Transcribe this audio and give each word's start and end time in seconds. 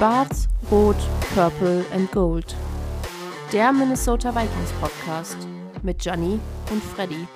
Schwarz, 0.00 0.48
Rot, 0.70 0.96
Purple 1.34 1.84
and 1.92 2.10
Gold. 2.10 2.56
Der 3.52 3.70
Minnesota 3.70 4.34
Vikings 4.34 4.72
Podcast 4.80 5.36
mit 5.82 5.98
Gianni 5.98 6.40
und 6.70 6.82
Freddy. 6.82 7.28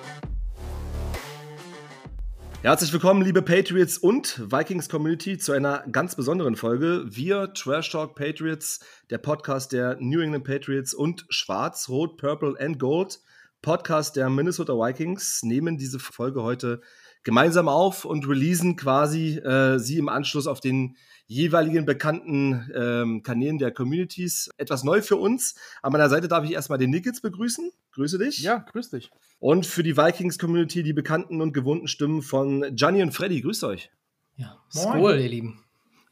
Herzlich 2.63 2.91
willkommen, 2.91 3.21
liebe 3.21 3.43
Patriots 3.43 3.99
und 3.99 4.51
Vikings 4.51 4.89
Community, 4.89 5.37
zu 5.37 5.51
einer 5.51 5.85
ganz 5.91 6.15
besonderen 6.15 6.55
Folge. 6.55 7.05
Wir, 7.05 7.53
Trash 7.53 7.91
Talk 7.91 8.15
Patriots, 8.15 8.79
der 9.11 9.19
Podcast 9.19 9.71
der 9.71 9.97
New 9.99 10.21
England 10.21 10.45
Patriots 10.45 10.95
und 10.95 11.27
Schwarz, 11.29 11.87
Rot, 11.87 12.17
Purple 12.17 12.55
and 12.59 12.79
Gold, 12.79 13.19
Podcast 13.61 14.15
der 14.15 14.31
Minnesota 14.31 14.73
Vikings, 14.73 15.43
nehmen 15.43 15.77
diese 15.77 15.99
Folge 15.99 16.41
heute 16.41 16.81
gemeinsam 17.23 17.67
auf 17.67 18.05
und 18.05 18.27
releasen 18.27 18.75
quasi 18.75 19.37
äh, 19.37 19.77
sie 19.77 19.99
im 19.99 20.09
Anschluss 20.09 20.47
auf 20.47 20.61
den 20.61 20.95
jeweiligen 21.27 21.85
bekannten 21.85 22.71
ähm, 22.75 23.23
Kanälen 23.23 23.57
der 23.57 23.71
Communities. 23.71 24.49
Etwas 24.57 24.83
neu 24.83 25.01
für 25.01 25.17
uns. 25.17 25.55
An 25.81 25.91
meiner 25.91 26.09
Seite 26.09 26.27
darf 26.27 26.45
ich 26.45 26.51
erstmal 26.51 26.77
den 26.77 26.91
Nickels 26.91 27.21
begrüßen. 27.21 27.71
Grüße 27.93 28.17
dich. 28.19 28.39
Ja, 28.39 28.57
grüß 28.57 28.91
dich. 28.91 29.09
Und 29.39 29.65
für 29.65 29.83
die 29.83 29.97
Vikings-Community 29.97 30.83
die 30.83 30.93
bekannten 30.93 31.41
und 31.41 31.53
gewohnten 31.53 31.87
Stimmen 31.87 32.21
von 32.21 32.75
Gianni 32.75 33.01
und 33.01 33.11
Freddy. 33.11 33.41
Grüßt 33.41 33.63
euch. 33.63 33.89
Ja, 34.35 34.61
Skol, 34.69 35.19
ihr 35.19 35.29
Lieben. 35.29 35.64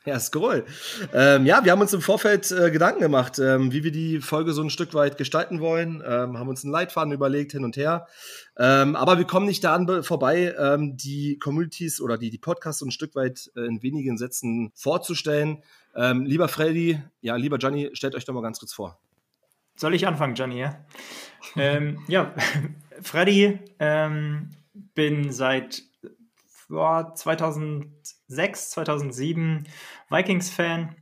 Ja, 0.05 0.19
Scroll. 0.19 0.65
Ähm, 1.13 1.45
ja, 1.45 1.63
wir 1.63 1.71
haben 1.71 1.81
uns 1.81 1.93
im 1.93 2.01
Vorfeld 2.01 2.51
äh, 2.51 2.71
Gedanken 2.71 2.99
gemacht, 2.99 3.39
ähm, 3.39 3.71
wie 3.71 3.83
wir 3.83 3.91
die 3.91 4.19
Folge 4.19 4.51
so 4.51 4.61
ein 4.61 4.69
Stück 4.69 4.93
weit 4.93 5.17
gestalten 5.17 5.61
wollen, 5.61 6.03
ähm, 6.05 6.37
haben 6.37 6.49
uns 6.49 6.63
einen 6.63 6.73
Leitfaden 6.73 7.13
überlegt, 7.13 7.53
hin 7.53 7.63
und 7.63 7.77
her. 7.77 8.07
Ähm, 8.57 8.97
aber 8.97 9.17
wir 9.17 9.25
kommen 9.25 9.45
nicht 9.45 9.63
daran 9.63 10.03
vorbei, 10.03 10.53
ähm, 10.59 10.97
die 10.97 11.39
Communities 11.39 12.01
oder 12.01 12.17
die, 12.17 12.29
die 12.29 12.37
Podcasts 12.37 12.79
so 12.79 12.85
ein 12.85 12.91
Stück 12.91 13.15
weit 13.15 13.49
äh, 13.55 13.61
in 13.61 13.81
wenigen 13.81 14.17
Sätzen 14.17 14.71
vorzustellen. 14.75 15.63
Ähm, 15.95 16.25
lieber 16.25 16.49
Freddy, 16.49 17.01
ja, 17.21 17.37
lieber 17.37 17.57
Gianni, 17.57 17.91
stellt 17.93 18.15
euch 18.15 18.25
doch 18.25 18.33
mal 18.33 18.41
ganz 18.41 18.59
kurz 18.59 18.73
vor. 18.73 18.99
Soll 19.75 19.95
ich 19.95 20.05
anfangen, 20.05 20.33
Gianni? 20.33 20.59
Ja, 20.59 20.85
ja 22.07 22.33
Freddy, 23.01 23.59
bin 24.93 25.31
seit 25.31 25.83
ja, 26.69 27.13
2006, 28.33 28.71
2007 28.71 29.67
Vikings-Fan. 30.09 30.95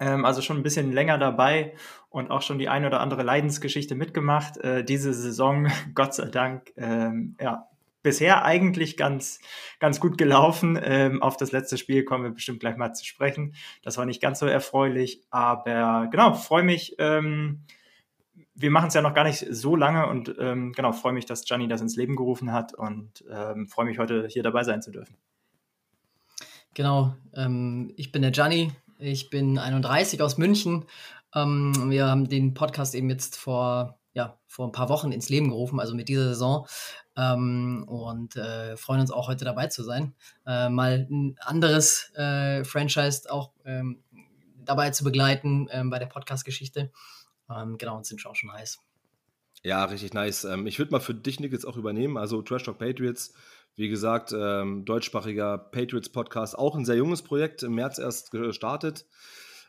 Ähm, 0.00 0.24
also 0.24 0.42
schon 0.42 0.58
ein 0.58 0.62
bisschen 0.62 0.92
länger 0.92 1.18
dabei 1.18 1.74
und 2.10 2.30
auch 2.30 2.42
schon 2.42 2.58
die 2.58 2.68
eine 2.68 2.86
oder 2.86 3.00
andere 3.00 3.22
Leidensgeschichte 3.22 3.94
mitgemacht. 3.94 4.58
Äh, 4.58 4.84
diese 4.84 5.14
Saison, 5.14 5.68
Gott 5.94 6.14
sei 6.14 6.28
Dank, 6.28 6.72
ähm, 6.76 7.36
ja, 7.40 7.68
bisher 8.02 8.44
eigentlich 8.44 8.96
ganz, 8.96 9.40
ganz 9.80 10.00
gut 10.00 10.18
gelaufen. 10.18 10.78
Ähm, 10.82 11.22
auf 11.22 11.36
das 11.36 11.52
letzte 11.52 11.76
Spiel 11.78 12.04
kommen 12.04 12.24
wir 12.24 12.30
bestimmt 12.30 12.60
gleich 12.60 12.76
mal 12.76 12.92
zu 12.92 13.04
sprechen. 13.04 13.54
Das 13.82 13.98
war 13.98 14.06
nicht 14.06 14.22
ganz 14.22 14.38
so 14.38 14.46
erfreulich, 14.46 15.22
aber 15.30 16.08
genau, 16.10 16.34
freue 16.34 16.62
mich. 16.62 16.96
Wir 16.98 18.70
machen 18.70 18.88
es 18.88 18.94
ja 18.94 19.02
noch 19.02 19.14
gar 19.14 19.24
nicht 19.24 19.46
so 19.50 19.76
lange 19.76 20.06
und 20.06 20.34
genau, 20.36 20.92
freue 20.92 21.12
mich, 21.12 21.26
dass 21.26 21.44
Gianni 21.44 21.68
das 21.68 21.80
ins 21.80 21.96
Leben 21.96 22.16
gerufen 22.16 22.52
hat 22.52 22.72
und 22.72 23.24
freue 23.68 23.84
mich 23.84 23.98
heute 23.98 24.26
hier 24.28 24.42
dabei 24.42 24.62
sein 24.64 24.80
zu 24.80 24.90
dürfen. 24.90 25.16
Genau, 26.78 27.16
ähm, 27.34 27.92
ich 27.96 28.12
bin 28.12 28.22
der 28.22 28.30
Gianni, 28.30 28.70
ich 29.00 29.30
bin 29.30 29.58
31 29.58 30.22
aus 30.22 30.38
München. 30.38 30.84
Ähm, 31.34 31.90
wir 31.90 32.06
haben 32.06 32.28
den 32.28 32.54
Podcast 32.54 32.94
eben 32.94 33.10
jetzt 33.10 33.36
vor, 33.36 33.98
ja, 34.12 34.38
vor 34.46 34.68
ein 34.68 34.70
paar 34.70 34.88
Wochen 34.88 35.10
ins 35.10 35.28
Leben 35.28 35.48
gerufen, 35.48 35.80
also 35.80 35.96
mit 35.96 36.08
dieser 36.08 36.28
Saison. 36.28 36.68
Ähm, 37.16 37.84
und 37.88 38.36
äh, 38.36 38.76
freuen 38.76 39.00
uns 39.00 39.10
auch 39.10 39.26
heute 39.26 39.44
dabei 39.44 39.66
zu 39.66 39.82
sein. 39.82 40.14
Äh, 40.46 40.68
mal 40.68 41.08
ein 41.10 41.34
anderes 41.40 42.12
äh, 42.14 42.62
Franchise 42.62 43.28
auch 43.28 43.50
ähm, 43.64 44.04
dabei 44.58 44.90
zu 44.90 45.02
begleiten 45.02 45.66
bei 45.90 45.98
der 45.98 46.06
Podcast-Geschichte. 46.06 46.92
Ähm, 47.50 47.76
genau, 47.78 47.96
und 47.96 48.06
sind 48.06 48.24
auch 48.24 48.36
schon 48.36 48.52
heiß. 48.52 48.78
Ja, 49.64 49.84
richtig 49.84 50.14
nice. 50.14 50.44
Ähm, 50.44 50.68
ich 50.68 50.78
würde 50.78 50.92
mal 50.92 51.00
für 51.00 51.14
dich, 51.14 51.40
Nick, 51.40 51.52
jetzt 51.52 51.66
auch 51.66 51.76
übernehmen. 51.76 52.16
Also 52.16 52.42
Trash 52.42 52.62
Talk 52.62 52.78
Patriots, 52.78 53.34
wie 53.78 53.88
gesagt, 53.88 54.34
ähm, 54.36 54.84
deutschsprachiger 54.84 55.56
Patriots-Podcast, 55.56 56.58
auch 56.58 56.74
ein 56.74 56.84
sehr 56.84 56.96
junges 56.96 57.22
Projekt, 57.22 57.62
im 57.62 57.76
März 57.76 57.98
erst 57.98 58.32
gestartet. 58.32 59.06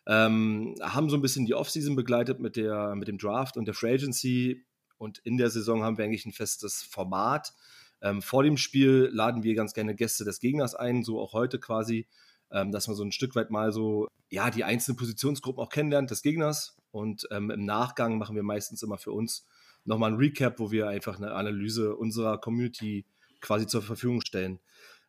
Ähm, 0.07 0.73
haben 0.81 1.11
so 1.11 1.15
ein 1.15 1.21
bisschen 1.21 1.45
die 1.45 1.53
Offseason 1.53 1.95
begleitet 1.95 2.39
mit, 2.39 2.55
der, 2.55 2.95
mit 2.95 3.07
dem 3.07 3.19
Draft 3.19 3.55
und 3.55 3.65
der 3.65 3.75
Free 3.75 3.93
Agency. 3.93 4.65
Und 4.97 5.19
in 5.19 5.37
der 5.37 5.51
Saison 5.51 5.83
haben 5.83 5.99
wir 5.99 6.05
eigentlich 6.05 6.25
ein 6.25 6.31
festes 6.31 6.81
Format. 6.81 7.53
Ähm, 8.01 8.23
vor 8.23 8.41
dem 8.41 8.57
Spiel 8.57 9.11
laden 9.13 9.43
wir 9.43 9.53
ganz 9.53 9.73
gerne 9.73 9.93
Gäste 9.93 10.25
des 10.25 10.39
Gegners 10.39 10.73
ein, 10.73 11.03
so 11.03 11.21
auch 11.21 11.33
heute 11.33 11.59
quasi, 11.59 12.07
ähm, 12.51 12.71
dass 12.71 12.87
man 12.87 12.95
so 12.95 13.03
ein 13.03 13.11
Stück 13.11 13.35
weit 13.35 13.51
mal 13.51 13.71
so, 13.71 14.07
ja, 14.31 14.49
die 14.49 14.63
einzelnen 14.63 14.97
Positionsgruppen 14.97 15.63
auch 15.63 15.69
kennenlernt 15.69 16.09
des 16.09 16.23
Gegners. 16.23 16.75
Und 16.89 17.27
ähm, 17.29 17.51
im 17.51 17.63
Nachgang 17.63 18.17
machen 18.17 18.35
wir 18.35 18.41
meistens 18.41 18.81
immer 18.81 18.97
für 18.97 19.11
uns 19.11 19.45
nochmal 19.85 20.13
ein 20.13 20.17
Recap, 20.17 20.57
wo 20.57 20.71
wir 20.71 20.87
einfach 20.87 21.17
eine 21.17 21.33
Analyse 21.33 21.95
unserer 21.95 22.39
Community 22.39 23.05
quasi 23.41 23.67
zur 23.67 23.81
Verfügung 23.81 24.21
stellen. 24.21 24.59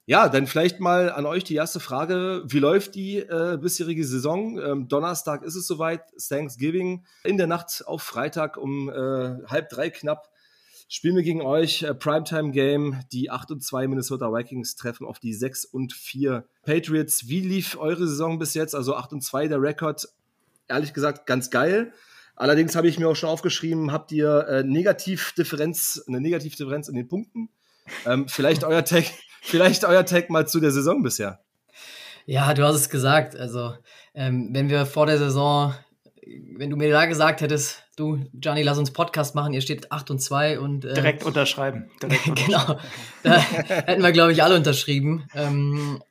Ja, 0.07 0.29
dann 0.29 0.47
vielleicht 0.47 0.81
mal 0.81 1.11
an 1.11 1.27
euch 1.27 1.45
die 1.45 1.55
erste 1.55 1.79
Frage. 1.79 2.43
Wie 2.47 2.59
läuft 2.59 2.95
die 2.95 3.19
äh, 3.19 3.59
bisherige 3.61 4.05
Saison? 4.05 4.59
Ähm, 4.59 4.89
Donnerstag 4.89 5.43
ist 5.45 5.55
es 5.55 5.67
soweit, 5.67 6.03
Thanksgiving. 6.17 7.05
In 7.23 7.37
der 7.37 7.47
Nacht 7.47 7.85
auf 7.87 8.03
Freitag 8.03 8.57
um 8.57 8.89
äh, 8.89 9.47
halb 9.47 9.69
drei 9.69 9.91
knapp 9.91 10.31
spielen 10.89 11.15
wir 11.15 11.23
gegen 11.23 11.43
euch. 11.43 11.85
Äh, 11.85 11.95
Primetime 11.95 12.51
Game. 12.51 13.01
Die 13.13 13.31
8 13.31 13.53
und 13.53 13.63
2 13.63 13.87
Minnesota 13.87 14.33
Vikings 14.33 14.75
treffen 14.75 15.07
auf 15.07 15.21
die 15.21 15.33
6 15.33 15.65
und 15.65 15.93
4 15.93 16.45
Patriots. 16.63 17.29
Wie 17.29 17.41
lief 17.41 17.79
eure 17.79 18.07
Saison 18.07 18.39
bis 18.39 18.55
jetzt? 18.55 18.75
Also 18.75 18.97
8 18.97 19.13
und 19.13 19.23
2 19.23 19.49
der 19.49 19.63
Rekord 19.63 20.09
ehrlich 20.69 20.93
gesagt 20.93 21.27
ganz 21.27 21.51
geil. 21.51 21.93
Allerdings 22.37 22.75
habe 22.75 22.89
ich 22.89 22.99
mir 22.99 23.09
auch 23.09 23.17
schon 23.17 23.29
aufgeschrieben, 23.29 23.93
habt 23.93 24.13
ihr 24.13 24.47
äh, 24.49 24.65
Negativdifferenz, 24.65 26.03
eine 26.09 26.21
Negativdifferenz 26.21 26.89
in 26.89 26.95
den 26.95 27.07
Punkten? 27.07 27.51
Ähm, 28.07 28.29
vielleicht 28.29 28.65
euer 28.65 28.85
Tag, 28.85 29.05
vielleicht 29.43 29.85
euer 29.85 30.05
Tag 30.05 30.31
mal 30.31 30.47
zu 30.47 30.61
der 30.61 30.71
Saison 30.71 31.03
bisher. 31.03 31.41
Ja, 32.27 32.55
du 32.55 32.65
hast 32.65 32.77
es 32.77 32.91
gesagt. 32.91 33.37
Also, 33.37 33.75
ähm, 34.15 34.51
wenn 34.53 34.69
wir 34.69 34.87
vor 34.87 35.07
der 35.07 35.19
Saison, 35.19 35.75
wenn 36.57 36.71
du 36.71 36.77
mir 36.77 36.91
da 36.91 37.07
gesagt 37.07 37.41
hättest, 37.41 37.85
du, 37.97 38.25
Gianni, 38.35 38.63
lass 38.63 38.79
uns 38.79 38.93
Podcast 38.93 39.35
machen, 39.35 39.53
ihr 39.53 39.61
steht 39.61 39.91
8 39.91 40.11
und 40.11 40.21
2 40.21 40.61
und. 40.61 40.85
Äh, 40.85 40.95
direkt 40.95 41.25
unterschreiben. 41.25 41.91
Direkt 42.03 42.37
genau. 42.47 42.79
Da 43.23 43.39
hätten 43.39 44.03
wir, 44.03 44.13
glaube 44.13 44.33
ich, 44.33 44.43
alle 44.43 44.57
unterschrieben. 44.57 45.29
Ähm, 45.35 46.03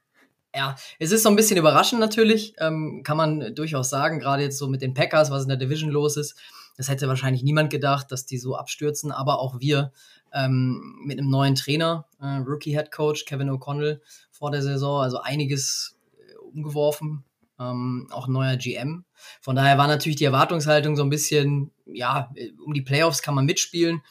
ja, 0.56 0.76
es 0.98 1.12
ist 1.12 1.24
so 1.24 1.30
ein 1.30 1.36
bisschen 1.36 1.58
überraschend 1.58 2.00
natürlich, 2.00 2.54
ähm, 2.60 3.02
kann 3.04 3.18
man 3.18 3.54
durchaus 3.54 3.90
sagen, 3.90 4.20
gerade 4.20 4.44
jetzt 4.44 4.58
so 4.58 4.68
mit 4.68 4.82
den 4.82 4.94
Packers, 4.94 5.30
was 5.32 5.44
in 5.44 5.50
der 5.50 5.58
Division 5.58 5.92
los 5.92 6.18
ist. 6.18 6.36
Das 6.76 6.90
hätte 6.90 7.08
wahrscheinlich 7.08 7.44
niemand 7.44 7.70
gedacht, 7.70 8.12
dass 8.12 8.26
die 8.26 8.38
so 8.38 8.56
abstürzen, 8.56 9.12
aber 9.12 9.40
auch 9.40 9.60
wir 9.60 9.92
ähm, 10.34 11.00
mit 11.04 11.20
einem 11.20 11.30
neuen 11.30 11.56
Trainer, 11.56 12.06
äh, 12.20 12.38
Rookie 12.38 12.72
Head 12.72 12.92
Coach 12.92 13.26
Kevin 13.26 13.50
O'Connell 13.50 14.02
vor 14.32 14.52
der 14.52 14.62
Saison, 14.62 15.02
also 15.02 15.20
einiges 15.22 15.98
äh, 16.18 16.36
umgeworfen, 16.38 17.24
ähm, 17.60 18.08
auch 18.12 18.28
ein 18.28 18.34
neuer 18.34 18.56
GM. 18.58 19.06
Von 19.42 19.56
daher 19.56 19.78
war 19.78 19.88
natürlich 19.88 20.18
die 20.18 20.26
Erwartungshaltung 20.26 20.96
so 20.96 21.04
ein 21.04 21.10
bisschen, 21.10 21.72
ja, 21.86 22.32
um 22.66 22.74
die 22.74 22.82
Playoffs 22.82 23.22
kann 23.22 23.36
man 23.36 23.46
mitspielen, 23.46 24.02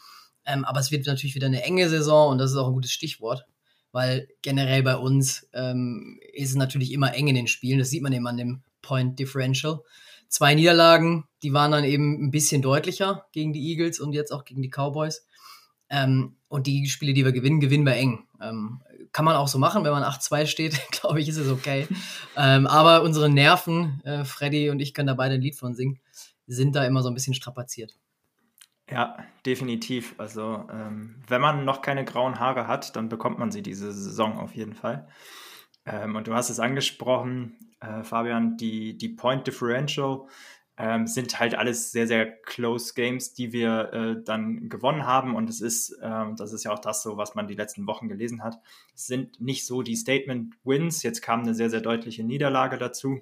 ähm, 0.44 0.64
aber 0.64 0.80
es 0.80 0.90
wird 0.90 1.06
natürlich 1.06 1.34
wieder 1.34 1.46
eine 1.46 1.62
enge 1.62 1.88
Saison 1.88 2.30
und 2.30 2.38
das 2.38 2.50
ist 2.50 2.56
auch 2.56 2.68
ein 2.68 2.74
gutes 2.74 2.92
Stichwort 2.92 3.46
weil 3.92 4.28
generell 4.42 4.82
bei 4.82 4.96
uns 4.96 5.48
ähm, 5.54 6.20
ist 6.32 6.50
es 6.50 6.56
natürlich 6.56 6.92
immer 6.92 7.14
eng 7.14 7.28
in 7.28 7.34
den 7.34 7.46
Spielen. 7.46 7.78
Das 7.78 7.90
sieht 7.90 8.02
man 8.02 8.12
eben 8.12 8.26
an 8.26 8.36
dem 8.36 8.62
Point 8.82 9.18
Differential. 9.18 9.80
Zwei 10.28 10.54
Niederlagen, 10.54 11.24
die 11.42 11.52
waren 11.52 11.72
dann 11.72 11.84
eben 11.84 12.22
ein 12.22 12.30
bisschen 12.30 12.60
deutlicher 12.60 13.26
gegen 13.32 13.52
die 13.52 13.66
Eagles 13.70 13.98
und 13.98 14.12
jetzt 14.12 14.30
auch 14.30 14.44
gegen 14.44 14.62
die 14.62 14.70
Cowboys. 14.70 15.26
Ähm, 15.90 16.36
und 16.48 16.66
die 16.66 16.86
Spiele, 16.86 17.12
die 17.12 17.24
wir 17.24 17.32
gewinnen, 17.32 17.60
gewinnen 17.60 17.86
wir 17.86 17.94
eng. 17.94 18.26
Ähm, 18.40 18.80
kann 19.12 19.24
man 19.24 19.36
auch 19.36 19.48
so 19.48 19.58
machen, 19.58 19.84
wenn 19.84 19.92
man 19.92 20.04
8-2 20.04 20.46
steht, 20.46 20.80
glaube 20.90 21.20
ich, 21.20 21.28
ist 21.28 21.36
es 21.36 21.50
okay. 21.50 21.86
ähm, 22.36 22.66
aber 22.66 23.02
unsere 23.02 23.28
Nerven, 23.28 24.00
äh, 24.04 24.24
Freddy 24.24 24.70
und 24.70 24.80
ich 24.80 24.94
können 24.94 25.08
da 25.08 25.14
beide 25.14 25.34
ein 25.34 25.40
Lied 25.40 25.56
von 25.56 25.74
singen, 25.74 25.98
sind 26.46 26.74
da 26.76 26.84
immer 26.84 27.02
so 27.02 27.08
ein 27.08 27.14
bisschen 27.14 27.34
strapaziert. 27.34 27.98
Ja, 28.90 29.18
definitiv. 29.44 30.14
Also, 30.18 30.66
ähm, 30.72 31.16
wenn 31.26 31.42
man 31.42 31.64
noch 31.66 31.82
keine 31.82 32.04
grauen 32.04 32.40
Haare 32.40 32.66
hat, 32.66 32.96
dann 32.96 33.10
bekommt 33.10 33.38
man 33.38 33.50
sie 33.50 33.62
diese 33.62 33.92
Saison 33.92 34.38
auf 34.38 34.54
jeden 34.54 34.72
Fall. 34.72 35.08
Ähm, 35.84 36.16
und 36.16 36.26
du 36.26 36.34
hast 36.34 36.48
es 36.48 36.58
angesprochen, 36.58 37.74
äh, 37.80 38.02
Fabian, 38.02 38.56
die, 38.56 38.96
die 38.96 39.10
Point 39.10 39.46
Differential 39.46 40.26
ähm, 40.78 41.08
sind 41.08 41.40
halt 41.40 41.56
alles 41.56 41.90
sehr, 41.90 42.06
sehr 42.06 42.30
close 42.42 42.94
Games, 42.94 43.34
die 43.34 43.52
wir 43.52 43.92
äh, 43.92 44.22
dann 44.24 44.68
gewonnen 44.68 45.04
haben. 45.06 45.34
Und 45.34 45.50
es 45.50 45.60
ist, 45.60 45.98
ähm, 46.02 46.36
das 46.36 46.52
ist 46.52 46.64
ja 46.64 46.72
auch 46.72 46.78
das 46.78 47.02
so, 47.02 47.16
was 47.16 47.34
man 47.34 47.48
die 47.48 47.54
letzten 47.54 47.86
Wochen 47.88 48.08
gelesen 48.08 48.44
hat. 48.44 48.60
Es 48.94 49.08
sind 49.08 49.40
nicht 49.40 49.66
so 49.66 49.82
die 49.82 49.96
Statement 49.96 50.54
Wins. 50.64 51.02
Jetzt 51.02 51.20
kam 51.20 51.40
eine 51.40 51.54
sehr, 51.54 51.68
sehr 51.68 51.80
deutliche 51.80 52.22
Niederlage 52.22 52.78
dazu. 52.78 53.20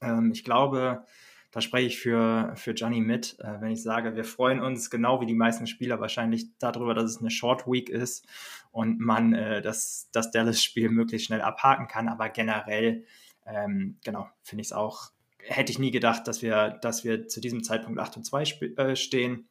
Ähm, 0.00 0.30
ich 0.32 0.44
glaube, 0.44 1.04
da 1.50 1.60
spreche 1.60 1.88
ich 1.88 1.98
für, 1.98 2.52
für 2.54 2.74
Gianni 2.74 3.00
mit, 3.00 3.40
äh, 3.40 3.60
wenn 3.60 3.72
ich 3.72 3.82
sage, 3.82 4.14
wir 4.14 4.24
freuen 4.24 4.60
uns 4.60 4.88
genau 4.88 5.20
wie 5.20 5.26
die 5.26 5.34
meisten 5.34 5.66
Spieler 5.66 6.00
wahrscheinlich 6.00 6.56
darüber, 6.58 6.94
dass 6.94 7.10
es 7.10 7.18
eine 7.18 7.30
Short 7.30 7.66
Week 7.66 7.88
ist 7.88 8.24
und 8.70 9.00
man 9.00 9.32
äh, 9.32 9.62
das, 9.62 10.10
das 10.12 10.30
Dallas-Spiel 10.30 10.90
möglichst 10.90 11.26
schnell 11.26 11.40
abhaken 11.40 11.88
kann. 11.88 12.08
Aber 12.08 12.28
generell, 12.28 13.04
ähm, 13.46 13.96
genau, 14.04 14.28
finde 14.42 14.62
ich 14.62 14.68
es 14.68 14.72
auch 14.72 15.10
hätte 15.48 15.72
ich 15.72 15.78
nie 15.78 15.90
gedacht, 15.90 16.26
dass 16.28 16.42
wir, 16.42 16.78
dass 16.82 17.04
wir 17.04 17.28
zu 17.28 17.40
diesem 17.40 17.62
Zeitpunkt 17.62 17.98
8 17.98 18.18
und 18.18 18.24
2 18.24 18.42
äh, 18.76 18.96
stehen. 18.96 19.48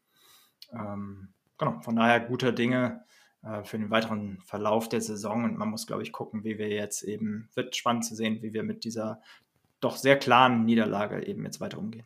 Ähm, 0.72 1.30
genau, 1.58 1.80
von 1.82 1.96
daher 1.96 2.20
guter 2.20 2.52
Dinge 2.52 3.04
äh, 3.44 3.64
für 3.64 3.78
den 3.78 3.90
weiteren 3.90 4.40
Verlauf 4.46 4.90
der 4.90 5.02
Saison 5.02 5.44
und 5.44 5.58
man 5.58 5.70
muss, 5.70 5.88
glaube 5.88 6.04
ich, 6.04 6.12
gucken, 6.12 6.44
wie 6.44 6.58
wir 6.58 6.70
jetzt 6.70 7.04
eben, 7.04 7.50
wird 7.56 7.76
spannend 7.76 8.06
zu 8.06 8.16
sehen, 8.16 8.42
wie 8.42 8.54
wir 8.54 8.64
mit 8.64 8.84
dieser 8.84 9.22
doch 9.80 9.98
sehr 9.98 10.18
klaren 10.18 10.66
Niederlage 10.66 11.26
eben 11.26 11.46
jetzt 11.46 11.62
weiter 11.62 11.78
umgehen. 11.78 12.06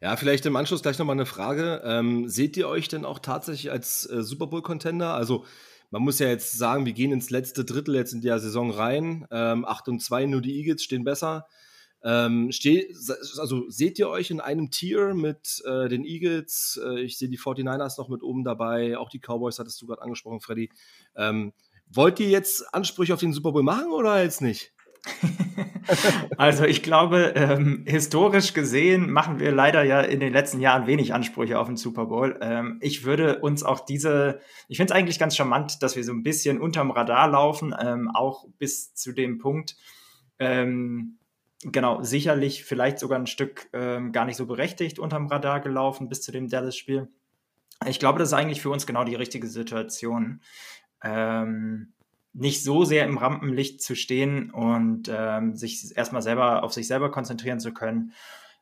Ja, 0.00 0.16
vielleicht 0.16 0.46
im 0.46 0.54
Anschluss 0.54 0.82
gleich 0.82 0.98
nochmal 0.98 1.16
eine 1.16 1.26
Frage. 1.26 1.82
Ähm, 1.84 2.28
seht 2.28 2.56
ihr 2.56 2.68
euch 2.68 2.86
denn 2.86 3.04
auch 3.04 3.18
tatsächlich 3.18 3.72
als 3.72 4.08
äh, 4.08 4.22
Super 4.22 4.46
Bowl-Contender? 4.46 5.12
Also, 5.12 5.44
man 5.90 6.02
muss 6.02 6.18
ja 6.18 6.28
jetzt 6.28 6.56
sagen, 6.56 6.84
wir 6.86 6.92
gehen 6.92 7.10
ins 7.10 7.30
letzte 7.30 7.64
Drittel 7.64 7.94
jetzt 7.96 8.12
in 8.12 8.20
der 8.20 8.38
Saison 8.38 8.70
rein. 8.70 9.26
Ähm, 9.30 9.64
8 9.64 9.88
und 9.88 10.00
2, 10.00 10.26
nur 10.26 10.40
die 10.40 10.56
Eagles 10.56 10.84
stehen 10.84 11.02
besser. 11.02 11.48
Ähm, 12.04 12.52
steh, 12.52 12.94
also 13.38 13.68
seht 13.68 13.98
ihr 13.98 14.08
euch 14.08 14.30
in 14.30 14.40
einem 14.40 14.70
Tier 14.70 15.14
mit 15.14 15.62
äh, 15.66 15.88
den 15.88 16.04
Eagles? 16.04 16.80
Äh, 16.84 17.00
ich 17.00 17.18
sehe 17.18 17.28
die 17.28 17.38
49ers 17.38 17.98
noch 17.98 18.08
mit 18.08 18.22
oben 18.22 18.44
dabei, 18.44 18.96
auch 18.96 19.10
die 19.10 19.20
Cowboys 19.20 19.58
hattest 19.58 19.82
du 19.82 19.86
gerade 19.86 20.02
angesprochen, 20.02 20.40
Freddy. 20.40 20.70
Ähm, 21.16 21.52
wollt 21.90 22.20
ihr 22.20 22.28
jetzt 22.28 22.72
Ansprüche 22.72 23.14
auf 23.14 23.20
den 23.20 23.32
Super 23.32 23.52
Bowl 23.52 23.62
machen 23.62 23.90
oder 23.90 24.22
jetzt 24.22 24.42
nicht? 24.42 24.72
also 26.36 26.64
ich 26.64 26.82
glaube, 26.82 27.32
ähm, 27.34 27.84
historisch 27.86 28.52
gesehen 28.52 29.10
machen 29.10 29.40
wir 29.40 29.52
leider 29.52 29.82
ja 29.84 30.00
in 30.00 30.20
den 30.20 30.32
letzten 30.32 30.60
Jahren 30.60 30.86
wenig 30.86 31.14
Ansprüche 31.14 31.58
auf 31.58 31.66
den 31.66 31.76
Super 31.76 32.06
Bowl. 32.06 32.38
Ähm, 32.40 32.78
ich 32.80 33.04
würde 33.04 33.40
uns 33.40 33.62
auch 33.62 33.80
diese, 33.80 34.40
ich 34.68 34.76
finde 34.76 34.92
es 34.92 34.98
eigentlich 34.98 35.18
ganz 35.18 35.36
charmant, 35.36 35.82
dass 35.82 35.96
wir 35.96 36.04
so 36.04 36.12
ein 36.12 36.22
bisschen 36.22 36.60
unterm 36.60 36.90
Radar 36.90 37.28
laufen, 37.28 37.74
ähm, 37.78 38.10
auch 38.12 38.46
bis 38.58 38.94
zu 38.94 39.12
dem 39.12 39.38
Punkt, 39.38 39.76
ähm, 40.38 41.17
genau, 41.62 42.02
sicherlich 42.02 42.64
vielleicht 42.64 42.98
sogar 42.98 43.18
ein 43.18 43.26
Stück 43.26 43.68
ähm, 43.72 44.12
gar 44.12 44.24
nicht 44.24 44.36
so 44.36 44.46
berechtigt 44.46 44.98
unterm 44.98 45.26
Radar 45.26 45.60
gelaufen 45.60 46.08
bis 46.08 46.22
zu 46.22 46.32
dem 46.32 46.48
Dallas-Spiel. 46.48 47.08
Ich 47.86 47.98
glaube, 47.98 48.18
das 48.18 48.28
ist 48.28 48.34
eigentlich 48.34 48.60
für 48.62 48.70
uns 48.70 48.86
genau 48.86 49.04
die 49.04 49.14
richtige 49.14 49.46
Situation. 49.46 50.40
Ähm, 51.02 51.92
nicht 52.32 52.62
so 52.62 52.84
sehr 52.84 53.04
im 53.04 53.18
Rampenlicht 53.18 53.82
zu 53.82 53.94
stehen 53.94 54.50
und 54.50 55.10
ähm, 55.12 55.56
sich 55.56 55.96
erstmal 55.96 56.22
selber 56.22 56.62
auf 56.62 56.72
sich 56.72 56.86
selber 56.86 57.10
konzentrieren 57.10 57.60
zu 57.60 57.72
können. 57.72 58.12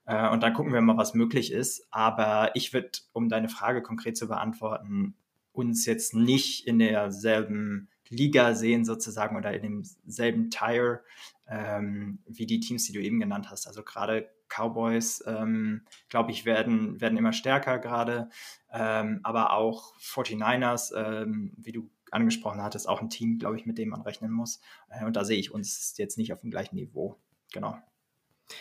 Äh, 0.06 0.30
und 0.30 0.42
dann 0.42 0.54
gucken 0.54 0.72
wir 0.72 0.80
mal, 0.80 0.96
was 0.96 1.14
möglich 1.14 1.52
ist. 1.52 1.86
Aber 1.90 2.52
ich 2.54 2.72
würde, 2.72 2.90
um 3.12 3.28
deine 3.28 3.48
Frage 3.48 3.82
konkret 3.82 4.16
zu 4.16 4.28
beantworten, 4.28 5.14
uns 5.52 5.86
jetzt 5.86 6.14
nicht 6.14 6.66
in 6.66 6.78
derselben 6.78 7.88
Liga 8.08 8.54
sehen 8.54 8.84
sozusagen 8.84 9.36
oder 9.36 9.52
in 9.52 9.84
demselben 10.02 10.50
Tire 10.50 11.02
ähm, 11.48 12.18
wie 12.26 12.46
die 12.46 12.60
Teams, 12.60 12.84
die 12.84 12.92
du 12.92 13.00
eben 13.00 13.20
genannt 13.20 13.50
hast. 13.50 13.66
Also 13.66 13.82
gerade 13.82 14.28
Cowboys, 14.48 15.24
ähm, 15.26 15.82
glaube 16.08 16.30
ich, 16.30 16.44
werden, 16.44 17.00
werden 17.00 17.18
immer 17.18 17.32
stärker 17.32 17.78
gerade, 17.78 18.28
ähm, 18.72 19.20
aber 19.22 19.52
auch 19.52 19.96
49ers, 19.98 20.92
ähm, 20.94 21.52
wie 21.56 21.72
du 21.72 21.90
angesprochen 22.10 22.62
hattest, 22.62 22.88
auch 22.88 23.00
ein 23.00 23.10
Team, 23.10 23.38
glaube 23.38 23.56
ich, 23.56 23.66
mit 23.66 23.78
dem 23.78 23.90
man 23.90 24.02
rechnen 24.02 24.30
muss. 24.30 24.60
Äh, 24.88 25.04
und 25.04 25.16
da 25.16 25.24
sehe 25.24 25.38
ich 25.38 25.52
uns 25.52 25.94
jetzt 25.96 26.18
nicht 26.18 26.32
auf 26.32 26.40
dem 26.40 26.50
gleichen 26.50 26.76
Niveau. 26.76 27.16
Genau. 27.52 27.76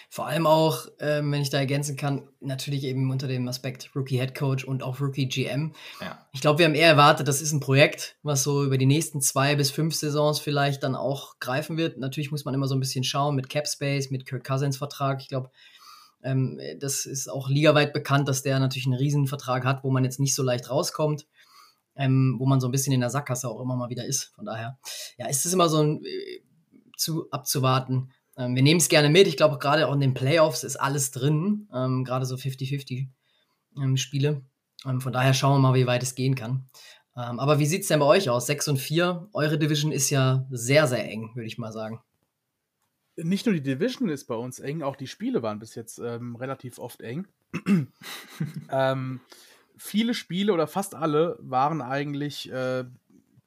Vor 0.10 0.28
allem 0.28 0.48
auch, 0.48 0.88
ähm, 1.00 1.32
wenn 1.32 1.42
ich 1.42 1.50
da 1.50 1.58
ergänzen 1.58 1.96
kann, 1.96 2.28
natürlich 2.40 2.84
eben 2.84 3.12
unter 3.12 3.28
dem 3.28 3.48
Aspekt 3.48 3.92
Rookie 3.96 4.18
Head 4.18 4.34
Coach 4.36 4.64
und 4.64 4.84
auch 4.84 5.00
Rookie 5.00 5.28
GM. 5.28 5.74
Ja. 6.02 6.26
Ich 6.34 6.42
glaube, 6.42 6.60
wir 6.60 6.66
haben 6.66 6.76
eher 6.76 6.90
erwartet, 6.90 7.28
das 7.28 7.42
ist 7.42 7.52
ein 7.52 7.60
Projekt, 7.60 8.18
was 8.24 8.44
so 8.44 8.64
über 8.64 8.78
die 8.78 8.86
nächsten 8.86 9.22
zwei 9.22 9.56
bis 9.56 9.72
fünf 9.72 9.94
Saisons 9.96 10.40
vielleicht 10.40 10.84
dann 10.84 10.96
auch 10.96 11.40
greifen 11.40 11.78
wird. 11.78 11.98
Natürlich 11.98 12.32
muss 12.32 12.46
man 12.46 12.54
immer 12.54 12.68
so 12.68 12.76
ein 12.76 12.80
bisschen 12.80 13.04
schauen 13.04 13.36
mit 13.36 13.50
Cap 13.50 13.68
Space, 13.68 14.10
mit 14.10 14.26
Kirk 14.26 14.44
Cousins 14.44 14.78
Vertrag. 14.78 15.22
Ich 15.22 15.28
glaube, 15.28 15.52
ähm, 16.24 16.60
das 16.80 17.06
ist 17.06 17.30
auch 17.30 17.50
ligaweit 17.50 17.94
bekannt, 17.94 18.28
dass 18.28 18.42
der 18.42 18.60
natürlich 18.60 18.88
einen 18.88 18.96
Riesenvertrag 18.96 19.66
hat, 19.66 19.84
wo 19.84 19.92
man 19.92 20.04
jetzt 20.04 20.20
nicht 20.20 20.36
so 20.36 20.44
leicht 20.44 20.70
rauskommt. 20.70 21.28
Ähm, 21.98 22.36
wo 22.40 22.46
man 22.46 22.60
so 22.60 22.68
ein 22.68 22.72
bisschen 22.72 22.92
in 22.92 23.00
der 23.00 23.10
Sackgasse 23.10 23.48
auch 23.48 23.62
immer 23.62 23.78
mal 23.78 23.88
wieder 23.90 24.04
ist. 24.04 24.34
Von 24.36 24.44
daher, 24.44 24.78
ja, 25.18 25.28
ist 25.28 25.46
es 25.46 25.54
immer 25.54 25.70
so 25.70 25.82
ein, 25.82 26.04
äh, 26.04 26.42
zu 26.98 27.30
abzuwarten, 27.32 28.12
wir 28.38 28.64
nehmen 28.64 28.80
es 28.80 28.90
gerne 28.90 29.10
mit. 29.10 29.28
Ich 29.28 29.38
glaube, 29.38 29.58
gerade 29.60 29.88
auch 29.88 29.94
in 29.94 30.02
den 30.02 30.14
Playoffs 30.14 30.64
ist 30.64 30.76
alles 30.76 31.12
drin. 31.12 31.70
Ähm, 31.74 32.04
gerade 32.04 32.26
so 32.26 32.36
50-50 32.36 33.08
ähm, 33.78 33.98
Spiele. 33.98 34.42
Ähm, 34.86 35.02
von 35.02 35.14
daher 35.14 35.34
schauen 35.34 35.62
wir 35.62 35.70
mal, 35.70 35.76
wie 35.76 35.88
weit 35.88 36.04
es 36.04 36.16
gehen 36.16 36.36
kann. 36.36 36.68
Ähm, 37.16 37.40
aber 37.40 37.60
wie 37.60 37.66
sieht 37.66 37.84
es 37.84 37.88
denn 37.88 38.00
bei 38.00 38.06
euch 38.06 38.30
aus? 38.30 38.48
6 38.48 38.68
und 38.70 38.78
4. 38.78 39.30
Eure 39.34 39.58
Division 39.58 39.92
ist 39.92 40.10
ja 40.10 40.46
sehr, 40.52 40.88
sehr 40.88 41.10
eng, 41.10 41.32
würde 41.34 41.48
ich 41.48 41.58
mal 41.58 41.72
sagen. 41.72 42.02
Nicht 43.18 43.46
nur 43.46 43.56
die 43.56 43.64
Division 43.64 44.10
ist 44.10 44.26
bei 44.26 44.36
uns 44.36 44.60
eng, 44.60 44.84
auch 44.84 44.98
die 44.98 45.08
Spiele 45.08 45.42
waren 45.42 45.60
bis 45.60 45.76
jetzt 45.76 46.00
ähm, 46.00 46.36
relativ 46.36 46.80
oft 46.80 47.02
eng. 47.02 47.28
viele 49.78 50.14
Spiele 50.14 50.54
oder 50.54 50.68
fast 50.68 50.96
alle 50.96 51.38
waren 51.40 51.82
eigentlich 51.82 52.52
äh, 52.52 52.84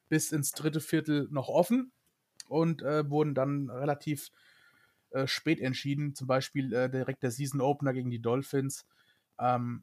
bis 0.08 0.32
ins 0.32 0.52
dritte 0.52 0.80
Viertel 0.80 1.28
noch 1.30 1.48
offen 1.48 1.92
und 2.48 2.80
äh, 2.80 3.08
wurden 3.10 3.34
dann 3.34 3.68
relativ 3.68 4.30
äh, 5.10 5.26
spät 5.26 5.60
entschieden. 5.60 6.14
Zum 6.14 6.26
Beispiel 6.26 6.72
äh, 6.72 6.90
direkt 6.90 7.22
der 7.22 7.30
Season 7.30 7.60
Opener 7.60 7.92
gegen 7.92 8.10
die 8.10 8.20
Dolphins. 8.20 8.86
Ähm, 9.38 9.82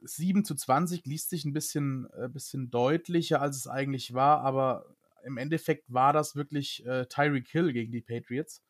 7 0.00 0.44
zu 0.44 0.54
20 0.54 1.04
liest 1.06 1.30
sich 1.30 1.44
ein 1.44 1.52
bisschen, 1.52 2.08
äh, 2.16 2.28
bisschen 2.28 2.70
deutlicher, 2.70 3.40
als 3.40 3.56
es 3.56 3.66
eigentlich 3.66 4.14
war, 4.14 4.40
aber 4.40 4.86
im 5.24 5.36
Endeffekt 5.36 5.92
war 5.92 6.12
das 6.12 6.36
wirklich 6.36 6.86
äh, 6.86 7.06
Tyreek 7.06 7.48
Hill 7.48 7.72
gegen 7.72 7.92
die 7.92 8.00
Patriots. 8.00 8.62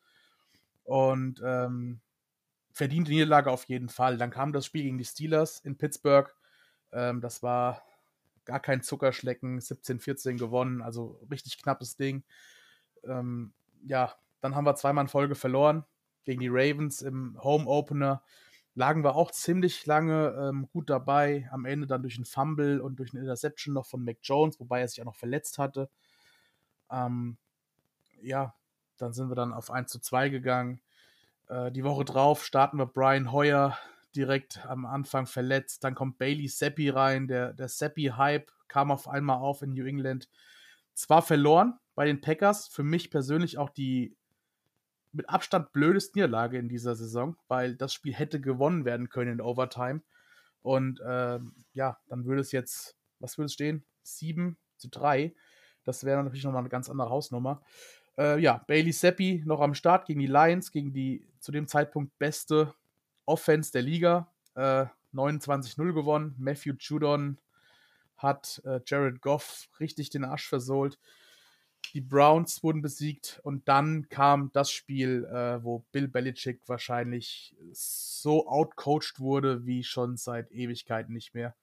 Und 0.83 1.41
ähm, 1.45 2.01
verdiente 2.73 3.11
Niederlage 3.11 3.51
auf 3.51 3.65
jeden 3.65 3.89
Fall. 3.89 4.17
Dann 4.17 4.31
kam 4.31 4.53
das 4.53 4.65
Spiel 4.65 4.83
gegen 4.83 4.97
die 4.97 5.05
Steelers 5.05 5.59
in 5.59 5.77
Pittsburgh. 5.77 6.33
Ähm, 6.91 7.21
das 7.21 7.43
war 7.43 7.83
gar 8.45 8.59
kein 8.59 8.81
Zuckerschlecken, 8.81 9.59
17-14 9.59 10.37
gewonnen, 10.37 10.81
also 10.81 11.19
richtig 11.29 11.61
knappes 11.61 11.97
Ding. 11.97 12.23
Ähm, 13.03 13.53
ja, 13.83 14.15
dann 14.41 14.55
haben 14.55 14.65
wir 14.65 14.75
zweimal 14.75 15.05
in 15.05 15.09
Folge 15.09 15.35
verloren 15.35 15.85
gegen 16.23 16.41
die 16.41 16.49
Ravens 16.49 17.01
im 17.01 17.37
Home 17.41 17.65
Opener. 17.65 18.21
Lagen 18.75 19.03
wir 19.03 19.15
auch 19.15 19.31
ziemlich 19.31 19.85
lange 19.85 20.29
ähm, 20.39 20.69
gut 20.71 20.89
dabei. 20.89 21.49
Am 21.51 21.65
Ende 21.65 21.87
dann 21.87 22.01
durch 22.01 22.15
einen 22.15 22.25
Fumble 22.25 22.81
und 22.81 22.97
durch 22.99 23.13
eine 23.13 23.21
Interception 23.21 23.73
noch 23.73 23.85
von 23.85 24.03
Mac 24.03 24.17
Jones, 24.21 24.59
wobei 24.59 24.81
er 24.81 24.87
sich 24.87 25.01
auch 25.01 25.05
noch 25.05 25.15
verletzt 25.15 25.57
hatte. 25.57 25.89
Ähm, 26.91 27.37
ja, 28.21 28.53
dann 28.97 29.13
sind 29.13 29.29
wir 29.29 29.35
dann 29.35 29.53
auf 29.53 29.71
1 29.71 29.91
zu 29.91 29.99
2 29.99 30.29
gegangen. 30.29 30.81
Äh, 31.47 31.71
die 31.71 31.83
Woche 31.83 32.05
drauf 32.05 32.45
starten 32.45 32.77
wir 32.77 32.85
Brian 32.85 33.31
Hoyer 33.31 33.77
direkt 34.15 34.65
am 34.65 34.85
Anfang 34.85 35.25
verletzt. 35.25 35.83
Dann 35.83 35.95
kommt 35.95 36.17
Bailey 36.17 36.47
Seppi 36.47 36.89
rein. 36.89 37.27
Der, 37.27 37.53
der 37.53 37.67
Seppi-Hype 37.67 38.51
kam 38.67 38.91
auf 38.91 39.07
einmal 39.07 39.37
auf 39.37 39.61
in 39.61 39.73
New 39.73 39.85
England. 39.85 40.29
Zwar 40.93 41.21
verloren 41.21 41.79
bei 41.95 42.05
den 42.05 42.21
Packers, 42.21 42.67
für 42.67 42.83
mich 42.83 43.11
persönlich 43.11 43.57
auch 43.57 43.69
die 43.69 44.15
mit 45.11 45.29
Abstand 45.29 45.71
blödeste 45.71 46.17
Niederlage 46.17 46.57
in 46.57 46.69
dieser 46.69 46.95
Saison, 46.95 47.35
weil 47.47 47.75
das 47.75 47.93
Spiel 47.93 48.13
hätte 48.13 48.39
gewonnen 48.39 48.85
werden 48.85 49.09
können 49.09 49.33
in 49.33 49.41
Overtime. 49.41 50.01
Und 50.61 50.99
äh, 50.99 51.39
ja, 51.73 51.97
dann 52.07 52.25
würde 52.25 52.41
es 52.41 52.51
jetzt, 52.51 52.95
was 53.19 53.37
würde 53.37 53.47
es 53.47 53.53
stehen? 53.53 53.85
7 54.03 54.57
zu 54.77 54.89
3. 54.89 55.33
Das 55.83 56.03
wäre 56.03 56.23
natürlich 56.23 56.43
nochmal 56.43 56.61
eine 56.61 56.69
ganz 56.69 56.89
andere 56.89 57.09
Hausnummer. 57.09 57.61
Äh, 58.17 58.39
ja, 58.39 58.63
Bailey 58.67 58.91
Seppi 58.91 59.41
noch 59.45 59.61
am 59.61 59.73
Start 59.73 60.05
gegen 60.05 60.19
die 60.19 60.27
Lions, 60.27 60.71
gegen 60.71 60.93
die 60.93 61.25
zu 61.39 61.51
dem 61.51 61.67
Zeitpunkt 61.67 62.17
beste 62.19 62.73
Offense 63.25 63.71
der 63.71 63.81
Liga. 63.81 64.31
Äh, 64.55 64.85
29-0 65.13 65.93
gewonnen. 65.93 66.35
Matthew 66.37 66.73
Judon 66.79 67.39
hat 68.17 68.61
äh, 68.65 68.79
Jared 68.85 69.21
Goff 69.21 69.69
richtig 69.79 70.09
den 70.09 70.25
Arsch 70.25 70.47
versohlt. 70.47 70.99
Die 71.93 72.01
Browns 72.01 72.61
wurden 72.63 72.81
besiegt 72.81 73.39
und 73.43 73.67
dann 73.67 74.09
kam 74.09 74.51
das 74.53 74.71
Spiel, 74.71 75.25
äh, 75.25 75.63
wo 75.63 75.85
Bill 75.91 76.07
Belichick 76.07 76.61
wahrscheinlich 76.67 77.55
so 77.71 78.47
outcoached 78.47 79.19
wurde 79.19 79.65
wie 79.65 79.83
schon 79.83 80.17
seit 80.17 80.51
Ewigkeiten 80.51 81.13
nicht 81.13 81.33
mehr. 81.33 81.55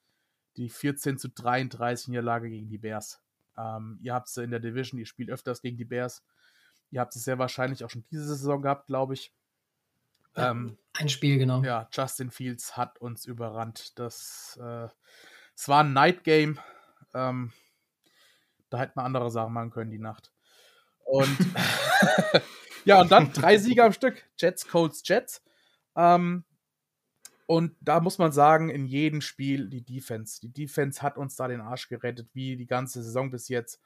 Die 0.56 0.68
14 0.68 1.18
zu 1.18 1.28
33 1.28 2.08
Niederlage 2.08 2.48
gegen 2.48 2.68
die 2.68 2.78
Bears. 2.78 3.20
Ähm, 3.56 3.98
ihr 4.02 4.14
habt 4.14 4.28
sie 4.28 4.42
in 4.42 4.50
der 4.50 4.60
Division, 4.60 4.98
ihr 4.98 5.06
spielt 5.06 5.30
öfters 5.30 5.62
gegen 5.62 5.76
die 5.76 5.84
Bears. 5.84 6.24
Ihr 6.90 7.00
habt 7.00 7.14
es 7.14 7.24
sehr 7.24 7.38
wahrscheinlich 7.38 7.84
auch 7.84 7.90
schon 7.90 8.04
diese 8.10 8.26
Saison 8.26 8.62
gehabt, 8.62 8.86
glaube 8.86 9.14
ich. 9.14 9.32
Ja, 10.36 10.50
ähm, 10.50 10.76
ein 10.92 11.08
Spiel, 11.08 11.38
genau. 11.38 11.62
Ja, 11.62 11.88
Justin 11.92 12.30
Fields 12.30 12.76
hat 12.76 12.98
uns 13.00 13.26
überrannt. 13.26 13.98
Das, 13.98 14.58
äh, 14.62 14.88
es 15.54 15.68
war 15.68 15.84
ein 15.84 15.92
Night 15.92 16.24
Game. 16.24 16.58
Ähm, 17.14 17.52
da 18.76 18.82
hätte 18.82 18.92
man 18.96 19.06
andere 19.06 19.30
Sachen 19.30 19.52
machen 19.52 19.70
können 19.70 19.90
die 19.90 19.98
Nacht. 19.98 20.32
Und 21.04 21.36
ja, 22.84 23.00
und 23.00 23.10
dann 23.10 23.32
drei 23.32 23.58
Sieger 23.58 23.84
am 23.86 23.92
Stück. 23.92 24.22
Jets, 24.38 24.68
Colts, 24.68 25.02
Jets. 25.04 25.42
Ähm, 25.96 26.44
und 27.46 27.76
da 27.80 28.00
muss 28.00 28.18
man 28.18 28.32
sagen, 28.32 28.70
in 28.70 28.86
jedem 28.86 29.20
Spiel 29.20 29.68
die 29.68 29.84
Defense. 29.84 30.40
Die 30.40 30.52
Defense 30.52 31.00
hat 31.00 31.16
uns 31.16 31.36
da 31.36 31.48
den 31.48 31.60
Arsch 31.60 31.88
gerettet, 31.88 32.28
wie 32.34 32.56
die 32.56 32.66
ganze 32.66 33.02
Saison 33.02 33.30
bis 33.30 33.48
jetzt. 33.48 33.80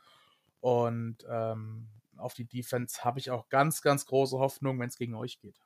Und 0.60 1.18
ähm, 1.28 1.88
auf 2.16 2.34
die 2.34 2.46
Defense 2.46 3.04
habe 3.04 3.20
ich 3.20 3.30
auch 3.30 3.48
ganz, 3.48 3.82
ganz 3.82 4.06
große 4.06 4.38
Hoffnung, 4.38 4.80
wenn 4.80 4.88
es 4.88 4.96
gegen 4.96 5.14
euch 5.14 5.38
geht. 5.38 5.60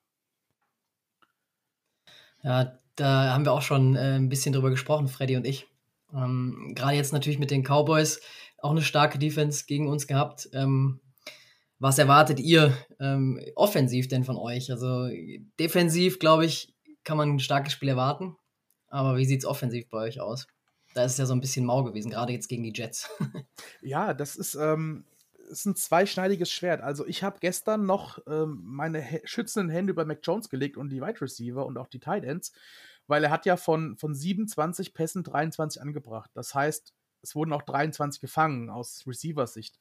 Ja, 2.43 2.79
da 2.97 3.33
haben 3.33 3.45
wir 3.45 3.53
auch 3.53 3.63
schon 3.63 3.97
äh, 3.97 4.17
ein 4.17 4.29
bisschen 4.29 4.53
drüber 4.53 4.71
gesprochen, 4.71 5.09
Freddy 5.09 5.37
und 5.37 5.47
ich. 5.47 5.67
Ähm, 6.15 6.73
Gerade 6.75 6.97
jetzt 6.97 7.13
natürlich 7.13 7.39
mit 7.39 7.51
den 7.51 7.63
Cowboys 7.63 8.21
auch 8.59 8.71
eine 8.71 8.83
starke 8.83 9.19
Defense 9.19 9.65
gegen 9.67 9.89
uns 9.89 10.07
gehabt. 10.07 10.49
Ähm, 10.53 11.01
was 11.79 11.99
erwartet 11.99 12.41
ihr 12.41 12.77
ähm, 13.01 13.41
offensiv 13.57 14.09
denn 14.09 14.25
von 14.25 14.37
euch? 14.37 14.71
Also 14.71 15.09
defensiv, 15.59 16.19
glaube 16.19 16.47
ich, 16.47 16.75
kann 17.03 17.19
man 17.19 17.31
ein 17.31 17.41
starkes 17.41 17.73
Spiel 17.73 17.91
erwarten. 17.91 18.37
Aber 18.89 19.17
wie 19.17 19.25
sieht 19.25 19.41
es 19.41 19.47
offensiv 19.47 19.89
bei 19.91 19.99
euch 19.99 20.21
aus? 20.21 20.47
Da 20.95 21.05
ist 21.05 21.13
es 21.13 21.19
ja 21.19 21.27
so 21.27 21.35
ein 21.35 21.41
bisschen 21.41 21.67
mau 21.67 21.83
gewesen, 21.83 22.11
gerade 22.11 22.33
jetzt 22.33 22.49
gegen 22.49 22.63
die 22.63 22.73
Jets. 22.73 23.11
ja, 23.83 24.15
das 24.15 24.37
ist, 24.37 24.55
ähm, 24.55 25.05
ist 25.51 25.67
ein 25.67 25.75
zweischneidiges 25.75 26.51
Schwert. 26.51 26.81
Also 26.81 27.07
ich 27.07 27.23
habe 27.23 27.39
gestern 27.41 27.85
noch 27.85 28.21
ähm, 28.27 28.61
meine 28.63 29.05
schützenden 29.25 29.71
Hände 29.71 29.91
über 29.91 30.05
Mac 30.05 30.21
Jones 30.23 30.49
gelegt 30.49 30.77
und 30.77 30.91
die 30.91 31.01
Wide 31.01 31.21
Receiver 31.21 31.67
und 31.67 31.77
auch 31.77 31.89
die 31.89 31.99
Tight 31.99 32.25
Ends, 32.25 32.53
weil 33.07 33.25
er 33.25 33.31
hat 33.31 33.47
ja 33.47 33.57
von, 33.57 33.97
von 33.97 34.15
27 34.15 34.95
Pässen 34.95 35.23
23 35.23 35.81
angebracht. 35.81 36.31
Das 36.35 36.55
heißt, 36.55 36.95
es 37.23 37.35
wurden 37.35 37.53
auch 37.53 37.63
23 37.63 38.21
gefangen 38.21 38.71
aus 38.71 39.05
Receivers-Sicht. 39.07 39.79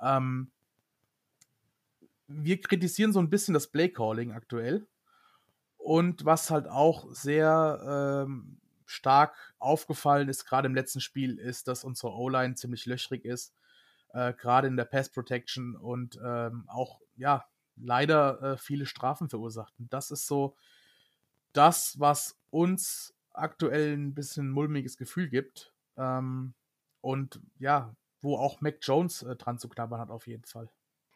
Ähm, 0.00 0.50
wir 2.28 2.60
kritisieren 2.60 3.12
so 3.12 3.20
ein 3.20 3.30
bisschen 3.30 3.54
das 3.54 3.68
Play-Calling 3.68 4.32
aktuell. 4.32 4.86
Und 5.76 6.24
was 6.24 6.50
halt 6.50 6.66
auch 6.68 7.06
sehr 7.12 8.24
ähm, 8.26 8.58
stark 8.86 9.54
aufgefallen 9.58 10.28
ist, 10.28 10.44
gerade 10.44 10.66
im 10.66 10.74
letzten 10.74 11.00
Spiel, 11.00 11.38
ist, 11.38 11.68
dass 11.68 11.84
unsere 11.84 12.12
O-Line 12.12 12.54
ziemlich 12.54 12.86
löchrig 12.86 13.24
ist, 13.24 13.54
äh, 14.12 14.32
gerade 14.32 14.66
in 14.66 14.76
der 14.76 14.84
Pass 14.84 15.10
Protection 15.10 15.76
und 15.76 16.18
ähm, 16.24 16.64
auch, 16.68 17.00
ja, 17.16 17.46
leider 17.76 18.42
äh, 18.42 18.56
viele 18.56 18.86
Strafen 18.86 19.28
verursacht. 19.28 19.74
Und 19.78 19.92
das 19.92 20.10
ist 20.10 20.26
so 20.26 20.56
das, 21.56 21.98
was 21.98 22.36
uns 22.50 23.14
aktuell 23.32 23.96
ein 23.96 24.14
bisschen 24.14 24.50
mulmiges 24.50 24.96
Gefühl 24.96 25.28
gibt. 25.28 25.72
Ähm, 25.96 26.54
und 27.00 27.40
ja, 27.58 27.94
wo 28.22 28.36
auch 28.36 28.60
Mac 28.60 28.78
Jones 28.82 29.22
äh, 29.22 29.36
dran 29.36 29.58
zu 29.58 29.68
knabbern 29.68 30.00
hat, 30.00 30.10
auf 30.10 30.26
jeden 30.26 30.44
Fall. 30.44 30.68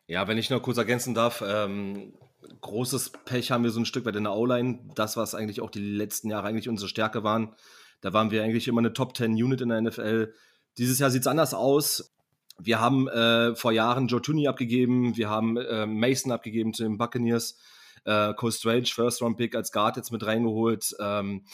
Ja, 0.06 0.26
wenn 0.28 0.38
ich 0.38 0.50
noch 0.50 0.62
kurz 0.62 0.76
ergänzen 0.78 1.14
darf, 1.14 1.42
ähm, 1.46 2.14
großes 2.60 3.12
Pech 3.24 3.50
haben 3.50 3.64
wir 3.64 3.70
so 3.70 3.80
ein 3.80 3.86
Stück 3.86 4.04
weit 4.04 4.16
in 4.16 4.24
der 4.24 4.34
O-Line. 4.34 4.90
Das, 4.94 5.16
was 5.16 5.34
eigentlich 5.34 5.60
auch 5.60 5.70
die 5.70 5.80
letzten 5.80 6.30
Jahre 6.30 6.48
eigentlich 6.48 6.68
unsere 6.68 6.88
Stärke 6.88 7.22
waren. 7.22 7.54
Da 8.00 8.12
waren 8.12 8.30
wir 8.30 8.42
eigentlich 8.42 8.66
immer 8.68 8.80
eine 8.80 8.92
Top 8.92 9.16
10 9.16 9.32
Unit 9.32 9.60
in 9.60 9.68
der 9.68 9.80
NFL. 9.80 10.32
Dieses 10.78 10.98
Jahr 10.98 11.10
sieht 11.10 11.22
es 11.22 11.26
anders 11.26 11.54
aus. 11.54 12.14
Wir 12.58 12.80
haben 12.80 13.08
äh, 13.08 13.54
vor 13.54 13.72
Jahren 13.72 14.08
Joe 14.08 14.20
Tooney 14.20 14.46
abgegeben, 14.48 15.16
wir 15.16 15.30
haben 15.30 15.56
äh, 15.56 15.86
Mason 15.86 16.30
abgegeben 16.30 16.74
zu 16.74 16.82
den 16.82 16.98
Buccaneers, 16.98 17.58
äh, 18.04 18.34
Cole 18.34 18.52
Strange, 18.52 18.86
First 18.86 19.22
Round 19.22 19.36
Pick 19.36 19.54
als 19.54 19.72
Guard 19.72 19.96
jetzt 19.96 20.12
mit 20.12 20.24
reingeholt. 20.24 20.94
Ähm, 21.00 21.44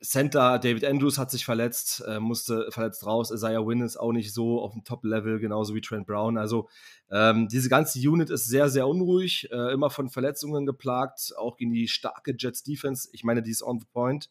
Center 0.00 0.58
David 0.58 0.84
Andrews 0.84 1.18
hat 1.18 1.30
sich 1.30 1.44
verletzt, 1.44 2.04
äh, 2.06 2.20
musste 2.20 2.70
verletzt 2.70 3.06
raus. 3.06 3.30
Isaiah 3.30 3.66
Wynn 3.66 3.80
ist 3.80 3.96
auch 3.96 4.12
nicht 4.12 4.32
so 4.32 4.60
auf 4.60 4.72
dem 4.72 4.84
Top-Level, 4.84 5.38
genauso 5.40 5.74
wie 5.74 5.80
Trent 5.80 6.06
Brown. 6.06 6.36
Also 6.36 6.68
ähm, 7.10 7.48
diese 7.48 7.68
ganze 7.68 7.98
Unit 7.98 8.30
ist 8.30 8.46
sehr, 8.46 8.68
sehr 8.68 8.86
unruhig, 8.86 9.48
äh, 9.50 9.72
immer 9.72 9.90
von 9.90 10.10
Verletzungen 10.10 10.66
geplagt, 10.66 11.32
auch 11.36 11.56
gegen 11.56 11.72
die 11.72 11.88
starke 11.88 12.34
Jets-Defense. 12.38 13.08
Ich 13.12 13.24
meine, 13.24 13.42
die 13.42 13.50
ist 13.50 13.62
on 13.62 13.80
the 13.80 13.86
point, 13.92 14.30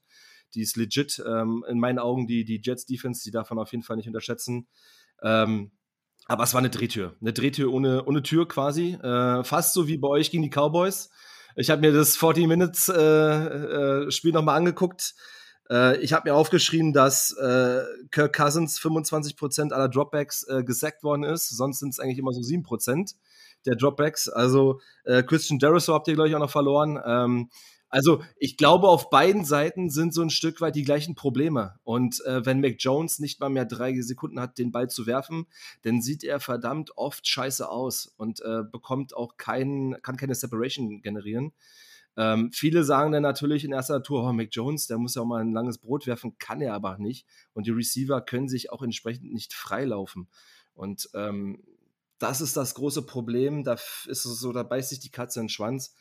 die 0.53 0.61
ist 0.61 0.77
legit. 0.77 1.21
Ähm, 1.25 1.65
in 1.67 1.79
meinen 1.79 1.99
Augen 1.99 2.27
die, 2.27 2.45
die 2.45 2.61
Jets-Defense, 2.63 3.23
die 3.23 3.31
darf 3.31 3.49
man 3.49 3.59
auf 3.59 3.71
jeden 3.71 3.83
Fall 3.83 3.97
nicht 3.97 4.07
unterschätzen. 4.07 4.67
Ähm, 5.23 5.71
aber 6.25 6.43
es 6.43 6.53
war 6.53 6.59
eine 6.59 6.69
Drehtür, 6.69 7.15
eine 7.21 7.33
Drehtür 7.33 7.71
ohne, 7.71 8.05
ohne 8.05 8.23
Tür 8.23 8.47
quasi, 8.47 8.93
äh, 8.93 9.43
fast 9.43 9.73
so 9.73 9.87
wie 9.87 9.97
bei 9.97 10.07
euch 10.07 10.31
gegen 10.31 10.43
die 10.43 10.49
Cowboys. 10.49 11.09
Ich 11.55 11.69
habe 11.69 11.81
mir 11.81 11.93
das 11.93 12.17
40 12.17 12.47
Minutes 12.47 12.89
äh, 12.89 12.95
äh, 12.95 14.11
Spiel 14.11 14.33
nochmal 14.33 14.57
angeguckt 14.57 15.15
äh, 15.69 15.97
ich 15.97 16.13
habe 16.13 16.29
mir 16.29 16.35
aufgeschrieben, 16.35 16.93
dass 16.93 17.31
äh, 17.31 17.81
Kirk 18.11 18.35
Cousins 18.35 18.79
25% 18.79 19.73
aller 19.73 19.89
Dropbacks 19.89 20.43
äh, 20.47 20.63
gesackt 20.63 21.03
worden 21.03 21.23
ist. 21.23 21.49
Sonst 21.49 21.79
sind 21.79 21.89
es 21.89 21.99
eigentlich 21.99 22.19
immer 22.19 22.33
so 22.33 22.41
7% 22.41 23.15
der 23.65 23.75
Dropbacks. 23.75 24.29
Also 24.29 24.79
äh, 25.05 25.23
Christian 25.23 25.59
Deriso 25.59 25.93
habt 25.93 26.07
ihr, 26.07 26.13
glaube 26.13 26.29
ich, 26.29 26.35
auch 26.35 26.39
noch 26.39 26.51
verloren. 26.51 26.99
Ähm, 27.05 27.49
also 27.95 28.21
ich 28.35 28.57
glaube, 28.57 28.89
auf 28.89 29.09
beiden 29.09 29.45
Seiten 29.45 29.89
sind 29.89 30.13
so 30.13 30.21
ein 30.21 30.29
Stück 30.29 30.59
weit 30.59 30.75
die 30.75 30.83
gleichen 30.83 31.15
Probleme. 31.15 31.79
Und 31.85 32.19
äh, 32.25 32.45
wenn 32.45 32.59
Mac 32.59 32.75
Jones 32.79 33.19
nicht 33.19 33.39
mal 33.39 33.47
mehr 33.47 33.63
drei 33.63 33.97
Sekunden 34.01 34.37
hat, 34.41 34.57
den 34.57 34.73
Ball 34.73 34.89
zu 34.89 35.05
werfen, 35.07 35.47
dann 35.83 36.01
sieht 36.01 36.25
er 36.25 36.41
verdammt 36.41 36.97
oft 36.97 37.25
scheiße 37.25 37.69
aus 37.69 38.13
und 38.17 38.41
äh, 38.41 38.63
bekommt 38.69 39.15
auch 39.15 39.37
keinen, 39.37 40.01
kann 40.01 40.17
keine 40.17 40.35
Separation 40.35 41.01
generieren. 41.03 41.53
Ähm, 42.17 42.51
viele 42.51 42.83
sagen 42.83 43.13
dann 43.13 43.23
natürlich 43.23 43.63
in 43.63 43.71
erster 43.71 44.03
Tour, 44.03 44.27
oh, 44.27 44.33
Mac 44.33 44.49
Jones, 44.51 44.87
der 44.87 44.97
muss 44.97 45.15
ja 45.15 45.21
auch 45.21 45.25
mal 45.25 45.39
ein 45.39 45.53
langes 45.53 45.77
Brot 45.77 46.05
werfen, 46.05 46.37
kann 46.37 46.59
er 46.59 46.73
aber 46.73 46.97
nicht. 46.97 47.25
Und 47.53 47.65
die 47.65 47.71
Receiver 47.71 48.19
können 48.19 48.49
sich 48.49 48.73
auch 48.73 48.81
entsprechend 48.81 49.31
nicht 49.31 49.53
freilaufen. 49.53 50.27
Und 50.73 51.09
ähm, 51.13 51.63
das 52.19 52.41
ist 52.41 52.57
das 52.57 52.75
große 52.75 53.05
Problem. 53.05 53.63
Da 53.63 53.73
ist 53.73 54.25
es 54.25 54.39
so, 54.39 54.51
da 54.51 54.63
beißt 54.63 54.89
sich 54.89 54.99
die 54.99 55.11
Katze 55.11 55.39
in 55.39 55.45
den 55.45 55.49
Schwanz, 55.49 55.95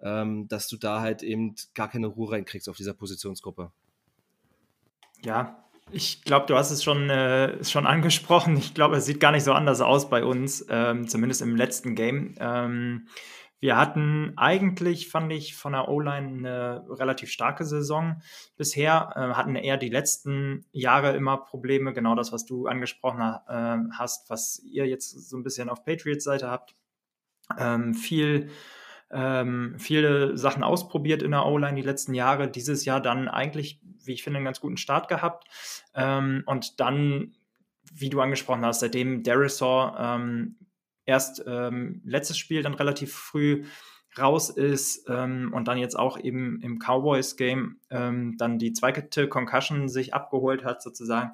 ähm, 0.00 0.48
dass 0.48 0.68
du 0.68 0.76
da 0.76 1.00
halt 1.00 1.22
eben 1.22 1.54
gar 1.74 1.88
keine 1.88 2.06
Ruhe 2.06 2.32
reinkriegst 2.32 2.68
auf 2.68 2.76
dieser 2.76 2.94
Positionsgruppe. 2.94 3.72
Ja, 5.24 5.64
ich 5.90 6.22
glaube, 6.22 6.46
du 6.46 6.56
hast 6.56 6.70
es 6.70 6.84
schon, 6.84 7.08
äh, 7.10 7.64
schon 7.64 7.86
angesprochen. 7.86 8.56
Ich 8.56 8.74
glaube, 8.74 8.96
es 8.96 9.06
sieht 9.06 9.20
gar 9.20 9.32
nicht 9.32 9.44
so 9.44 9.52
anders 9.52 9.80
aus 9.80 10.10
bei 10.10 10.24
uns, 10.24 10.66
ähm, 10.68 11.08
zumindest 11.08 11.42
im 11.42 11.56
letzten 11.56 11.94
Game. 11.94 12.34
Ähm, 12.38 13.08
wir 13.60 13.76
hatten 13.76 14.34
eigentlich, 14.36 15.08
fand 15.08 15.32
ich, 15.32 15.56
von 15.56 15.72
der 15.72 15.88
O-Line 15.88 16.28
eine 16.28 16.84
relativ 16.88 17.30
starke 17.30 17.64
Saison 17.64 18.22
bisher, 18.56 19.10
äh, 19.16 19.34
hatten 19.34 19.56
eher 19.56 19.76
die 19.76 19.88
letzten 19.88 20.64
Jahre 20.70 21.16
immer 21.16 21.38
Probleme, 21.38 21.92
genau 21.92 22.14
das, 22.14 22.32
was 22.32 22.44
du 22.44 22.66
angesprochen 22.66 23.20
äh, 23.20 23.78
hast, 23.98 24.30
was 24.30 24.60
ihr 24.64 24.86
jetzt 24.86 25.28
so 25.28 25.36
ein 25.36 25.42
bisschen 25.42 25.68
auf 25.70 25.84
Patriots-Seite 25.84 26.48
habt. 26.48 26.74
Ähm, 27.58 27.94
viel, 27.94 28.50
ähm, 29.10 29.74
viele 29.78 30.36
Sachen 30.36 30.62
ausprobiert 30.62 31.22
in 31.22 31.30
der 31.30 31.46
O-Line 31.46 31.76
die 31.76 31.86
letzten 31.86 32.14
Jahre, 32.14 32.48
dieses 32.48 32.84
Jahr 32.84 33.00
dann 33.00 33.28
eigentlich, 33.28 33.80
wie 34.04 34.12
ich 34.12 34.22
finde, 34.22 34.38
einen 34.38 34.44
ganz 34.44 34.60
guten 34.60 34.76
Start 34.76 35.08
gehabt. 35.08 35.48
Ähm, 35.94 36.42
und 36.46 36.80
dann, 36.80 37.34
wie 37.92 38.10
du 38.10 38.20
angesprochen 38.20 38.64
hast, 38.64 38.80
seitdem 38.80 39.22
Derisaw 39.22 39.94
ähm, 39.98 40.56
erst 41.06 41.42
ähm, 41.46 42.02
letztes 42.04 42.36
Spiel 42.36 42.62
dann 42.62 42.74
relativ 42.74 43.14
früh 43.14 43.64
raus 44.18 44.50
ist 44.50 45.08
ähm, 45.08 45.52
und 45.54 45.68
dann 45.68 45.78
jetzt 45.78 45.98
auch 45.98 46.18
eben 46.18 46.60
im 46.60 46.78
Cowboys-Game 46.78 47.78
ähm, 47.90 48.36
dann 48.36 48.58
die 48.58 48.72
zweite 48.72 49.28
Concussion 49.28 49.88
sich 49.88 50.12
abgeholt 50.12 50.64
hat, 50.64 50.82
sozusagen, 50.82 51.32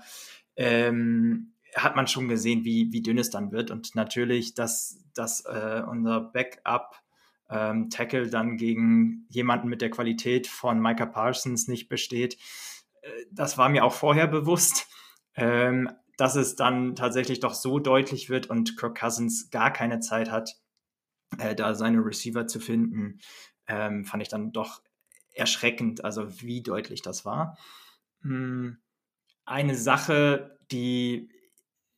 hat 1.75 1.97
man 1.97 2.07
schon 2.07 2.29
gesehen, 2.29 2.65
wie, 2.65 2.93
wie 2.93 3.03
dünn 3.03 3.19
es 3.19 3.31
dann 3.31 3.51
wird. 3.51 3.73
Und 3.73 3.97
natürlich, 3.97 4.55
dass, 4.55 5.01
dass 5.15 5.45
äh, 5.45 5.83
unser 5.85 6.21
Backup 6.21 7.04
ähm, 7.55 7.89
Tackle 7.89 8.29
dann 8.29 8.57
gegen 8.57 9.27
jemanden 9.29 9.69
mit 9.69 9.81
der 9.81 9.91
Qualität 9.91 10.47
von 10.47 10.81
Micah 10.81 11.07
Parsons 11.07 11.69
nicht 11.69 11.89
besteht, 11.89 12.37
äh, 13.03 13.09
das 13.31 13.57
war 13.57 13.69
mir 13.69 13.85
auch 13.85 13.95
vorher 13.95 14.27
bewusst. 14.27 14.89
Ähm, 15.37 15.91
dass 16.17 16.37
es 16.37 16.55
dann 16.55 16.95
tatsächlich 16.95 17.41
doch 17.41 17.55
so 17.55 17.81
deutlich 17.81 18.31
wird 18.31 18.47
und 18.49 18.77
Kirk 18.77 18.97
Cousins 19.01 19.51
gar 19.51 19.73
keine 19.73 19.99
Zeit 19.99 20.31
hat, 20.31 20.61
äh, 21.39 21.57
da 21.57 21.75
seine 21.75 22.05
Receiver 22.05 22.47
zu 22.47 22.61
finden, 22.61 23.19
ähm, 23.67 24.05
fand 24.05 24.23
ich 24.23 24.29
dann 24.29 24.53
doch 24.53 24.81
erschreckend, 25.33 26.05
also 26.05 26.41
wie 26.41 26.63
deutlich 26.63 27.03
das 27.03 27.25
war. 27.25 27.59
Hm, 28.23 28.79
eine 29.45 29.75
Sache, 29.75 30.57
die 30.71 31.31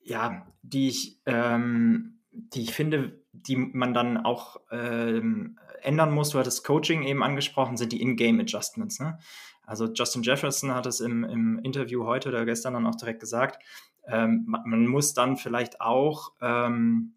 ja, 0.07 0.47
die 0.63 0.89
ich, 0.89 1.21
ähm, 1.27 2.21
die 2.31 2.63
ich 2.63 2.73
finde, 2.73 3.25
die 3.43 3.57
man 3.57 3.95
dann 3.95 4.19
auch 4.19 4.61
ähm, 4.71 5.59
ändern 5.83 6.13
muss, 6.13 6.31
du 6.31 6.39
hattest 6.39 6.65
Coaching 6.65 7.03
eben 7.03 7.23
angesprochen, 7.23 7.77
sind 7.77 7.93
die 7.93 8.01
In-Game 8.01 8.41
Adjustments. 8.41 9.01
Ne? 9.01 9.19
Also 9.65 9.87
Justin 9.93 10.23
Jefferson 10.23 10.75
hat 10.75 10.87
es 10.87 11.01
im, 11.01 11.25
im 11.25 11.59
Interview 11.59 12.05
heute 12.05 12.29
oder 12.29 12.45
gestern 12.45 12.75
dann 12.75 12.87
auch 12.87 12.97
direkt 12.97 13.21
gesagt, 13.21 13.63
ähm, 14.07 14.45
man 14.47 14.87
muss 14.87 15.15
dann 15.15 15.37
vielleicht 15.37 15.81
auch 15.81 16.33
ähm, 16.41 17.15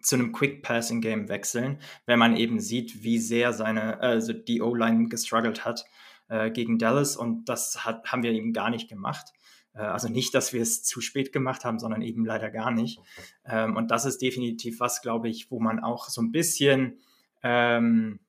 zu 0.00 0.16
einem 0.16 0.32
Quick 0.32 0.62
Passing 0.62 1.00
Game 1.00 1.28
wechseln, 1.28 1.78
wenn 2.06 2.18
man 2.18 2.36
eben 2.36 2.60
sieht, 2.60 3.02
wie 3.02 3.18
sehr 3.18 3.52
seine, 3.52 4.00
also 4.00 4.32
die 4.32 4.62
O-Line 4.62 5.08
gestruggelt 5.08 5.64
hat 5.64 5.84
äh, 6.28 6.50
gegen 6.50 6.78
Dallas 6.78 7.16
und 7.16 7.48
das 7.48 7.84
hat, 7.84 8.10
haben 8.10 8.22
wir 8.22 8.32
eben 8.32 8.52
gar 8.52 8.70
nicht 8.70 8.88
gemacht. 8.88 9.32
Äh, 9.76 9.82
also 9.82 10.08
nicht, 10.08 10.34
dass 10.34 10.52
wir 10.52 10.62
es 10.62 10.82
zu 10.82 11.00
spät 11.00 11.32
gemacht 11.32 11.64
haben, 11.64 11.78
sondern 11.78 12.02
eben 12.02 12.24
leider 12.24 12.50
gar 12.50 12.70
nicht. 12.70 13.00
Ähm, 13.44 13.76
und 13.76 13.90
das 13.90 14.04
ist 14.04 14.22
definitiv 14.22 14.80
was, 14.80 15.02
glaube 15.02 15.28
ich, 15.28 15.50
wo 15.50 15.60
man 15.60 15.80
auch 15.80 16.08
so 16.08 16.20
ein 16.22 16.32
bisschen 16.32 16.98
ähm, 17.42 18.20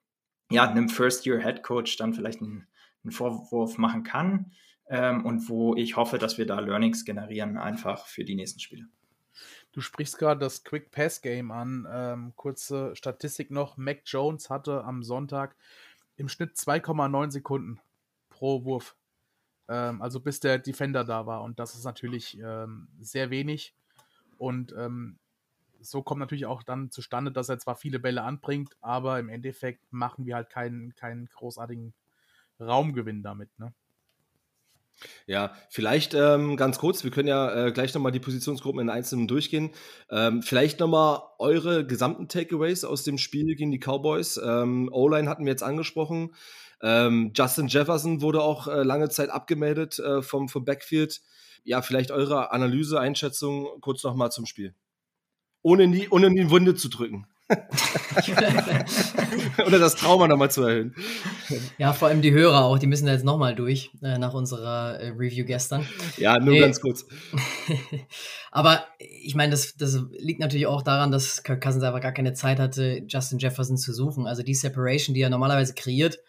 ja, 0.50 0.70
einem 0.70 0.90
First-Year-Head 0.90 1.64
Coach 1.64 1.98
dann 1.98 2.14
vielleicht 2.14 2.42
einen, 2.42 2.68
einen 3.04 3.12
Vorwurf 3.12 3.78
machen 3.78 4.04
kann 4.04 4.52
ähm, 4.88 5.26
und 5.26 5.50
wo 5.50 5.76
ich 5.76 5.96
hoffe, 5.96 6.18
dass 6.18 6.38
wir 6.38 6.46
da 6.46 6.60
Learnings 6.60 7.06
generieren, 7.06 7.58
einfach 7.58 8.06
für 8.06 8.24
die 8.24 8.36
nächsten 8.36 8.60
Spiele. 8.60 8.86
Du 9.72 9.82
sprichst 9.82 10.18
gerade 10.18 10.40
das 10.40 10.64
Quick 10.64 10.90
Pass 10.92 11.22
Game 11.22 11.52
an. 11.52 11.88
Ähm, 11.92 12.34
kurze 12.36 12.96
Statistik 12.96 13.52
noch: 13.52 13.78
Mac 13.78 14.02
Jones 14.06 14.50
hatte 14.50 14.84
am 14.84 15.04
Sonntag 15.04 15.56
im 16.16 16.30
Schnitt 16.30 16.56
2,9 16.56 17.32
Sekunden 17.32 17.80
pro 18.30 18.64
Wurf. 18.64 18.96
Ähm, 19.70 20.02
also 20.02 20.20
bis 20.20 20.40
der 20.40 20.60
Defender 20.60 21.04
da 21.04 21.26
war. 21.26 21.44
Und 21.44 21.60
das 21.60 21.76
ist 21.76 21.84
natürlich 21.84 22.38
ähm, 22.40 22.88
sehr 23.00 23.30
wenig. 23.30 23.74
Und 24.38 24.74
ähm, 24.78 25.20
so 25.82 26.02
kommt 26.02 26.20
natürlich 26.20 26.46
auch 26.46 26.64
dann 26.64 26.92
zustande, 26.92 27.32
dass 27.32 27.50
er 27.50 27.60
zwar 27.60 27.76
viele 27.76 28.00
Bälle 28.00 28.24
anbringt, 28.24 28.76
aber 28.82 29.20
im 29.20 29.30
Endeffekt 29.30 29.82
machen 29.92 30.26
wir 30.26 30.36
halt 30.36 30.50
keinen, 30.50 30.96
keinen 30.96 31.28
großartigen 31.28 31.94
Raumgewinn 32.60 33.24
damit. 33.24 33.58
Ne? 33.60 33.74
Ja, 35.28 35.54
vielleicht 35.70 36.14
ähm, 36.14 36.58
ganz 36.58 36.80
kurz, 36.80 37.04
wir 37.04 37.12
können 37.12 37.28
ja 37.28 37.68
äh, 37.68 37.72
gleich 37.72 37.94
nochmal 37.94 38.12
die 38.12 38.20
Positionsgruppen 38.20 38.82
in 38.82 38.90
einzelnen 38.90 39.28
durchgehen. 39.28 39.72
Ähm, 40.10 40.42
vielleicht 40.42 40.80
nochmal 40.80 41.22
eure 41.38 41.86
gesamten 41.86 42.28
Takeaways 42.28 42.84
aus 42.84 43.04
dem 43.04 43.18
Spiel 43.18 43.56
gegen 43.56 43.72
die 43.72 43.80
Cowboys. 43.80 44.38
Ähm, 44.44 44.90
O-Line 44.92 45.30
hatten 45.30 45.46
wir 45.46 45.52
jetzt 45.52 45.64
angesprochen. 45.64 46.34
Ähm, 46.82 47.32
Justin 47.36 47.68
Jefferson 47.68 48.22
wurde 48.22 48.42
auch 48.42 48.68
äh, 48.68 48.84
lange 48.84 49.10
Zeit 49.10 49.30
abgemeldet 49.30 50.00
äh, 50.00 50.22
vom, 50.22 50.50
vom 50.50 50.66
Backfield. 50.66 51.22
Ja, 51.64 51.82
vielleicht 51.82 52.12
eure 52.12 52.52
Analyse, 52.52 53.00
Einschätzung 53.00 53.68
kurz 53.82 54.04
nochmal 54.04 54.32
zum 54.32 54.46
Spiel. 54.46 54.74
Ohne 55.62 55.84
in 55.84 55.92
die, 55.92 56.10
ohne 56.10 56.28
in 56.28 56.36
die 56.36 56.50
Wunde 56.50 56.76
zu 56.76 56.88
drücken. 56.88 57.28
Oder 59.66 59.80
das 59.80 59.96
Trauma 59.96 60.28
nochmal 60.28 60.52
zu 60.52 60.64
erhöhen. 60.64 60.94
Ja, 61.78 61.94
vor 61.94 62.10
allem 62.10 62.22
die 62.22 62.32
Hörer 62.32 62.66
auch, 62.66 62.78
die 62.78 62.88
müssen 62.88 63.06
da 63.06 63.14
jetzt 63.14 63.24
nochmal 63.24 63.56
durch 63.56 63.90
äh, 64.02 64.18
nach 64.18 64.34
unserer 64.34 65.00
äh, 65.00 65.08
Review 65.10 65.46
gestern. 65.46 65.88
Ja, 66.18 66.40
nur 66.40 66.56
nee. 66.56 66.60
ganz 66.60 66.82
kurz. 66.82 67.06
Aber 68.52 68.84
ich 69.00 69.36
meine, 69.36 69.52
das, 69.52 69.78
das 69.78 70.04
liegt 70.18 70.42
natürlich 70.42 70.68
auch 70.68 70.82
daran, 70.82 71.12
dass 71.12 71.44
Kirk 71.44 71.64
Cousins 71.64 71.84
einfach 71.84 72.02
gar 72.02 72.12
keine 72.12 72.34
Zeit 72.34 72.60
hatte, 72.60 73.04
Justin 73.08 73.40
Jefferson 73.40 73.78
zu 73.78 73.94
suchen. 73.94 74.28
Also 74.28 74.44
die 74.44 74.56
Separation, 74.56 75.14
die 75.14 75.22
er 75.22 75.30
normalerweise 75.30 75.74
kreiert, 75.74 76.20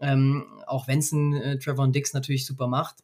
ähm, 0.00 0.44
auch 0.66 0.86
wenn 0.86 1.00
es 1.00 1.10
ein 1.10 1.34
äh, 1.34 1.58
Trevor 1.58 1.88
Dix 1.88 2.12
natürlich 2.12 2.46
super 2.46 2.68
macht, 2.68 2.98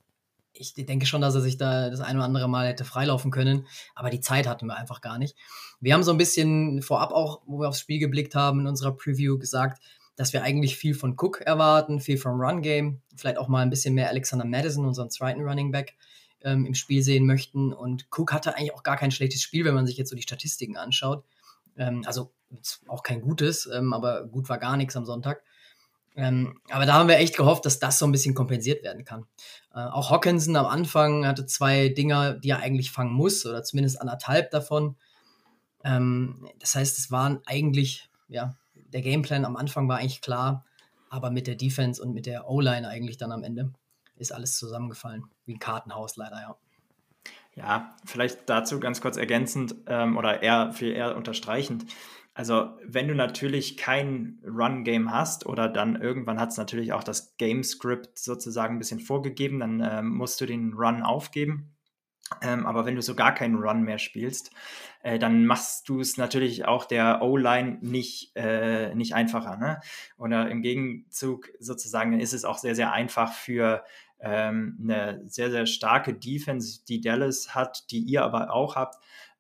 ich 0.53 0.75
denke 0.75 1.07
schon, 1.07 1.21
dass 1.21 1.35
er 1.35 1.41
sich 1.41 1.57
da 1.57 1.91
das 1.91 2.01
ein 2.01 2.17
oder 2.17 2.25
andere 2.25 2.49
Mal 2.49 2.69
hätte 2.69 2.85
freilaufen 2.85 3.31
können, 3.31 3.67
aber 3.95 4.11
die 4.11 4.21
Zeit 4.21 4.47
hatten 4.47 4.67
wir 4.67 4.77
einfach 4.77 5.01
gar 5.01 5.19
nicht. 5.19 5.37
Wir 5.81 5.95
haben 5.95 6.03
so 6.03 6.11
ein 6.11 6.19
bisschen 6.19 6.83
vorab 6.83 7.13
auch, 7.13 7.43
wo 7.47 7.61
wir 7.61 7.69
aufs 7.69 7.81
Spiel 7.81 7.99
geblickt 7.99 8.35
haben, 8.35 8.61
in 8.61 8.67
unserer 8.67 8.97
Preview 8.97 9.39
gesagt, 9.39 9.83
dass 10.17 10.33
wir 10.33 10.43
eigentlich 10.43 10.77
viel 10.77 10.95
von 10.95 11.13
Cook 11.17 11.43
erwarten, 11.43 12.01
viel 12.01 12.19
vom 12.19 12.41
Run-Game, 12.41 13.01
vielleicht 13.17 13.39
auch 13.39 13.47
mal 13.47 13.63
ein 13.63 13.71
bisschen 13.71 13.95
mehr 13.95 14.09
Alexander 14.09 14.45
Madison, 14.45 14.85
unseren 14.85 15.11
zweiten 15.11 15.43
Running 15.43 15.71
Back, 15.71 15.95
ähm, 16.43 16.67
im 16.67 16.75
Spiel 16.75 17.03
sehen 17.03 17.25
möchten. 17.25 17.73
Und 17.73 18.09
Cook 18.11 18.33
hatte 18.33 18.57
eigentlich 18.57 18.75
auch 18.75 18.83
gar 18.83 18.97
kein 18.97 19.13
schlechtes 19.13 19.43
Spiel, 19.43 19.65
wenn 19.65 19.75
man 19.75 19.87
sich 19.87 19.97
jetzt 19.97 20.11
so 20.11 20.17
die 20.17 20.23
Statistiken 20.23 20.77
anschaut. 20.77 21.25
Ähm, 21.77 22.03
also 22.05 22.33
auch 22.89 23.05
kein 23.05 23.21
gutes, 23.21 23.69
ähm, 23.73 23.93
aber 23.93 24.27
gut 24.27 24.49
war 24.49 24.59
gar 24.59 24.77
nichts 24.77 24.97
am 24.97 25.05
Sonntag. 25.05 25.43
Ähm, 26.19 26.61
aber 26.69 26.85
da 26.85 26.95
haben 26.95 27.09
wir 27.09 27.17
echt 27.19 27.37
gehofft, 27.37 27.65
dass 27.65 27.79
das 27.79 28.01
so 28.01 28.05
ein 28.05 28.11
bisschen 28.11 28.35
kompensiert 28.35 28.83
werden 28.83 29.05
kann. 29.05 29.27
Äh, 29.73 29.79
auch 29.79 30.11
Hawkinson 30.11 30.57
am 30.57 30.67
Anfang 30.67 31.25
hatte 31.25 31.47
zwei 31.47 31.91
Dinger, 31.91 32.35
die 32.35 32.51
er 32.51 32.59
eigentlich 32.59 32.91
fangen 32.91 33.13
muss, 33.13 33.47
oder 33.47 33.63
zumindest 33.63 34.01
anderthalb 34.01 34.51
davon. 34.51 34.97
Ähm, 35.85 36.49
das 36.59 36.75
heißt, 36.75 36.99
es 36.99 37.13
waren 37.13 37.39
eigentlich, 37.47 38.11
ja, 38.27 38.57
der 38.75 39.03
Gameplan 39.03 39.45
am 39.45 39.55
Anfang 39.55 39.89
war 39.89 39.99
eigentlich 39.99 40.21
klar, 40.21 40.65
aber 41.09 41.31
mit 41.31 41.47
der 41.47 41.55
Defense 41.55 42.03
und 42.03 42.15
mit 42.15 42.27
der 42.27 42.51
O-Line 42.51 42.89
eigentlich 42.89 43.17
dann 43.17 43.31
am 43.31 43.45
Ende 43.45 43.73
ist 44.17 44.33
alles 44.33 44.59
zusammengefallen. 44.59 45.23
Wie 45.47 45.55
ein 45.55 45.61
Kartenhaus 45.61 46.17
leider, 46.17 46.41
ja. 46.41 46.57
Ja, 47.55 47.97
vielleicht 48.05 48.49
dazu 48.49 48.81
ganz 48.81 49.01
kurz 49.01 49.17
ergänzend 49.17 49.77
ähm, 49.87 50.17
oder 50.17 50.43
eher 50.43 50.73
viel 50.73 50.93
eher 50.93 51.17
unterstreichend. 51.17 51.87
Also, 52.39 52.71
wenn 52.85 53.09
du 53.09 53.17
natürlich 53.17 53.77
kein 53.77 54.39
Run-Game 54.47 55.11
hast 55.11 55.45
oder 55.45 55.69
dann 55.69 56.01
irgendwann 56.01 56.39
hat 56.39 56.51
es 56.51 56.57
natürlich 56.57 56.93
auch 56.93 57.03
das 57.03 57.37
Game-Script 57.37 58.17
sozusagen 58.17 58.77
ein 58.77 58.79
bisschen 58.79 59.01
vorgegeben, 59.01 59.59
dann 59.59 59.81
äh, 59.81 60.03
musst 60.03 60.41
du 60.41 60.47
den 60.47 60.73
Run 60.73 61.03
aufgeben. 61.03 61.75
Ähm, 62.41 62.65
aber 62.65 62.87
wenn 62.87 62.95
du 62.95 63.03
so 63.03 63.17
gar 63.17 63.35
keinen 63.35 63.57
Run 63.57 63.83
mehr 63.83 63.99
spielst, 63.99 64.53
äh, 65.03 65.19
dann 65.19 65.47
machst 65.47 65.89
du 65.89 65.99
es 65.99 66.17
natürlich 66.17 66.65
auch 66.65 66.85
der 66.85 67.23
O-Line 67.23 67.79
nicht, 67.81 68.37
äh, 68.37 68.95
nicht 68.95 69.17
einfacher. 69.17 69.57
Ne? 69.57 69.81
Oder 70.17 70.49
im 70.49 70.63
Gegenzug 70.63 71.51
sozusagen 71.59 72.21
ist 72.21 72.35
es 72.35 72.45
auch 72.45 72.59
sehr, 72.59 72.77
sehr 72.77 72.93
einfach 72.93 73.33
für 73.33 73.83
ähm, 74.21 74.79
eine 74.81 75.23
sehr, 75.27 75.51
sehr 75.51 75.67
starke 75.67 76.15
Defense, 76.15 76.85
die 76.87 77.01
Dallas 77.01 77.57
hat, 77.57 77.91
die 77.91 77.99
ihr 77.99 78.23
aber 78.23 78.53
auch 78.53 78.77
habt, 78.77 78.97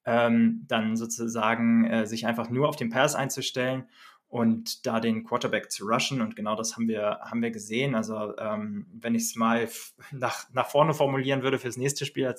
ähm, 0.08 0.64
dann 0.66 0.96
sozusagen 0.96 1.84
äh, 1.84 2.06
sich 2.06 2.26
einfach 2.26 2.48
nur 2.48 2.66
auf 2.66 2.76
den 2.76 2.88
Pass 2.88 3.14
einzustellen 3.14 3.86
und 4.26 4.86
da 4.86 5.00
den 5.00 5.22
Quarterback 5.24 5.70
zu 5.70 5.86
rushen. 5.86 6.22
Und 6.22 6.34
genau 6.34 6.56
das 6.56 6.76
haben 6.76 6.88
wir, 6.88 7.20
haben 7.22 7.42
wir 7.42 7.50
gesehen. 7.50 7.94
Also 7.94 8.34
ähm, 8.38 8.86
wenn 8.92 9.14
ich 9.14 9.24
es 9.24 9.36
mal 9.36 9.68
nach, 10.12 10.48
nach 10.52 10.66
vorne 10.66 10.94
formulieren 10.94 11.42
würde 11.42 11.58
fürs 11.58 11.76
nächste 11.76 12.06
Spiel, 12.06 12.34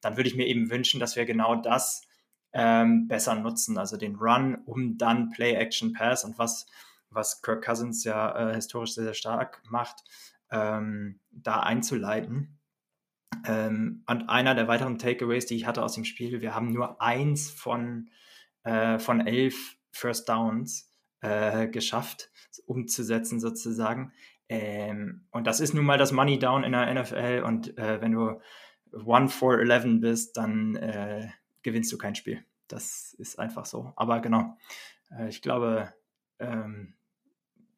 dann 0.00 0.16
würde 0.16 0.30
ich 0.30 0.36
mir 0.36 0.46
eben 0.46 0.70
wünschen, 0.70 0.98
dass 0.98 1.14
wir 1.14 1.26
genau 1.26 1.56
das 1.56 2.02
ähm, 2.54 3.06
besser 3.06 3.34
nutzen. 3.34 3.76
Also 3.76 3.98
den 3.98 4.16
Run, 4.16 4.56
um 4.64 4.96
dann 4.96 5.28
Play-Action-Pass 5.28 6.24
und 6.24 6.38
was, 6.38 6.66
was 7.10 7.42
Kirk 7.42 7.62
Cousins 7.62 8.02
ja 8.04 8.50
äh, 8.50 8.54
historisch 8.54 8.94
sehr, 8.94 9.04
sehr 9.04 9.14
stark 9.14 9.60
macht, 9.68 10.04
ähm, 10.50 11.20
da 11.30 11.60
einzuleiten. 11.60 12.59
Ähm, 13.46 14.02
und 14.06 14.28
einer 14.28 14.54
der 14.54 14.68
weiteren 14.68 14.98
Takeaways, 14.98 15.46
die 15.46 15.56
ich 15.56 15.66
hatte 15.66 15.82
aus 15.82 15.94
dem 15.94 16.04
Spiel, 16.04 16.40
wir 16.40 16.54
haben 16.54 16.72
nur 16.72 17.00
eins 17.00 17.50
von, 17.50 18.10
äh, 18.64 18.98
von 18.98 19.26
elf 19.26 19.76
First 19.92 20.28
Downs 20.28 20.90
äh, 21.20 21.68
geschafft, 21.68 22.30
umzusetzen 22.66 23.40
sozusagen. 23.40 24.12
Ähm, 24.48 25.26
und 25.30 25.46
das 25.46 25.60
ist 25.60 25.74
nun 25.74 25.84
mal 25.84 25.98
das 25.98 26.12
Money 26.12 26.38
Down 26.38 26.64
in 26.64 26.72
der 26.72 26.92
NFL. 26.92 27.44
Und 27.46 27.78
äh, 27.78 28.00
wenn 28.00 28.12
du 28.12 28.40
1 28.92 29.32
for 29.32 29.60
11 29.60 30.00
bist, 30.00 30.36
dann 30.36 30.76
äh, 30.76 31.28
gewinnst 31.62 31.92
du 31.92 31.98
kein 31.98 32.14
Spiel. 32.14 32.44
Das 32.66 33.14
ist 33.14 33.38
einfach 33.38 33.64
so. 33.64 33.92
Aber 33.96 34.20
genau, 34.20 34.56
äh, 35.16 35.28
ich 35.28 35.42
glaube, 35.42 35.92
ähm, 36.38 36.94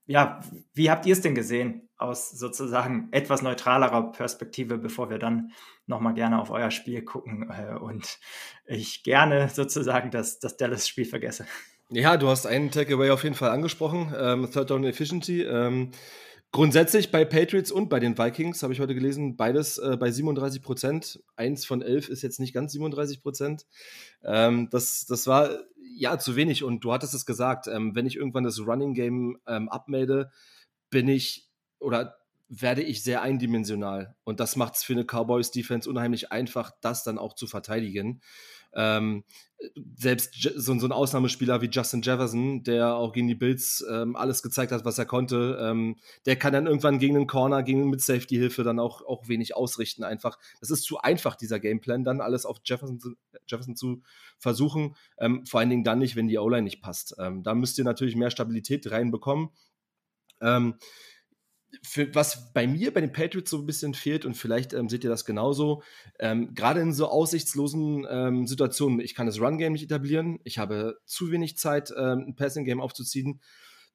ja, 0.07 0.41
wie 0.75 0.91
habt 0.91 1.07
ihr 1.07 1.13
es 1.13 1.21
denn 1.21 1.35
gesehen 1.35 1.89
aus 2.03 2.31
sozusagen 2.31 3.09
etwas 3.13 3.43
neutralerer 3.43 4.13
Perspektive, 4.13 4.79
bevor 4.79 5.11
wir 5.11 5.19
dann 5.19 5.53
nochmal 5.87 6.15
gerne 6.15 6.41
auf 6.41 6.51
euer 6.51 6.71
Spiel 6.71 7.03
gucken 7.03 7.51
äh, 7.51 7.79
und 7.79 8.19
ich 8.67 9.03
gerne 9.03 9.49
sozusagen 9.49 10.11
das, 10.11 10.39
das 10.39 10.57
Dallas-Spiel 10.57 11.05
vergesse? 11.05 11.47
Ja, 11.91 12.17
du 12.17 12.29
hast 12.29 12.47
einen 12.47 12.71
Takeaway 12.71 13.11
auf 13.11 13.23
jeden 13.23 13.35
Fall 13.35 13.51
angesprochen, 13.51 14.15
ähm, 14.19 14.51
Third 14.51 14.71
Down 14.71 14.85
Efficiency. 14.85 15.43
Ähm, 15.43 15.91
grundsätzlich 16.51 17.11
bei 17.11 17.25
Patriots 17.25 17.71
und 17.71 17.91
bei 17.91 18.01
den 18.01 18.17
Vikings 18.17 18.63
habe 18.63 18.73
ich 18.73 18.81
heute 18.81 18.95
gelesen, 18.95 19.37
beides 19.37 19.77
äh, 19.79 19.97
bei 19.99 20.11
37 20.11 20.63
Prozent. 20.63 21.23
Eins 21.37 21.67
von 21.67 21.83
elf 21.83 22.09
ist 22.09 22.23
jetzt 22.23 22.41
nicht 22.41 22.55
ganz 22.55 22.73
37 22.73 23.23
Prozent. 23.23 23.67
Ähm, 24.25 24.69
das, 24.71 25.05
das 25.07 25.27
war 25.27 25.51
ja 25.95 26.19
zu 26.19 26.35
wenig 26.35 26.65
und 26.65 26.81
du 26.81 26.93
hattest 26.93 27.13
es 27.13 27.27
gesagt, 27.27 27.67
ähm, 27.69 27.95
wenn 27.95 28.07
ich 28.07 28.17
irgendwann 28.17 28.45
das 28.45 28.61
Running 28.61 28.95
Game 28.95 29.39
ähm, 29.47 29.69
abmelde, 29.69 30.31
bin 30.89 31.09
ich 31.09 31.52
oder 31.83 32.17
werde 32.49 32.83
ich 32.83 33.03
sehr 33.03 33.23
eindimensional. 33.23 34.15
Und 34.25 34.39
das 34.39 34.57
macht 34.57 34.75
es 34.75 34.85
für 34.85 34.93
eine 34.93 35.05
Cowboys-Defense 35.05 35.89
unheimlich 35.89 36.33
einfach, 36.33 36.71
das 36.83 37.03
dann 37.03 37.17
auch 37.17 37.33
zu 37.33 37.47
verteidigen. 37.47 38.21
Ähm, 38.75 39.25
selbst 39.97 40.35
so, 40.57 40.79
so, 40.79 40.87
ein 40.87 40.93
Ausnahmespieler 40.93 41.63
wie 41.63 41.71
Justin 41.71 42.03
Jefferson, 42.03 42.63
der 42.65 42.95
auch 42.95 43.13
gegen 43.13 43.29
die 43.29 43.35
Bills 43.35 43.85
ähm, 43.91 44.17
alles 44.17 44.43
gezeigt 44.43 44.73
hat, 44.73 44.85
was 44.85 44.99
er 44.99 45.07
konnte, 45.07 45.59
ähm, 45.61 45.97
der 46.27 46.37
kann 46.37 46.53
dann 46.53 46.67
irgendwann 46.67 46.99
gegen 46.99 47.15
den 47.15 47.27
Corner, 47.27 47.63
gegen 47.63 47.89
mit 47.89 48.01
Safety-Hilfe 48.01 48.65
dann 48.65 48.81
auch, 48.81 49.03
auch 49.07 49.29
wenig 49.29 49.55
ausrichten 49.57 50.05
einfach. 50.05 50.39
Das 50.61 50.71
ist 50.71 50.83
zu 50.83 50.99
einfach, 50.99 51.37
dieser 51.37 51.61
Gameplan, 51.61 52.05
dann 52.05 52.21
alles 52.21 52.45
auf 52.45 52.59
Jefferson 52.65 52.99
zu, 52.99 53.15
Jefferson 53.47 53.77
zu 53.77 54.03
versuchen. 54.39 54.97
Ähm, 55.19 55.47
vor 55.47 55.61
allen 55.61 55.71
Dingen 55.71 55.85
dann 55.85 56.01
nicht, 56.01 56.17
wenn 56.17 56.29
die 56.29 56.39
O-Line 56.39 56.63
nicht 56.63 56.83
passt. 56.83 57.15
Ähm, 57.19 57.43
da 57.43 57.55
müsst 57.55 57.79
ihr 57.79 57.85
natürlich 57.85 58.17
mehr 58.17 58.31
Stabilität 58.31 58.91
reinbekommen. 58.91 59.51
Ähm, 60.41 60.75
für, 61.83 62.15
was 62.15 62.53
bei 62.53 62.67
mir 62.67 62.93
bei 62.93 63.01
den 63.01 63.13
Patriots 63.13 63.51
so 63.51 63.59
ein 63.59 63.67
bisschen 63.67 63.95
fehlt, 63.95 64.25
und 64.25 64.37
vielleicht 64.37 64.73
ähm, 64.75 64.89
seht 64.89 65.05
ihr 65.05 65.11
das 65.11 65.25
genauso, 65.25 65.83
ähm, 66.19 66.55
gerade 66.55 66.81
in 66.81 66.93
so 66.93 67.09
aussichtslosen 67.09 68.07
ähm, 68.11 68.47
Situationen, 68.47 69.01
ich 69.01 69.15
kann 69.15 69.27
das 69.27 69.41
Run-Game 69.41 69.73
nicht 69.73 69.85
etablieren, 69.85 70.39
ich 70.45 70.59
habe 70.59 70.99
zu 71.07 71.31
wenig 71.31 71.57
Zeit, 71.57 71.93
ähm, 71.97 72.27
ein 72.29 72.37
Passing-Game 72.37 72.81
aufzuziehen, 72.81 73.41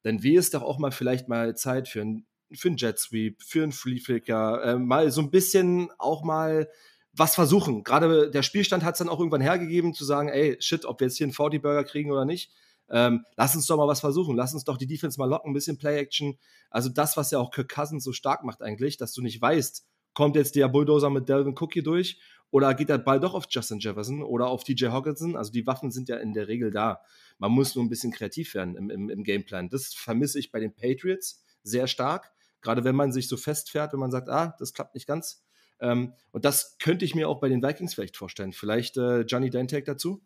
dann 0.04 0.24
wäre 0.24 0.40
es 0.40 0.50
doch 0.50 0.64
auch 0.64 0.80
mal 0.80 0.92
vielleicht 0.92 1.28
mal 1.28 1.56
Zeit 1.56 1.88
für 1.88 2.02
ein, 2.02 2.26
für 2.54 2.70
einen 2.70 2.78
Jet 2.78 2.98
Sweep, 2.98 3.44
für 3.44 3.64
einen 3.64 3.72
Flea 3.72 4.00
Flicker, 4.00 4.64
äh, 4.64 4.76
mal 4.78 5.12
so 5.12 5.22
ein 5.22 5.32
bisschen 5.32 5.90
auch 6.00 6.24
mal 6.24 6.70
was 7.14 7.36
versuchen. 7.36 7.84
Gerade 7.84 8.30
der 8.30 8.44
Spielstand 8.44 8.84
hat 8.84 8.96
es 8.96 9.00
dann 9.00 9.10
auch 9.10 9.20
irgendwann 9.20 9.42
hergegeben, 9.42 9.94
zu 9.94 10.06
sagen, 10.06 10.30
ey, 10.30 10.58
shit, 10.60 10.86
ob 10.86 11.00
wir 11.00 11.08
jetzt 11.08 11.18
hier 11.18 11.26
einen 11.26 11.34
40-Burger 11.34 11.84
kriegen 11.84 12.12
oder 12.12 12.26
nicht 12.26 12.52
ähm, 12.90 13.26
lass 13.36 13.56
uns 13.56 13.68
doch 13.68 13.78
mal 13.78 13.88
was 13.88 14.00
versuchen. 14.00 14.36
Lass 14.36 14.54
uns 14.54 14.64
doch 14.64 14.78
die 14.78 14.88
Defense 14.88 15.20
mal 15.20 15.30
locken, 15.30 15.52
ein 15.52 15.54
bisschen 15.54 15.78
Play-Action. 15.78 16.38
Also 16.70 16.90
das, 16.90 17.18
was 17.18 17.32
ja 17.32 17.40
auch 17.40 17.52
Kirk 17.52 17.70
Cousins 17.70 18.04
so 18.04 18.14
stark 18.14 18.44
macht 18.44 18.62
eigentlich, 18.62 18.98
dass 18.98 19.14
du 19.14 19.22
nicht 19.22 19.42
weißt, 19.42 19.86
kommt 20.14 20.36
jetzt 20.36 20.56
der 20.56 20.68
Bulldozer 20.68 21.10
mit 21.10 21.30
Delvin 21.30 21.56
hier 21.72 21.84
durch 21.84 22.20
oder 22.50 22.74
geht 22.74 22.90
der 22.90 22.98
Ball 22.98 23.20
doch 23.20 23.34
auf 23.34 23.46
Justin 23.50 23.80
Jefferson 23.80 24.24
oder 24.24 24.48
auf 24.48 24.64
TJ 24.64 24.88
Hawkinson? 24.88 25.36
Also 25.36 25.52
die 25.52 25.68
Waffen 25.68 25.92
sind 25.92 26.10
ja 26.10 26.18
in 26.18 26.34
der 26.34 26.48
Regel 26.48 26.72
da. 26.72 27.02
Man 27.38 27.52
muss 27.52 27.76
nur 27.76 27.84
ein 27.84 27.90
bisschen 27.90 28.12
kreativ 28.12 28.54
werden 28.54 28.76
im, 28.76 28.90
im, 28.90 29.10
im 29.10 29.24
Gameplan. 29.24 29.70
Das 29.70 29.94
vermisse 29.94 30.40
ich 30.40 30.52
bei 30.52 30.60
den 30.60 30.74
Patriots 30.74 31.44
sehr 31.64 31.88
stark. 31.88 32.32
Gerade 32.62 32.84
wenn 32.84 32.96
man 32.96 33.12
sich 33.12 33.28
so 33.28 33.38
festfährt, 33.38 33.94
wenn 33.94 34.00
man 34.00 34.12
sagt, 34.12 34.30
ah, 34.30 34.56
das 34.60 34.74
klappt 34.74 34.96
nicht 34.96 35.08
ganz. 35.08 35.44
Ähm, 35.80 36.14
und 36.32 36.46
das 36.46 36.78
könnte 36.80 37.06
ich 37.06 37.14
mir 37.14 37.30
auch 37.30 37.40
bei 37.40 37.50
den 37.50 37.62
Vikings 37.62 37.94
vielleicht 37.94 38.18
vorstellen. 38.18 38.54
Vielleicht 38.54 38.98
äh, 38.98 39.22
Johnny, 39.22 39.50
dein 39.50 39.68
Take 39.68 39.84
dazu? 39.84 40.24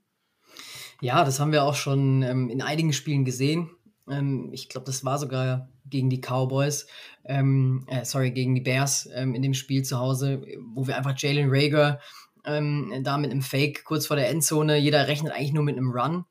Ja, 1.02 1.24
das 1.24 1.40
haben 1.40 1.52
wir 1.52 1.64
auch 1.64 1.74
schon 1.74 2.22
ähm, 2.22 2.50
in 2.50 2.62
einigen 2.62 2.94
Spielen 2.94 3.26
gesehen. 3.26 3.72
Ähm, 4.08 4.50
ich 4.54 4.70
glaube, 4.70 4.86
das 4.86 5.04
war 5.04 5.18
sogar 5.18 5.68
gegen 5.86 6.12
die 6.12 6.22
Cowboys, 6.22 6.86
ähm, 7.26 7.86
äh, 7.88 8.06
sorry, 8.06 8.32
gegen 8.32 8.54
die 8.54 8.62
Bears 8.62 9.10
ähm, 9.14 9.34
in 9.34 9.42
dem 9.42 9.56
Spiel 9.56 9.84
zu 9.84 9.98
Hause, 9.98 10.44
wo 10.74 10.86
wir 10.86 10.96
einfach 10.96 11.18
Jalen 11.18 11.50
Rager 11.50 12.00
ähm, 12.46 13.02
da 13.04 13.18
mit 13.18 13.32
einem 13.32 13.42
Fake 13.42 13.84
kurz 13.84 14.06
vor 14.06 14.16
der 14.16 14.30
Endzone, 14.30 14.78
jeder 14.78 15.08
rechnet 15.08 15.34
eigentlich 15.34 15.54
nur 15.54 15.64
mit 15.64 15.76
einem 15.76 15.92
Run 15.92 16.26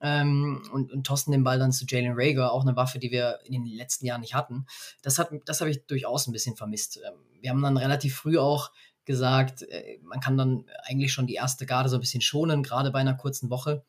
ähm, 0.00 0.62
und, 0.72 0.92
und 0.92 1.06
tossen 1.06 1.30
den 1.30 1.44
Ball 1.44 1.60
dann 1.60 1.70
zu 1.70 1.84
Jalen 1.88 2.14
Rager, 2.16 2.52
auch 2.52 2.62
eine 2.62 2.74
Waffe, 2.76 2.98
die 2.98 3.12
wir 3.12 3.38
in 3.44 3.64
den 3.64 3.66
letzten 3.66 4.04
Jahren 4.04 4.20
nicht 4.20 4.34
hatten. 4.34 4.66
Das, 5.02 5.18
hat, 5.18 5.30
das 5.44 5.60
habe 5.60 5.70
ich 5.70 5.86
durchaus 5.86 6.26
ein 6.26 6.32
bisschen 6.32 6.56
vermisst. 6.56 7.00
Wir 7.40 7.50
haben 7.50 7.62
dann 7.62 7.76
relativ 7.76 8.16
früh 8.16 8.36
auch 8.36 8.72
gesagt, 9.04 9.62
äh, 9.62 9.98
man 10.02 10.18
kann 10.18 10.36
dann 10.36 10.64
eigentlich 10.88 11.12
schon 11.12 11.28
die 11.28 11.34
erste 11.34 11.66
Garde 11.66 11.88
so 11.88 11.96
ein 11.96 12.00
bisschen 12.00 12.20
schonen, 12.20 12.64
gerade 12.64 12.90
bei 12.90 12.98
einer 12.98 13.14
kurzen 13.14 13.48
Woche. 13.48 13.84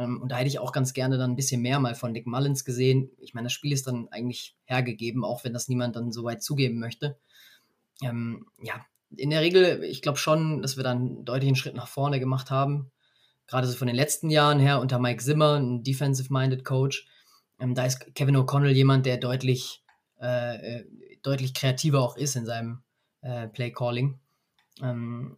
Ähm, 0.00 0.22
und 0.22 0.32
da 0.32 0.38
hätte 0.38 0.48
ich 0.48 0.58
auch 0.58 0.72
ganz 0.72 0.94
gerne 0.94 1.18
dann 1.18 1.32
ein 1.32 1.36
bisschen 1.36 1.60
mehr 1.60 1.78
mal 1.78 1.94
von 1.94 2.12
Nick 2.12 2.26
Mullins 2.26 2.64
gesehen. 2.64 3.10
Ich 3.18 3.34
meine, 3.34 3.46
das 3.46 3.52
Spiel 3.52 3.72
ist 3.72 3.86
dann 3.86 4.08
eigentlich 4.10 4.56
hergegeben, 4.64 5.24
auch 5.24 5.44
wenn 5.44 5.52
das 5.52 5.68
niemand 5.68 5.94
dann 5.94 6.10
so 6.10 6.24
weit 6.24 6.42
zugeben 6.42 6.80
möchte. 6.80 7.18
Ähm, 8.02 8.46
ja, 8.62 8.84
in 9.14 9.28
der 9.28 9.42
Regel, 9.42 9.84
ich 9.84 10.00
glaube 10.00 10.18
schon, 10.18 10.62
dass 10.62 10.76
wir 10.78 10.84
dann 10.84 10.98
einen 10.98 11.24
deutlichen 11.26 11.56
Schritt 11.56 11.74
nach 11.74 11.88
vorne 11.88 12.18
gemacht 12.18 12.50
haben. 12.50 12.90
Gerade 13.46 13.66
so 13.66 13.76
von 13.76 13.88
den 13.88 13.96
letzten 13.96 14.30
Jahren 14.30 14.58
her 14.58 14.80
unter 14.80 14.98
Mike 14.98 15.22
Zimmer, 15.22 15.58
ein 15.58 15.82
defensive-minded 15.82 16.64
Coach. 16.64 17.06
Ähm, 17.58 17.74
da 17.74 17.84
ist 17.84 18.14
Kevin 18.14 18.36
O'Connell 18.36 18.70
jemand, 18.70 19.04
der 19.04 19.18
deutlich, 19.18 19.82
äh, 20.18 20.78
äh 20.78 20.84
deutlich 21.22 21.52
kreativer 21.52 22.00
auch 22.00 22.16
ist 22.16 22.36
in 22.36 22.46
seinem 22.46 22.82
äh, 23.20 23.48
Play-Calling. 23.48 24.18
Ähm, 24.80 25.36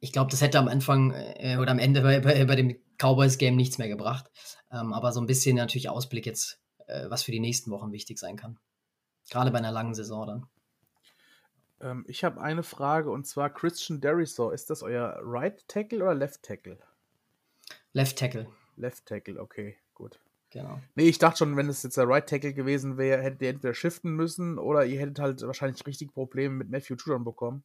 ich 0.00 0.12
glaube, 0.12 0.30
das 0.30 0.42
hätte 0.42 0.58
am 0.58 0.68
Anfang 0.68 1.12
äh, 1.12 1.56
oder 1.58 1.70
am 1.70 1.78
Ende 1.78 2.02
bei, 2.02 2.20
bei, 2.20 2.44
bei 2.44 2.56
dem 2.56 2.76
Cowboys-Game 3.02 3.56
nichts 3.56 3.78
mehr 3.78 3.88
gebracht. 3.88 4.30
Ähm, 4.70 4.92
aber 4.92 5.12
so 5.12 5.20
ein 5.20 5.26
bisschen 5.26 5.56
natürlich 5.56 5.88
Ausblick 5.88 6.26
jetzt, 6.26 6.60
äh, 6.86 7.10
was 7.10 7.22
für 7.24 7.32
die 7.32 7.40
nächsten 7.40 7.70
Wochen 7.70 7.92
wichtig 7.92 8.18
sein 8.18 8.36
kann. 8.36 8.58
Gerade 9.30 9.50
bei 9.50 9.58
einer 9.58 9.72
langen 9.72 9.94
Saison 9.94 10.26
dann. 10.26 10.46
Ähm, 11.80 12.04
ich 12.06 12.22
habe 12.24 12.40
eine 12.40 12.62
Frage 12.62 13.10
und 13.10 13.26
zwar 13.26 13.50
Christian 13.50 14.00
Derisor. 14.00 14.52
Ist 14.52 14.70
das 14.70 14.82
euer 14.82 15.18
Right 15.22 15.66
Tackle 15.68 16.02
oder 16.02 16.14
Left 16.14 16.42
Tackle? 16.42 16.78
Left 17.92 18.18
Tackle. 18.18 18.46
Left 18.76 19.04
Tackle, 19.06 19.40
okay, 19.40 19.76
gut. 19.94 20.20
Genau. 20.50 20.80
Nee, 20.94 21.08
ich 21.08 21.18
dachte 21.18 21.38
schon, 21.38 21.56
wenn 21.56 21.68
es 21.68 21.82
jetzt 21.82 21.96
der 21.96 22.08
Right 22.08 22.28
Tackle 22.28 22.52
gewesen 22.52 22.98
wäre, 22.98 23.22
hättet 23.22 23.42
ihr 23.42 23.50
entweder 23.50 23.74
shiften 23.74 24.14
müssen 24.14 24.58
oder 24.58 24.84
ihr 24.84 25.00
hättet 25.00 25.18
halt 25.18 25.42
wahrscheinlich 25.42 25.86
richtig 25.86 26.12
Probleme 26.12 26.54
mit 26.54 26.70
Matthew 26.70 26.96
Judon 26.96 27.24
bekommen. 27.24 27.64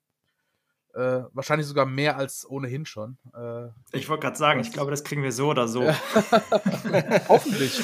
Äh, 0.98 1.26
wahrscheinlich 1.32 1.68
sogar 1.68 1.86
mehr 1.86 2.18
als 2.18 2.50
ohnehin 2.50 2.88
schon. 2.88 3.20
Äh, 3.36 3.68
ich 3.96 4.10
wollte 4.10 4.22
gerade 4.22 4.38
sagen, 4.38 4.60
ich 4.60 4.72
glaube, 4.72 4.90
das 4.90 5.04
kriegen 5.04 5.22
wir 5.22 5.32
so 5.32 5.50
oder 5.50 5.68
so. 5.68 5.84
Hoffentlich. 7.30 7.84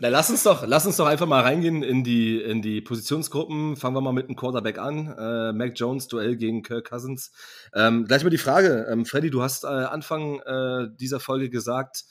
Na, 0.00 0.08
lass 0.08 0.28
uns 0.28 0.42
doch, 0.42 0.66
lass 0.66 0.84
uns 0.84 0.96
doch 0.96 1.06
einfach 1.06 1.28
mal 1.28 1.42
reingehen 1.42 1.84
in 1.84 2.02
die, 2.02 2.40
in 2.40 2.60
die 2.60 2.80
Positionsgruppen. 2.80 3.76
Fangen 3.76 3.94
wir 3.94 4.00
mal 4.00 4.12
mit 4.12 4.26
dem 4.26 4.34
Quarterback 4.34 4.78
an. 4.78 5.14
Äh, 5.16 5.52
Mac 5.52 5.74
Jones, 5.76 6.08
Duell 6.08 6.36
gegen 6.36 6.64
Kirk 6.64 6.90
Cousins. 6.90 7.30
Ähm, 7.76 8.06
gleich 8.06 8.24
mal 8.24 8.30
die 8.30 8.38
Frage. 8.38 8.88
Ähm, 8.90 9.06
Freddy, 9.06 9.30
du 9.30 9.40
hast 9.40 9.62
äh, 9.62 9.68
Anfang 9.68 10.40
äh, 10.40 10.88
dieser 10.98 11.20
Folge 11.20 11.48
gesagt, 11.48 12.06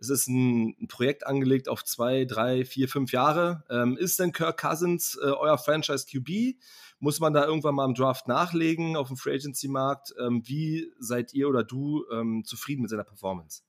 es 0.00 0.10
ist 0.10 0.26
ein, 0.26 0.74
ein, 0.80 0.88
Projekt 0.88 1.26
angelegt 1.26 1.68
auf 1.68 1.84
zwei, 1.84 2.24
drei, 2.24 2.64
vier, 2.64 2.88
fünf 2.88 3.12
Jahre. 3.12 3.62
Ähm, 3.70 3.96
ist 3.96 4.18
denn 4.18 4.32
Kirk 4.32 4.60
Cousins 4.60 5.16
äh, 5.22 5.26
euer 5.26 5.58
Franchise 5.58 6.06
QB? 6.10 6.56
Muss 6.98 7.20
man 7.20 7.34
da 7.34 7.44
irgendwann 7.44 7.74
mal 7.74 7.84
im 7.84 7.94
Draft 7.94 8.26
nachlegen 8.26 8.96
auf 8.96 9.08
dem 9.08 9.16
Free 9.16 9.34
Agency 9.34 9.68
Markt? 9.68 10.14
Ähm, 10.18 10.42
wie 10.46 10.92
seid 10.98 11.34
ihr 11.34 11.48
oder 11.48 11.62
du 11.62 12.04
ähm, 12.12 12.44
zufrieden 12.44 12.82
mit 12.82 12.90
seiner 12.90 13.04
Performance? 13.04 13.62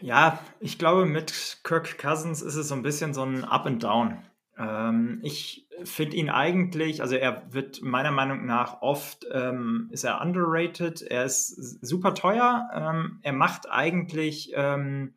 Ja, 0.00 0.38
ich 0.60 0.78
glaube, 0.78 1.06
mit 1.06 1.60
Kirk 1.62 1.98
Cousins 1.98 2.42
ist 2.42 2.56
es 2.56 2.68
so 2.68 2.74
ein 2.74 2.82
bisschen 2.82 3.14
so 3.14 3.22
ein 3.22 3.44
Up 3.44 3.66
and 3.66 3.82
Down. 3.82 4.18
Ähm, 4.58 5.20
ich 5.22 5.66
finde 5.84 6.16
ihn 6.16 6.30
eigentlich, 6.30 7.00
also 7.00 7.16
er 7.16 7.52
wird 7.52 7.82
meiner 7.82 8.10
Meinung 8.10 8.44
nach 8.44 8.82
oft, 8.82 9.26
ähm, 9.32 9.88
ist 9.90 10.04
er 10.04 10.20
underrated, 10.20 11.02
er 11.02 11.24
ist 11.24 11.48
super 11.84 12.14
teuer, 12.14 12.68
ähm, 12.74 13.20
er 13.22 13.32
macht 13.32 13.70
eigentlich 13.70 14.52
ähm, 14.54 15.14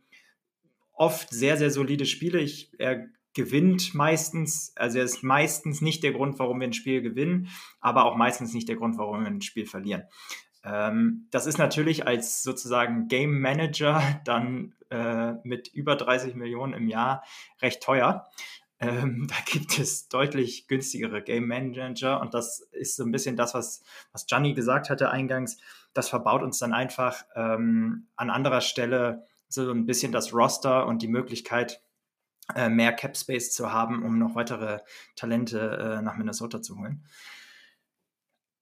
oft 0.93 1.29
sehr, 1.29 1.57
sehr 1.57 1.71
solide 1.71 2.05
Spiele. 2.05 2.39
Ich, 2.39 2.71
er 2.77 3.07
gewinnt 3.33 3.93
meistens, 3.93 4.73
also 4.75 4.99
er 4.99 5.05
ist 5.05 5.23
meistens 5.23 5.81
nicht 5.81 6.03
der 6.03 6.13
Grund, 6.13 6.39
warum 6.39 6.59
wir 6.59 6.67
ein 6.67 6.73
Spiel 6.73 7.01
gewinnen, 7.01 7.49
aber 7.81 8.05
auch 8.05 8.15
meistens 8.15 8.53
nicht 8.53 8.69
der 8.69 8.75
Grund, 8.75 8.97
warum 8.97 9.21
wir 9.21 9.27
ein 9.27 9.41
Spiel 9.41 9.65
verlieren. 9.65 10.03
Ähm, 10.63 11.27
das 11.31 11.45
ist 11.45 11.57
natürlich 11.57 12.07
als 12.07 12.43
sozusagen 12.43 13.07
Game 13.07 13.39
Manager 13.39 14.01
dann 14.23 14.73
äh, 14.89 15.33
mit 15.43 15.67
über 15.67 15.95
30 15.95 16.35
Millionen 16.35 16.73
im 16.73 16.87
Jahr 16.87 17.23
recht 17.61 17.83
teuer. 17.83 18.27
Ähm, 18.79 19.27
da 19.29 19.35
gibt 19.45 19.77
es 19.79 20.07
deutlich 20.07 20.67
günstigere 20.67 21.21
Game 21.21 21.47
Manager 21.47 22.21
und 22.21 22.33
das 22.33 22.59
ist 22.71 22.95
so 22.95 23.03
ein 23.03 23.11
bisschen 23.11 23.35
das, 23.35 23.53
was, 23.53 23.83
was 24.11 24.25
Gianni 24.25 24.53
gesagt 24.53 24.89
hatte 24.89 25.09
eingangs. 25.09 25.57
Das 25.93 26.09
verbaut 26.09 26.43
uns 26.43 26.59
dann 26.59 26.73
einfach 26.73 27.23
ähm, 27.35 28.07
an 28.15 28.29
anderer 28.29 28.61
Stelle 28.61 29.25
so 29.49 29.69
ein 29.69 29.85
bisschen 29.85 30.11
das 30.11 30.33
Roster 30.33 30.87
und 30.87 31.01
die 31.01 31.07
Möglichkeit, 31.07 31.81
äh, 32.55 32.69
mehr 32.69 32.93
Cap 32.93 33.17
Space 33.17 33.51
zu 33.51 33.71
haben, 33.71 34.03
um 34.03 34.19
noch 34.19 34.35
weitere 34.35 34.79
Talente 35.15 35.97
äh, 35.99 36.01
nach 36.01 36.17
Minnesota 36.17 36.61
zu 36.61 36.77
holen. 36.77 37.05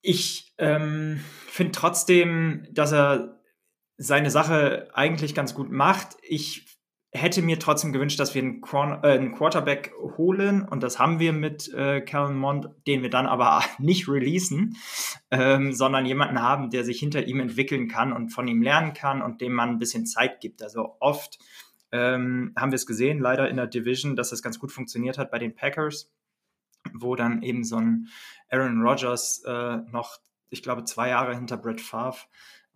Ich 0.01 0.53
ähm, 0.57 1.23
finde 1.47 1.73
trotzdem, 1.73 2.67
dass 2.71 2.91
er 2.91 3.39
seine 3.97 4.31
Sache 4.31 4.89
eigentlich 4.93 5.35
ganz 5.35 5.53
gut 5.53 5.71
macht. 5.71 6.17
Ich 6.23 6.79
hätte 7.13 7.41
mir 7.41 7.59
trotzdem 7.59 7.91
gewünscht, 7.91 8.19
dass 8.19 8.33
wir 8.33 8.41
einen, 8.41 8.61
Quor 8.61 9.01
äh, 9.03 9.11
einen 9.11 9.33
Quarterback 9.33 9.93
holen 10.17 10.67
und 10.67 10.81
das 10.81 10.97
haben 10.97 11.19
wir 11.19 11.33
mit 11.33 11.71
äh, 11.73 12.01
Kellen 12.01 12.37
Mond, 12.37 12.69
den 12.87 13.01
wir 13.03 13.09
dann 13.09 13.27
aber 13.27 13.63
nicht 13.79 14.07
releasen, 14.07 14.77
ähm, 15.29 15.73
sondern 15.73 16.05
jemanden 16.05 16.41
haben, 16.41 16.69
der 16.69 16.83
sich 16.83 16.99
hinter 16.99 17.27
ihm 17.27 17.39
entwickeln 17.39 17.87
kann 17.87 18.13
und 18.13 18.29
von 18.29 18.47
ihm 18.47 18.61
lernen 18.61 18.93
kann 18.93 19.21
und 19.21 19.41
dem 19.41 19.53
man 19.53 19.69
ein 19.69 19.79
bisschen 19.79 20.05
Zeit 20.05 20.39
gibt. 20.39 20.63
Also 20.63 20.95
oft 20.99 21.37
ähm, 21.91 22.53
haben 22.57 22.71
wir 22.71 22.77
es 22.77 22.85
gesehen, 22.85 23.19
leider 23.19 23.49
in 23.49 23.57
der 23.57 23.67
Division, 23.67 24.15
dass 24.15 24.29
das 24.29 24.41
ganz 24.41 24.59
gut 24.59 24.71
funktioniert 24.71 25.17
hat 25.17 25.31
bei 25.31 25.39
den 25.39 25.55
Packers, 25.55 26.11
wo 26.93 27.15
dann 27.15 27.43
eben 27.43 27.63
so 27.63 27.77
ein 27.77 28.07
Aaron 28.49 28.81
Rodgers 28.81 29.43
äh, 29.45 29.77
noch, 29.91 30.19
ich 30.49 30.63
glaube, 30.63 30.83
zwei 30.85 31.09
Jahre 31.09 31.35
hinter 31.35 31.57
Brett 31.57 31.81
Favre 31.81 32.25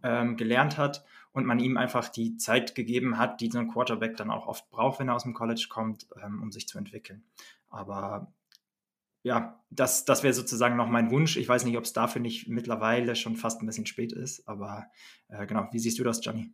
ähm, 0.04 0.38
gelernt 0.38 0.78
hat 0.78 1.04
und 1.32 1.46
man 1.46 1.60
ihm 1.60 1.78
einfach 1.78 2.10
die 2.10 2.38
Zeit 2.38 2.76
gegeben 2.76 3.18
hat, 3.18 3.42
die 3.42 3.50
so 3.50 3.60
ein 3.60 3.70
Quarterback 3.70 4.16
dann 4.18 4.32
auch 4.32 4.48
oft 4.48 4.70
braucht, 4.70 5.00
wenn 5.00 5.10
er 5.10 5.16
aus 5.16 5.24
dem 5.24 5.34
College 5.34 5.68
kommt, 5.70 6.08
ähm, 6.24 6.42
um 6.42 6.52
sich 6.52 6.68
zu 6.68 6.78
entwickeln. 6.78 7.24
Aber 7.70 8.32
ja, 9.24 9.60
das, 9.72 10.06
das 10.06 10.22
wäre 10.22 10.34
sozusagen 10.34 10.76
noch 10.76 10.88
mein 10.88 11.10
Wunsch. 11.10 11.36
Ich 11.36 11.50
weiß 11.50 11.66
nicht, 11.66 11.78
ob 11.78 11.84
es 11.84 11.94
dafür 11.94 12.22
nicht 12.22 12.48
mittlerweile 12.48 13.16
schon 13.16 13.36
fast 13.36 13.62
ein 13.62 13.66
bisschen 13.66 13.88
spät 13.88 14.14
ist, 14.14 14.48
aber 14.48 14.86
äh, 15.30 15.48
genau, 15.48 15.68
wie 15.72 15.80
siehst 15.80 15.98
du 15.98 16.04
das, 16.04 16.24
Johnny? 16.24 16.54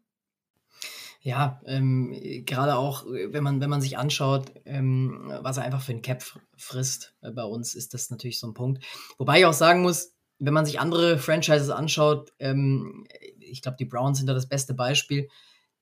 Ja, 1.23 1.61
ähm, 1.65 2.15
gerade 2.45 2.77
auch, 2.77 3.05
wenn 3.05 3.43
man, 3.43 3.61
wenn 3.61 3.69
man 3.69 3.81
sich 3.81 3.95
anschaut, 3.95 4.51
ähm, 4.65 5.31
was 5.41 5.57
er 5.57 5.63
einfach 5.63 5.81
für 5.81 5.91
ein 5.91 6.01
Cap 6.01 6.23
frisst 6.57 7.13
äh, 7.21 7.29
bei 7.29 7.43
uns, 7.43 7.75
ist 7.75 7.93
das 7.93 8.09
natürlich 8.09 8.39
so 8.39 8.47
ein 8.47 8.55
Punkt. 8.55 8.83
Wobei 9.19 9.39
ich 9.39 9.45
auch 9.45 9.53
sagen 9.53 9.83
muss, 9.83 10.15
wenn 10.39 10.55
man 10.55 10.65
sich 10.65 10.79
andere 10.79 11.19
Franchises 11.19 11.69
anschaut, 11.69 12.33
ähm, 12.39 13.05
ich 13.39 13.61
glaube, 13.61 13.77
die 13.79 13.85
Browns 13.85 14.17
sind 14.17 14.25
da 14.27 14.33
das 14.33 14.49
beste 14.49 14.73
Beispiel, 14.73 15.27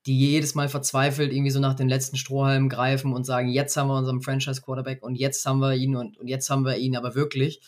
die 0.04 0.18
jedes 0.18 0.54
Mal 0.54 0.68
verzweifelt 0.68 1.32
irgendwie 1.32 1.50
so 1.50 1.60
nach 1.60 1.74
den 1.74 1.88
letzten 1.88 2.18
Strohhalmen 2.18 2.68
greifen 2.68 3.14
und 3.14 3.24
sagen, 3.24 3.48
jetzt 3.48 3.74
haben 3.78 3.88
wir 3.88 3.96
unseren 3.96 4.20
Franchise-Quarterback 4.20 5.02
und 5.02 5.14
jetzt 5.14 5.46
haben 5.46 5.60
wir 5.60 5.74
ihn 5.74 5.96
und, 5.96 6.18
und 6.18 6.28
jetzt 6.28 6.50
haben 6.50 6.66
wir 6.66 6.76
ihn 6.76 6.96
aber 6.96 7.14
wirklich. 7.14 7.62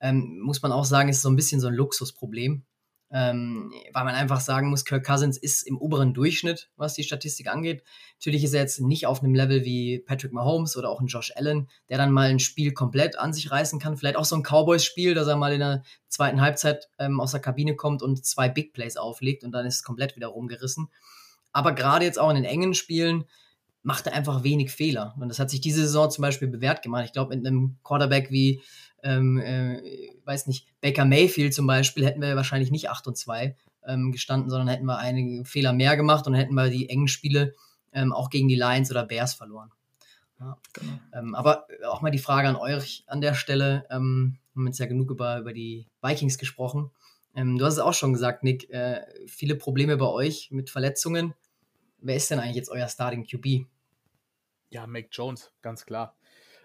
Ähm, 0.00 0.40
muss 0.42 0.62
man 0.62 0.72
auch 0.72 0.86
sagen, 0.86 1.10
ist 1.10 1.20
so 1.20 1.28
ein 1.28 1.36
bisschen 1.36 1.60
so 1.60 1.68
ein 1.68 1.74
Luxusproblem 1.74 2.64
ähm, 3.12 3.72
weil 3.92 4.04
man 4.04 4.14
einfach 4.14 4.40
sagen 4.40 4.70
muss, 4.70 4.84
Kirk 4.84 5.04
Cousins 5.04 5.36
ist 5.36 5.62
im 5.62 5.76
oberen 5.78 6.14
Durchschnitt, 6.14 6.70
was 6.76 6.94
die 6.94 7.02
Statistik 7.02 7.48
angeht. 7.48 7.82
Natürlich 8.18 8.44
ist 8.44 8.54
er 8.54 8.60
jetzt 8.60 8.80
nicht 8.80 9.06
auf 9.06 9.22
einem 9.22 9.34
Level 9.34 9.64
wie 9.64 9.98
Patrick 9.98 10.32
Mahomes 10.32 10.76
oder 10.76 10.90
auch 10.90 11.00
ein 11.00 11.08
Josh 11.08 11.32
Allen, 11.34 11.68
der 11.88 11.98
dann 11.98 12.12
mal 12.12 12.30
ein 12.30 12.38
Spiel 12.38 12.72
komplett 12.72 13.18
an 13.18 13.32
sich 13.32 13.50
reißen 13.50 13.80
kann. 13.80 13.96
Vielleicht 13.96 14.16
auch 14.16 14.24
so 14.24 14.36
ein 14.36 14.44
Cowboys-Spiel, 14.44 15.14
dass 15.14 15.26
er 15.26 15.36
mal 15.36 15.52
in 15.52 15.60
der 15.60 15.82
zweiten 16.08 16.40
Halbzeit 16.40 16.88
ähm, 16.98 17.20
aus 17.20 17.32
der 17.32 17.40
Kabine 17.40 17.74
kommt 17.74 18.02
und 18.02 18.24
zwei 18.24 18.48
Big 18.48 18.72
Plays 18.72 18.96
auflegt 18.96 19.42
und 19.42 19.52
dann 19.52 19.66
ist 19.66 19.76
es 19.76 19.82
komplett 19.82 20.14
wieder 20.14 20.28
rumgerissen. 20.28 20.88
Aber 21.52 21.72
gerade 21.72 22.04
jetzt 22.04 22.18
auch 22.18 22.30
in 22.30 22.36
den 22.36 22.44
engen 22.44 22.74
Spielen 22.74 23.24
macht 23.82 24.06
er 24.06 24.12
einfach 24.12 24.44
wenig 24.44 24.70
Fehler. 24.70 25.14
Und 25.18 25.28
das 25.28 25.38
hat 25.38 25.50
sich 25.50 25.60
diese 25.60 25.82
Saison 25.82 26.10
zum 26.10 26.22
Beispiel 26.22 26.48
bewährt 26.48 26.82
gemacht. 26.82 27.04
Ich 27.06 27.12
glaube, 27.12 27.34
mit 27.34 27.46
einem 27.46 27.78
Quarterback 27.82 28.30
wie 28.30 28.60
ähm, 29.02 29.38
äh, 29.38 29.80
weiß 30.24 30.46
nicht, 30.46 30.68
Baker 30.80 31.04
Mayfield 31.04 31.54
zum 31.54 31.66
Beispiel, 31.66 32.06
hätten 32.06 32.20
wir 32.20 32.36
wahrscheinlich 32.36 32.70
nicht 32.70 32.90
8 32.90 33.06
und 33.06 33.16
2 33.16 33.56
ähm, 33.86 34.12
gestanden, 34.12 34.50
sondern 34.50 34.68
hätten 34.68 34.86
wir 34.86 34.98
einige 34.98 35.44
Fehler 35.44 35.72
mehr 35.72 35.96
gemacht 35.96 36.26
und 36.26 36.34
hätten 36.34 36.54
wir 36.54 36.68
die 36.68 36.88
engen 36.88 37.08
Spiele 37.08 37.54
ähm, 37.92 38.12
auch 38.12 38.30
gegen 38.30 38.48
die 38.48 38.56
Lions 38.56 38.90
oder 38.90 39.04
Bears 39.04 39.34
verloren. 39.34 39.70
Ja. 40.38 40.56
Genau. 40.72 40.92
Ähm, 41.12 41.34
aber 41.34 41.66
auch 41.86 42.00
mal 42.00 42.10
die 42.10 42.18
Frage 42.18 42.48
an 42.48 42.56
euch 42.56 43.04
an 43.06 43.20
der 43.20 43.34
Stelle. 43.34 43.86
Ähm, 43.90 44.38
wir 44.54 44.60
haben 44.60 44.66
jetzt 44.66 44.78
ja 44.78 44.86
genug 44.86 45.10
über, 45.10 45.38
über 45.38 45.52
die 45.52 45.86
Vikings 46.02 46.38
gesprochen. 46.38 46.90
Ähm, 47.34 47.58
du 47.58 47.64
hast 47.64 47.74
es 47.74 47.80
auch 47.80 47.94
schon 47.94 48.12
gesagt, 48.12 48.42
Nick. 48.42 48.70
Äh, 48.70 49.02
viele 49.26 49.54
Probleme 49.54 49.96
bei 49.96 50.06
euch 50.06 50.50
mit 50.50 50.70
Verletzungen. 50.70 51.34
Wer 51.98 52.16
ist 52.16 52.30
denn 52.30 52.40
eigentlich 52.40 52.56
jetzt 52.56 52.70
euer 52.70 52.88
Starting 52.88 53.26
QB? 53.26 53.66
Ja, 54.70 54.86
Mac 54.86 55.08
Jones, 55.10 55.52
ganz 55.62 55.84
klar. 55.84 56.16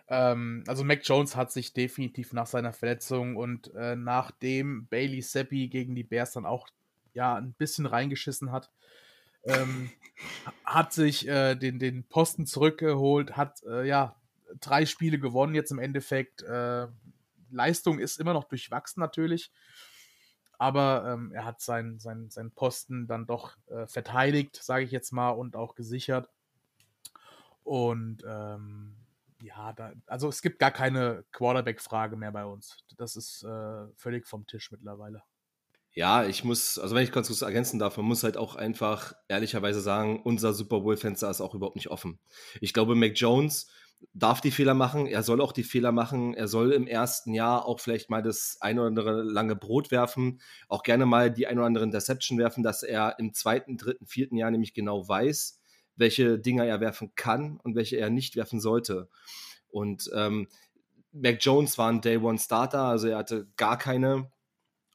Ähm, 0.07 0.63
also 0.67 0.83
Mac 0.83 1.01
Jones 1.03 1.35
hat 1.35 1.51
sich 1.51 1.73
definitiv 1.73 2.33
nach 2.33 2.47
seiner 2.47 2.73
Verletzung 2.73 3.35
und 3.35 3.73
äh, 3.73 3.95
nachdem 3.95 4.87
Bailey 4.87 5.21
Seppi 5.21 5.67
gegen 5.67 5.95
die 5.95 6.03
Bears 6.03 6.33
dann 6.33 6.45
auch 6.45 6.67
ja 7.13 7.35
ein 7.35 7.53
bisschen 7.53 7.85
reingeschissen 7.85 8.51
hat, 8.51 8.71
ähm, 9.43 9.89
hat 10.65 10.93
sich 10.93 11.27
äh, 11.27 11.55
den, 11.55 11.79
den 11.79 12.03
Posten 12.03 12.45
zurückgeholt, 12.45 13.35
hat 13.35 13.63
äh, 13.63 13.87
ja 13.87 14.15
drei 14.59 14.85
Spiele 14.85 15.19
gewonnen 15.19 15.55
jetzt 15.55 15.71
im 15.71 15.79
Endeffekt. 15.79 16.43
Äh, 16.43 16.87
Leistung 17.49 17.99
ist 17.99 18.19
immer 18.19 18.33
noch 18.33 18.43
durchwachsen 18.45 18.99
natürlich, 18.99 19.51
aber 20.57 21.05
ähm, 21.13 21.31
er 21.33 21.45
hat 21.45 21.61
seinen 21.61 21.99
sein, 21.99 22.29
sein 22.29 22.51
Posten 22.51 23.07
dann 23.07 23.25
doch 23.25 23.57
äh, 23.67 23.87
verteidigt, 23.87 24.59
sage 24.61 24.83
ich 24.83 24.91
jetzt 24.91 25.11
mal, 25.11 25.31
und 25.31 25.55
auch 25.55 25.73
gesichert. 25.73 26.29
Und 27.63 28.23
ähm, 28.27 28.95
ja, 29.41 29.73
da, 29.73 29.93
also 30.07 30.29
es 30.29 30.41
gibt 30.41 30.59
gar 30.59 30.71
keine 30.71 31.25
Quarterback-Frage 31.31 32.15
mehr 32.15 32.31
bei 32.31 32.45
uns. 32.45 32.77
Das 32.97 33.15
ist 33.15 33.43
äh, 33.43 33.87
völlig 33.95 34.27
vom 34.27 34.47
Tisch 34.47 34.71
mittlerweile. 34.71 35.23
Ja, 35.91 36.25
ich 36.25 36.43
muss, 36.43 36.77
also 36.77 36.93
wenn 36.93 37.03
ich 37.03 37.11
ganz 37.13 37.27
kurz 37.27 37.41
ergänzen 37.41 37.79
darf, 37.79 37.95
man 37.95 38.05
muss 38.05 38.23
halt 38.23 38.35
auch 38.35 38.55
einfach 38.57 39.13
ehrlicherweise 39.29 39.79
sagen, 39.79 40.21
unser 40.23 40.53
Super 40.53 40.81
Bowl-Fenster 40.81 41.29
ist 41.29 41.39
auch 41.39 41.55
überhaupt 41.55 41.77
nicht 41.77 41.89
offen. 41.89 42.19
Ich 42.59 42.73
glaube, 42.73 42.95
Mac 42.95 43.13
Jones 43.15 43.67
darf 44.13 44.41
die 44.41 44.51
Fehler 44.51 44.73
machen, 44.73 45.07
er 45.07 45.23
soll 45.23 45.39
auch 45.39 45.53
die 45.53 45.63
Fehler 45.63 45.93
machen, 45.93 46.33
er 46.33 46.49
soll 46.49 46.73
im 46.73 46.85
ersten 46.85 47.33
Jahr 47.33 47.65
auch 47.65 47.79
vielleicht 47.79 48.09
mal 48.09 48.21
das 48.21 48.57
ein 48.59 48.77
oder 48.77 48.87
andere 48.87 49.23
lange 49.23 49.55
Brot 49.55 49.89
werfen, 49.89 50.41
auch 50.67 50.83
gerne 50.83 51.05
mal 51.05 51.31
die 51.31 51.47
ein 51.47 51.57
oder 51.57 51.67
andere 51.67 51.85
Interception 51.85 52.37
werfen, 52.37 52.61
dass 52.61 52.83
er 52.83 53.17
im 53.19 53.33
zweiten, 53.33 53.77
dritten, 53.77 54.05
vierten 54.05 54.35
Jahr 54.35 54.51
nämlich 54.51 54.73
genau 54.73 55.07
weiß, 55.07 55.54
welche 55.95 56.39
Dinger 56.39 56.65
er 56.65 56.81
werfen 56.81 57.13
kann 57.15 57.59
und 57.63 57.75
welche 57.75 57.97
er 57.97 58.09
nicht 58.09 58.35
werfen 58.35 58.59
sollte. 58.59 59.09
Und 59.69 60.09
ähm, 60.13 60.47
Mac 61.11 61.37
Jones 61.39 61.77
war 61.77 61.89
ein 61.89 62.01
Day 62.01 62.17
One 62.17 62.39
Starter, 62.39 62.81
also 62.81 63.07
er 63.07 63.17
hatte 63.17 63.47
gar 63.55 63.77
keine 63.77 64.29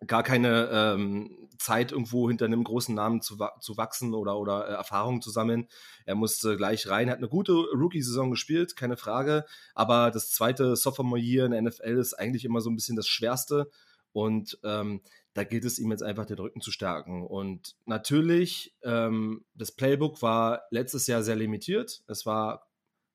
gar 0.07 0.23
keine 0.23 0.69
ähm, 0.73 1.49
Zeit, 1.59 1.93
irgendwo 1.93 2.29
hinter 2.29 2.47
einem 2.47 2.65
großen 2.65 2.95
Namen 2.95 3.21
zu, 3.21 3.37
zu 3.61 3.77
wachsen 3.77 4.15
oder, 4.15 4.39
oder 4.39 4.67
äh, 4.67 4.73
Erfahrungen 4.73 5.21
zu 5.21 5.31
sammeln. 5.31 5.69
Er 6.07 6.15
musste 6.15 6.57
gleich 6.57 6.89
rein, 6.89 7.11
hat 7.11 7.19
eine 7.19 7.29
gute 7.29 7.53
Rookie-Saison 7.53 8.31
gespielt, 8.31 8.77
keine 8.77 8.97
Frage. 8.97 9.45
Aber 9.75 10.11
das 10.11 10.31
zweite 10.31 10.75
Sophomore-Year 10.75 11.45
in 11.45 11.53
der 11.53 11.63
NFL 11.63 11.99
ist 11.99 12.15
eigentlich 12.15 12.47
immer 12.47 12.63
so 12.63 12.71
ein 12.71 12.77
bisschen 12.77 12.97
das 12.97 13.09
Schwerste. 13.09 13.71
Und 14.13 14.59
ähm, 14.65 15.03
da 15.35 15.45
gilt 15.45 15.65
es 15.65 15.79
ihm 15.79 15.91
jetzt 15.91 16.03
einfach 16.03 16.27
den 16.27 16.39
Rücken 16.39 16.61
zu 16.61 16.73
stärken. 16.73 17.27
Und 17.27 17.77
natürlich, 17.87 18.75
ähm, 18.83 19.45
das 19.55 19.73
Playbook 19.73 20.23
war 20.23 20.63
letztes 20.71 21.07
Jahr 21.07 21.23
sehr 21.23 21.37
limitiert. 21.37 22.03
Es 22.09 22.27
war 22.27 22.67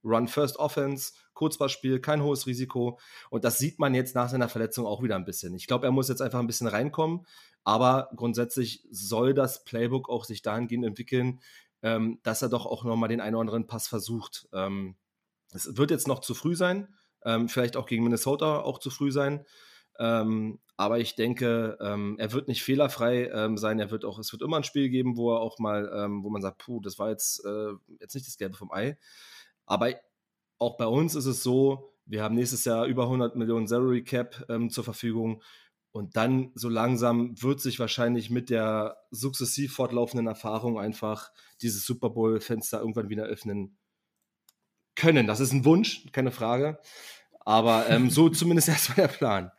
Run 0.04 0.28
First 0.28 0.58
Offense, 0.58 1.14
Kurzballspiel, 1.34 2.00
kein 2.00 2.24
hohes 2.24 2.48
Risiko. 2.48 3.00
Und 3.30 3.44
das 3.44 3.58
sieht 3.58 3.80
man 3.80 3.94
jetzt 3.94 4.16
nach 4.16 4.30
seiner 4.30 4.48
Verletzung 4.48 4.86
auch 4.86 5.04
wieder 5.04 5.16
ein 5.16 5.26
bisschen. 5.26 5.54
Ich 5.56 5.68
glaube, 5.68 5.88
er 5.88 5.92
muss 5.92 6.08
jetzt 6.08 6.22
einfach 6.22 6.40
ein 6.40 6.48
bisschen 6.48 6.68
reinkommen. 6.68 7.26
Aber 7.64 8.10
grundsätzlich 8.16 8.88
soll 8.92 9.34
das 9.34 9.64
Playbook 9.64 10.08
auch 10.08 10.24
sich 10.24 10.44
dahingehend 10.44 10.86
entwickeln, 10.86 11.42
ähm, 11.82 12.20
dass 12.24 12.44
er 12.44 12.50
doch 12.50 12.66
auch 12.66 12.84
nochmal 12.84 13.10
den 13.10 13.20
einen 13.20 13.36
oder 13.36 13.42
anderen 13.42 13.68
Pass 13.68 13.88
versucht. 13.88 14.48
Ähm, 14.54 14.96
es 15.52 15.76
wird 15.76 15.92
jetzt 15.92 16.08
noch 16.08 16.20
zu 16.20 16.36
früh 16.36 16.56
sein. 16.56 16.88
Ähm, 17.24 17.50
vielleicht 17.50 17.76
auch 17.76 17.88
gegen 17.88 18.04
Minnesota 18.04 18.60
auch 18.62 18.78
zu 18.78 18.92
früh 18.92 19.12
sein. 19.12 19.46
Ähm, 20.00 20.60
aber 20.78 21.00
ich 21.00 21.16
denke, 21.16 21.78
ähm, 21.80 22.16
er 22.20 22.34
wird 22.34 22.48
nicht 22.48 22.64
fehlerfrei 22.64 23.30
ähm, 23.30 23.58
sein. 23.58 23.80
Er 23.80 23.92
wird 23.92 24.04
auch, 24.04 24.20
es 24.20 24.32
wird 24.34 24.42
immer 24.42 24.58
ein 24.58 24.64
Spiel 24.64 24.90
geben, 24.90 25.16
wo 25.16 25.34
er 25.34 25.40
auch 25.40 25.58
mal, 25.58 25.90
ähm, 25.96 26.24
wo 26.24 26.30
man 26.30 26.42
sagt, 26.42 26.58
puh, 26.58 26.82
das 26.82 27.00
war 27.00 27.10
jetzt, 27.10 27.46
äh, 27.46 27.72
jetzt 28.00 28.14
nicht 28.14 28.28
das 28.28 28.38
Gelbe 28.38 28.58
vom 28.58 28.72
Ei. 28.72 28.98
Aber 29.66 29.94
auch 30.58 30.78
bei 30.78 30.86
uns 30.86 31.16
ist 31.16 31.26
es 31.26 31.44
so, 31.44 31.94
wir 32.06 32.24
haben 32.24 32.36
nächstes 32.36 32.66
Jahr 32.66 32.86
über 32.86 33.04
100 33.04 33.36
Millionen 33.36 33.68
Salary 33.68 34.04
Cap 34.04 34.46
ähm, 34.50 34.70
zur 34.70 34.84
Verfügung. 34.84 35.42
Und 35.92 36.18
dann 36.18 36.52
so 36.56 36.68
langsam 36.68 37.42
wird 37.42 37.62
sich 37.62 37.80
wahrscheinlich 37.80 38.30
mit 38.30 38.50
der 38.50 38.98
sukzessiv 39.12 39.74
fortlaufenden 39.74 40.28
Erfahrung 40.28 40.78
einfach 40.78 41.32
dieses 41.62 41.86
Super 41.86 42.10
Bowl-Fenster 42.10 42.82
irgendwann 42.82 43.08
wieder 43.08 43.24
öffnen 43.24 43.78
können. 44.96 45.26
Das 45.26 45.40
ist 45.40 45.54
ein 45.54 45.64
Wunsch, 45.64 46.06
keine 46.12 46.32
Frage. 46.32 46.80
Aber 47.40 47.90
ähm, 47.90 48.10
so 48.10 48.28
zumindest 48.30 48.68
erstmal 48.68 49.08
der 49.08 49.14
Plan. 49.14 49.52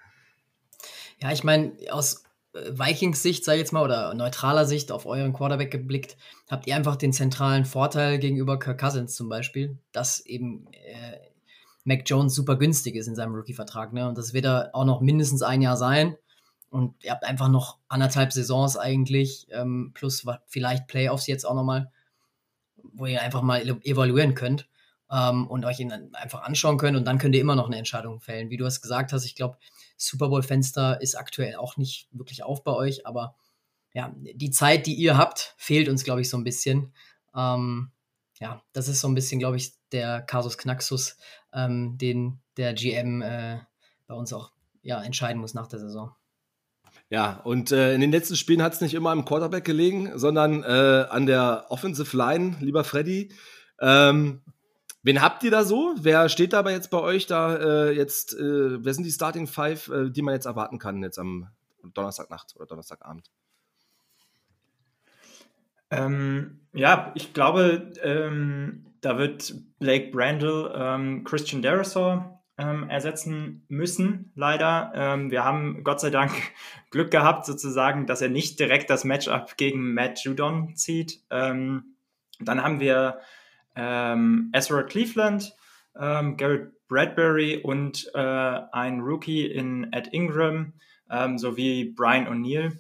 Ja, 1.20 1.32
ich 1.32 1.44
meine, 1.44 1.72
aus 1.90 2.24
Vikings 2.52 3.22
Sicht, 3.22 3.44
sage 3.44 3.56
ich 3.56 3.62
jetzt 3.62 3.72
mal, 3.72 3.82
oder 3.82 4.14
neutraler 4.14 4.64
Sicht 4.64 4.90
auf 4.92 5.06
euren 5.06 5.32
Quarterback 5.32 5.70
geblickt, 5.70 6.16
habt 6.48 6.66
ihr 6.66 6.76
einfach 6.76 6.96
den 6.96 7.12
zentralen 7.12 7.64
Vorteil 7.64 8.18
gegenüber 8.18 8.58
Kirk 8.58 8.80
Cousins 8.80 9.14
zum 9.14 9.28
Beispiel, 9.28 9.78
dass 9.92 10.20
eben 10.24 10.66
äh, 10.72 11.18
Mac 11.84 12.02
Jones 12.06 12.34
super 12.34 12.56
günstig 12.56 12.96
ist 12.96 13.06
in 13.06 13.14
seinem 13.14 13.34
Rookie-Vertrag. 13.34 13.92
Ne? 13.92 14.08
Und 14.08 14.18
das 14.18 14.32
wird 14.32 14.44
er 14.44 14.70
auch 14.72 14.84
noch 14.84 15.00
mindestens 15.00 15.42
ein 15.42 15.62
Jahr 15.62 15.76
sein. 15.76 16.16
Und 16.68 17.02
ihr 17.04 17.12
habt 17.12 17.24
einfach 17.24 17.48
noch 17.48 17.78
anderthalb 17.88 18.32
Saisons 18.32 18.76
eigentlich, 18.76 19.46
ähm, 19.50 19.92
plus 19.94 20.26
vielleicht 20.46 20.88
Playoffs 20.88 21.26
jetzt 21.26 21.44
auch 21.44 21.54
nochmal, 21.54 21.92
wo 22.76 23.06
ihr 23.06 23.22
einfach 23.22 23.42
mal 23.42 23.62
evaluieren 23.84 24.34
könnt 24.34 24.68
ähm, 25.10 25.46
und 25.46 25.64
euch 25.64 25.78
ihn 25.78 25.92
einfach 25.92 26.42
anschauen 26.42 26.76
könnt. 26.76 26.96
Und 26.96 27.04
dann 27.04 27.18
könnt 27.18 27.34
ihr 27.34 27.40
immer 27.40 27.54
noch 27.54 27.66
eine 27.66 27.78
Entscheidung 27.78 28.20
fällen. 28.20 28.50
Wie 28.50 28.56
du 28.56 28.66
es 28.66 28.82
gesagt 28.82 29.12
hast, 29.12 29.24
ich 29.24 29.36
glaube, 29.36 29.58
Super 29.96 30.28
Bowl-Fenster 30.28 31.00
ist 31.00 31.14
aktuell 31.14 31.56
auch 31.56 31.76
nicht 31.76 32.08
wirklich 32.12 32.42
auf 32.42 32.64
bei 32.64 32.72
euch, 32.72 33.06
aber 33.06 33.36
ja, 33.94 34.14
die 34.16 34.50
Zeit, 34.50 34.86
die 34.86 34.94
ihr 34.94 35.16
habt, 35.16 35.54
fehlt 35.56 35.88
uns, 35.88 36.04
glaube 36.04 36.20
ich, 36.20 36.28
so 36.28 36.36
ein 36.36 36.44
bisschen. 36.44 36.92
Ähm, 37.34 37.90
ja, 38.38 38.62
das 38.72 38.88
ist 38.88 39.00
so 39.00 39.08
ein 39.08 39.14
bisschen, 39.14 39.38
glaube 39.38 39.56
ich, 39.56 39.72
der 39.92 40.20
Kasus 40.20 40.58
Knaxus, 40.58 41.16
ähm, 41.52 41.96
den 41.96 42.40
der 42.56 42.74
GM 42.74 43.22
äh, 43.22 43.58
bei 44.06 44.14
uns 44.14 44.32
auch 44.32 44.52
ja, 44.82 45.02
entscheiden 45.02 45.40
muss 45.40 45.54
nach 45.54 45.66
der 45.66 45.78
Saison. 45.78 46.14
Ja, 47.08 47.40
und 47.44 47.72
äh, 47.72 47.94
in 47.94 48.00
den 48.00 48.10
letzten 48.10 48.36
Spielen 48.36 48.62
hat 48.62 48.74
es 48.74 48.80
nicht 48.80 48.94
immer 48.94 49.10
am 49.10 49.24
Quarterback 49.24 49.64
gelegen, 49.64 50.18
sondern 50.18 50.62
äh, 50.64 51.06
an 51.08 51.26
der 51.26 51.66
Offensive 51.68 52.16
Line, 52.16 52.56
lieber 52.60 52.84
Freddy. 52.84 53.32
Ähm, 53.80 54.42
Wen 55.06 55.22
habt 55.22 55.44
ihr 55.44 55.52
da 55.52 55.62
so? 55.62 55.94
Wer 56.00 56.28
steht 56.28 56.52
dabei 56.52 56.72
jetzt 56.72 56.90
bei 56.90 56.98
euch 56.98 57.28
da 57.28 57.54
äh, 57.54 57.92
jetzt? 57.92 58.34
Äh, 58.34 58.84
wer 58.84 58.92
sind 58.92 59.04
die 59.04 59.12
Starting 59.12 59.46
Five, 59.46 59.86
äh, 59.86 60.10
die 60.10 60.20
man 60.20 60.34
jetzt 60.34 60.46
erwarten 60.46 60.80
kann 60.80 61.00
jetzt 61.00 61.20
am 61.20 61.46
Donnerstagnacht 61.94 62.56
oder 62.56 62.66
Donnerstagabend? 62.66 63.30
Ähm, 65.92 66.58
ja, 66.72 67.12
ich 67.14 67.32
glaube, 67.32 67.92
ähm, 68.02 68.86
da 69.00 69.16
wird 69.16 69.54
Blake 69.78 70.10
Brandel 70.10 70.72
ähm, 70.74 71.22
Christian 71.22 71.62
Derisor 71.62 72.42
ähm, 72.58 72.90
ersetzen 72.90 73.64
müssen, 73.68 74.32
leider. 74.34 74.90
Ähm, 74.96 75.30
wir 75.30 75.44
haben 75.44 75.84
Gott 75.84 76.00
sei 76.00 76.10
Dank 76.10 76.32
Glück 76.90 77.12
gehabt, 77.12 77.46
sozusagen, 77.46 78.08
dass 78.08 78.22
er 78.22 78.28
nicht 78.28 78.58
direkt 78.58 78.90
das 78.90 79.04
Matchup 79.04 79.56
gegen 79.56 79.94
Matt 79.94 80.24
Judon 80.24 80.74
zieht. 80.74 81.20
Ähm, 81.30 81.94
dann 82.40 82.60
haben 82.60 82.80
wir 82.80 83.20
ähm, 83.76 84.50
Ezra 84.52 84.82
Cleveland, 84.82 85.54
ähm, 85.98 86.36
Garrett 86.36 86.72
Bradbury 86.88 87.58
und 87.62 88.10
äh, 88.14 88.18
ein 88.18 89.00
Rookie 89.00 89.46
in 89.46 89.92
Ed 89.92 90.08
Ingram 90.12 90.72
ähm, 91.10 91.38
sowie 91.38 91.92
Brian 91.96 92.26
O'Neill. 92.26 92.78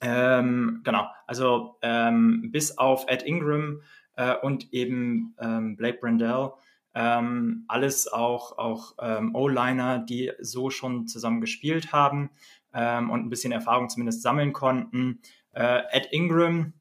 Ähm, 0.00 0.80
genau, 0.84 1.08
also 1.26 1.76
ähm, 1.82 2.50
bis 2.50 2.76
auf 2.78 3.06
Ed 3.08 3.22
Ingram 3.22 3.82
äh, 4.16 4.34
und 4.34 4.72
eben 4.72 5.34
ähm, 5.40 5.76
Blake 5.76 5.98
Brandell, 6.00 6.50
ähm, 6.94 7.64
alles 7.68 8.10
auch, 8.10 8.58
auch 8.58 8.94
O-Liner, 8.98 10.00
die 10.00 10.32
so 10.40 10.70
schon 10.70 11.06
zusammen 11.06 11.40
gespielt 11.40 11.92
haben 11.92 12.30
und 12.72 13.10
ein 13.12 13.30
bisschen 13.30 13.52
Erfahrung 13.52 13.88
zumindest 13.88 14.22
sammeln 14.22 14.52
konnten. 14.52 15.20
Äh, 15.52 15.82
Ed 15.90 16.08
Ingram 16.12 16.74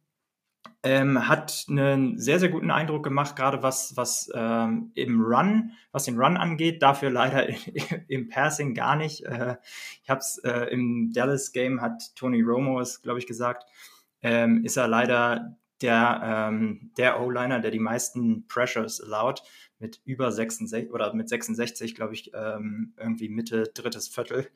ähm, 0.88 1.28
hat 1.28 1.66
einen 1.68 2.18
sehr, 2.18 2.40
sehr 2.40 2.48
guten 2.48 2.72
Eindruck 2.72 3.04
gemacht, 3.04 3.36
gerade 3.36 3.62
was, 3.62 3.98
was 3.98 4.32
ähm, 4.34 4.92
im 4.96 5.22
Run, 5.22 5.74
was 5.92 6.06
den 6.06 6.18
Run 6.18 6.38
angeht. 6.38 6.82
Dafür 6.82 7.10
leider 7.10 7.46
im 8.08 8.30
Passing 8.30 8.74
gar 8.74 8.96
nicht. 8.96 9.26
Äh, 9.26 9.58
ich 10.02 10.10
habe 10.10 10.22
es 10.22 10.38
äh, 10.46 10.70
im 10.72 11.12
Dallas-Game, 11.12 11.82
hat 11.82 12.16
Tony 12.16 12.42
Romo 12.42 12.80
es, 12.80 13.02
glaube 13.02 13.20
ich, 13.20 13.28
gesagt, 13.28 13.66
ähm, 14.22 14.64
ist 14.64 14.78
er 14.78 14.88
leider 14.88 15.58
der, 15.82 16.22
ähm, 16.24 16.92
der 16.98 17.20
O-Liner, 17.20 17.60
der 17.60 17.72
die 17.72 17.80
meisten 17.80 18.48
Pressures 18.48 19.02
allowed, 19.02 19.44
mit 19.80 20.00
über 20.06 20.32
66 20.32 20.90
oder 20.94 21.14
mit 21.14 21.28
66, 21.28 21.96
glaube 21.96 22.14
ich, 22.14 22.32
ähm, 22.34 22.94
irgendwie 22.98 23.28
Mitte, 23.28 23.64
drittes 23.74 24.08
Viertel, 24.08 24.48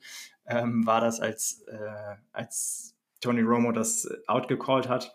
ähm, 0.46 0.86
war 0.86 1.02
das, 1.02 1.20
als, 1.20 1.60
äh, 1.68 2.16
als 2.32 2.96
Tony 3.20 3.42
Romo 3.42 3.70
das 3.70 4.08
outgecallt 4.26 4.88
hat. 4.88 5.12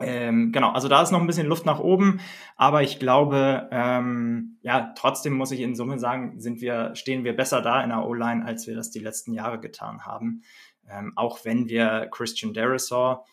Ähm, 0.00 0.52
genau, 0.52 0.70
also 0.70 0.86
da 0.86 1.02
ist 1.02 1.10
noch 1.10 1.20
ein 1.20 1.26
bisschen 1.26 1.48
Luft 1.48 1.66
nach 1.66 1.80
oben, 1.80 2.20
aber 2.56 2.82
ich 2.82 3.00
glaube, 3.00 3.68
ähm, 3.72 4.58
ja, 4.62 4.92
trotzdem 4.96 5.32
muss 5.32 5.50
ich 5.50 5.60
in 5.60 5.74
Summe 5.74 5.98
sagen, 5.98 6.38
sind 6.38 6.60
wir, 6.60 6.94
stehen 6.94 7.24
wir 7.24 7.34
besser 7.34 7.62
da 7.62 7.82
in 7.82 7.90
der 7.90 8.06
O-Line, 8.06 8.44
als 8.44 8.68
wir 8.68 8.76
das 8.76 8.90
die 8.90 9.00
letzten 9.00 9.32
Jahre 9.32 9.58
getan 9.58 10.06
haben. 10.06 10.42
Ähm, 10.88 11.12
auch 11.16 11.44
wenn 11.44 11.68
wir 11.68 12.08
Christian 12.12 12.54
Derisor, 12.54 13.24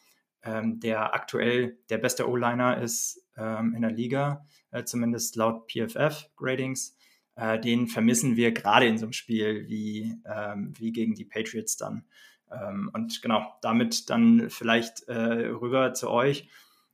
ähm, 0.43 0.79
der 0.79 1.13
aktuell 1.13 1.77
der 1.89 1.99
beste 1.99 2.27
O-Liner 2.27 2.81
ist 2.81 3.23
ähm, 3.37 3.73
in 3.75 3.83
der 3.83 3.91
Liga, 3.91 4.45
äh, 4.71 4.83
zumindest 4.83 5.35
laut 5.35 5.71
PFF-Gradings, 5.71 6.97
äh, 7.35 7.59
den 7.59 7.87
vermissen 7.87 8.35
wir 8.37 8.51
gerade 8.51 8.87
in 8.87 8.97
so 8.97 9.05
einem 9.05 9.13
Spiel 9.13 9.67
wie, 9.67 10.15
ähm, 10.25 10.73
wie 10.77 10.91
gegen 10.91 11.13
die 11.13 11.25
Patriots 11.25 11.77
dann. 11.77 12.05
Ähm, 12.51 12.89
und 12.93 13.21
genau, 13.21 13.53
damit 13.61 14.09
dann 14.09 14.49
vielleicht 14.49 15.07
äh, 15.07 15.47
rüber 15.47 15.93
zu 15.93 16.09
euch 16.09 16.47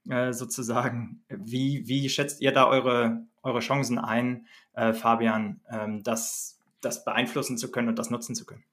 äh, 0.09 0.33
sozusagen. 0.33 1.23
Wie, 1.29 1.87
wie 1.87 2.09
schätzt 2.09 2.41
ihr 2.41 2.51
da 2.51 2.67
eure, 2.67 3.25
eure 3.43 3.59
Chancen 3.59 3.99
ein, 3.99 4.47
äh, 4.73 4.93
Fabian, 4.93 5.61
ähm, 5.69 6.03
das, 6.03 6.59
das 6.81 7.05
beeinflussen 7.05 7.57
zu 7.57 7.71
können 7.71 7.89
und 7.89 7.99
das 7.99 8.09
nutzen 8.09 8.35
zu 8.35 8.45
können? 8.45 8.63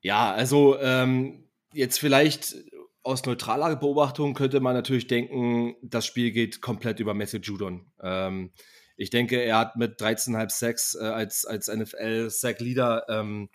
Ja, 0.00 0.32
also 0.32 0.78
ähm, 0.80 1.44
jetzt 1.72 1.98
vielleicht 1.98 2.56
aus 3.04 3.24
neutraler 3.24 3.76
Beobachtung 3.76 4.34
könnte 4.34 4.60
man 4.60 4.74
natürlich 4.74 5.06
denken, 5.06 5.76
das 5.82 6.06
Spiel 6.06 6.30
geht 6.30 6.60
komplett 6.60 7.00
über 7.00 7.14
Matthew 7.14 7.38
Judon. 7.38 7.86
Ähm, 8.00 8.52
ich 8.96 9.10
denke, 9.10 9.40
er 9.40 9.58
hat 9.58 9.76
mit 9.76 10.00
13,5 10.00 10.50
Sacks 10.50 10.94
äh, 10.94 11.04
als, 11.04 11.44
als 11.44 11.68
NFL-Sack-Leader 11.68 13.06
ähm, 13.08 13.48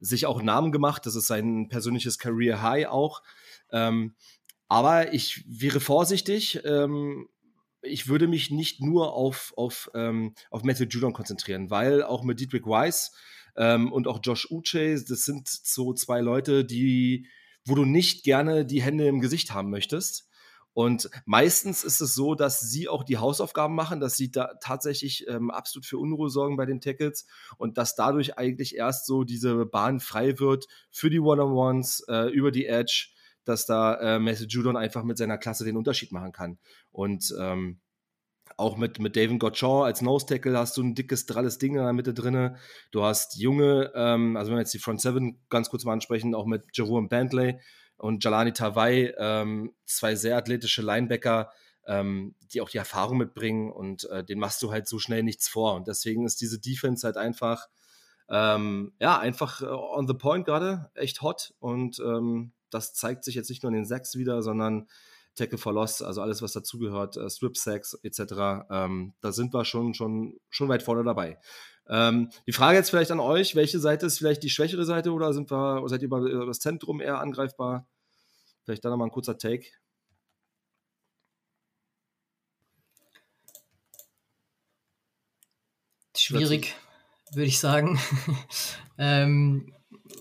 sich 0.00 0.26
auch 0.26 0.42
Namen 0.42 0.72
gemacht. 0.72 1.06
Das 1.06 1.14
ist 1.14 1.26
sein 1.26 1.68
persönliches 1.68 2.18
Career 2.18 2.62
High 2.62 2.88
auch. 2.88 3.22
Ähm, 3.70 4.14
aber 4.68 5.12
ich 5.14 5.44
wäre 5.46 5.80
vorsichtig. 5.80 6.60
Ähm, 6.64 7.28
ich 7.82 8.08
würde 8.08 8.26
mich 8.26 8.50
nicht 8.50 8.82
nur 8.82 9.14
auf, 9.14 9.52
auf, 9.56 9.90
ähm, 9.94 10.34
auf 10.50 10.62
Matthew 10.62 10.84
Judon 10.84 11.12
konzentrieren, 11.12 11.70
weil 11.70 12.02
auch 12.02 12.22
mit 12.22 12.40
Dietrich 12.40 12.66
Weiss 12.66 13.12
ähm, 13.56 13.92
und 13.92 14.06
auch 14.06 14.20
Josh 14.22 14.50
Uche, 14.50 14.94
das 14.94 15.24
sind 15.24 15.48
so 15.48 15.92
zwei 15.94 16.20
Leute, 16.20 16.64
die, 16.64 17.28
wo 17.64 17.74
du 17.74 17.84
nicht 17.84 18.24
gerne 18.24 18.66
die 18.66 18.82
Hände 18.82 19.06
im 19.06 19.20
Gesicht 19.20 19.52
haben 19.52 19.70
möchtest. 19.70 20.27
Und 20.72 21.10
meistens 21.24 21.82
ist 21.82 22.00
es 22.00 22.14
so, 22.14 22.34
dass 22.34 22.60
sie 22.60 22.88
auch 22.88 23.02
die 23.02 23.18
Hausaufgaben 23.18 23.74
machen, 23.74 23.98
dass 23.98 24.16
sie 24.16 24.30
da 24.30 24.54
tatsächlich 24.60 25.26
ähm, 25.28 25.50
absolut 25.50 25.86
für 25.86 25.98
Unruhe 25.98 26.30
sorgen 26.30 26.56
bei 26.56 26.66
den 26.66 26.80
Tackles 26.80 27.26
und 27.56 27.78
dass 27.78 27.96
dadurch 27.96 28.38
eigentlich 28.38 28.76
erst 28.76 29.06
so 29.06 29.24
diese 29.24 29.66
Bahn 29.66 29.98
frei 29.98 30.38
wird 30.38 30.66
für 30.90 31.10
die 31.10 31.20
One-on-Ones 31.20 32.04
äh, 32.08 32.30
über 32.30 32.52
die 32.52 32.66
Edge, 32.66 33.08
dass 33.44 33.66
da 33.66 33.94
äh, 33.94 34.18
Messi 34.20 34.46
Judon 34.46 34.76
einfach 34.76 35.02
mit 35.02 35.18
seiner 35.18 35.38
Klasse 35.38 35.64
den 35.64 35.76
Unterschied 35.76 36.12
machen 36.12 36.32
kann. 36.32 36.58
Und 36.92 37.34
ähm, 37.40 37.80
auch 38.56 38.76
mit, 38.76 38.98
mit 38.98 39.16
David 39.16 39.40
Gottschall 39.40 39.84
als 39.84 40.02
Nose 40.02 40.26
Tackle 40.26 40.58
hast 40.58 40.76
du 40.76 40.82
ein 40.82 40.94
dickes, 40.94 41.26
dralles 41.26 41.58
Ding 41.58 41.76
in 41.76 41.82
der 41.82 41.92
Mitte 41.92 42.14
drin. 42.14 42.56
Du 42.90 43.02
hast 43.02 43.36
junge, 43.36 43.92
ähm, 43.94 44.36
also 44.36 44.50
wenn 44.50 44.56
wir 44.56 44.62
jetzt 44.62 44.74
die 44.74 44.78
Front 44.78 45.00
Seven 45.00 45.40
ganz 45.48 45.70
kurz 45.70 45.84
mal 45.84 45.92
ansprechen, 45.92 46.34
auch 46.34 46.46
mit 46.46 46.64
Jerome 46.72 47.08
Bentley, 47.08 47.60
und 47.98 48.24
Jalani 48.24 48.52
Tawai, 48.52 49.14
ähm, 49.18 49.74
zwei 49.84 50.14
sehr 50.14 50.36
athletische 50.36 50.82
Linebacker, 50.82 51.50
ähm, 51.86 52.34
die 52.52 52.60
auch 52.60 52.68
die 52.68 52.78
Erfahrung 52.78 53.18
mitbringen 53.18 53.72
und 53.72 54.04
äh, 54.10 54.24
den 54.24 54.38
machst 54.38 54.62
du 54.62 54.70
halt 54.70 54.88
so 54.88 54.98
schnell 54.98 55.22
nichts 55.22 55.48
vor. 55.48 55.74
Und 55.74 55.88
deswegen 55.88 56.24
ist 56.24 56.40
diese 56.40 56.60
Defense 56.60 57.06
halt 57.06 57.16
einfach, 57.16 57.66
ähm, 58.28 58.92
ja, 59.00 59.18
einfach 59.18 59.62
äh, 59.62 59.66
on 59.66 60.06
the 60.06 60.14
point 60.14 60.44
gerade, 60.44 60.90
echt 60.94 61.22
hot. 61.22 61.54
Und 61.58 61.98
ähm, 62.00 62.52
das 62.70 62.94
zeigt 62.94 63.24
sich 63.24 63.34
jetzt 63.34 63.48
nicht 63.48 63.62
nur 63.62 63.70
in 63.70 63.76
den 63.76 63.86
Sacks 63.86 64.16
wieder, 64.16 64.42
sondern 64.42 64.86
Tackle 65.34 65.58
for 65.58 65.72
Loss, 65.72 66.02
also 66.02 66.20
alles, 66.20 66.42
was 66.42 66.52
dazugehört, 66.52 67.16
äh, 67.16 67.30
Strip 67.30 67.56
Sacks 67.56 67.94
etc. 68.02 68.66
Ähm, 68.70 69.14
da 69.20 69.32
sind 69.32 69.54
wir 69.54 69.64
schon, 69.64 69.94
schon, 69.94 70.38
schon 70.50 70.68
weit 70.68 70.82
vorne 70.82 71.04
dabei. 71.04 71.38
Ähm, 71.88 72.30
die 72.46 72.52
Frage 72.52 72.76
jetzt 72.76 72.90
vielleicht 72.90 73.10
an 73.10 73.20
euch, 73.20 73.54
welche 73.54 73.78
Seite 73.78 74.06
ist 74.06 74.18
vielleicht 74.18 74.42
die 74.42 74.50
schwächere 74.50 74.84
Seite 74.84 75.12
oder 75.12 75.32
sind 75.32 75.50
wir, 75.50 75.82
seid 75.86 76.02
ihr 76.02 76.06
über, 76.06 76.18
über 76.18 76.46
das 76.46 76.60
Zentrum 76.60 77.00
eher 77.00 77.20
angreifbar? 77.20 77.86
Vielleicht 78.64 78.84
da 78.84 78.90
nochmal 78.90 79.08
ein 79.08 79.12
kurzer 79.12 79.38
Take. 79.38 79.66
Schwierig, 86.16 86.74
würde 87.32 87.46
ich 87.46 87.58
sagen. 87.58 87.98
ähm, 88.98 89.72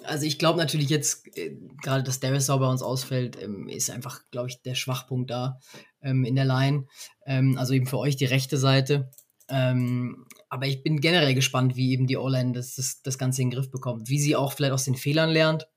also 0.04 0.26
ich 0.26 0.40
glaube 0.40 0.60
natürlich 0.60 0.90
jetzt, 0.90 1.28
äh, 1.38 1.58
gerade 1.82 2.04
dass 2.04 2.20
Darius 2.20 2.48
bei 2.48 2.54
uns 2.54 2.82
ausfällt, 2.82 3.42
ähm, 3.42 3.68
ist 3.68 3.90
einfach, 3.90 4.22
glaube 4.32 4.50
ich, 4.50 4.62
der 4.62 4.76
Schwachpunkt 4.76 5.30
da 5.30 5.60
ähm, 6.02 6.24
in 6.24 6.36
der 6.36 6.46
Line. 6.46 6.88
Ähm, 7.26 7.58
also 7.58 7.74
eben 7.74 7.88
für 7.88 7.98
euch 7.98 8.16
die 8.16 8.26
rechte 8.26 8.58
Seite. 8.58 9.10
Ähm, 9.50 10.26
aber 10.50 10.68
ich 10.68 10.84
bin 10.84 11.00
generell 11.00 11.34
gespannt, 11.34 11.76
wie 11.76 11.92
eben 11.92 12.08
die 12.08 12.18
O-Line 12.18 12.54
das, 12.54 12.76
das, 12.76 13.02
das 13.02 13.18
Ganze 13.18 13.42
in 13.42 13.50
den 13.50 13.56
Griff 13.58 13.72
bekommt. 13.72 14.10
Wie 14.10 14.20
sie 14.20 14.36
auch 14.36 14.54
vielleicht 14.54 14.74
aus 14.74 14.86
den 14.86 14.96
Fehlern 14.96 15.30
lernt. 15.30 15.68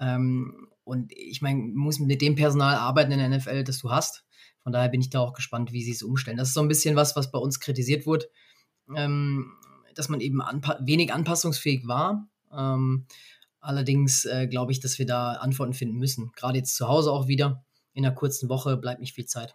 Ähm, 0.00 0.68
und 0.84 1.12
ich 1.12 1.42
meine, 1.42 1.60
muss 1.60 1.98
mit 1.98 2.22
dem 2.22 2.34
Personal 2.34 2.76
arbeiten 2.76 3.12
in 3.12 3.18
der 3.18 3.28
NFL, 3.28 3.64
das 3.64 3.78
du 3.78 3.90
hast. 3.90 4.24
Von 4.62 4.72
daher 4.72 4.88
bin 4.88 5.00
ich 5.00 5.10
da 5.10 5.20
auch 5.20 5.34
gespannt, 5.34 5.72
wie 5.72 5.82
sie 5.82 5.92
es 5.92 6.02
umstellen. 6.02 6.36
Das 6.36 6.48
ist 6.48 6.54
so 6.54 6.60
ein 6.60 6.68
bisschen 6.68 6.96
was, 6.96 7.14
was 7.14 7.30
bei 7.30 7.38
uns 7.38 7.60
kritisiert 7.60 8.06
wurde, 8.06 8.26
ähm, 8.94 9.52
dass 9.94 10.08
man 10.08 10.20
eben 10.20 10.40
anpa 10.40 10.78
wenig 10.80 11.12
anpassungsfähig 11.12 11.86
war. 11.86 12.28
Ähm, 12.52 13.06
allerdings 13.60 14.24
äh, 14.24 14.46
glaube 14.46 14.72
ich, 14.72 14.80
dass 14.80 14.98
wir 14.98 15.06
da 15.06 15.32
Antworten 15.32 15.74
finden 15.74 15.98
müssen. 15.98 16.32
Gerade 16.32 16.58
jetzt 16.58 16.76
zu 16.76 16.88
Hause 16.88 17.12
auch 17.12 17.28
wieder. 17.28 17.64
In 17.92 18.04
einer 18.04 18.14
kurzen 18.14 18.48
Woche 18.48 18.76
bleibt 18.76 19.00
nicht 19.00 19.14
viel 19.14 19.26
Zeit. 19.26 19.54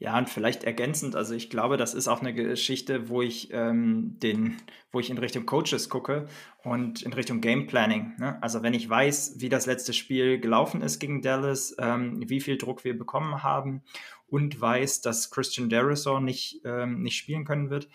Ja, 0.00 0.16
und 0.16 0.30
vielleicht 0.30 0.62
ergänzend, 0.62 1.16
also 1.16 1.34
ich 1.34 1.50
glaube, 1.50 1.76
das 1.76 1.92
ist 1.92 2.06
auch 2.06 2.20
eine 2.20 2.32
Geschichte, 2.32 3.08
wo 3.08 3.20
ich 3.20 3.52
ähm, 3.52 4.16
den, 4.22 4.56
wo 4.92 5.00
ich 5.00 5.10
in 5.10 5.18
Richtung 5.18 5.44
Coaches 5.44 5.88
gucke 5.88 6.28
und 6.62 7.02
in 7.02 7.12
Richtung 7.12 7.40
Game 7.40 7.66
Planning. 7.66 8.14
Ne? 8.16 8.40
Also 8.40 8.62
wenn 8.62 8.74
ich 8.74 8.88
weiß, 8.88 9.40
wie 9.40 9.48
das 9.48 9.66
letzte 9.66 9.92
Spiel 9.92 10.38
gelaufen 10.38 10.82
ist 10.82 11.00
gegen 11.00 11.20
Dallas, 11.20 11.74
ähm, 11.80 12.22
wie 12.28 12.40
viel 12.40 12.58
Druck 12.58 12.84
wir 12.84 12.96
bekommen 12.96 13.42
haben 13.42 13.82
und 14.28 14.60
weiß, 14.60 15.00
dass 15.00 15.32
Christian 15.32 15.68
Derisor 15.68 16.20
nicht, 16.20 16.60
ähm, 16.64 17.02
nicht 17.02 17.16
spielen 17.16 17.44
können 17.44 17.68
wird, 17.68 17.88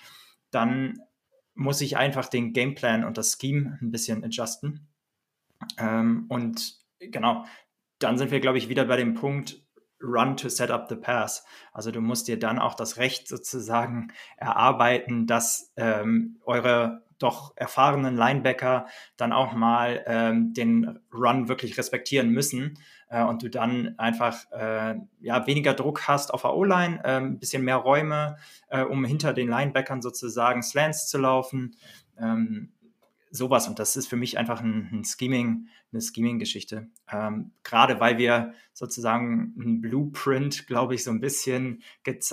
dann 0.52 1.00
muss 1.56 1.80
ich 1.80 1.96
einfach 1.96 2.28
den 2.28 2.52
Gameplan 2.52 3.06
und 3.06 3.18
das 3.18 3.38
Scheme 3.40 3.78
ein 3.82 3.92
bisschen 3.92 4.26
adjusten. 4.26 4.88
Ähm, 5.78 6.26
und 6.28 6.80
genau, 7.00 7.46
dann 8.00 8.18
sind 8.18 8.32
wir, 8.32 8.42
glaube 8.42 8.58
ich, 8.58 8.68
wieder 8.68 8.84
bei 8.84 8.98
dem 8.98 9.14
Punkt, 9.14 9.62
Run 10.04 10.38
to 10.38 10.50
set 10.50 10.70
up 10.70 10.88
the 10.90 10.96
pass. 10.96 11.46
Also 11.72 11.92
du 11.92 12.02
musst 12.02 12.28
dir 12.28 12.38
dann 12.38 12.60
auch 12.60 12.76
das 12.76 12.98
Recht 12.98 13.28
sozusagen 13.28 14.12
erarbeiten, 14.38 15.26
dass 15.26 15.72
ähm, 15.78 16.40
eure 16.46 17.04
doch 17.20 17.54
erfahrenen 17.56 18.16
Linebacker 18.18 18.88
dann 19.18 19.32
auch 19.32 19.54
mal 19.54 20.04
ähm, 20.08 20.54
den 20.54 21.00
Run 21.14 21.48
wirklich 21.48 21.78
respektieren 21.78 22.30
müssen 22.30 22.78
äh, 23.10 23.24
und 23.24 23.42
du 23.44 23.50
dann 23.50 23.98
einfach 23.98 24.52
äh, 24.52 24.96
ja, 25.22 25.48
weniger 25.48 25.74
Druck 25.74 26.08
hast 26.08 26.34
auf 26.34 26.42
der 26.42 26.54
O-Line, 26.54 27.00
äh, 27.04 27.18
ein 27.18 27.40
bisschen 27.40 27.64
mehr 27.64 27.78
Räume, 27.78 28.38
äh, 28.68 28.84
um 28.84 29.06
hinter 29.06 29.34
den 29.34 29.48
Linebackern 29.48 30.02
sozusagen 30.02 30.62
Slants 30.62 31.08
zu 31.08 31.18
laufen. 31.18 31.76
Ähm, 32.20 32.74
sowas. 33.34 33.68
Und 33.68 33.80
das 33.80 33.96
ist 33.96 34.08
für 34.08 34.16
mich 34.16 34.38
einfach 34.38 34.62
ein, 34.62 34.90
ein 34.94 35.04
Scheming, 35.04 35.68
eine 35.92 36.02
Scheming-Geschichte. 36.02 36.88
Ähm, 37.12 37.52
gerade 37.64 38.00
weil 38.00 38.18
wir 38.18 38.54
sozusagen 38.74 39.54
ein 39.58 39.82
Blueprint, 39.82 40.68
glaube 40.68 40.94
ich, 40.96 41.04
so 41.04 41.12
ein 41.12 41.20
bisschen 41.20 41.82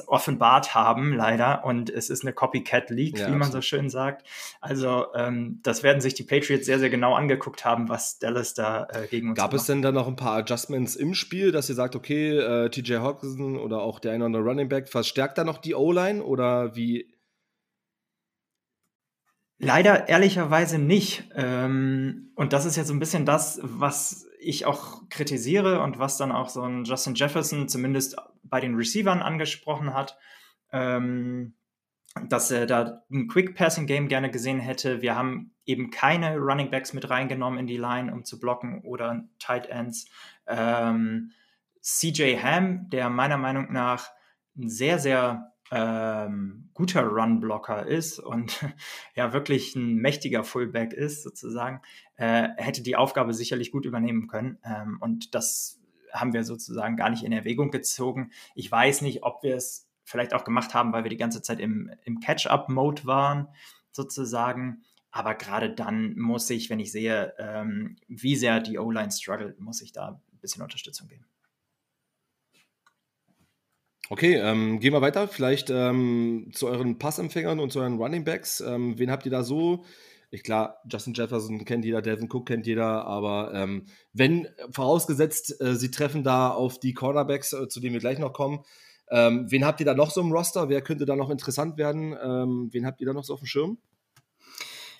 offenbart 0.06 0.74
haben, 0.74 1.14
leider. 1.14 1.64
Und 1.64 1.88
es 1.88 2.10
ist 2.10 2.22
eine 2.22 2.34
Copycat-League, 2.34 3.18
ja, 3.18 3.28
wie 3.28 3.36
man 3.36 3.50
so 3.50 3.62
schön 3.62 3.88
sagt. 3.88 4.26
Also 4.60 5.06
ähm, 5.14 5.60
das 5.62 5.82
werden 5.82 6.02
sich 6.02 6.14
die 6.14 6.22
Patriots 6.22 6.66
sehr, 6.66 6.78
sehr 6.78 6.90
genau 6.90 7.14
angeguckt 7.14 7.64
haben, 7.64 7.88
was 7.88 8.18
Dallas 8.18 8.52
da 8.52 8.86
äh, 8.92 9.06
gegen 9.06 9.30
uns 9.30 9.38
Gab 9.38 9.54
es 9.54 9.64
denn 9.64 9.80
da 9.80 9.92
noch 9.92 10.06
ein 10.06 10.16
paar 10.16 10.36
Adjustments 10.36 10.96
im 10.96 11.14
Spiel, 11.14 11.50
dass 11.50 11.68
ihr 11.70 11.74
sagt, 11.74 11.96
okay, 11.96 12.36
äh, 12.36 12.68
TJ 12.68 12.96
Hawkinson 12.96 13.56
oder 13.56 13.80
auch 13.80 14.00
der 14.00 14.12
eine 14.12 14.24
oder 14.24 14.26
andere 14.26 14.42
Running 14.42 14.68
Back 14.68 14.90
verstärkt 14.90 15.38
da 15.38 15.44
noch 15.44 15.58
die 15.58 15.74
O-Line 15.74 16.22
oder 16.22 16.76
wie 16.76 17.08
Leider 19.62 20.08
ehrlicherweise 20.08 20.78
nicht. 20.78 21.28
Ähm, 21.34 22.32
und 22.34 22.54
das 22.54 22.64
ist 22.64 22.76
jetzt 22.76 22.88
so 22.88 22.94
ein 22.94 22.98
bisschen 22.98 23.26
das, 23.26 23.60
was 23.62 24.26
ich 24.40 24.64
auch 24.64 25.06
kritisiere 25.10 25.82
und 25.82 25.98
was 25.98 26.16
dann 26.16 26.32
auch 26.32 26.48
so 26.48 26.62
ein 26.62 26.84
Justin 26.84 27.14
Jefferson 27.14 27.68
zumindest 27.68 28.16
bei 28.42 28.58
den 28.58 28.74
Receivern 28.74 29.20
angesprochen 29.20 29.92
hat, 29.92 30.16
ähm, 30.72 31.56
dass 32.28 32.50
er 32.50 32.64
da 32.64 33.02
ein 33.10 33.28
Quick 33.28 33.54
Passing 33.54 33.86
Game 33.86 34.08
gerne 34.08 34.30
gesehen 34.30 34.60
hätte. 34.60 35.02
Wir 35.02 35.14
haben 35.14 35.52
eben 35.66 35.90
keine 35.90 36.38
Running 36.38 36.70
Backs 36.70 36.94
mit 36.94 37.10
reingenommen 37.10 37.58
in 37.58 37.66
die 37.66 37.76
Line, 37.76 38.14
um 38.14 38.24
zu 38.24 38.40
blocken 38.40 38.80
oder 38.80 39.28
Tight 39.38 39.66
Ends. 39.66 40.06
Ähm, 40.46 41.32
CJ 41.82 42.38
Ham, 42.42 42.88
der 42.88 43.10
meiner 43.10 43.36
Meinung 43.36 43.70
nach 43.70 44.08
ein 44.56 44.70
sehr, 44.70 44.98
sehr 44.98 45.49
ähm, 45.70 46.68
guter 46.74 47.02
Run-Blocker 47.04 47.86
ist 47.86 48.18
und 48.18 48.64
ja 49.14 49.32
wirklich 49.32 49.76
ein 49.76 49.96
mächtiger 49.96 50.44
Fullback 50.44 50.92
ist, 50.92 51.22
sozusagen, 51.22 51.80
äh, 52.16 52.48
hätte 52.56 52.82
die 52.82 52.96
Aufgabe 52.96 53.34
sicherlich 53.34 53.70
gut 53.70 53.86
übernehmen 53.86 54.26
können. 54.26 54.58
Ähm, 54.64 54.98
und 55.00 55.34
das 55.34 55.80
haben 56.12 56.32
wir 56.32 56.44
sozusagen 56.44 56.96
gar 56.96 57.10
nicht 57.10 57.22
in 57.22 57.32
Erwägung 57.32 57.70
gezogen. 57.70 58.32
Ich 58.54 58.70
weiß 58.70 59.02
nicht, 59.02 59.22
ob 59.22 59.42
wir 59.42 59.56
es 59.56 59.88
vielleicht 60.04 60.34
auch 60.34 60.44
gemacht 60.44 60.74
haben, 60.74 60.92
weil 60.92 61.04
wir 61.04 61.10
die 61.10 61.16
ganze 61.16 61.40
Zeit 61.40 61.60
im, 61.60 61.90
im 62.04 62.18
Catch-up-Mode 62.18 63.04
waren, 63.06 63.48
sozusagen. 63.92 64.82
Aber 65.12 65.34
gerade 65.34 65.72
dann 65.72 66.18
muss 66.18 66.50
ich, 66.50 66.68
wenn 66.70 66.80
ich 66.80 66.90
sehe, 66.90 67.34
ähm, 67.38 67.96
wie 68.08 68.36
sehr 68.36 68.60
die 68.60 68.78
O-Line 68.78 69.12
struggelt, 69.12 69.60
muss 69.60 69.82
ich 69.82 69.92
da 69.92 70.20
ein 70.32 70.38
bisschen 70.40 70.62
Unterstützung 70.62 71.08
geben. 71.08 71.26
Okay, 74.12 74.34
ähm, 74.34 74.80
gehen 74.80 74.92
wir 74.92 75.02
weiter. 75.02 75.28
Vielleicht 75.28 75.70
ähm, 75.70 76.50
zu 76.52 76.66
euren 76.66 76.98
Passempfängern 76.98 77.60
und 77.60 77.70
zu 77.70 77.78
euren 77.78 77.96
Running 77.96 78.24
Backs. 78.24 78.60
Ähm, 78.60 78.98
wen 78.98 79.08
habt 79.08 79.24
ihr 79.24 79.30
da 79.30 79.44
so? 79.44 79.84
Ich 80.32 80.42
klar, 80.42 80.78
Justin 80.90 81.14
Jefferson 81.14 81.64
kennt 81.64 81.84
jeder, 81.84 82.02
Devin 82.02 82.28
Cook 82.28 82.46
kennt 82.46 82.66
jeder, 82.66 83.04
aber 83.06 83.52
ähm, 83.54 83.86
wenn, 84.12 84.48
vorausgesetzt, 84.72 85.60
äh, 85.60 85.76
sie 85.76 85.92
treffen 85.92 86.24
da 86.24 86.50
auf 86.50 86.80
die 86.80 86.92
Cornerbacks, 86.92 87.52
äh, 87.52 87.68
zu 87.68 87.78
denen 87.78 87.92
wir 87.92 88.00
gleich 88.00 88.18
noch 88.18 88.32
kommen, 88.32 88.64
ähm, 89.12 89.46
wen 89.48 89.64
habt 89.64 89.78
ihr 89.78 89.86
da 89.86 89.94
noch 89.94 90.10
so 90.10 90.20
im 90.20 90.32
Roster? 90.32 90.68
Wer 90.68 90.82
könnte 90.82 91.04
da 91.04 91.14
noch 91.14 91.30
interessant 91.30 91.78
werden? 91.78 92.16
Ähm, 92.20 92.68
wen 92.72 92.86
habt 92.86 93.00
ihr 93.00 93.06
da 93.06 93.12
noch 93.12 93.24
so 93.24 93.34
auf 93.34 93.40
dem 93.40 93.46
Schirm? 93.46 93.78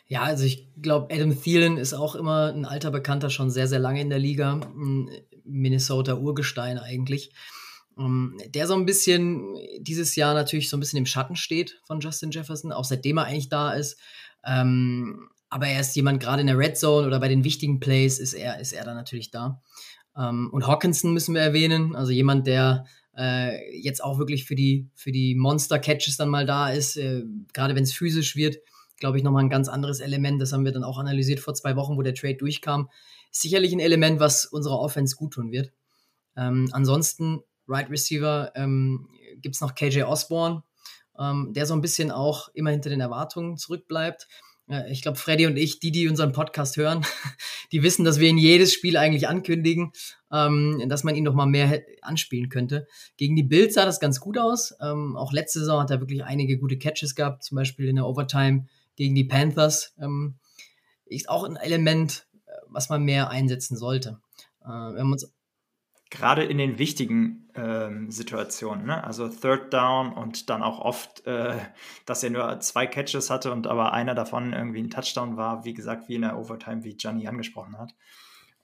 Ja, 0.07 0.23
also 0.23 0.45
ich 0.45 0.69
glaube, 0.81 1.13
Adam 1.13 1.41
Thielen 1.41 1.79
ist 1.79 1.95
auch 1.95 2.15
immer 2.15 2.53
ein 2.53 2.65
alter 2.65 2.93
Bekannter, 2.93 3.29
schon 3.29 3.51
sehr, 3.51 3.67
sehr 3.67 3.81
lange 3.81 4.01
in 4.01 4.11
der 4.11 4.21
Liga. 4.21 4.61
Minnesota 5.45 6.15
Urgestein 6.15 6.79
eigentlich. 6.79 7.33
Ähm, 8.01 8.39
der 8.49 8.67
so 8.67 8.75
ein 8.75 8.87
bisschen 8.87 9.55
dieses 9.79 10.17
Jahr 10.17 10.33
natürlich 10.35 10.71
so 10.71 10.77
ein 10.77 10.81
bisschen 10.81 10.99
im 10.99 11.07
Schatten 11.07 11.37
steht 11.37 11.81
von 11.85 12.01
Justin 12.01 12.31
Jefferson, 12.31 12.73
auch 12.73 12.85
seitdem 12.85 13.19
er 13.19 13.25
eigentlich 13.25 13.51
da 13.51 13.73
ist. 13.73 13.99
Ähm, 14.45 15.29
aber 15.51 15.67
er 15.67 15.81
ist 15.81 15.97
jemand, 15.97 16.21
gerade 16.21 16.41
in 16.41 16.47
der 16.47 16.59
Red 16.59 16.79
Zone 16.79 17.07
oder 17.07 17.21
bei 17.21 17.29
den 17.29 17.45
wichtigen 17.45 17.81
Plays 17.81 18.19
ist 18.19 18.33
er, 18.33 18.59
ist 18.61 18.73
er 18.73 18.85
dann 18.85 18.97
natürlich 18.97 19.31
da. 19.31 19.61
Ähm, 20.17 20.49
und 20.53 20.67
Hawkinson 20.67 21.13
müssen 21.13 21.35
wir 21.35 21.43
erwähnen, 21.43 21.95
also 21.95 22.13
jemand, 22.13 22.47
der 22.47 22.87
äh, 23.17 23.79
jetzt 23.79 24.03
auch 24.03 24.19
wirklich 24.19 24.45
für 24.45 24.55
die, 24.55 24.89
für 24.95 25.13
die 25.13 25.35
Monster-Catches 25.35 26.17
dann 26.17 26.29
mal 26.29 26.47
da 26.47 26.71
ist, 26.71 26.97
äh, 26.97 27.25
gerade 27.53 27.75
wenn 27.75 27.83
es 27.83 27.93
physisch 27.93 28.37
wird, 28.37 28.57
glaube 28.99 29.19
ich, 29.19 29.25
nochmal 29.25 29.43
ein 29.43 29.51
ganz 29.51 29.69
anderes 29.69 30.01
Element. 30.01 30.41
Das 30.41 30.53
haben 30.53 30.65
wir 30.65 30.73
dann 30.73 30.85
auch 30.85 30.99
analysiert 30.99 31.41
vor 31.41 31.55
zwei 31.55 31.77
Wochen, 31.77 31.97
wo 31.97 32.03
der 32.03 32.15
Trade 32.15 32.37
durchkam. 32.37 32.89
sicherlich 33.33 33.73
ein 33.73 33.81
Element, 33.81 34.19
was 34.19 34.45
unserer 34.45 34.81
Offense 34.81 35.15
gut 35.17 35.35
tun 35.35 35.53
wird. 35.53 35.73
Ähm, 36.37 36.69
ansonsten, 36.73 37.41
Right 37.69 37.91
Receiver, 37.91 38.53
ähm, 38.55 39.09
gibt 39.41 39.55
es 39.55 39.61
noch 39.61 39.75
KJ 39.75 40.03
Osborne, 40.03 40.63
ähm, 41.19 41.53
der 41.55 41.67
so 41.67 41.75
ein 41.75 41.81
bisschen 41.81 42.11
auch 42.11 42.49
immer 42.55 42.71
hinter 42.71 42.91
den 42.91 43.01
Erwartungen 43.01 43.57
zurückbleibt. 43.57 44.29
Ich 44.89 45.03
glaube, 45.03 45.19
Freddy 45.19 45.47
und 45.47 45.57
ich, 45.57 45.81
die, 45.81 45.91
die 45.91 46.07
unseren 46.07 46.31
Podcast 46.31 46.77
hören, 46.77 47.05
die 47.73 47.83
wissen, 47.83 48.05
dass 48.05 48.21
wir 48.21 48.29
ihn 48.29 48.39
jedes 48.39 48.73
Spiel 48.73 48.97
eigentlich 48.97 49.27
ankündigen, 49.27 49.91
ähm, 50.33 50.85
dass 50.89 51.03
man 51.03 51.17
ihn 51.17 51.25
noch 51.25 51.35
mal 51.35 51.47
mehr 51.47 51.83
anspielen 52.03 52.51
könnte. 52.51 52.87
Gegen 53.17 53.35
die 53.35 53.43
Bills 53.43 53.75
sah 53.75 53.85
das 53.85 53.99
ganz 53.99 54.21
gut 54.21 54.39
aus. 54.39 54.73
Ähm, 54.81 55.17
auch 55.17 55.33
letzte 55.33 55.59
Saison 55.59 55.81
hat 55.81 55.91
er 55.91 55.99
wirklich 55.99 56.23
einige 56.23 56.57
gute 56.57 56.79
Catches 56.79 57.17
gehabt, 57.17 57.43
zum 57.43 57.57
Beispiel 57.57 57.89
in 57.89 57.97
der 57.97 58.07
Overtime 58.07 58.67
gegen 58.95 59.17
die 59.17 59.25
Panthers. 59.25 59.93
Ähm, 60.01 60.37
ist 61.07 61.29
auch 61.29 61.45
ein 61.45 61.57
Element, 61.57 62.27
äh, 62.47 62.51
was 62.69 62.89
man 62.89 63.03
mehr 63.03 63.31
einsetzen 63.31 63.77
sollte. 63.77 64.21
Äh, 64.63 64.69
wir 64.69 65.01
haben 65.01 65.13
uns 65.13 65.33
gerade 66.11 66.45
in 66.45 66.59
den 66.59 66.79
wichtigen 66.79 67.49
ähm, 67.55 68.11
Situationen, 68.11 68.87
ne? 68.87 69.03
also 69.05 69.29
Third 69.29 69.73
Down 69.73 70.13
und 70.13 70.51
dann 70.51 70.63
auch 70.63 70.81
oft, 70.81 71.27
äh, 71.27 71.55
dass 72.05 72.23
er 72.23 72.31
nur 72.31 72.61
zwei 72.61 72.87
Catches 72.87 73.31
hatte 73.31 73.53
und 73.53 73.67
aber 73.67 73.93
einer 73.93 74.15
davon 74.15 74.53
irgendwie 74.53 74.81
ein 74.81 74.91
Touchdown 74.91 75.37
war, 75.37 75.65
wie 75.65 75.75
gesagt, 75.75 76.09
wie 76.09 76.17
in 76.17 76.23
der 76.23 76.37
Overtime, 76.37 76.85
wie 76.85 76.97
Gianni 76.97 77.29
angesprochen 77.29 77.79
hat. 77.79 77.95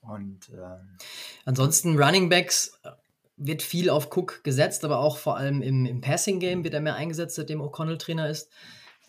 Und 0.01 0.49
ähm, 0.49 0.97
ansonsten 1.45 1.97
Running 2.01 2.29
Backs 2.29 2.79
äh, 2.83 2.91
wird 3.37 3.61
viel 3.61 3.89
auf 3.89 4.15
Cook 4.15 4.43
gesetzt, 4.43 4.83
aber 4.83 4.99
auch 4.99 5.17
vor 5.17 5.37
allem 5.37 5.61
im, 5.61 5.85
im 5.85 6.01
Passing 6.01 6.39
Game 6.39 6.63
wird 6.63 6.73
er 6.73 6.81
mehr 6.81 6.95
eingesetzt, 6.95 7.35
seitdem 7.35 7.61
O'Connell 7.61 7.97
Trainer 7.97 8.29
ist. 8.29 8.49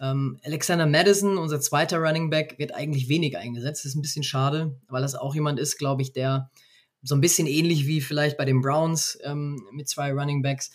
Ähm, 0.00 0.38
Alexander 0.44 0.86
Madison, 0.86 1.38
unser 1.38 1.60
zweiter 1.60 1.98
Running 1.98 2.30
Back, 2.30 2.58
wird 2.58 2.74
eigentlich 2.74 3.08
wenig 3.08 3.36
eingesetzt. 3.36 3.84
Das 3.84 3.92
ist 3.92 3.96
ein 3.96 4.02
bisschen 4.02 4.22
schade, 4.22 4.76
weil 4.88 5.02
das 5.02 5.16
auch 5.16 5.34
jemand 5.34 5.58
ist, 5.58 5.76
glaube 5.76 6.02
ich, 6.02 6.12
der 6.12 6.50
so 7.02 7.14
ein 7.14 7.20
bisschen 7.20 7.46
ähnlich 7.46 7.86
wie 7.86 8.00
vielleicht 8.00 8.36
bei 8.36 8.44
den 8.44 8.60
Browns 8.60 9.18
ähm, 9.24 9.66
mit 9.72 9.88
zwei 9.88 10.12
Running 10.12 10.42
Backs. 10.42 10.70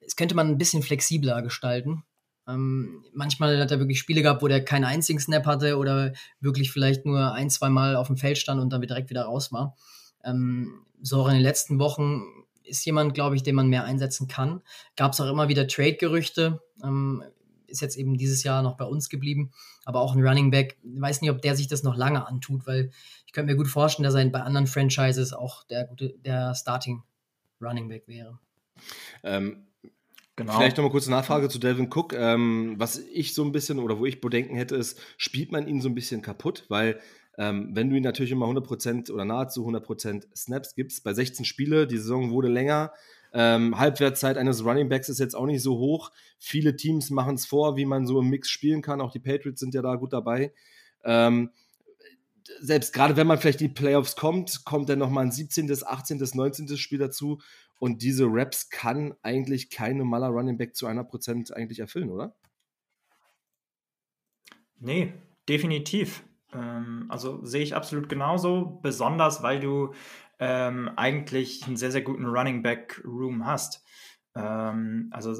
Das 0.00 0.16
könnte 0.16 0.34
man 0.34 0.48
ein 0.48 0.58
bisschen 0.58 0.82
flexibler 0.82 1.42
gestalten. 1.42 2.04
Ähm, 2.48 3.04
manchmal 3.12 3.60
hat 3.60 3.70
er 3.70 3.78
wirklich 3.78 3.98
Spiele 3.98 4.22
gehabt, 4.22 4.42
wo 4.42 4.48
der 4.48 4.64
keinen 4.64 4.84
einzigen 4.84 5.20
Snap 5.20 5.46
hatte 5.46 5.76
oder 5.76 6.12
wirklich 6.40 6.72
vielleicht 6.72 7.04
nur 7.06 7.32
ein, 7.32 7.50
zwei 7.50 7.68
Mal 7.68 7.96
auf 7.96 8.06
dem 8.08 8.16
Feld 8.16 8.38
stand 8.38 8.60
und 8.60 8.70
dann 8.70 8.80
direkt 8.80 9.10
wieder 9.10 9.24
raus 9.24 9.52
war. 9.52 9.76
Ähm, 10.24 10.84
so 11.02 11.22
auch 11.22 11.28
in 11.28 11.34
den 11.34 11.42
letzten 11.42 11.78
Wochen 11.78 12.22
ist 12.64 12.84
jemand, 12.84 13.14
glaube 13.14 13.36
ich, 13.36 13.42
den 13.42 13.54
man 13.54 13.68
mehr 13.68 13.84
einsetzen 13.84 14.28
kann. 14.28 14.62
Gab 14.96 15.12
es 15.12 15.20
auch 15.20 15.30
immer 15.30 15.48
wieder 15.48 15.66
Trade-Gerüchte. 15.66 16.60
Ähm, 16.82 17.22
ist 17.66 17.80
jetzt 17.80 17.96
eben 17.96 18.16
dieses 18.16 18.42
Jahr 18.42 18.62
noch 18.62 18.76
bei 18.76 18.84
uns 18.84 19.08
geblieben, 19.08 19.52
aber 19.84 20.00
auch 20.00 20.14
ein 20.14 20.26
Running 20.26 20.50
Back. 20.50 20.76
Ich 20.82 21.00
weiß 21.00 21.20
nicht, 21.20 21.30
ob 21.30 21.40
der 21.40 21.54
sich 21.54 21.68
das 21.68 21.84
noch 21.84 21.96
lange 21.96 22.26
antut, 22.26 22.66
weil 22.66 22.90
ich 23.30 23.34
könnte 23.34 23.52
mir 23.52 23.56
gut 23.56 23.68
vorstellen, 23.68 24.02
dass 24.02 24.16
er 24.16 24.28
bei 24.28 24.40
anderen 24.40 24.66
Franchises 24.66 25.32
auch 25.32 25.62
der 25.62 25.84
gute, 25.84 26.18
der 26.18 26.52
Starting 26.56 27.04
Running 27.62 27.88
Back 27.88 28.08
wäre. 28.08 28.40
Ähm, 29.22 29.68
Genau. 30.34 30.56
Vielleicht 30.56 30.78
noch 30.78 30.84
mal 30.84 30.90
kurze 30.90 31.10
Nachfrage 31.10 31.50
zu 31.50 31.58
Delvin 31.58 31.90
Cook. 31.92 32.14
Ähm, 32.14 32.76
was 32.78 32.98
ich 32.98 33.34
so 33.34 33.44
ein 33.44 33.52
bisschen 33.52 33.78
oder 33.78 33.98
wo 33.98 34.06
ich 34.06 34.22
Bedenken 34.22 34.56
hätte, 34.56 34.74
ist, 34.74 34.98
spielt 35.18 35.52
man 35.52 35.68
ihn 35.68 35.82
so 35.82 35.90
ein 35.90 35.94
bisschen 35.94 36.22
kaputt? 36.22 36.64
Weil, 36.70 36.98
ähm, 37.36 37.72
wenn 37.74 37.90
du 37.90 37.96
ihn 37.96 38.02
natürlich 38.02 38.32
immer 38.32 38.46
100% 38.46 39.10
oder 39.12 39.26
nahezu 39.26 39.66
100% 39.66 40.34
Snaps 40.34 40.74
gibst, 40.74 41.04
bei 41.04 41.12
16 41.12 41.44
Spiele, 41.44 41.86
die 41.86 41.98
Saison 41.98 42.30
wurde 42.30 42.48
länger, 42.48 42.90
ähm, 43.34 43.78
Halbwertszeit 43.78 44.38
eines 44.38 44.64
Running 44.64 44.88
Backs 44.88 45.10
ist 45.10 45.20
jetzt 45.20 45.36
auch 45.36 45.44
nicht 45.44 45.62
so 45.62 45.76
hoch. 45.76 46.10
Viele 46.38 46.74
Teams 46.74 47.10
machen 47.10 47.34
es 47.34 47.44
vor, 47.44 47.76
wie 47.76 47.84
man 47.84 48.06
so 48.06 48.18
im 48.20 48.30
Mix 48.30 48.48
spielen 48.48 48.80
kann. 48.80 49.02
Auch 49.02 49.12
die 49.12 49.20
Patriots 49.20 49.60
sind 49.60 49.74
ja 49.74 49.82
da 49.82 49.96
gut 49.96 50.14
dabei. 50.14 50.54
Ähm, 51.04 51.50
selbst 52.60 52.92
gerade 52.92 53.16
wenn 53.16 53.26
man 53.26 53.38
vielleicht 53.38 53.60
in 53.60 53.68
die 53.68 53.74
Playoffs 53.74 54.16
kommt, 54.16 54.64
kommt 54.64 54.88
dann 54.88 54.98
nochmal 54.98 55.24
ein 55.24 55.32
17., 55.32 55.70
18., 55.84 56.18
19. 56.34 56.76
Spiel 56.76 56.98
dazu. 56.98 57.40
Und 57.78 58.02
diese 58.02 58.26
Raps 58.28 58.68
kann 58.68 59.14
eigentlich 59.22 59.70
kein 59.70 59.96
normaler 59.96 60.28
Running 60.28 60.58
Back 60.58 60.76
zu 60.76 60.86
einer 60.86 61.04
Prozent 61.04 61.54
eigentlich 61.54 61.78
erfüllen, 61.78 62.10
oder? 62.10 62.36
Nee, 64.78 65.14
definitiv. 65.48 66.22
Ähm, 66.52 67.06
also 67.08 67.44
sehe 67.44 67.62
ich 67.62 67.74
absolut 67.74 68.08
genauso, 68.08 68.80
besonders 68.82 69.42
weil 69.42 69.60
du 69.60 69.94
ähm, 70.38 70.90
eigentlich 70.96 71.66
einen 71.66 71.76
sehr, 71.76 71.90
sehr 71.90 72.02
guten 72.02 72.26
Running 72.26 72.62
Back 72.62 73.00
Room 73.04 73.46
hast. 73.46 73.84
Ähm, 74.34 75.08
also 75.12 75.34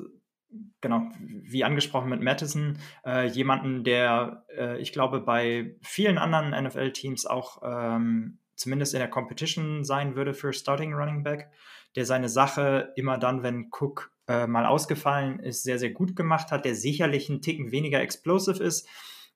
genau, 0.81 1.09
wie 1.21 1.65
angesprochen 1.65 2.11
mit 2.11 2.23
Madison, 2.23 2.79
äh, 3.05 3.27
jemanden, 3.27 3.85
der 3.85 4.45
äh, 4.57 4.81
ich 4.81 4.93
glaube 4.93 5.21
bei 5.21 5.77
vielen 5.83 6.19
anderen 6.19 6.51
NFL-Teams 6.65 7.27
auch 7.27 7.63
ähm, 7.65 8.39
zumindest 8.57 8.95
in 8.95 9.01
der 9.01 9.09
Competition 9.09 9.85
sein 9.85 10.17
würde 10.17 10.35
für 10.35 10.53
Starting 10.53 10.93
Running 10.95 11.23
Back, 11.23 11.51
der 11.97 12.05
seine 12.05 12.29
Sache 12.29 12.93
immer 12.97 13.19
dann, 13.19 13.43
wenn 13.43 13.71
Cook 13.71 14.13
äh, 14.29 14.47
mal 14.47 14.67
ausgefallen 14.67 15.41
ist, 15.41 15.63
sehr, 15.63 15.79
sehr 15.79 15.91
gut 15.91 16.15
gemacht 16.17 16.53
hat, 16.53 16.65
der 16.65 16.75
sicherlich 16.75 17.31
einen 17.31 17.43
Ticken 17.43 17.73
weniger 17.73 18.01
explosive 18.01 18.63
ist 18.63 18.89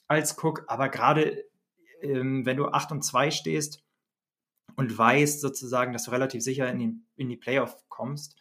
als 0.06 0.36
Cook, 0.42 0.64
aber 0.66 0.88
gerade 0.88 1.44
ähm, 2.02 2.44
wenn 2.44 2.58
du 2.58 2.68
8 2.68 2.92
und 2.92 3.02
2 3.02 3.30
stehst, 3.30 3.84
und 4.76 4.96
weißt 4.96 5.40
sozusagen, 5.40 5.92
dass 5.92 6.04
du 6.04 6.10
relativ 6.10 6.42
sicher 6.42 6.70
in 6.70 6.78
die, 6.78 6.94
in 7.16 7.28
die 7.28 7.36
Playoff 7.36 7.76
kommst, 7.88 8.36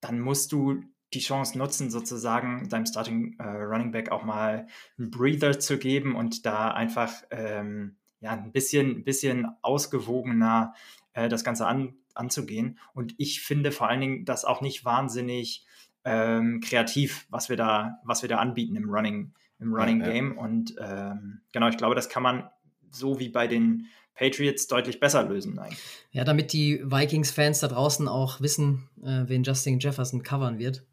dann 0.00 0.20
musst 0.20 0.52
du 0.52 0.82
die 1.14 1.20
Chance 1.20 1.56
nutzen, 1.56 1.90
sozusagen 1.90 2.68
deinem 2.68 2.86
Starting 2.86 3.36
äh, 3.38 3.44
Running 3.44 3.92
Back 3.92 4.10
auch 4.10 4.24
mal 4.24 4.66
einen 4.98 5.10
Breather 5.10 5.58
zu 5.58 5.78
geben 5.78 6.14
und 6.14 6.44
da 6.44 6.70
einfach 6.70 7.12
ähm, 7.30 7.96
ja, 8.20 8.32
ein 8.32 8.52
bisschen, 8.52 9.04
bisschen 9.04 9.48
ausgewogener 9.62 10.74
äh, 11.14 11.28
das 11.28 11.44
Ganze 11.44 11.66
an, 11.66 11.94
anzugehen. 12.14 12.78
Und 12.94 13.14
ich 13.18 13.40
finde 13.40 13.72
vor 13.72 13.88
allen 13.88 14.00
Dingen 14.00 14.24
das 14.24 14.44
auch 14.44 14.60
nicht 14.60 14.84
wahnsinnig 14.84 15.64
ähm, 16.04 16.60
kreativ, 16.60 17.26
was 17.30 17.48
wir 17.48 17.56
da, 17.56 17.98
was 18.04 18.22
wir 18.22 18.28
da 18.28 18.38
anbieten 18.38 18.76
im 18.76 18.90
Running, 18.90 19.32
im 19.58 19.74
Running 19.74 20.00
ja, 20.00 20.06
Game. 20.06 20.34
Ja. 20.34 20.42
Und 20.42 20.74
ähm, 20.80 21.40
genau, 21.52 21.68
ich 21.68 21.76
glaube, 21.76 21.94
das 21.94 22.08
kann 22.08 22.22
man 22.22 22.48
so 22.90 23.18
wie 23.18 23.28
bei 23.28 23.46
den 23.46 23.86
Patriots 24.14 24.66
deutlich 24.66 24.98
besser 25.00 25.22
lösen 25.22 25.58
eigentlich. 25.58 25.78
Ja, 26.10 26.24
damit 26.24 26.52
die 26.52 26.82
Vikings-Fans 26.84 27.60
da 27.60 27.68
draußen 27.68 28.08
auch 28.08 28.40
wissen, 28.40 28.88
äh, 29.02 29.28
wen 29.28 29.44
Justin 29.44 29.78
Jefferson 29.78 30.22
covern 30.22 30.58
wird. 30.58 30.84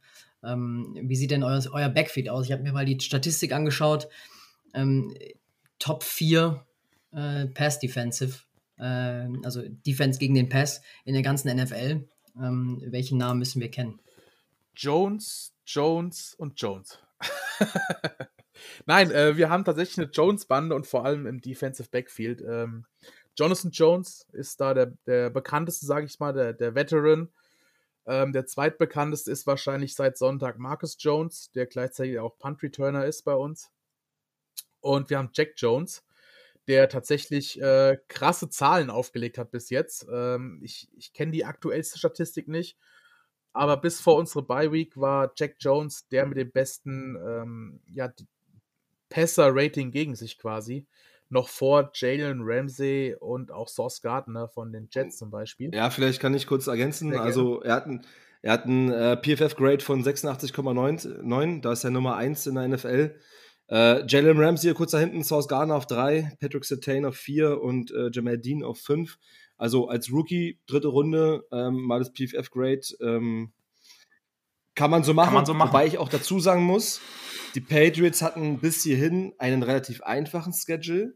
Ähm, 0.46 0.98
wie 1.02 1.16
sieht 1.16 1.32
denn 1.32 1.44
euer, 1.44 1.62
euer 1.72 1.90
Backfield 1.90 2.30
aus? 2.30 2.46
Ich 2.46 2.52
habe 2.52 2.64
mir 2.64 2.74
mal 2.74 2.86
die 2.86 3.00
Statistik 3.00 3.54
angeschaut. 3.54 4.08
Ähm, 4.74 5.16
Top 5.80 6.04
4 6.04 6.66
äh, 7.12 7.46
Pass 7.48 7.80
Defensive, 7.80 8.40
äh, 8.78 9.28
also 9.44 9.62
Defense 9.68 10.20
gegen 10.20 10.36
den 10.36 10.50
Pass 10.50 10.82
in 11.06 11.14
der 11.14 11.24
ganzen 11.24 11.56
NFL. 11.56 12.08
Ähm, 12.38 12.82
welchen 12.88 13.18
Namen 13.18 13.40
müssen 13.40 13.62
wir 13.62 13.72
kennen? 13.72 14.00
Jones, 14.76 15.54
Jones 15.66 16.36
und 16.38 16.60
Jones. 16.60 17.00
Nein, 18.86 19.12
äh, 19.12 19.38
wir 19.38 19.50
haben 19.50 19.64
tatsächlich 19.64 19.98
eine 19.98 20.12
Jones-Bande 20.12 20.76
und 20.76 20.86
vor 20.86 21.06
allem 21.06 21.26
im 21.28 21.42
Defensive 21.42 21.90
Backfield. 21.90 22.42
Ähm, 22.42 22.86
Jonathan 23.38 23.72
Jones 23.72 24.28
ist 24.32 24.60
da 24.62 24.74
der, 24.74 24.94
der 25.06 25.30
bekannteste, 25.30 25.86
sage 25.86 26.06
ich 26.06 26.20
mal, 26.20 26.34
der, 26.34 26.54
der 26.54 26.76
Veteran. 26.76 27.30
Ähm, 28.08 28.34
der 28.34 28.46
zweitbekannteste 28.46 29.32
ist 29.32 29.48
wahrscheinlich 29.48 29.96
seit 29.96 30.18
Sonntag 30.18 30.60
Marcus 30.60 30.98
Jones, 31.00 31.52
der 31.52 31.66
gleichzeitig 31.66 32.20
auch 32.20 32.38
Punt 32.38 32.62
Returner 32.62 33.06
ist 33.06 33.24
bei 33.24 33.34
uns. 33.34 33.72
Und 34.80 35.10
wir 35.10 35.18
haben 35.18 35.32
Jack 35.34 35.54
Jones, 35.58 36.04
der 36.68 36.90
tatsächlich 36.90 37.60
äh, 37.60 37.98
krasse 38.08 38.50
Zahlen 38.50 38.90
aufgelegt 38.90 39.38
hat 39.38 39.52
bis 39.52 39.70
jetzt. 39.70 40.06
Ähm, 40.12 40.60
ich 40.64 40.90
ich 40.96 41.14
kenne 41.14 41.32
die 41.32 41.46
aktuellste 41.46 41.98
Statistik 41.98 42.48
nicht, 42.48 42.78
aber 43.54 43.78
bis 43.78 44.02
vor 44.02 44.18
unsere 44.18 44.44
Bye 44.44 44.72
Week 44.72 44.96
war 44.98 45.32
Jack 45.36 45.56
Jones 45.60 46.08
der 46.10 46.28
mit 46.28 46.38
dem 46.38 46.52
besten 46.52 47.16
ähm, 47.16 47.82
ja, 47.88 48.14
Passer-Rating 49.10 49.92
gegen 49.92 50.16
sich 50.16 50.38
quasi. 50.38 50.88
Noch 51.30 51.50
vor 51.50 51.92
Jalen 51.94 52.42
Ramsey 52.44 53.16
und 53.20 53.52
auch 53.52 53.68
Sauce 53.68 54.02
Gardner 54.02 54.48
von 54.48 54.72
den 54.72 54.88
Jets 54.92 55.18
zum 55.18 55.32
Beispiel. 55.32 55.74
Ja, 55.74 55.90
vielleicht 55.90 56.20
kann 56.22 56.34
ich 56.34 56.48
kurz 56.48 56.68
ergänzen. 56.68 57.16
Also 57.18 57.62
er 57.62 57.76
hat 57.76 57.88
ein, 57.88 58.06
er 58.42 58.54
hat 58.54 58.66
einen 58.66 58.92
äh, 58.92 59.18
PFF-Grade 59.18 59.84
von 59.84 60.04
86,9, 60.04 61.62
da 61.62 61.72
ist 61.72 61.84
er 61.84 61.90
Nummer 61.90 62.16
1 62.16 62.48
in 62.48 62.56
der 62.56 62.68
NFL. 62.68 63.16
Äh, 63.68 64.06
Jalen 64.06 64.38
Ramsey 64.38 64.74
kurz 64.76 64.92
da 64.92 65.00
hinten, 65.00 65.24
Sauce 65.24 65.48
Gardner 65.48 65.76
auf 65.76 65.88
3, 65.88 66.38
Patrick 66.40 66.66
Sertain 66.66 67.06
auf 67.06 67.16
4 67.16 67.60
und 67.60 67.92
äh, 67.92 68.10
Jamal 68.12 68.38
Dean 68.38 68.64
auf 68.64 68.78
5. 68.80 69.18
Also 69.58 69.88
als 69.88 70.12
Rookie, 70.12 70.60
dritte 70.68 70.90
Runde, 70.90 71.46
ähm, 71.52 71.82
mal 71.82 72.00
das 72.00 72.12
PFF-Grade. 72.12 72.82
Ähm, 73.02 73.54
kann 74.76 74.92
man 74.92 75.04
so 75.04 75.14
machen, 75.14 75.34
man 75.34 75.46
so 75.46 75.54
machen. 75.54 75.70
wobei 75.70 75.88
ich 75.88 75.98
auch 75.98 76.10
dazu 76.10 76.40
sagen 76.40 76.64
muss, 76.64 77.00
die 77.56 77.62
Patriots 77.62 78.22
hatten 78.22 78.60
bis 78.60 78.84
hierhin 78.84 79.34
einen 79.38 79.64
relativ 79.64 80.02
einfachen 80.04 80.54
Schedule. 80.54 81.16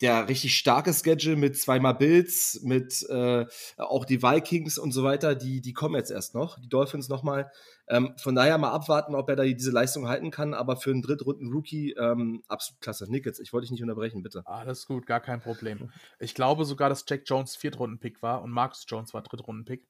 Der 0.00 0.28
richtig 0.28 0.56
starke 0.56 0.94
Schedule 0.94 1.36
mit 1.36 1.58
zweimal 1.58 1.94
Bills, 1.94 2.60
mit 2.62 3.06
äh, 3.10 3.44
auch 3.76 4.06
die 4.06 4.22
Vikings 4.22 4.78
und 4.78 4.92
so 4.92 5.04
weiter, 5.04 5.34
die, 5.34 5.60
die 5.60 5.74
kommen 5.74 5.94
jetzt 5.94 6.10
erst 6.10 6.34
noch. 6.34 6.58
Die 6.58 6.70
Dolphins 6.70 7.10
nochmal. 7.10 7.50
Ähm, 7.86 8.14
von 8.16 8.34
daher 8.34 8.56
mal 8.56 8.70
abwarten, 8.70 9.14
ob 9.14 9.28
er 9.28 9.36
da 9.36 9.44
diese 9.44 9.70
Leistung 9.70 10.08
halten 10.08 10.30
kann. 10.30 10.54
Aber 10.54 10.76
für 10.76 10.90
einen 10.90 11.02
Drittrunden-Rookie 11.02 11.96
ähm, 11.98 12.42
absolut 12.48 12.80
klasse. 12.80 13.10
Nickels, 13.10 13.40
ich 13.40 13.52
wollte 13.52 13.64
dich 13.66 13.72
nicht 13.72 13.82
unterbrechen, 13.82 14.22
bitte. 14.22 14.42
Alles 14.46 14.86
gut, 14.86 15.06
gar 15.06 15.20
kein 15.20 15.42
Problem. 15.42 15.90
Ich 16.18 16.34
glaube 16.34 16.64
sogar, 16.64 16.88
dass 16.88 17.04
Jack 17.06 17.22
Jones 17.26 17.56
Viertrunden-Pick 17.56 18.22
war 18.22 18.40
und 18.42 18.50
Marcus 18.52 18.86
Jones 18.88 19.12
war 19.12 19.20
Drittrunden-Pick. 19.22 19.84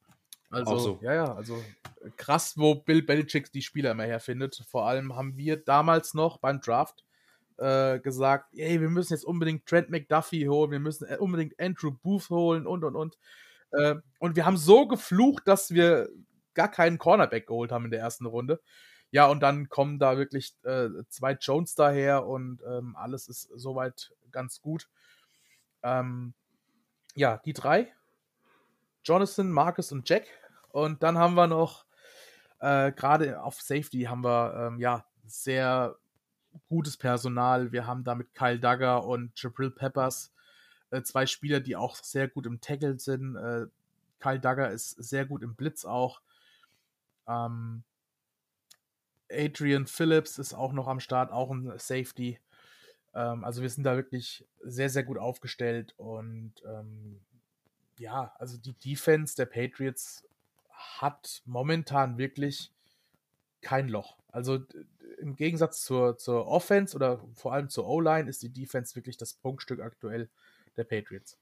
Also, 0.51 0.79
so. 0.79 0.99
ja, 1.01 1.15
ja, 1.15 1.35
also 1.35 1.57
äh, 1.57 2.11
krass, 2.17 2.55
wo 2.57 2.75
Bill 2.75 3.03
Belichick 3.03 3.53
die 3.53 3.63
Spieler 3.63 3.93
immer 3.93 4.05
herfindet. 4.05 4.65
Vor 4.69 4.87
allem 4.87 5.15
haben 5.15 5.37
wir 5.37 5.57
damals 5.57 6.13
noch 6.15 6.39
beim 6.39 6.61
Draft 6.61 7.05
äh, 7.57 8.01
gesagt, 8.01 8.53
ey, 8.55 8.81
wir 8.81 8.91
müssen 8.91 9.13
jetzt 9.13 9.25
unbedingt 9.25 9.67
Trent 9.67 9.91
McDuffie 9.91 10.49
holen, 10.49 10.73
wir 10.73 10.81
müssen 10.81 11.07
äh, 11.09 11.19
unbedingt 11.19 11.59
Andrew 11.61 11.93
Booth 11.93 12.31
holen 12.31 12.67
und, 12.67 12.85
und, 12.85 12.97
und. 12.97 13.19
Äh, 13.73 13.97
und 14.19 14.35
wir 14.35 14.45
haben 14.45 14.57
so 14.57 14.89
geflucht, 14.89 15.47
dass 15.47 15.73
wir 15.73 16.09
gar 16.55 16.69
keinen 16.69 16.99
Cornerback 16.99 17.47
geholt 17.47 17.71
haben 17.71 17.85
in 17.85 17.91
der 17.93 18.01
ersten 18.01 18.27
Runde. 18.27 18.61
Ja, 19.13 19.27
und 19.27 19.41
dann 19.41 19.69
kommen 19.69 19.99
da 19.99 20.19
wirklich 20.19 20.55
äh, 20.65 20.89
zwei 21.09 21.33
Jones 21.33 21.75
daher 21.75 22.27
und 22.27 22.63
ähm, 22.67 22.97
alles 22.97 23.29
ist 23.29 23.49
soweit 23.55 24.13
ganz 24.31 24.61
gut. 24.61 24.89
Ähm, 25.83 26.35
ja, 27.15 27.39
die 27.45 27.53
drei, 27.53 27.93
Jonathan, 29.05 29.51
Marcus 29.51 29.93
und 29.93 30.09
Jack. 30.09 30.27
Und 30.69 31.03
dann 31.03 31.19
haben 31.19 31.35
wir 31.35 31.47
noch, 31.47 31.85
äh, 32.61 32.93
gerade 32.93 33.43
auf 33.43 33.61
Safety 33.61 34.03
haben 34.03 34.23
wir 34.23 34.55
ähm, 34.55 34.79
ja 34.79 35.05
sehr 35.27 35.97
gutes 36.69 36.97
Personal. 36.97 37.73
Wir 37.73 37.87
haben 37.87 38.05
da 38.05 38.15
mit 38.15 38.35
Kyle 38.35 38.59
Duggar 38.59 39.07
und 39.07 39.33
Jabril 39.41 39.71
Peppers 39.71 40.33
äh, 40.91 41.03
zwei 41.03 41.27
Spieler, 41.27 41.61
die 41.61 41.77
auch 41.77 41.97
sehr 41.97 42.29
gut 42.29 42.47
im 42.47 42.61
Tackle 42.61 42.99
sind. 42.99 43.37
Äh, 43.37 43.67
Kyle 44.19 44.41
Duggar 44.41 44.71
ist 44.71 44.91
sehr 44.91 45.27
gut 45.27 45.43
im 45.43 45.55
Blitz 45.55 45.85
auch. 45.85 46.21
Ähm, 47.27 47.85
Adrian 49.31 49.87
Phillips 49.87 50.39
ist 50.39 50.55
auch 50.55 50.73
noch 50.73 50.89
am 50.89 51.01
Start, 51.01 51.31
auch 51.31 51.51
ein 51.51 51.73
Safety. 51.79 52.41
Ähm, 53.15 53.45
also 53.45 53.63
wir 53.63 53.71
sind 53.71 53.85
da 53.85 53.97
wirklich 53.97 54.47
sehr, 54.63 54.91
sehr 54.91 55.05
gut 55.05 55.19
aufgestellt 55.19 55.95
und 55.97 56.55
ähm, 56.67 57.21
ja, 58.01 58.33
also 58.39 58.57
die 58.57 58.73
Defense 58.73 59.37
der 59.37 59.47
Patriots 59.47 60.27
hat 60.71 61.43
momentan 61.45 62.17
wirklich 62.17 62.73
kein 63.61 63.89
Loch. 63.89 64.17
Also 64.29 64.61
im 65.21 65.37
Gegensatz 65.37 65.85
zur, 65.85 66.17
zur 66.17 66.47
Offense 66.47 66.97
oder 66.97 67.21
vor 67.35 67.53
allem 67.53 67.69
zur 67.69 67.87
O-Line 67.87 68.29
ist 68.29 68.43
die 68.43 68.49
Defense 68.49 68.97
wirklich 68.97 69.19
das 69.19 69.35
Prunkstück 69.35 69.81
aktuell 69.81 70.31
der 70.79 70.85
Patriots. 70.85 71.37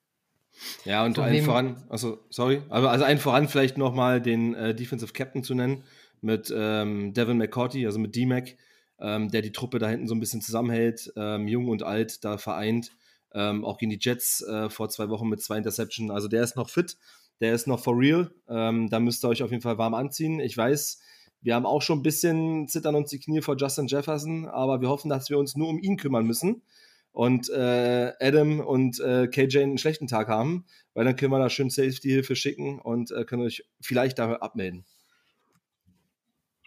Ja, 0.85 1.05
und 1.05 1.17
allen 1.19 1.45
voran, 1.45 1.85
also 1.89 2.25
sorry, 2.31 2.63
aber 2.69 2.91
also 2.91 3.05
allen 3.05 3.19
voran 3.19 3.47
vielleicht 3.47 3.79
nochmal 3.79 4.21
den 4.21 4.55
äh, 4.55 4.75
Defensive 4.75 5.13
Captain 5.13 5.45
zu 5.45 5.55
nennen, 5.55 5.85
mit 6.21 6.53
ähm, 6.53 7.13
Devin 7.13 7.39
McCourty, 7.39 7.87
also 7.87 8.01
mit 8.01 8.17
D-Mac, 8.17 8.57
ähm, 8.99 9.31
der 9.31 9.43
die 9.43 9.53
Truppe 9.53 9.79
da 9.79 9.89
hinten 9.89 10.09
so 10.09 10.15
ein 10.17 10.21
bisschen 10.21 10.41
zusammenhält, 10.41 11.13
ähm, 11.15 11.47
jung 11.47 11.69
und 11.69 11.85
alt 11.85 12.25
da 12.25 12.39
vereint, 12.39 12.91
ähm, 13.35 13.65
auch 13.65 13.79
gegen 13.79 13.91
die 13.91 13.99
Jets 14.01 14.43
äh, 14.43 14.71
vor 14.71 14.89
zwei 14.89 15.09
Wochen 15.09 15.29
mit 15.29 15.43
zwei 15.43 15.59
Interceptions, 15.59 16.11
also 16.11 16.29
der 16.29 16.43
ist 16.43 16.57
noch 16.57 16.71
fit, 16.71 16.97
der 17.41 17.55
ist 17.55 17.67
noch 17.67 17.81
for 17.81 17.97
real, 17.97 18.31
ähm, 18.49 18.89
da 18.89 19.01
müsst 19.01 19.25
ihr 19.25 19.29
euch 19.29 19.43
auf 19.43 19.51
jeden 19.51 19.63
Fall 19.63 19.79
warm 19.79 19.95
anziehen. 19.95 20.41
Ich 20.41 20.57
weiß, 20.57 21.01
wir 21.41 21.55
haben 21.55 21.67
auch 21.67 21.83
schon 21.83 22.01
ein 22.01 22.03
bisschen 22.03 22.69
zittern 22.69 22.97
uns 22.97 23.11
die 23.11 23.21
Knie 23.21 23.43
vor 23.43 23.57
Justin 23.57 23.87
Jefferson, 23.87 24.49
aber 24.49 24.81
wir 24.81 24.89
hoffen, 24.89 25.09
dass 25.09 25.31
wir 25.31 25.39
uns 25.39 25.57
nur 25.57 25.69
um 25.69 25.79
ihn 25.79 25.97
kümmern 25.97 26.27
müssen 26.27 26.63
und 27.13 27.49
äh, 27.51 28.13
Adam 28.21 28.61
und 28.61 29.01
äh, 29.01 29.29
KJ 29.29 29.59
einen 29.59 29.79
schlechten 29.79 30.07
Tag 30.07 30.29
haben, 30.29 30.67
weil 30.95 31.05
dann 31.05 31.17
können 31.17 31.33
wir 31.33 31.39
da 31.39 31.51
schön 31.51 31.71
Safety-Hilfe 31.71 32.37
schicken 32.37 32.79
und 32.81 33.11
äh, 33.11 33.25
können 33.25 33.43
euch 33.43 33.65
vielleicht 33.81 34.19
da 34.19 34.35
abmelden. 34.35 34.85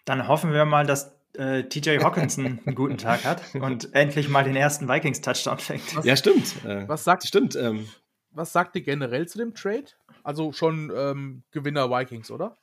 Dann 0.06 0.28
hoffen 0.28 0.52
wir 0.52 0.66
mal, 0.66 0.86
dass 0.86 1.16
äh, 1.36 1.64
TJ 1.64 2.00
Hawkinson 2.00 2.60
einen 2.66 2.76
guten 2.76 2.98
Tag 2.98 3.24
hat 3.24 3.44
und 3.56 3.94
endlich 3.96 4.30
mal 4.30 4.44
den 4.44 4.56
ersten 4.56 4.88
Vikings-Touchdown 4.88 5.60
fängt. 5.60 6.04
Ja, 6.04 6.16
stimmt. 6.16 6.64
Äh, 6.66 6.88
Was 6.88 7.04
sagt, 7.04 7.26
stimmt. 7.26 7.56
Ähm, 7.56 7.88
was 8.32 8.54
sagt 8.54 8.76
ihr 8.76 8.82
generell 8.82 9.28
zu 9.28 9.38
dem 9.38 9.54
Trade? 9.54 9.86
Also 10.24 10.52
schon 10.52 10.92
ähm, 10.96 11.44
Gewinner 11.52 11.90
Vikings, 11.90 12.32
oder? 12.32 12.58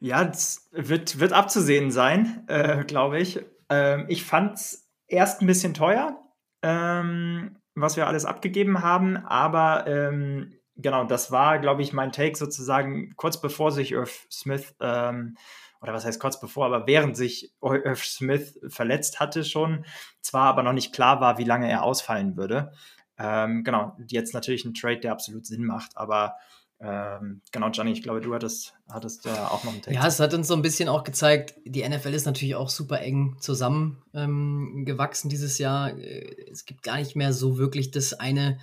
Ja, 0.00 0.24
das 0.24 0.68
wird, 0.72 1.20
wird 1.20 1.32
abzusehen 1.32 1.90
sein, 1.90 2.44
äh, 2.48 2.84
glaube 2.84 3.18
ich. 3.18 3.40
Ähm, 3.68 4.06
ich 4.08 4.24
fand 4.24 4.56
es 4.56 4.88
erst 5.06 5.42
ein 5.42 5.46
bisschen 5.46 5.74
teuer, 5.74 6.18
ähm, 6.62 7.56
was 7.74 7.96
wir 7.96 8.06
alles 8.06 8.24
abgegeben 8.24 8.82
haben, 8.82 9.16
aber 9.18 9.86
ähm, 9.86 10.54
genau, 10.76 11.04
das 11.04 11.30
war, 11.30 11.58
glaube 11.58 11.82
ich, 11.82 11.92
mein 11.92 12.12
Take 12.12 12.36
sozusagen 12.36 13.14
kurz 13.16 13.40
bevor 13.40 13.72
sich 13.72 13.92
Irv 13.92 14.26
Smith, 14.30 14.74
ähm, 14.80 15.36
oder 15.80 15.92
was 15.92 16.04
heißt 16.04 16.20
kurz 16.20 16.38
bevor, 16.40 16.66
aber 16.66 16.86
während 16.86 17.16
sich 17.16 17.52
Irv 17.62 18.04
Smith 18.04 18.58
verletzt 18.68 19.20
hatte 19.20 19.44
schon, 19.44 19.84
zwar 20.20 20.44
aber 20.44 20.62
noch 20.62 20.72
nicht 20.72 20.92
klar 20.92 21.20
war, 21.20 21.38
wie 21.38 21.44
lange 21.44 21.70
er 21.70 21.82
ausfallen 21.82 22.36
würde. 22.36 22.72
Ähm, 23.18 23.64
genau, 23.64 23.96
jetzt 24.08 24.34
natürlich 24.34 24.64
ein 24.64 24.74
Trade, 24.74 25.00
der 25.00 25.12
absolut 25.12 25.46
Sinn 25.46 25.64
macht, 25.64 25.96
aber 25.96 26.36
ähm, 26.82 27.42
genau, 27.52 27.68
Johnny, 27.68 27.92
ich 27.92 28.02
glaube, 28.02 28.22
du 28.22 28.34
hattest, 28.34 28.74
hattest 28.88 29.26
da 29.26 29.48
auch 29.48 29.64
noch 29.64 29.72
einen 29.72 29.82
Take. 29.82 29.94
Ja, 29.94 30.06
es 30.06 30.18
hat 30.18 30.32
uns 30.32 30.48
so 30.48 30.54
ein 30.54 30.62
bisschen 30.62 30.88
auch 30.88 31.04
gezeigt, 31.04 31.54
die 31.66 31.86
NFL 31.86 32.14
ist 32.14 32.24
natürlich 32.24 32.54
auch 32.54 32.70
super 32.70 33.00
eng 33.00 33.36
zusammengewachsen 33.38 35.28
ähm, 35.28 35.30
dieses 35.30 35.58
Jahr. 35.58 35.90
Äh, 35.98 36.50
Es 36.50 36.64
gibt 36.64 36.82
gar 36.82 36.96
nicht 36.96 37.16
mehr 37.16 37.34
so 37.34 37.58
wirklich 37.58 37.90
das 37.90 38.14
eine 38.14 38.58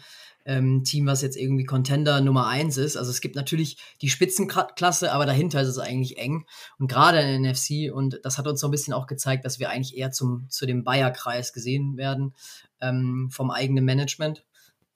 ähm, 0.47 0.83
Team, 0.83 1.05
was 1.05 1.21
jetzt 1.21 1.37
irgendwie 1.37 1.65
Contender 1.65 2.21
Nummer 2.21 2.47
eins 2.47 2.77
ist. 2.77 2.97
Also 2.97 3.11
es 3.11 3.21
gibt 3.21 3.35
natürlich 3.35 3.77
die 4.01 4.09
Spitzenklasse, 4.09 5.11
aber 5.11 5.25
dahinter 5.27 5.61
ist 5.61 5.67
es 5.67 5.77
eigentlich 5.77 6.17
eng. 6.17 6.45
Und 6.79 6.87
gerade 6.87 7.19
in 7.19 7.43
der 7.43 7.51
NFC, 7.51 7.93
und 7.93 8.19
das 8.23 8.37
hat 8.37 8.47
uns 8.47 8.61
so 8.61 8.67
ein 8.67 8.71
bisschen 8.71 8.93
auch 8.93 9.07
gezeigt, 9.07 9.45
dass 9.45 9.59
wir 9.59 9.69
eigentlich 9.69 9.95
eher 9.95 10.11
zum, 10.11 10.47
zu 10.49 10.65
dem 10.65 10.83
Bayer-Kreis 10.83 11.53
gesehen 11.53 11.97
werden 11.97 12.33
ähm, 12.81 13.29
vom 13.31 13.51
eigenen 13.51 13.85
Management. 13.85 14.45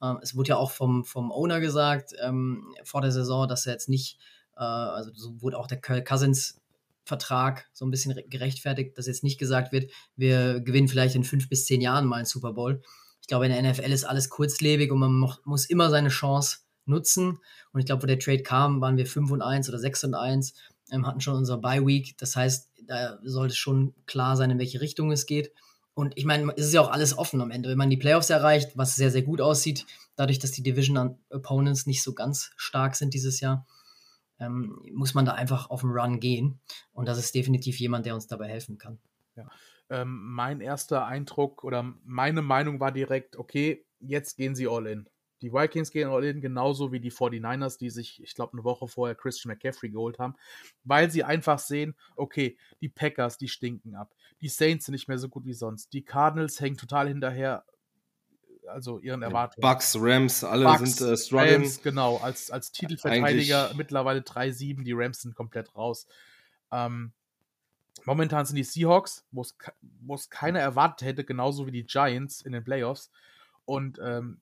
Ähm, 0.01 0.19
es 0.21 0.35
wurde 0.35 0.49
ja 0.49 0.55
auch 0.55 0.71
vom, 0.71 1.03
vom 1.03 1.31
Owner 1.31 1.59
gesagt 1.59 2.13
ähm, 2.23 2.73
vor 2.83 3.01
der 3.01 3.11
Saison, 3.11 3.47
dass 3.47 3.67
er 3.67 3.73
jetzt 3.73 3.89
nicht 3.89 4.17
äh, 4.55 4.63
also 4.63 5.11
so 5.13 5.41
wurde 5.41 5.59
auch 5.59 5.67
der 5.67 5.81
Cousins 5.81 6.57
Vertrag 7.03 7.67
so 7.73 7.83
ein 7.83 7.91
bisschen 7.91 8.11
re- 8.11 8.23
gerechtfertigt, 8.23 8.97
dass 8.97 9.07
jetzt 9.07 9.23
nicht 9.23 9.39
gesagt 9.39 9.71
wird, 9.71 9.91
wir 10.15 10.61
gewinnen 10.61 10.87
vielleicht 10.87 11.15
in 11.15 11.23
fünf 11.23 11.49
bis 11.49 11.65
zehn 11.65 11.81
Jahren 11.81 12.05
mal 12.05 12.17
einen 12.17 12.25
Super 12.25 12.53
Bowl. 12.53 12.83
Ich 13.31 13.33
glaube, 13.33 13.45
in 13.45 13.53
der 13.53 13.71
NFL 13.71 13.93
ist 13.93 14.03
alles 14.03 14.29
kurzlebig 14.29 14.91
und 14.91 14.99
man 14.99 15.25
muss 15.45 15.65
immer 15.65 15.89
seine 15.89 16.09
Chance 16.09 16.57
nutzen. 16.83 17.39
Und 17.71 17.79
ich 17.79 17.85
glaube, 17.85 18.03
wo 18.03 18.05
der 18.05 18.19
Trade 18.19 18.43
kam, 18.43 18.81
waren 18.81 18.97
wir 18.97 19.05
5 19.05 19.31
und 19.31 19.41
1 19.41 19.69
oder 19.69 19.79
6 19.79 20.03
und 20.03 20.15
1, 20.15 20.53
ähm, 20.91 21.07
hatten 21.07 21.21
schon 21.21 21.37
unser 21.37 21.57
Bye 21.57 21.87
Week. 21.87 22.17
Das 22.17 22.35
heißt, 22.35 22.69
da 22.87 23.19
sollte 23.23 23.55
schon 23.55 23.93
klar 24.05 24.35
sein, 24.35 24.51
in 24.51 24.59
welche 24.59 24.81
Richtung 24.81 25.13
es 25.13 25.27
geht. 25.27 25.53
Und 25.93 26.11
ich 26.17 26.25
meine, 26.25 26.51
es 26.57 26.65
ist 26.65 26.73
ja 26.73 26.81
auch 26.81 26.91
alles 26.91 27.17
offen 27.17 27.39
am 27.39 27.51
Ende. 27.51 27.69
Wenn 27.69 27.77
man 27.77 27.89
die 27.89 27.95
Playoffs 27.95 28.29
erreicht, 28.29 28.71
was 28.75 28.97
sehr, 28.97 29.11
sehr 29.11 29.21
gut 29.21 29.39
aussieht, 29.39 29.85
dadurch, 30.17 30.39
dass 30.39 30.51
die 30.51 30.61
Division 30.61 31.17
Opponents 31.29 31.85
nicht 31.85 32.03
so 32.03 32.13
ganz 32.13 32.51
stark 32.57 32.97
sind 32.97 33.13
dieses 33.13 33.39
Jahr, 33.39 33.65
ähm, 34.39 34.77
muss 34.91 35.13
man 35.13 35.23
da 35.23 35.35
einfach 35.35 35.69
auf 35.69 35.79
den 35.79 35.91
Run 35.91 36.19
gehen. 36.19 36.59
Und 36.91 37.07
das 37.07 37.17
ist 37.17 37.33
definitiv 37.33 37.79
jemand, 37.79 38.05
der 38.05 38.13
uns 38.13 38.27
dabei 38.27 38.49
helfen 38.49 38.77
kann. 38.77 38.99
Ähm, 39.91 40.21
mein 40.23 40.61
erster 40.61 41.05
Eindruck 41.05 41.65
oder 41.65 41.93
meine 42.05 42.41
Meinung 42.41 42.79
war 42.79 42.93
direkt, 42.93 43.35
okay, 43.35 43.85
jetzt 43.99 44.37
gehen 44.37 44.55
sie 44.55 44.65
all 44.65 44.87
in. 44.87 45.09
Die 45.41 45.51
Vikings 45.51 45.91
gehen 45.91 46.07
all 46.07 46.23
in, 46.23 46.39
genauso 46.39 46.93
wie 46.93 47.01
die 47.01 47.11
49ers, 47.11 47.77
die 47.77 47.89
sich, 47.89 48.23
ich 48.23 48.33
glaube, 48.33 48.53
eine 48.53 48.63
Woche 48.63 48.87
vorher 48.87 49.15
Christian 49.15 49.51
McCaffrey 49.51 49.89
geholt 49.89 50.17
haben, 50.17 50.35
weil 50.85 51.11
sie 51.11 51.25
einfach 51.25 51.59
sehen, 51.59 51.97
okay, 52.15 52.57
die 52.79 52.87
Packers, 52.87 53.37
die 53.37 53.49
stinken 53.49 53.95
ab. 53.95 54.13
Die 54.39 54.47
Saints 54.47 54.85
sind 54.85 54.93
nicht 54.93 55.09
mehr 55.09 55.17
so 55.17 55.27
gut 55.27 55.43
wie 55.43 55.53
sonst. 55.53 55.91
Die 55.91 56.05
Cardinals 56.05 56.61
hängen 56.61 56.77
total 56.77 57.09
hinterher, 57.09 57.65
also 58.67 58.99
ihren 58.99 59.23
Erwartungen. 59.23 59.61
Bucks, 59.61 59.97
Rams, 59.99 60.45
alle 60.45 60.63
Bucks, 60.63 60.95
sind 60.95 61.09
äh, 61.09 61.17
struggling. 61.17 61.55
Rams, 61.55 61.81
genau, 61.81 62.15
als, 62.17 62.49
als 62.49 62.71
Titelverteidiger 62.71 63.73
mittlerweile 63.75 64.21
3-7, 64.21 64.85
die 64.85 64.93
Rams 64.93 65.21
sind 65.21 65.35
komplett 65.35 65.75
raus. 65.75 66.07
Ähm, 66.71 67.11
momentan 68.05 68.45
sind 68.45 68.55
die 68.55 68.63
Seahawks, 68.63 69.25
wo 69.31 70.15
es 70.15 70.29
keiner 70.29 70.59
erwartet 70.59 71.07
hätte, 71.07 71.23
genauso 71.23 71.67
wie 71.67 71.71
die 71.71 71.85
Giants 71.85 72.41
in 72.41 72.53
den 72.53 72.63
Playoffs. 72.63 73.11
Und 73.65 73.99
ähm, 74.03 74.41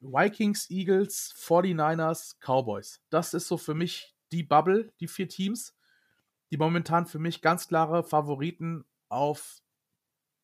Vikings, 0.00 0.70
Eagles, 0.70 1.34
49ers, 1.36 2.36
Cowboys. 2.40 3.00
Das 3.10 3.34
ist 3.34 3.48
so 3.48 3.56
für 3.56 3.74
mich 3.74 4.14
die 4.32 4.42
Bubble, 4.42 4.92
die 5.00 5.08
vier 5.08 5.28
Teams, 5.28 5.74
die 6.50 6.56
momentan 6.56 7.06
für 7.06 7.18
mich 7.18 7.42
ganz 7.42 7.68
klare 7.68 8.02
Favoriten 8.02 8.84
auf 9.08 9.62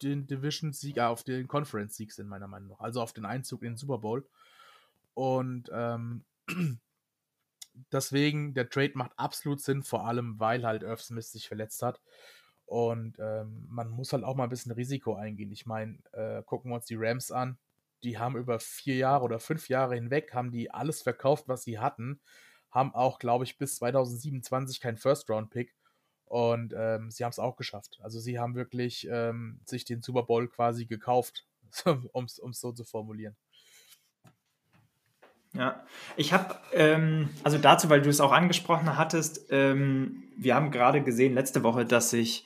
den 0.03 0.27
Division-Sieg, 0.27 0.99
äh, 0.99 1.03
auf 1.03 1.25
den 1.25 1.49
Conference-Sieg 1.49 2.13
sind, 2.13 2.29
meiner 2.29 2.49
Meinung 2.49 2.69
nach. 2.71 2.81
Also 2.81 3.01
auf 3.01 3.13
den 3.13 3.25
Einzug 3.25 3.63
in 3.63 3.73
den 3.73 3.77
Super 3.77 3.99
Bowl. 3.99 4.29
Und 5.15 5.71
ähm, 5.73 6.25
deswegen, 7.93 8.53
der 8.55 8.69
Trade 8.69 8.93
macht 8.95 9.13
absolut 9.17 9.61
Sinn, 9.61 9.83
vor 9.83 10.07
allem 10.07 10.39
weil 10.39 10.65
halt 10.65 10.83
Irv 10.83 11.01
Smith 11.01 11.33
sich 11.33 11.49
verletzt 11.49 11.83
hat. 11.83 12.01
Und 12.67 13.17
ähm, 13.21 13.65
man 13.69 13.89
muss 13.89 14.13
halt 14.13 14.25
auch 14.25 14.35
mal 14.35 14.45
ein 14.45 14.51
bisschen 14.51 14.73
Risiko 14.73 15.15
eingehen. 15.15 15.53
Ich 15.53 15.67
meine, 15.67 15.99
äh, 16.13 16.43
gucken 16.43 16.71
wir 16.71 16.77
uns 16.77 16.87
die 16.87 16.97
Rams 16.99 17.31
an. 17.31 17.59
Die 18.03 18.19
haben 18.19 18.37
über 18.37 18.59
vier 18.59 18.97
Jahre 18.97 19.25
oder 19.25 19.39
fünf 19.39 19.69
Jahre 19.69 19.95
hinweg, 19.95 20.35
haben 20.35 20.51
die 20.51 20.71
alles 20.71 21.03
verkauft, 21.03 21.49
was 21.49 21.63
sie 21.63 21.79
hatten. 21.79 22.21
Haben 22.71 22.95
auch, 22.95 23.19
glaube 23.19 23.45
ich, 23.45 23.57
bis 23.57 23.77
2027 23.77 24.81
keinen 24.81 24.99
First-Round-Pick. 24.99 25.75
Und 26.27 26.75
ähm, 26.77 27.11
sie 27.11 27.25
haben 27.25 27.31
es 27.31 27.39
auch 27.39 27.57
geschafft. 27.57 27.99
Also 28.03 28.19
sie 28.19 28.39
haben 28.39 28.57
wirklich 28.57 29.07
ähm, 29.11 29.61
sich 29.65 29.85
den 29.85 30.03
Super 30.03 30.25
Bowl 30.25 30.49
quasi 30.49 30.85
gekauft, 30.87 31.47
um 32.13 32.25
es 32.25 32.37
so 32.37 32.73
zu 32.73 32.85
formulieren. 32.85 33.37
Ja, 35.57 35.85
ich 36.17 36.33
habe, 36.33 36.57
ähm, 36.73 37.31
also 37.43 37.59
dazu, 37.59 37.89
weil 37.91 38.03
du 38.03 38.11
es 38.11 38.21
auch 38.21 38.33
angesprochen 38.33 38.97
hattest, 38.97 39.47
ähm, 39.51 40.25
wir 40.37 40.55
haben 40.55 40.71
gerade 40.71 41.03
gesehen 41.03 41.35
letzte 41.35 41.63
Woche, 41.63 41.85
dass 41.85 42.11
sich 42.11 42.45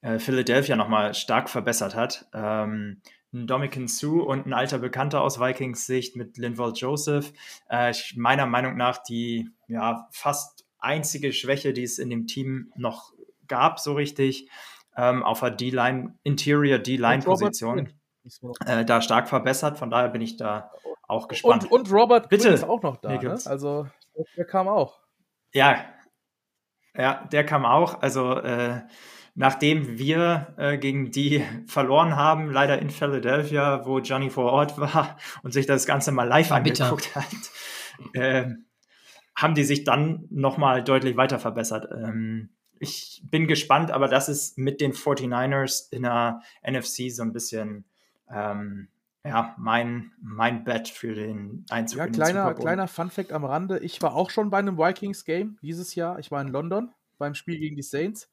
äh, 0.00 0.18
Philadelphia 0.18 0.76
nochmal 0.76 1.14
stark 1.14 1.50
verbessert 1.50 1.94
hat. 1.94 2.26
Ähm, 2.32 3.02
ein 3.32 3.46
Dominican 3.46 3.86
Sue 3.86 4.24
und 4.24 4.46
ein 4.46 4.52
alter 4.52 4.78
Bekannter 4.78 5.20
aus 5.20 5.38
Vikings 5.38 5.86
Sicht 5.86 6.16
mit 6.16 6.36
Linval 6.36 6.72
Joseph. 6.74 7.32
Äh, 7.68 7.92
meiner 8.16 8.46
Meinung 8.46 8.76
nach 8.76 8.98
die 8.98 9.50
ja, 9.68 10.08
fast 10.10 10.64
einzige 10.78 11.32
Schwäche, 11.32 11.72
die 11.72 11.84
es 11.84 11.98
in 11.98 12.10
dem 12.10 12.26
Team 12.26 12.72
noch 12.76 13.12
gab, 13.46 13.78
so 13.78 13.94
richtig, 13.94 14.48
ähm, 14.96 15.22
auf 15.22 15.40
der 15.40 15.50
D-Line, 15.50 16.18
Interior 16.22 16.78
D-Line-Position, 16.78 17.92
äh, 18.66 18.84
da 18.84 19.00
stark 19.00 19.28
verbessert. 19.28 19.78
Von 19.78 19.90
daher 19.90 20.08
bin 20.08 20.22
ich 20.22 20.36
da 20.36 20.70
auch 21.10 21.28
gespannt. 21.28 21.64
Und, 21.70 21.72
und 21.72 21.92
Robert 21.92 22.28
Bitte. 22.28 22.44
Quinn 22.44 22.54
ist 22.54 22.64
auch 22.64 22.82
noch 22.82 22.96
da. 22.96 23.20
Ne? 23.20 23.38
Also 23.44 23.86
der 24.36 24.44
kam 24.44 24.68
auch. 24.68 25.00
Ja, 25.52 25.84
ja, 26.96 27.28
der 27.30 27.44
kam 27.44 27.64
auch. 27.64 28.02
Also 28.02 28.34
äh, 28.34 28.82
nachdem 29.34 29.98
wir 29.98 30.54
äh, 30.56 30.78
gegen 30.78 31.10
die 31.10 31.44
verloren 31.66 32.16
haben, 32.16 32.50
leider 32.50 32.78
in 32.78 32.90
Philadelphia, 32.90 33.86
wo 33.86 33.98
Johnny 33.98 34.30
vor 34.30 34.52
Ort 34.52 34.78
war 34.78 35.16
und 35.42 35.52
sich 35.52 35.66
das 35.66 35.86
Ganze 35.86 36.12
mal 36.12 36.24
live 36.24 36.48
bitter. 36.62 36.84
angeguckt 36.84 37.14
hat, 37.14 37.26
äh, 38.14 38.50
haben 39.34 39.54
die 39.54 39.64
sich 39.64 39.84
dann 39.84 40.26
nochmal 40.30 40.84
deutlich 40.84 41.16
weiter 41.16 41.38
verbessert. 41.38 41.88
Ähm, 41.92 42.50
ich 42.78 43.22
bin 43.24 43.46
gespannt, 43.46 43.90
aber 43.90 44.08
das 44.08 44.28
ist 44.28 44.58
mit 44.58 44.80
den 44.80 44.92
49ers 44.92 45.92
in 45.92 46.02
der 46.02 46.40
NFC 46.66 47.10
so 47.10 47.22
ein 47.22 47.32
bisschen 47.32 47.84
ähm, 48.30 48.88
ja, 49.24 49.54
mein, 49.58 50.12
mein 50.22 50.64
Bet 50.64 50.88
für 50.88 51.14
den 51.14 51.64
Einzug 51.68 51.98
Ja, 51.98 52.04
in 52.06 52.12
den 52.12 52.22
kleiner, 52.22 52.42
Super 52.42 52.54
Bowl. 52.54 52.64
kleiner 52.64 52.88
Fun-Fact 52.88 53.32
am 53.32 53.44
Rande. 53.44 53.78
Ich 53.80 54.00
war 54.00 54.14
auch 54.14 54.30
schon 54.30 54.50
bei 54.50 54.58
einem 54.58 54.78
Vikings-Game 54.78 55.58
dieses 55.62 55.94
Jahr. 55.94 56.18
Ich 56.18 56.30
war 56.30 56.40
in 56.40 56.48
London 56.48 56.92
beim 57.18 57.34
Spiel 57.34 57.58
gegen 57.58 57.76
die 57.76 57.82
Saints. 57.82 58.30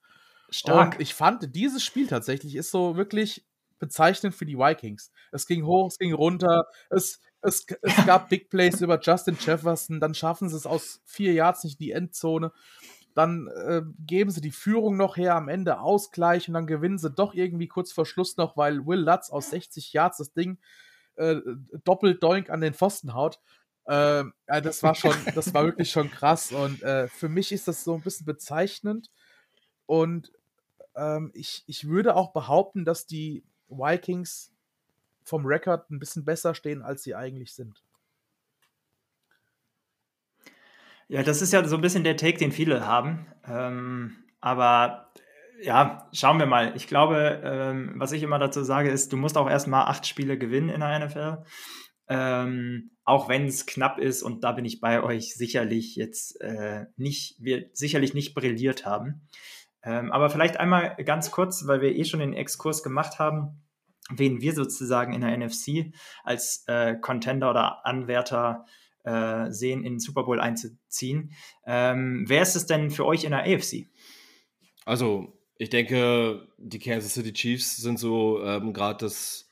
Stark. 0.50 0.96
Und 0.96 1.02
ich 1.02 1.14
fand, 1.14 1.56
dieses 1.56 1.84
Spiel 1.84 2.08
tatsächlich 2.08 2.56
ist 2.56 2.72
so 2.72 2.96
wirklich 2.96 3.46
bezeichnend 3.80 4.34
für 4.34 4.46
die 4.46 4.58
Vikings. 4.58 5.12
Es 5.32 5.46
ging 5.46 5.66
hoch, 5.66 5.88
es 5.88 5.98
ging 5.98 6.14
runter, 6.14 6.66
es, 6.90 7.20
es, 7.42 7.66
es 7.82 7.96
gab 8.06 8.30
Big 8.30 8.50
Plays 8.50 8.82
über 8.82 9.00
Justin 9.00 9.38
Jefferson, 9.40 10.00
dann 10.00 10.14
schaffen 10.14 10.50
sie 10.50 10.56
es 10.56 10.66
aus 10.66 11.02
vier 11.06 11.34
Yards 11.34 11.64
nicht 11.66 11.80
in 11.80 11.86
die 11.86 11.92
Endzone. 11.92 12.52
Dann 13.18 13.48
äh, 13.48 13.82
geben 14.06 14.30
sie 14.30 14.42
die 14.42 14.52
Führung 14.52 14.96
noch 14.96 15.18
her, 15.18 15.34
am 15.34 15.50
Ende 15.50 15.80
Ausgleich 15.80 16.48
und 16.48 16.54
dann 16.54 16.68
gewinnen 16.68 17.00
sie 17.00 17.10
doch 17.10 17.34
irgendwie 17.34 17.68
kurz 17.68 17.92
vor 17.92 18.06
Schluss 18.06 18.38
noch, 18.38 18.56
weil 18.58 18.86
Will 18.86 19.00
Lutz 19.00 19.32
aus 19.32 19.50
60 19.50 19.92
Yards 19.92 20.18
das 20.18 20.34
Ding 20.34 20.60
äh, 21.16 21.38
doppelt 21.84 22.22
doink 22.22 22.52
an 22.52 22.62
den 22.62 22.76
Pfosten 22.76 23.16
haut. 23.16 23.40
Äh, 23.86 24.26
das 24.46 24.84
war 24.84 24.94
schon, 24.94 25.16
das 25.34 25.52
war 25.52 25.66
wirklich 25.66 25.90
schon 25.90 26.12
krass 26.12 26.52
und 26.52 26.84
äh, 26.84 27.08
für 27.08 27.28
mich 27.28 27.52
ist 27.52 27.68
das 27.68 27.84
so 27.84 27.96
ein 27.96 28.02
bisschen 28.02 28.28
bezeichnend 28.28 29.10
und 29.88 30.32
ähm, 30.96 31.32
ich, 31.34 31.64
ich 31.66 31.88
würde 31.88 32.16
auch 32.16 32.34
behaupten, 32.34 32.86
dass 32.86 33.08
die 33.08 33.44
Vikings 33.68 34.54
vom 35.24 35.44
Rekord 35.44 35.90
ein 35.90 35.98
bisschen 35.98 36.24
besser 36.24 36.54
stehen, 36.54 36.84
als 36.84 37.02
sie 37.02 37.16
eigentlich 37.16 37.56
sind. 37.56 37.84
Ja, 41.10 41.24
das 41.24 41.42
ist 41.42 41.54
ja 41.54 41.64
so 41.66 41.76
ein 41.76 41.82
bisschen 41.82 42.04
der 42.04 42.18
Take, 42.18 42.38
den 42.38 42.52
viele 42.52 42.86
haben. 42.86 43.28
Ähm, 43.48 44.26
aber 44.42 45.12
ja, 45.62 46.10
schauen 46.14 46.40
wir 46.40 46.46
mal. 46.46 46.74
Ich 46.76 46.88
glaube, 46.88 47.42
ähm, 47.44 47.94
was 47.96 48.12
ich 48.12 48.24
immer 48.24 48.40
dazu 48.40 48.64
sage, 48.64 48.90
ist, 48.90 49.14
du 49.14 49.18
musst 49.18 49.38
auch 49.38 49.50
erstmal 49.50 49.86
acht 49.88 50.06
Spiele 50.06 50.38
gewinnen 50.38 50.70
in 50.70 50.82
der 50.82 51.00
NFL. 51.00 51.44
Ähm, 52.10 52.92
auch 53.04 53.30
wenn 53.30 53.46
es 53.46 53.66
knapp 53.66 54.00
ist, 54.00 54.22
und 54.22 54.44
da 54.44 54.52
bin 54.52 54.66
ich 54.66 54.82
bei 54.82 55.02
euch 55.02 55.34
sicherlich 55.36 55.96
jetzt 55.96 56.40
äh, 56.42 56.86
nicht, 56.98 57.38
wir 57.40 57.70
sicherlich 57.74 58.14
nicht 58.14 58.34
brilliert 58.34 58.86
haben. 58.86 59.28
Ähm, 59.84 60.12
aber 60.12 60.30
vielleicht 60.30 60.58
einmal 60.58 60.96
ganz 61.06 61.32
kurz, 61.32 61.68
weil 61.68 61.82
wir 61.82 61.96
eh 61.96 62.04
schon 62.04 62.20
den 62.20 62.34
Exkurs 62.34 62.84
gemacht 62.84 63.20
haben, 63.20 63.64
wen 64.10 64.42
wir 64.42 64.54
sozusagen 64.54 65.14
in 65.14 65.22
der 65.22 65.38
NFC 65.38 65.94
als 66.24 66.64
äh, 66.68 66.96
Contender 66.96 67.50
oder 67.50 67.86
Anwärter 67.86 68.66
äh, 68.66 68.72
sehen, 69.50 69.84
in 69.84 69.94
den 69.94 70.00
Super 70.00 70.24
Bowl 70.24 70.40
einzuziehen. 70.40 71.32
Ähm, 71.66 72.26
wer 72.28 72.42
ist 72.42 72.56
es 72.56 72.66
denn 72.66 72.92
für 72.92 73.06
euch 73.06 73.24
in 73.24 73.32
der 73.32 73.44
AFC? 73.44 73.88
Also, 74.86 75.34
ich 75.58 75.70
denke, 75.70 76.48
die 76.58 76.80
Kansas 76.80 77.14
City 77.14 77.34
Chiefs 77.34 77.78
sind 77.78 78.00
so 78.00 78.44
ähm, 78.44 78.74
gerade 78.74 79.06
das 79.06 79.52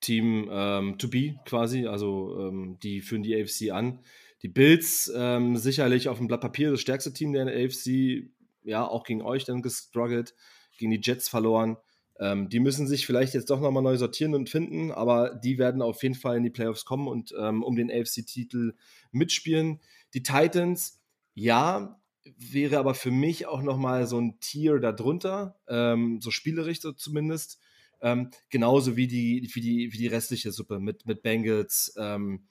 Team 0.00 0.48
ähm, 0.50 0.98
to 0.98 1.08
be 1.08 1.36
quasi. 1.46 1.86
Also, 1.86 2.48
ähm, 2.48 2.78
die 2.82 3.00
führen 3.00 3.22
die 3.22 3.34
AFC 3.34 3.72
an. 3.72 4.00
Die 4.42 4.48
Bills 4.48 5.10
ähm, 5.16 5.56
sicherlich 5.56 6.08
auf 6.08 6.18
dem 6.18 6.26
Blatt 6.26 6.42
Papier 6.42 6.70
das 6.70 6.80
stärkste 6.82 7.12
Team 7.14 7.32
der 7.32 7.46
AFC. 7.46 8.28
Ja, 8.62 8.86
auch 8.86 9.04
gegen 9.04 9.22
euch 9.22 9.44
dann 9.44 9.62
gestruggelt, 9.62 10.34
gegen 10.78 10.90
die 10.90 11.00
Jets 11.02 11.28
verloren. 11.28 11.78
Ähm, 12.20 12.48
die 12.48 12.60
müssen 12.60 12.86
sich 12.86 13.06
vielleicht 13.06 13.34
jetzt 13.34 13.50
doch 13.50 13.60
nochmal 13.60 13.82
neu 13.82 13.96
sortieren 13.96 14.34
und 14.34 14.48
finden, 14.48 14.92
aber 14.92 15.34
die 15.34 15.58
werden 15.58 15.82
auf 15.82 16.02
jeden 16.02 16.14
Fall 16.14 16.36
in 16.36 16.44
die 16.44 16.50
Playoffs 16.50 16.84
kommen 16.84 17.08
und 17.08 17.34
ähm, 17.38 17.62
um 17.62 17.74
den 17.76 17.90
AFC-Titel 17.90 18.74
mitspielen. 19.10 19.80
Die 20.14 20.22
Titans, 20.22 21.00
ja, 21.34 22.00
wäre 22.38 22.78
aber 22.78 22.94
für 22.94 23.10
mich 23.10 23.46
auch 23.46 23.62
nochmal 23.62 24.06
so 24.06 24.18
ein 24.18 24.38
Tier 24.40 24.78
darunter, 24.78 25.58
ähm, 25.68 26.20
so 26.20 26.30
spielerisch 26.30 26.80
so 26.80 26.92
zumindest. 26.92 27.58
Ähm, 28.00 28.30
genauso 28.50 28.96
wie 28.96 29.06
die, 29.06 29.48
wie, 29.54 29.60
die, 29.60 29.92
wie 29.92 29.98
die 29.98 30.06
restliche 30.06 30.52
Suppe 30.52 30.78
mit, 30.78 31.06
mit 31.06 31.22
Bengals, 31.22 31.94
ähm, 31.96 32.46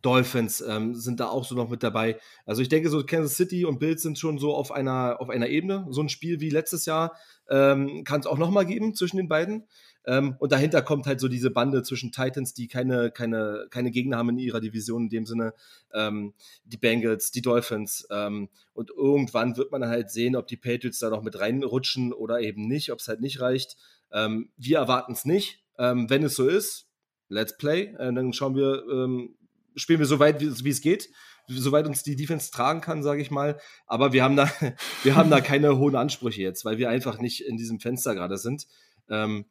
Dolphins 0.00 0.62
ähm, 0.62 0.94
sind 0.94 1.20
da 1.20 1.28
auch 1.28 1.44
so 1.44 1.54
noch 1.54 1.68
mit 1.68 1.82
dabei. 1.82 2.18
Also 2.46 2.62
ich 2.62 2.68
denke, 2.68 2.88
so 2.88 3.04
Kansas 3.04 3.36
City 3.36 3.64
und 3.64 3.78
Bills 3.78 4.02
sind 4.02 4.18
schon 4.18 4.38
so 4.38 4.54
auf 4.54 4.72
einer, 4.72 5.20
auf 5.20 5.28
einer 5.28 5.48
Ebene. 5.48 5.86
So 5.90 6.00
ein 6.00 6.08
Spiel 6.08 6.40
wie 6.40 6.48
letztes 6.48 6.86
Jahr 6.86 7.16
ähm, 7.50 8.04
kann 8.04 8.20
es 8.20 8.26
auch 8.26 8.38
nochmal 8.38 8.64
geben 8.64 8.94
zwischen 8.94 9.18
den 9.18 9.28
beiden. 9.28 9.66
Ähm, 10.04 10.36
und 10.38 10.50
dahinter 10.50 10.82
kommt 10.82 11.06
halt 11.06 11.20
so 11.20 11.28
diese 11.28 11.50
Bande 11.50 11.82
zwischen 11.82 12.10
Titans, 12.10 12.54
die 12.54 12.68
keine, 12.68 13.10
keine, 13.10 13.66
keine 13.70 13.90
Gegner 13.90 14.16
haben 14.16 14.30
in 14.30 14.38
ihrer 14.38 14.60
Division, 14.60 15.04
in 15.04 15.10
dem 15.10 15.26
Sinne 15.26 15.52
ähm, 15.92 16.32
die 16.64 16.78
Bengals, 16.78 17.30
die 17.30 17.42
Dolphins. 17.42 18.06
Ähm, 18.10 18.48
und 18.72 18.90
irgendwann 18.90 19.56
wird 19.56 19.70
man 19.72 19.86
halt 19.86 20.10
sehen, 20.10 20.36
ob 20.36 20.46
die 20.46 20.56
Patriots 20.56 20.98
da 20.98 21.10
noch 21.10 21.22
mit 21.22 21.38
reinrutschen 21.38 22.12
oder 22.12 22.40
eben 22.40 22.66
nicht, 22.66 22.92
ob 22.92 22.98
es 22.98 23.08
halt 23.08 23.20
nicht 23.20 23.40
reicht. 23.40 23.76
Ähm, 24.10 24.50
wir 24.56 24.78
erwarten 24.78 25.12
es 25.12 25.24
nicht. 25.24 25.58
Wenn 25.78 26.22
es 26.22 26.36
so 26.36 26.46
ist, 26.46 26.86
let's 27.32 27.56
play. 27.56 27.94
Äh, 27.98 28.12
dann 28.12 28.32
schauen 28.32 28.54
wir, 28.54 28.84
ähm, 28.88 29.34
spielen 29.76 29.98
wir 29.98 30.06
so 30.06 30.18
weit, 30.18 30.40
wie, 30.40 30.68
es 30.68 30.80
geht, 30.80 31.10
soweit 31.48 31.86
uns 31.86 32.02
die 32.02 32.16
Defense 32.16 32.50
tragen 32.50 32.80
kann, 32.80 33.02
sage 33.02 33.22
ich 33.22 33.30
mal. 33.30 33.58
Aber 33.86 34.12
wir 34.12 34.22
haben 34.22 34.36
da, 34.36 34.50
wir 35.02 35.16
haben 35.16 35.30
da 35.30 35.40
keine 35.40 35.78
hohen 35.78 35.96
Ansprüche 35.96 36.42
jetzt, 36.42 36.64
weil 36.64 36.78
wir 36.78 36.88
einfach 36.88 37.18
nicht 37.18 37.40
in 37.42 37.56
diesem 37.56 37.80
Fenster 37.80 38.14
gerade 38.14 38.38
sind. 38.38 38.66
Ähm, 39.08 39.46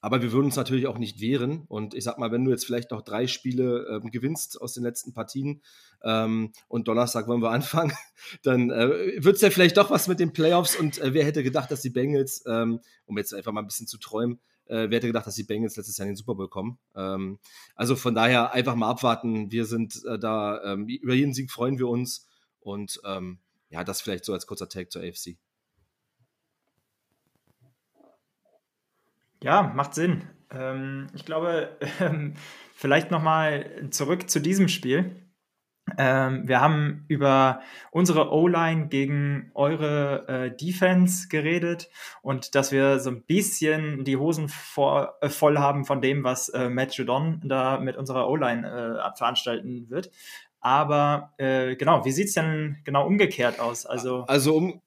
aber 0.00 0.22
wir 0.22 0.32
würden 0.32 0.46
uns 0.46 0.56
natürlich 0.56 0.86
auch 0.86 0.98
nicht 0.98 1.20
wehren. 1.20 1.64
Und 1.68 1.94
ich 1.94 2.04
sag 2.04 2.18
mal, 2.18 2.30
wenn 2.30 2.44
du 2.44 2.50
jetzt 2.50 2.64
vielleicht 2.64 2.92
noch 2.92 3.02
drei 3.02 3.26
Spiele 3.26 3.86
ähm, 3.90 4.10
gewinnst 4.10 4.60
aus 4.60 4.74
den 4.74 4.84
letzten 4.84 5.12
Partien 5.12 5.62
ähm, 6.04 6.52
und 6.68 6.86
Donnerstag 6.86 7.26
wollen 7.26 7.42
wir 7.42 7.50
anfangen, 7.52 7.92
dann 8.42 8.70
äh, 8.70 9.22
wird 9.22 9.36
es 9.36 9.42
ja 9.42 9.50
vielleicht 9.50 9.76
doch 9.76 9.90
was 9.90 10.06
mit 10.08 10.20
den 10.20 10.32
Playoffs. 10.32 10.76
Und 10.76 10.98
äh, 10.98 11.14
wer 11.14 11.24
hätte 11.24 11.42
gedacht, 11.42 11.70
dass 11.70 11.82
die 11.82 11.90
Bengals, 11.90 12.44
ähm, 12.46 12.80
um 13.06 13.18
jetzt 13.18 13.34
einfach 13.34 13.52
mal 13.52 13.60
ein 13.60 13.66
bisschen 13.66 13.88
zu 13.88 13.98
träumen, 13.98 14.38
äh, 14.68 14.90
wer 14.90 14.96
hätte 14.96 15.06
gedacht, 15.06 15.26
dass 15.26 15.34
die 15.34 15.44
Bengals 15.44 15.76
letztes 15.76 15.96
Jahr 15.96 16.06
in 16.06 16.12
den 16.12 16.16
Super 16.16 16.34
Bowl 16.34 16.48
kommen? 16.48 16.78
Ähm, 16.94 17.38
also 17.74 17.96
von 17.96 18.14
daher 18.14 18.52
einfach 18.52 18.74
mal 18.74 18.88
abwarten. 18.88 19.50
Wir 19.50 19.64
sind 19.64 20.02
äh, 20.04 20.18
da, 20.18 20.62
ähm, 20.64 20.86
über 20.86 21.14
jeden 21.14 21.34
Sieg 21.34 21.50
freuen 21.50 21.78
wir 21.78 21.88
uns. 21.88 22.26
Und 22.60 23.00
ähm, 23.04 23.38
ja, 23.70 23.84
das 23.84 24.00
vielleicht 24.00 24.24
so 24.24 24.32
als 24.32 24.46
kurzer 24.46 24.68
Take 24.68 24.88
zur 24.88 25.02
AFC. 25.02 25.36
Ja, 29.42 29.62
macht 29.74 29.94
Sinn. 29.94 30.24
Ähm, 30.50 31.08
ich 31.14 31.24
glaube, 31.24 31.76
ähm, 32.00 32.34
vielleicht 32.74 33.10
nochmal 33.10 33.88
zurück 33.90 34.28
zu 34.28 34.40
diesem 34.40 34.68
Spiel. 34.68 35.27
Ähm, 35.96 36.46
wir 36.46 36.60
haben 36.60 37.04
über 37.08 37.60
unsere 37.90 38.32
O-Line 38.32 38.88
gegen 38.88 39.50
eure 39.54 40.26
äh, 40.28 40.56
Defense 40.56 41.28
geredet 41.28 41.88
und 42.22 42.54
dass 42.54 42.72
wir 42.72 42.98
so 42.98 43.10
ein 43.10 43.22
bisschen 43.22 44.04
die 44.04 44.16
Hosen 44.16 44.48
vor, 44.48 45.14
äh, 45.20 45.28
voll 45.28 45.58
haben 45.58 45.84
von 45.84 46.00
dem, 46.00 46.24
was 46.24 46.48
äh, 46.50 46.68
Matt 46.68 46.94
Judon 46.94 47.40
da 47.44 47.78
mit 47.78 47.96
unserer 47.96 48.28
O-Line 48.28 48.66
äh, 48.66 49.16
veranstalten 49.16 49.88
wird. 49.88 50.10
Aber 50.60 51.34
äh, 51.38 51.76
genau, 51.76 52.04
wie 52.04 52.10
sieht 52.10 52.28
es 52.28 52.34
denn 52.34 52.78
genau 52.84 53.06
umgekehrt 53.06 53.60
aus? 53.60 53.86
Also, 53.86 54.24
also 54.24 54.56
um, 54.56 54.82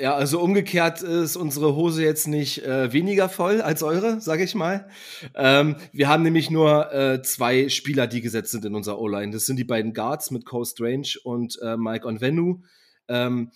ja, 0.00 0.14
also 0.14 0.40
umgekehrt 0.40 1.02
ist 1.02 1.36
unsere 1.36 1.76
Hose 1.76 2.02
jetzt 2.02 2.26
nicht 2.26 2.64
äh, 2.64 2.92
weniger 2.92 3.28
voll 3.28 3.60
als 3.60 3.82
eure, 3.82 4.20
sage 4.20 4.42
ich 4.42 4.54
mal. 4.54 4.88
Ähm, 5.34 5.76
wir 5.92 6.08
haben 6.08 6.22
nämlich 6.22 6.50
nur 6.50 6.92
äh, 6.92 7.22
zwei 7.22 7.68
Spieler, 7.68 8.06
die 8.06 8.22
gesetzt 8.22 8.52
sind 8.52 8.64
in 8.64 8.74
unserer 8.74 8.98
O-Line. 8.98 9.30
Das 9.30 9.44
sind 9.44 9.56
die 9.56 9.64
beiden 9.64 9.92
Guards 9.92 10.30
mit 10.30 10.46
Cole 10.46 10.64
Strange 10.64 11.16
und 11.22 11.58
äh, 11.60 11.76
Mike 11.76 12.06
Onvenu. 12.06 12.62
Ähm, 13.08 13.50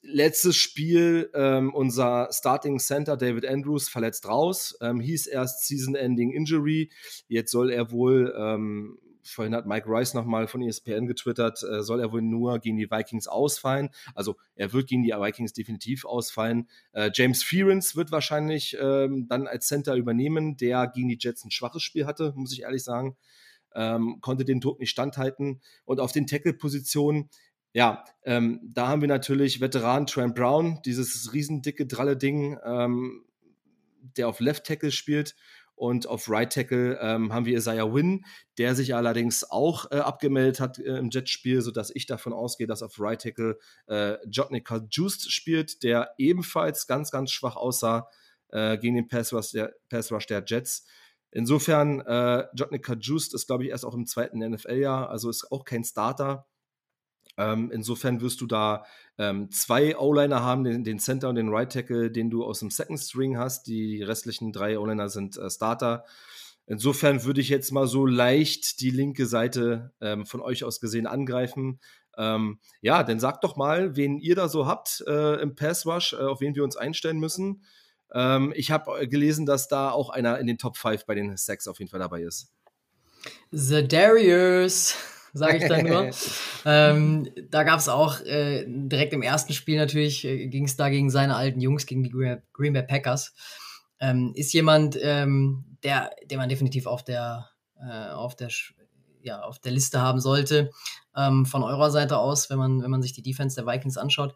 letztes 0.00 0.56
Spiel 0.56 1.30
ähm, 1.34 1.74
unser 1.74 2.30
Starting 2.32 2.78
Center 2.78 3.18
David 3.18 3.46
Andrews 3.46 3.90
verletzt 3.90 4.26
raus, 4.26 4.78
ähm, 4.80 5.00
hieß 5.00 5.26
erst 5.26 5.66
Season-Ending 5.66 6.32
Injury. 6.32 6.90
Jetzt 7.28 7.50
soll 7.50 7.70
er 7.70 7.90
wohl 7.90 8.34
ähm, 8.38 8.98
vorhin 9.22 9.54
hat 9.54 9.66
Mike 9.66 9.88
Rice 9.88 10.14
nochmal 10.14 10.46
von 10.46 10.62
ESPN 10.62 11.06
getwittert, 11.06 11.62
äh, 11.62 11.82
soll 11.82 12.00
er 12.00 12.12
wohl 12.12 12.22
nur 12.22 12.58
gegen 12.58 12.76
die 12.76 12.90
Vikings 12.90 13.26
ausfallen. 13.26 13.90
Also 14.14 14.36
er 14.54 14.72
wird 14.72 14.88
gegen 14.88 15.02
die 15.02 15.10
Vikings 15.10 15.52
definitiv 15.52 16.04
ausfallen. 16.04 16.68
Äh, 16.92 17.10
James 17.14 17.42
Fearens 17.42 17.96
wird 17.96 18.12
wahrscheinlich 18.12 18.76
ähm, 18.80 19.26
dann 19.28 19.46
als 19.46 19.66
Center 19.66 19.94
übernehmen, 19.94 20.56
der 20.56 20.86
gegen 20.86 21.08
die 21.08 21.18
Jets 21.20 21.44
ein 21.44 21.50
schwaches 21.50 21.82
Spiel 21.82 22.06
hatte, 22.06 22.32
muss 22.36 22.52
ich 22.52 22.62
ehrlich 22.62 22.84
sagen. 22.84 23.16
Ähm, 23.74 24.18
konnte 24.20 24.44
den 24.44 24.60
Druck 24.60 24.80
nicht 24.80 24.90
standhalten. 24.90 25.60
Und 25.84 26.00
auf 26.00 26.12
den 26.12 26.26
Tackle-Positionen, 26.26 27.30
ja, 27.72 28.04
ähm, 28.24 28.60
da 28.64 28.88
haben 28.88 29.00
wir 29.00 29.08
natürlich 29.08 29.60
Veteran 29.60 30.06
Trent 30.06 30.34
Brown, 30.34 30.80
dieses 30.84 31.32
riesendicke, 31.32 31.86
dralle 31.86 32.16
Ding, 32.16 32.58
ähm, 32.64 33.24
der 34.16 34.28
auf 34.28 34.40
Left 34.40 34.66
Tackle 34.66 34.90
spielt. 34.90 35.36
Und 35.80 36.06
auf 36.06 36.28
Right 36.28 36.52
Tackle 36.52 36.98
ähm, 37.00 37.32
haben 37.32 37.46
wir 37.46 37.56
Isaiah 37.56 37.90
Wynn, 37.90 38.26
der 38.58 38.74
sich 38.74 38.94
allerdings 38.94 39.50
auch 39.50 39.90
äh, 39.90 40.00
abgemeldet 40.00 40.60
hat 40.60 40.78
äh, 40.78 40.98
im 40.98 41.08
Jetspiel, 41.08 41.62
sodass 41.62 41.90
ich 41.94 42.04
davon 42.04 42.34
ausgehe, 42.34 42.66
dass 42.66 42.82
auf 42.82 43.00
Right 43.00 43.22
Tackle 43.22 43.56
äh, 43.86 44.18
Jotnica 44.28 44.86
Juiced 44.90 45.32
spielt, 45.32 45.82
der 45.82 46.10
ebenfalls 46.18 46.86
ganz, 46.86 47.10
ganz 47.10 47.30
schwach 47.30 47.56
aussah 47.56 48.10
äh, 48.50 48.76
gegen 48.76 48.96
den 48.96 49.08
Pass 49.08 49.32
Rush 49.32 49.52
der, 49.52 49.74
Pass 49.88 50.12
Rush 50.12 50.26
der 50.26 50.44
Jets. 50.46 50.86
Insofern, 51.30 52.00
äh, 52.00 52.44
Jotnica 52.54 52.92
Juiced 52.92 53.32
ist, 53.32 53.46
glaube 53.46 53.64
ich, 53.64 53.70
erst 53.70 53.86
auch 53.86 53.94
im 53.94 54.04
zweiten 54.04 54.40
NFL-Jahr, 54.40 55.08
also 55.08 55.30
ist 55.30 55.50
auch 55.50 55.64
kein 55.64 55.84
Starter. 55.84 56.46
Ähm, 57.40 57.70
insofern 57.72 58.20
wirst 58.20 58.42
du 58.42 58.46
da 58.46 58.84
ähm, 59.16 59.50
zwei 59.50 59.96
O-Liner 59.96 60.42
haben, 60.42 60.62
den, 60.62 60.84
den, 60.84 60.98
Center 60.98 61.30
und 61.30 61.36
den 61.36 61.48
Right 61.48 61.72
Tackle, 61.72 62.10
den 62.10 62.28
du 62.28 62.44
aus 62.44 62.60
dem 62.60 62.70
Second 62.70 63.00
String 63.00 63.38
hast. 63.38 63.66
Die 63.66 64.02
restlichen 64.02 64.52
drei 64.52 64.78
O-Liner 64.78 65.08
sind 65.08 65.38
äh, 65.38 65.48
Starter. 65.48 66.04
Insofern 66.66 67.24
würde 67.24 67.40
ich 67.40 67.48
jetzt 67.48 67.72
mal 67.72 67.86
so 67.86 68.04
leicht 68.04 68.80
die 68.82 68.90
linke 68.90 69.24
Seite 69.24 69.92
ähm, 70.02 70.26
von 70.26 70.42
euch 70.42 70.64
aus 70.64 70.80
gesehen 70.80 71.06
angreifen. 71.06 71.80
Ähm, 72.18 72.60
ja, 72.82 73.02
dann 73.04 73.18
sagt 73.18 73.42
doch 73.42 73.56
mal, 73.56 73.96
wen 73.96 74.18
ihr 74.18 74.34
da 74.34 74.48
so 74.48 74.66
habt 74.66 75.02
äh, 75.06 75.40
im 75.40 75.56
Pass 75.56 75.86
Rush, 75.86 76.12
äh, 76.12 76.16
auf 76.16 76.42
wen 76.42 76.54
wir 76.54 76.62
uns 76.62 76.76
einstellen 76.76 77.18
müssen. 77.18 77.64
Ähm, 78.12 78.52
ich 78.54 78.70
habe 78.70 79.00
äh, 79.00 79.08
gelesen, 79.08 79.46
dass 79.46 79.66
da 79.66 79.90
auch 79.90 80.10
einer 80.10 80.38
in 80.38 80.46
den 80.46 80.58
Top 80.58 80.76
5 80.76 81.06
bei 81.06 81.14
den 81.14 81.38
Sacks 81.38 81.66
auf 81.66 81.78
jeden 81.78 81.90
Fall 81.90 82.00
dabei 82.00 82.20
ist. 82.22 82.52
The 83.50 83.86
Darius 83.86 84.94
sage 85.32 85.58
ich 85.58 85.68
dann 85.68 85.86
nur. 85.86 86.10
ähm, 86.64 87.28
da 87.50 87.62
gab 87.62 87.78
es 87.78 87.88
auch 87.88 88.20
äh, 88.20 88.64
direkt 88.66 89.12
im 89.12 89.22
ersten 89.22 89.52
Spiel 89.52 89.78
natürlich, 89.78 90.24
äh, 90.24 90.46
ging 90.48 90.64
es 90.64 90.76
da 90.76 90.88
gegen 90.88 91.10
seine 91.10 91.36
alten 91.36 91.60
Jungs, 91.60 91.86
gegen 91.86 92.02
die 92.02 92.10
Green 92.10 92.72
Bay 92.72 92.82
Packers. 92.82 93.34
Ähm, 94.00 94.32
ist 94.34 94.52
jemand, 94.52 94.98
ähm, 95.00 95.76
der, 95.82 96.10
den 96.24 96.38
man 96.38 96.48
definitiv 96.48 96.86
auf 96.86 97.04
der, 97.04 97.50
äh, 97.80 98.10
auf 98.10 98.34
der, 98.34 98.48
ja, 99.22 99.42
auf 99.42 99.58
der 99.58 99.72
Liste 99.72 100.00
haben 100.00 100.20
sollte, 100.20 100.70
ähm, 101.16 101.44
von 101.46 101.62
eurer 101.62 101.90
Seite 101.90 102.18
aus, 102.18 102.50
wenn 102.50 102.58
man, 102.58 102.82
wenn 102.82 102.90
man 102.90 103.02
sich 103.02 103.12
die 103.12 103.22
Defense 103.22 103.56
der 103.56 103.66
Vikings 103.66 103.98
anschaut. 103.98 104.34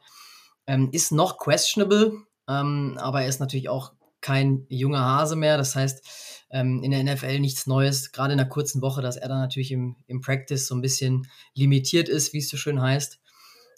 Ähm, 0.66 0.90
ist 0.92 1.12
noch 1.12 1.38
questionable, 1.38 2.12
ähm, 2.49 2.99
aber 2.99 3.22
er 3.22 3.28
ist 3.28 3.40
natürlich 3.40 3.68
auch 3.68 3.92
kein 4.20 4.64
junger 4.68 5.05
Hase 5.05 5.36
mehr. 5.36 5.59
Das 5.59 5.76
heißt, 5.76 6.43
ähm, 6.55 6.84
in 6.84 6.92
der 6.92 7.02
NFL 7.02 7.40
nichts 7.40 7.66
Neues, 7.66 8.12
gerade 8.12 8.32
in 8.32 8.38
einer 8.38 8.48
kurzen 8.48 8.80
Woche, 8.80 9.02
dass 9.02 9.16
er 9.16 9.28
dann 9.28 9.40
natürlich 9.40 9.72
im, 9.72 9.96
im 10.07 10.20
Practice 10.20 10.68
so 10.68 10.76
ein 10.76 10.80
bisschen 10.80 11.26
limitiert 11.55 12.09
ist, 12.09 12.32
wie 12.32 12.38
es 12.38 12.48
so 12.48 12.57
schön 12.57 12.80
heißt. 12.80 13.20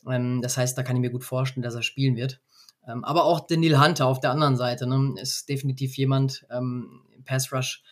Ähm, 0.07 0.43
das 0.43 0.59
heißt, 0.59 0.77
da 0.77 0.83
kann 0.83 0.95
ich 0.95 1.01
mir 1.01 1.11
gut 1.11 1.25
vorstellen, 1.25 1.63
dass 1.63 1.75
er 1.75 1.83
spielen 1.83 2.17
wird. 2.17 2.39
Ähm, 2.87 3.03
aber 3.03 3.25
auch 3.25 3.47
Daniel 3.47 3.81
Hunter 3.81 4.07
auf 4.07 4.21
der 4.21 4.31
anderen 4.31 4.57
Seite 4.59 4.87
ne, 4.87 5.15
ist 5.19 5.49
definitiv 5.49 5.97
jemand 5.97 6.47
ähm, 6.51 7.01
im 7.17 7.25
Pass 7.25 7.51
Rush, 7.51 7.83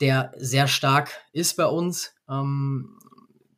der 0.00 0.32
sehr 0.36 0.68
stark 0.68 1.10
ist 1.32 1.56
bei 1.56 1.66
uns, 1.66 2.14
ähm, 2.30 2.96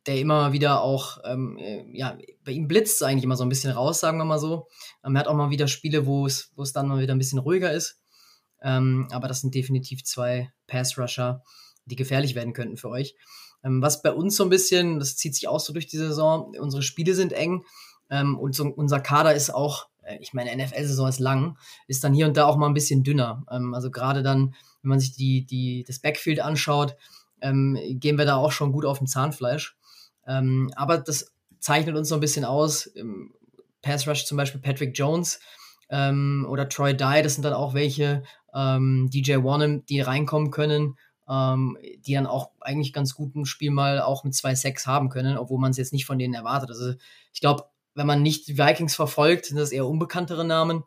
der 0.07 0.19
immer 0.19 0.53
wieder 0.53 0.81
auch, 0.81 1.19
ähm, 1.23 1.59
äh, 1.59 1.85
ja, 1.95 2.17
bei 2.43 2.53
ihm 2.53 2.67
blitzt 2.67 2.95
es 2.95 3.03
eigentlich 3.03 3.25
immer 3.25 3.35
so 3.35 3.43
ein 3.43 3.49
bisschen 3.49 3.73
raus, 3.73 3.99
sagen 3.99 4.17
wir 4.17 4.25
mal 4.25 4.39
so. 4.39 4.67
er 5.03 5.13
hat 5.13 5.27
auch 5.27 5.35
mal 5.35 5.51
wieder 5.51 5.67
Spiele, 5.67 6.07
wo 6.07 6.25
es 6.25 6.73
dann 6.73 6.87
mal 6.87 6.99
wieder 6.99 7.13
ein 7.13 7.19
bisschen 7.19 7.39
ruhiger 7.39 7.71
ist. 7.71 8.01
Ähm, 8.61 9.07
aber 9.11 9.27
das 9.27 9.41
sind 9.41 9.53
definitiv 9.53 10.03
zwei 10.03 10.51
Pass-Rusher, 10.67 11.43
die 11.85 11.95
gefährlich 11.95 12.35
werden 12.35 12.53
könnten 12.53 12.77
für 12.77 12.89
euch. 12.89 13.15
Ähm, 13.63 13.81
was 13.81 14.01
bei 14.01 14.11
uns 14.11 14.35
so 14.35 14.43
ein 14.43 14.49
bisschen, 14.49 14.99
das 14.99 15.15
zieht 15.15 15.35
sich 15.35 15.47
auch 15.47 15.59
so 15.59 15.73
durch 15.73 15.87
die 15.87 15.97
Saison, 15.97 16.53
unsere 16.59 16.83
Spiele 16.83 17.13
sind 17.13 17.33
eng 17.33 17.65
ähm, 18.09 18.37
und 18.37 18.55
so, 18.55 18.65
unser 18.65 18.99
Kader 18.99 19.33
ist 19.33 19.49
auch, 19.49 19.87
äh, 20.03 20.17
ich 20.19 20.33
meine, 20.33 20.55
NFL-Saison 20.55 21.07
ist 21.07 21.19
lang, 21.19 21.57
ist 21.87 22.03
dann 22.03 22.13
hier 22.13 22.27
und 22.27 22.37
da 22.37 22.45
auch 22.45 22.57
mal 22.57 22.67
ein 22.67 22.73
bisschen 22.73 23.03
dünner. 23.03 23.45
Ähm, 23.51 23.73
also 23.73 23.91
gerade 23.91 24.23
dann, 24.23 24.55
wenn 24.81 24.89
man 24.89 24.99
sich 24.99 25.13
die, 25.15 25.45
die, 25.45 25.83
das 25.87 25.99
Backfield 25.99 26.39
anschaut, 26.39 26.95
ähm, 27.41 27.77
gehen 27.99 28.17
wir 28.17 28.25
da 28.25 28.35
auch 28.35 28.51
schon 28.51 28.71
gut 28.71 28.85
auf 28.85 28.97
dem 28.97 29.07
Zahnfleisch. 29.07 29.77
Ähm, 30.27 30.71
aber 30.75 30.97
das 30.97 31.31
zeichnet 31.59 31.95
uns 31.95 32.09
so 32.09 32.15
ein 32.15 32.21
bisschen 32.21 32.45
aus. 32.45 32.89
Pass 33.81 34.07
Rush 34.07 34.25
zum 34.25 34.37
Beispiel 34.37 34.59
Patrick 34.59 34.97
Jones, 34.97 35.39
ähm, 35.89 36.45
oder 36.49 36.69
Troy 36.69 36.95
Dye, 36.95 37.21
das 37.21 37.35
sind 37.35 37.43
dann 37.43 37.53
auch 37.53 37.73
welche, 37.73 38.23
ähm, 38.57 39.09
DJ 39.13 39.43
Warnham, 39.43 39.85
die 39.85 40.01
reinkommen 40.01 40.49
können, 40.49 40.97
ähm, 41.29 41.77
die 42.05 42.13
dann 42.13 42.25
auch 42.25 42.51
eigentlich 42.59 42.91
ganz 42.91 43.13
guten 43.13 43.45
Spiel 43.45 43.69
mal 43.69 44.01
auch 44.01 44.23
mit 44.23 44.33
zwei 44.33 44.55
Sacks 44.55 44.87
haben 44.87 45.09
können, 45.09 45.37
obwohl 45.37 45.59
man 45.59 45.71
es 45.71 45.77
jetzt 45.77 45.93
nicht 45.93 46.05
von 46.05 46.17
denen 46.17 46.33
erwartet. 46.33 46.69
Also 46.69 46.93
ich 47.33 47.39
glaube, 47.39 47.65
wenn 47.93 48.07
man 48.07 48.23
nicht 48.23 48.57
Vikings 48.57 48.95
verfolgt, 48.95 49.45
sind 49.45 49.57
das 49.57 49.71
eher 49.71 49.85
unbekanntere 49.85 50.43
Namen, 50.43 50.83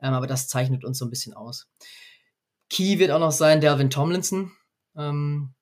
ähm, 0.00 0.14
aber 0.14 0.26
das 0.26 0.48
zeichnet 0.48 0.84
uns 0.84 0.98
so 0.98 1.04
ein 1.04 1.10
bisschen 1.10 1.34
aus. 1.34 1.68
Key 2.68 2.98
wird 2.98 3.12
auch 3.12 3.20
noch 3.20 3.32
sein 3.32 3.60
Delvin 3.60 3.90
Tomlinson, 3.90 4.50
ähm, 4.96 5.54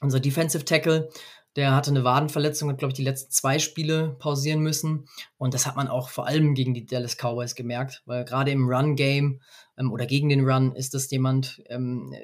unser 0.00 0.20
Defensive 0.20 0.64
Tackle. 0.64 1.10
Der 1.56 1.74
hatte 1.74 1.90
eine 1.90 2.04
Wadenverletzung, 2.04 2.70
hat, 2.70 2.78
glaube 2.78 2.92
ich, 2.92 2.96
die 2.96 3.04
letzten 3.04 3.32
zwei 3.32 3.58
Spiele 3.58 4.16
pausieren 4.18 4.60
müssen. 4.60 5.08
Und 5.36 5.52
das 5.52 5.66
hat 5.66 5.76
man 5.76 5.88
auch 5.88 6.08
vor 6.08 6.26
allem 6.26 6.54
gegen 6.54 6.74
die 6.74 6.86
Dallas 6.86 7.16
Cowboys 7.16 7.54
gemerkt, 7.54 8.02
weil 8.06 8.24
gerade 8.24 8.52
im 8.52 8.68
Run-Game 8.68 9.40
ähm, 9.76 9.92
oder 9.92 10.06
gegen 10.06 10.28
den 10.28 10.48
Run 10.48 10.74
ist 10.74 10.94
das 10.94 11.10
jemand, 11.10 11.62
ähm, 11.66 12.14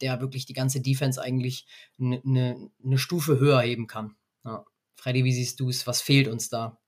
der 0.00 0.20
wirklich 0.20 0.46
die 0.46 0.52
ganze 0.52 0.80
Defense 0.80 1.20
eigentlich 1.20 1.66
eine 1.98 2.20
ne, 2.22 2.70
ne 2.78 2.98
Stufe 2.98 3.40
höher 3.40 3.60
heben 3.60 3.86
kann. 3.86 4.14
Ja. 4.44 4.64
Freddy, 4.94 5.24
wie 5.24 5.32
siehst 5.32 5.60
du 5.60 5.68
es? 5.68 5.86
Was 5.86 6.00
fehlt 6.00 6.28
uns 6.28 6.48
da? 6.48 6.78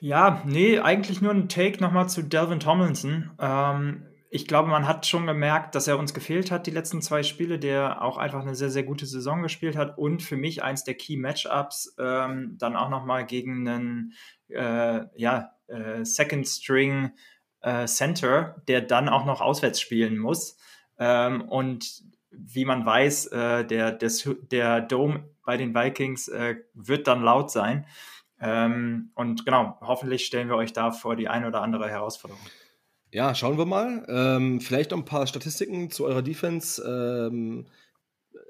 Ja, 0.00 0.42
nee, 0.46 0.78
eigentlich 0.78 1.20
nur 1.20 1.32
ein 1.32 1.48
Take 1.48 1.80
nochmal 1.80 2.08
zu 2.08 2.22
Delvin 2.22 2.58
Tomlinson. 2.58 3.30
Ähm, 3.38 4.06
ich 4.32 4.46
glaube, 4.46 4.68
man 4.68 4.86
hat 4.86 5.06
schon 5.06 5.26
gemerkt, 5.26 5.74
dass 5.74 5.88
er 5.88 5.98
uns 5.98 6.14
gefehlt 6.14 6.52
hat, 6.52 6.68
die 6.68 6.70
letzten 6.70 7.02
zwei 7.02 7.24
Spiele, 7.24 7.58
der 7.58 8.00
auch 8.00 8.16
einfach 8.16 8.42
eine 8.42 8.54
sehr, 8.54 8.70
sehr 8.70 8.84
gute 8.84 9.04
Saison 9.04 9.42
gespielt 9.42 9.76
hat 9.76 9.98
und 9.98 10.22
für 10.22 10.36
mich 10.36 10.62
eins 10.62 10.84
der 10.84 10.94
Key 10.94 11.16
Matchups 11.16 11.96
ähm, 11.98 12.56
dann 12.56 12.76
auch 12.76 12.90
nochmal 12.90 13.26
gegen 13.26 13.68
einen 13.68 14.12
äh, 14.48 15.00
ja, 15.16 15.50
äh, 15.66 16.04
Second 16.04 16.46
String 16.46 17.10
äh, 17.62 17.86
Center, 17.86 18.62
der 18.68 18.82
dann 18.82 19.08
auch 19.08 19.24
noch 19.24 19.40
auswärts 19.40 19.80
spielen 19.80 20.16
muss. 20.16 20.56
Ähm, 20.96 21.42
und 21.42 22.04
wie 22.30 22.64
man 22.64 22.86
weiß, 22.86 23.26
äh, 23.28 23.64
der, 23.64 23.90
der, 23.90 24.10
der 24.52 24.80
Dome 24.80 25.28
bei 25.44 25.56
den 25.56 25.74
Vikings 25.74 26.28
äh, 26.28 26.54
wird 26.74 27.08
dann 27.08 27.22
laut 27.22 27.50
sein. 27.50 27.84
Ähm, 28.40 29.10
und 29.16 29.44
genau, 29.44 29.76
hoffentlich 29.80 30.24
stellen 30.24 30.48
wir 30.48 30.56
euch 30.56 30.72
da 30.72 30.92
vor 30.92 31.16
die 31.16 31.28
eine 31.28 31.48
oder 31.48 31.62
andere 31.62 31.90
Herausforderung. 31.90 32.40
Ja, 33.12 33.34
schauen 33.34 33.58
wir 33.58 33.66
mal. 33.66 34.04
Ähm, 34.08 34.60
vielleicht 34.60 34.92
noch 34.92 34.98
ein 34.98 35.04
paar 35.04 35.26
Statistiken 35.26 35.90
zu 35.90 36.04
eurer 36.04 36.22
Defense. 36.22 36.82
Ähm, 36.82 37.66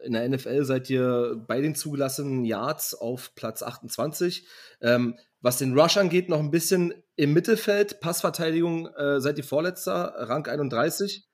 in 0.04 0.12
der 0.12 0.28
NFL 0.28 0.64
seid 0.64 0.90
ihr 0.90 1.42
bei 1.46 1.61
den 1.61 1.74
zugelassenen 1.74 2.44
Yards 2.44 2.94
auf 2.94 3.34
Platz 3.34 3.62
28. 3.62 4.46
Ähm, 4.82 5.16
was 5.40 5.58
den 5.58 5.78
Rush 5.78 5.96
angeht, 5.96 6.28
noch 6.28 6.40
ein 6.40 6.50
bisschen 6.50 6.92
im 7.16 7.32
Mittelfeld. 7.32 8.00
Passverteidigung 8.00 8.86
äh, 8.88 9.20
seid 9.20 9.38
ihr 9.38 9.44
Vorletzter, 9.44 10.14
Rang 10.16 10.46
31. 10.46 11.30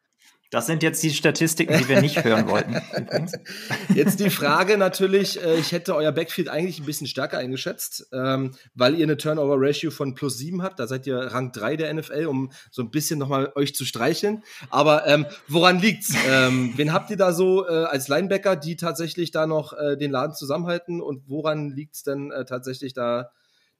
Das 0.51 0.67
sind 0.67 0.83
jetzt 0.83 1.03
die 1.03 1.11
Statistiken, 1.11 1.77
die 1.77 1.89
wir 1.89 2.01
nicht 2.01 2.23
hören 2.23 2.49
wollten. 2.49 2.77
Jetzt 3.95 4.21
die 4.21 4.31
Frage 4.31 4.79
natürlich, 4.79 5.43
äh, 5.43 5.57
ich 5.57 5.73
hätte 5.73 5.95
euer 5.97 6.13
Backfield 6.13 6.49
eigentlich 6.49 6.79
ein 6.79 6.87
bisschen 6.87 7.09
stärker 7.09 7.39
eingeschätzt, 7.39 8.09
ähm, 8.13 8.53
weil 8.75 8.95
ihr 8.95 9.05
eine 9.05 9.17
Turnover-Ratio 9.17 9.91
von 9.91 10.15
plus 10.15 10.39
7 10.39 10.63
habt. 10.63 10.79
Da 10.79 10.87
seid 10.87 11.07
ihr 11.07 11.19
Rang 11.19 11.51
3 11.51 11.77
der 11.77 11.93
NFL, 11.93 12.27
um 12.27 12.53
so 12.71 12.83
ein 12.83 12.91
bisschen 12.91 13.19
nochmal 13.19 13.53
euch 13.57 13.75
zu 13.75 13.85
streicheln. 13.85 14.45
Aber 14.71 15.07
ähm, 15.07 15.27
woran 15.49 15.81
liegt's? 15.81 16.15
Ähm, 16.29 16.73
wen 16.77 16.93
habt 16.93 17.11
ihr 17.11 17.17
da 17.17 17.33
so 17.33 17.67
äh, 17.67 17.85
als 17.85 18.07
Linebacker, 18.09 18.55
die 18.55 18.77
tatsächlich 18.77 19.33
da 19.33 19.47
noch 19.47 19.73
äh, 19.73 19.97
den 19.97 20.13
Laden 20.13 20.35
zusammenhalten? 20.35 21.01
Und 21.01 21.29
woran 21.29 21.71
liegt's 21.71 22.05
denn 22.05 22.31
äh, 22.31 22.45
tatsächlich 22.45 22.95
da, 22.95 23.31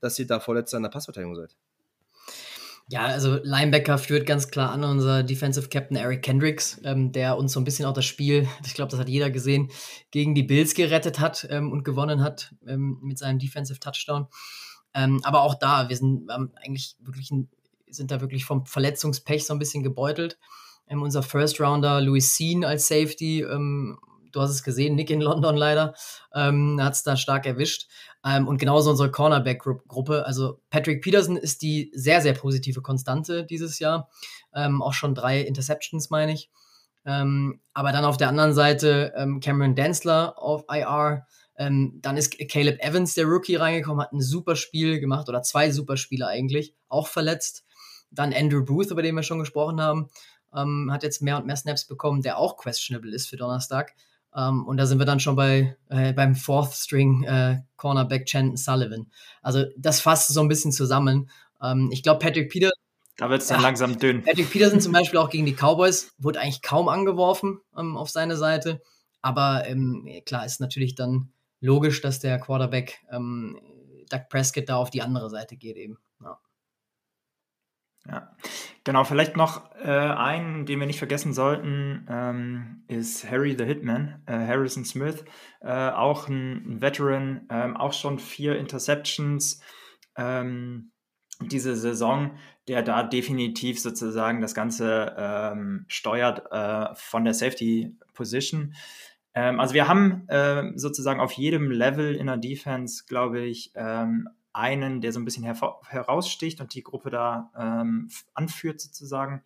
dass 0.01 0.19
ihr 0.19 0.27
da 0.27 0.41
vorletzter 0.41 0.79
in 0.79 0.83
der 0.83 0.91
Passverteidigung 0.91 1.37
seid? 1.37 1.57
Ja, 2.89 3.07
also 3.07 3.41
Linebacker 3.43 3.99
führt 3.99 4.27
ganz 4.27 4.49
klar 4.49 4.71
an 4.71 4.85
unser 4.85 5.25
Defensive 5.25 5.69
Captain 5.69 5.97
Eric 5.97 6.23
Kendricks, 6.23 6.81
ähm, 6.85 7.11
der 7.11 7.37
uns 7.37 7.53
so 7.53 7.59
ein 7.59 7.65
bisschen 7.65 7.85
auch 7.85 7.93
das 7.93 8.05
Spiel, 8.05 8.47
ich 8.67 8.75
glaube, 8.75 8.91
das 8.91 9.01
hat 9.01 9.09
jeder 9.09 9.31
gesehen, 9.31 9.71
gegen 10.13 10.37
die 10.37 10.45
Bills 10.45 10.75
gerettet 10.75 11.19
hat 11.19 11.49
ähm, 11.51 11.73
und 11.73 11.83
gewonnen 11.83 12.23
hat 12.23 12.55
ähm, 12.67 12.99
mit 13.03 13.19
seinem 13.19 13.41
Defensive 13.41 13.81
Touchdown. 13.81 14.29
Ähm, 14.95 15.21
aber 15.25 15.43
auch 15.43 15.55
da, 15.55 15.89
wir 15.89 15.97
sind 15.97 16.31
ähm, 16.35 16.53
eigentlich 16.65 16.97
wirklich, 17.01 17.33
sind 17.89 18.11
da 18.11 18.21
wirklich 18.21 18.45
vom 18.45 18.67
Verletzungspech 18.67 19.45
so 19.45 19.53
ein 19.53 19.59
bisschen 19.59 19.83
gebeutelt. 19.83 20.39
Ähm, 20.89 21.03
unser 21.03 21.25
First 21.25 21.61
Rounder 21.61 22.01
Louis 22.01 22.37
Sean 22.37 22.65
als 22.65 22.87
Safety 22.87 23.45
du 24.37 24.43
hast 24.43 24.51
es 24.51 24.63
gesehen, 24.63 24.95
Nick 24.95 25.11
in 25.11 25.21
London 25.21 25.57
leider, 25.57 25.95
ähm, 26.35 26.79
hat 26.81 26.93
es 26.93 27.03
da 27.03 27.17
stark 27.17 27.47
erwischt. 27.47 27.89
Ähm, 28.25 28.47
und 28.47 28.59
genauso 28.59 28.91
unsere 28.91 29.11
Cornerback-Gruppe. 29.11 30.27
Also 30.27 30.61
Patrick 30.69 31.03
Peterson 31.03 31.37
ist 31.37 31.63
die 31.63 31.91
sehr, 31.95 32.21
sehr 32.21 32.35
positive 32.35 32.83
Konstante 32.83 33.45
dieses 33.45 33.79
Jahr. 33.79 34.11
Ähm, 34.55 34.83
auch 34.83 34.93
schon 34.93 35.15
drei 35.15 35.41
Interceptions, 35.41 36.11
meine 36.11 36.33
ich. 36.33 36.51
Ähm, 37.07 37.61
aber 37.73 37.93
dann 37.93 38.05
auf 38.05 38.17
der 38.17 38.29
anderen 38.29 38.53
Seite 38.53 39.13
ähm, 39.17 39.41
Cameron 39.41 39.75
Densler 39.75 40.35
auf 40.39 40.65
IR. 40.69 41.27
Ähm, 41.57 41.99
dann 42.03 42.19
ist 42.19 42.37
Caleb 42.51 42.81
Evans, 42.81 43.15
der 43.15 43.25
Rookie, 43.25 43.57
reingekommen, 43.57 44.03
hat 44.03 44.13
ein 44.13 44.21
super 44.21 44.57
Spiel 44.57 45.01
gemacht 45.01 45.29
oder 45.29 45.43
zwei 45.43 45.71
super 45.71 45.97
Spiele 45.97 46.27
eigentlich, 46.27 46.75
auch 46.89 47.07
verletzt. 47.07 47.65
Dann 48.11 48.35
Andrew 48.35 48.63
Booth, 48.63 48.91
über 48.91 49.03
den 49.03 49.15
wir 49.15 49.23
schon 49.23 49.39
gesprochen 49.39 49.81
haben, 49.81 50.11
ähm, 50.55 50.91
hat 50.93 51.03
jetzt 51.03 51.23
mehr 51.23 51.37
und 51.39 51.47
mehr 51.47 51.57
Snaps 51.57 51.87
bekommen, 51.87 52.23
der 52.23 52.39
auch 52.39 52.57
questionable 52.57 53.13
ist 53.13 53.29
für 53.29 53.37
Donnerstag. 53.37 53.95
Um, 54.37 54.43
ähm, 54.43 54.67
und 54.67 54.77
da 54.77 54.85
sind 54.85 54.99
wir 54.99 55.07
dann 55.07 55.19
schon 55.19 55.35
bei, 55.35 55.79
äh, 55.89 56.13
beim 56.13 56.35
Fourth 56.35 56.75
String 56.75 57.25
äh, 57.25 57.63
Cornerback 57.77 58.27
Chandon 58.27 58.59
Sullivan. 58.59 59.11
Also 59.41 59.65
das 59.79 60.01
fasst 60.01 60.29
so 60.29 60.41
ein 60.43 60.49
bisschen 60.49 60.73
zusammen. 60.73 61.31
Um, 61.59 61.87
ähm, 61.87 61.91
ich 61.91 62.03
glaube, 62.03 62.19
Patrick 62.19 62.51
Peter. 62.51 62.71
Da 63.17 63.31
wird 63.31 63.41
es 63.41 63.49
dann 63.49 63.61
ja, 63.61 63.63
langsam 63.63 63.99
dünn. 63.99 64.23
Patrick 64.23 64.51
Peterson 64.51 64.83
zum 64.83 64.93
Beispiel 64.93 65.19
auch 65.19 65.31
gegen 65.31 65.47
die 65.47 65.55
Cowboys 65.55 66.13
wurde 66.19 66.41
eigentlich 66.41 66.61
kaum 66.61 66.89
angeworfen 66.89 67.61
ähm, 67.79 67.97
auf 67.97 68.11
seine 68.11 68.37
Seite. 68.37 68.83
Aber 69.23 69.65
klar 70.25 70.47
ist 70.47 70.61
natürlich 70.61 70.95
dann 70.95 71.33
logisch, 71.61 72.01
dass 72.01 72.21
der 72.21 72.39
Quarterback 72.39 73.01
Doug 73.11 74.21
Prescott 74.31 74.69
da 74.69 74.77
auf 74.77 74.91
die 74.91 75.03
andere 75.03 75.31
Seite 75.31 75.57
geht 75.57 75.77
eben. 75.77 75.99
Ja. 78.09 78.31
Genau. 78.85 79.05
Vielleicht 79.05 79.37
noch 79.37 79.75
äh, 79.77 79.89
einen, 79.91 80.67
den 80.67 80.81
wir 80.81 80.87
nicht 80.87 80.99
vergessen 80.99 81.33
sollten, 81.33 82.07
ähm, 82.09 82.85
ist 82.89 83.29
Harry 83.31 83.55
the 83.59 83.65
Hitman, 83.65 84.23
äh, 84.27 84.33
Harrison 84.33 84.85
Smith, 84.85 85.25
äh, 85.61 85.91
auch 85.91 86.29
ein 86.29 86.81
Veteran, 86.81 87.47
ähm, 87.51 87.77
auch 87.77 87.93
schon 87.93 88.19
vier 88.19 88.57
Interceptions 88.59 89.61
ähm, 90.17 90.93
diese 91.41 91.77
Saison, 91.77 92.39
der 92.69 92.83
da 92.83 93.03
definitiv 93.03 93.81
sozusagen 93.81 94.41
das 94.41 94.55
Ganze 94.55 95.15
ähm, 95.19 95.85
steuert 95.89 96.51
äh, 96.51 96.95
von 96.95 97.25
der 97.25 97.35
Safety 97.35 97.97
Position. 98.15 98.75
Ähm, 99.35 99.61
also 99.61 99.75
wir 99.75 99.87
haben 99.87 100.27
äh, 100.29 100.73
sozusagen 100.77 101.21
auf 101.21 101.33
jedem 101.33 101.71
Level 101.71 102.15
in 102.15 102.27
der 102.27 102.39
Defense, 102.39 103.05
glaube 103.07 103.41
ich, 103.41 103.73
ähm, 103.75 104.29
einen, 104.57 105.01
der 105.01 105.13
so 105.13 105.21
ein 105.21 105.25
bisschen 105.25 105.45
heraussticht 105.45 106.61
und 106.61 106.75
die 106.75 106.83
Gruppe 106.83 107.11
da 107.11 107.51
ähm, 107.57 108.09
anführt 108.35 108.81
sozusagen. 108.81 109.43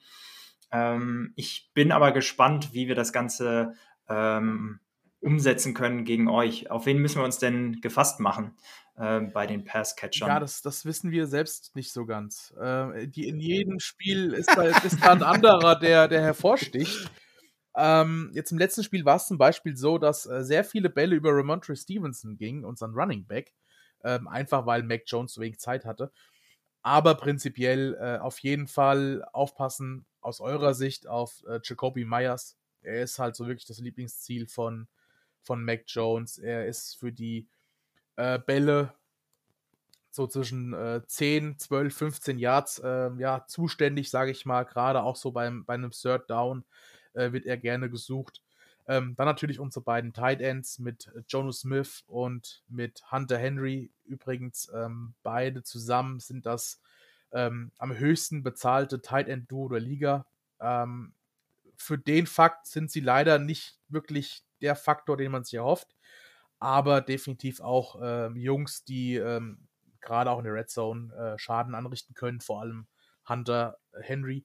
Ähm, 0.73 1.33
ich 1.37 1.71
bin 1.75 1.93
aber 1.93 2.13
gespannt, 2.13 2.73
wie 2.73 2.89
wir 2.89 2.95
das 2.95 3.13
Ganze 3.13 3.75
ähm, 4.09 4.81
umsetzen 5.21 5.75
können 5.75 6.05
gegen 6.05 6.29
euch. 6.29 6.71
Auf 6.71 6.87
wen 6.87 6.99
müssen 6.99 7.21
wir 7.21 7.25
uns 7.25 7.39
denn 7.39 7.81
gefasst 7.81 8.21
machen 8.21 8.57
äh, 8.97 9.21
bei 9.21 9.47
den 9.47 9.65
Passcatchern? 9.65 10.29
Ja, 10.29 10.41
das, 10.41 10.63
das 10.63 10.85
wissen 10.85 11.11
wir 11.11 11.27
selbst 11.27 11.77
nicht 11.77 11.93
so 11.93 12.07
ganz. 12.07 12.55
Äh, 12.61 13.09
die, 13.09 13.29
in 13.29 13.39
jedem 13.39 13.81
Spiel 13.81 14.33
ist 14.33 14.51
da, 14.55 14.63
ist 14.63 15.03
da 15.03 15.13
ein 15.13 15.23
anderer, 15.23 15.79
der, 15.79 16.09
der 16.09 16.23
hervorsticht. 16.23 17.11
Ähm, 17.77 18.31
jetzt 18.35 18.51
im 18.51 18.59
letzten 18.59 18.83
Spiel 18.83 19.05
war 19.05 19.17
es 19.17 19.27
zum 19.27 19.39
Beispiel 19.39 19.77
so, 19.77 19.99
dass 19.99 20.27
äh, 20.27 20.43
sehr 20.43 20.65
viele 20.65 20.91
Bälle 20.91 21.15
über 21.15 21.31
Ramontre 21.33 21.77
Stevenson 21.77 22.37
gingen, 22.37 22.65
unseren 22.65 22.95
Running 22.95 23.27
Back 23.27 23.53
ähm, 24.05 24.29
einfach 24.29 24.67
weil 24.67 24.83
Mac 24.83 25.03
Jones 25.07 25.35
so 25.35 25.41
wenig 25.41 25.59
Zeit 25.59 25.85
hatte. 25.85 26.13
Aber 26.83 27.15
prinzipiell 27.15 27.97
äh, 28.01 28.19
auf 28.19 28.39
jeden 28.39 28.67
Fall 28.67 29.25
aufpassen 29.33 30.07
aus 30.21 30.41
eurer 30.41 30.75
Sicht 30.75 31.07
auf 31.07 31.45
äh, 31.47 31.61
Jacoby 31.63 32.05
Myers. 32.05 32.57
Er 32.83 33.03
ist 33.03 33.19
halt 33.19 33.37
so 33.37 33.47
wirklich 33.47 33.67
das 33.67 33.79
Lieblingsziel 33.79 34.47
von, 34.47 34.89
von 35.43 35.65
Mac 35.65 35.85
Jones. 35.87 36.39
Er 36.39 36.67
ist 36.67 36.97
für 36.99 37.13
die 37.13 37.49
äh, 38.17 38.39
Bälle 38.39 38.95
so 40.11 40.27
zwischen 40.27 40.73
äh, 40.75 41.03
10, 41.07 41.59
12, 41.59 41.95
15 41.95 42.39
Yards 42.39 42.79
äh, 42.81 43.11
ja, 43.19 43.45
zuständig, 43.47 44.11
sage 44.11 44.31
ich 44.31 44.45
mal. 44.45 44.65
Gerade 44.65 45.03
auch 45.03 45.17
so 45.17 45.31
beim, 45.33 45.65
bei 45.65 45.75
einem 45.75 45.93
Third 45.93 46.29
Down 46.29 46.65
äh, 47.15 47.33
wird 47.33 47.47
er 47.47 47.57
gerne 47.57 47.91
gesucht. 47.91 48.43
Ähm, 48.91 49.15
dann 49.17 49.27
natürlich 49.27 49.61
unsere 49.61 49.85
beiden 49.85 50.13
Tight 50.13 50.41
Ends 50.41 50.81
mit 50.81 51.13
Jonas 51.29 51.61
Smith 51.61 52.03
und 52.09 52.65
mit 52.67 53.05
Hunter 53.13 53.39
Henry. 53.39 53.93
Übrigens, 54.05 54.69
ähm, 54.75 55.15
beide 55.23 55.63
zusammen 55.63 56.19
sind 56.19 56.45
das 56.45 56.81
ähm, 57.31 57.71
am 57.79 57.97
höchsten 57.97 58.43
bezahlte 58.43 59.01
Tight 59.01 59.29
End 59.29 59.49
Duo 59.49 59.69
der 59.69 59.79
Liga. 59.79 60.27
Ähm, 60.61 61.15
für 61.77 61.99
den 61.99 62.27
Fakt 62.27 62.67
sind 62.67 62.91
sie 62.91 62.99
leider 62.99 63.39
nicht 63.39 63.79
wirklich 63.89 64.43
der 64.61 64.75
Faktor, 64.75 65.17
den 65.17 65.31
man 65.31 65.45
sich 65.45 65.55
erhofft, 65.55 65.95
aber 66.59 67.01
definitiv 67.01 67.61
auch 67.61 68.03
äh, 68.03 68.27
Jungs, 68.37 68.83
die 68.83 69.15
ähm, 69.15 69.69
gerade 70.01 70.33
auch 70.33 70.39
in 70.39 70.45
der 70.47 70.55
Red 70.55 70.69
Zone 70.69 71.15
äh, 71.15 71.39
Schaden 71.39 71.77
anrichten 71.77 72.15
können, 72.15 72.41
vor 72.41 72.61
allem 72.61 72.89
Hunter 73.29 73.79
Henry. 74.01 74.45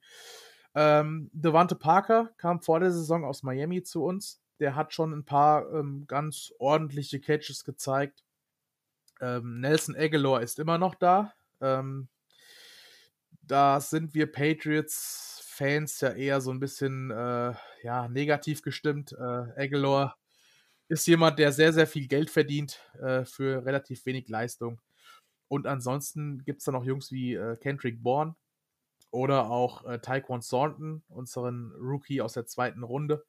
Ähm, 0.76 1.30
Devante 1.34 1.76
Parker 1.76 2.32
kam 2.38 2.62
vor 2.62 2.80
der 2.80 2.92
Saison 2.92 3.24
aus 3.24 3.44
Miami 3.44 3.82
zu 3.84 4.04
uns. 4.04 4.42
Der 4.60 4.76
hat 4.76 4.94
schon 4.94 5.14
ein 5.14 5.26
paar 5.26 5.72
ähm, 5.74 6.06
ganz 6.08 6.54
ordentliche 6.60 7.20
Catches 7.20 7.64
gezeigt. 7.64 8.24
Ähm, 9.22 9.62
Nelson 9.62 9.96
Aguilar 9.96 10.42
ist 10.42 10.60
immer 10.60 10.78
noch 10.78 10.96
da. 10.96 11.34
Ähm, 11.62 12.10
da 13.42 13.80
sind 13.80 14.14
wir 14.14 14.32
Patriots-Fans 14.32 16.02
ja 16.02 16.10
eher 16.10 16.42
so 16.42 16.52
ein 16.52 16.60
bisschen 16.60 17.12
äh, 17.12 17.54
ja, 17.84 18.08
negativ 18.10 18.62
gestimmt. 18.62 19.14
Äh, 19.14 19.64
Aguilar 19.64 20.18
ist 20.88 21.08
jemand, 21.08 21.40
der 21.40 21.52
sehr, 21.52 21.74
sehr 21.74 21.88
viel 21.88 22.08
Geld 22.08 22.30
verdient 22.30 22.80
äh, 23.00 23.24
für 23.26 23.66
relativ 23.66 24.06
wenig 24.06 24.28
Leistung. 24.28 24.82
Und 25.48 25.68
ansonsten 25.68 26.44
gibt 26.44 26.60
es 26.60 26.66
da 26.66 26.72
noch 26.72 26.84
Jungs 26.84 27.12
wie 27.12 27.36
äh, 27.36 27.56
Kendrick 27.58 28.02
Bourne, 28.02 28.36
oder 29.16 29.50
auch 29.50 29.86
äh, 29.86 30.00
Taekwon 30.00 30.42
Thornton, 30.42 31.02
unseren 31.08 31.72
Rookie 31.80 32.22
aus 32.22 32.34
der 32.34 32.46
zweiten 32.46 32.84
Runde. 32.84 33.24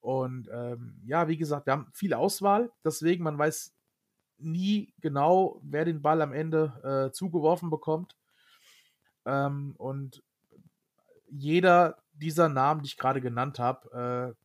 Und 0.00 0.48
ähm, 0.50 0.98
ja, 1.04 1.28
wie 1.28 1.36
gesagt, 1.36 1.66
wir 1.66 1.74
haben 1.74 1.90
viel 1.92 2.14
Auswahl, 2.14 2.72
deswegen 2.82 3.22
man 3.22 3.38
weiß 3.38 3.74
nie 4.38 4.94
genau, 5.00 5.60
wer 5.62 5.84
den 5.84 6.00
Ball 6.00 6.22
am 6.22 6.32
Ende 6.32 7.10
äh, 7.10 7.12
zugeworfen 7.12 7.68
bekommt. 7.68 8.16
Ähm, 9.26 9.74
und 9.76 10.22
jeder 11.28 12.02
dieser 12.14 12.48
Namen, 12.48 12.80
die 12.80 12.88
ich 12.88 12.96
gerade 12.96 13.20
genannt 13.20 13.58
habe, 13.58 14.34
äh, 14.34 14.42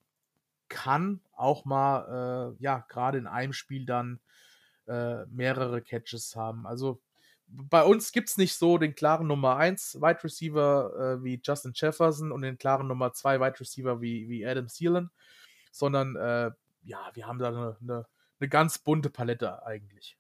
kann 0.68 1.22
auch 1.32 1.64
mal, 1.64 2.56
äh, 2.60 2.62
ja, 2.62 2.86
gerade 2.90 3.18
in 3.18 3.26
einem 3.26 3.54
Spiel 3.54 3.86
dann 3.86 4.20
äh, 4.86 5.26
mehrere 5.28 5.82
Catches 5.82 6.36
haben. 6.36 6.68
Also 6.68 7.00
bei 7.48 7.84
uns 7.84 8.12
gibt 8.12 8.30
es 8.30 8.38
nicht 8.38 8.56
so 8.56 8.78
den 8.78 8.96
klaren 8.96 9.28
Nummer 9.28 9.58
1 9.58 10.02
Wide 10.02 10.24
Receiver 10.24 11.18
äh, 11.20 11.24
wie 11.24 11.40
Justin 11.44 11.72
Jefferson 11.74 12.32
und 12.32 12.42
den 12.42 12.58
klaren 12.58 12.88
Nummer 12.88 13.14
2 13.14 13.40
Wide 13.40 13.60
Receiver 13.60 14.02
wie, 14.02 14.30
wie 14.30 14.46
Adam 14.46 14.68
Thielen, 14.68 15.10
sondern 15.72 16.16
äh, 16.16 16.52
ja, 16.84 17.12
wir 17.14 17.28
haben 17.28 17.40
da 17.40 17.48
eine, 17.48 17.78
eine, 17.82 18.06
eine 18.40 18.50
ganz 18.50 18.80
bunte 18.80 19.10
Palette 19.10 19.66
eigentlich. 19.66 20.18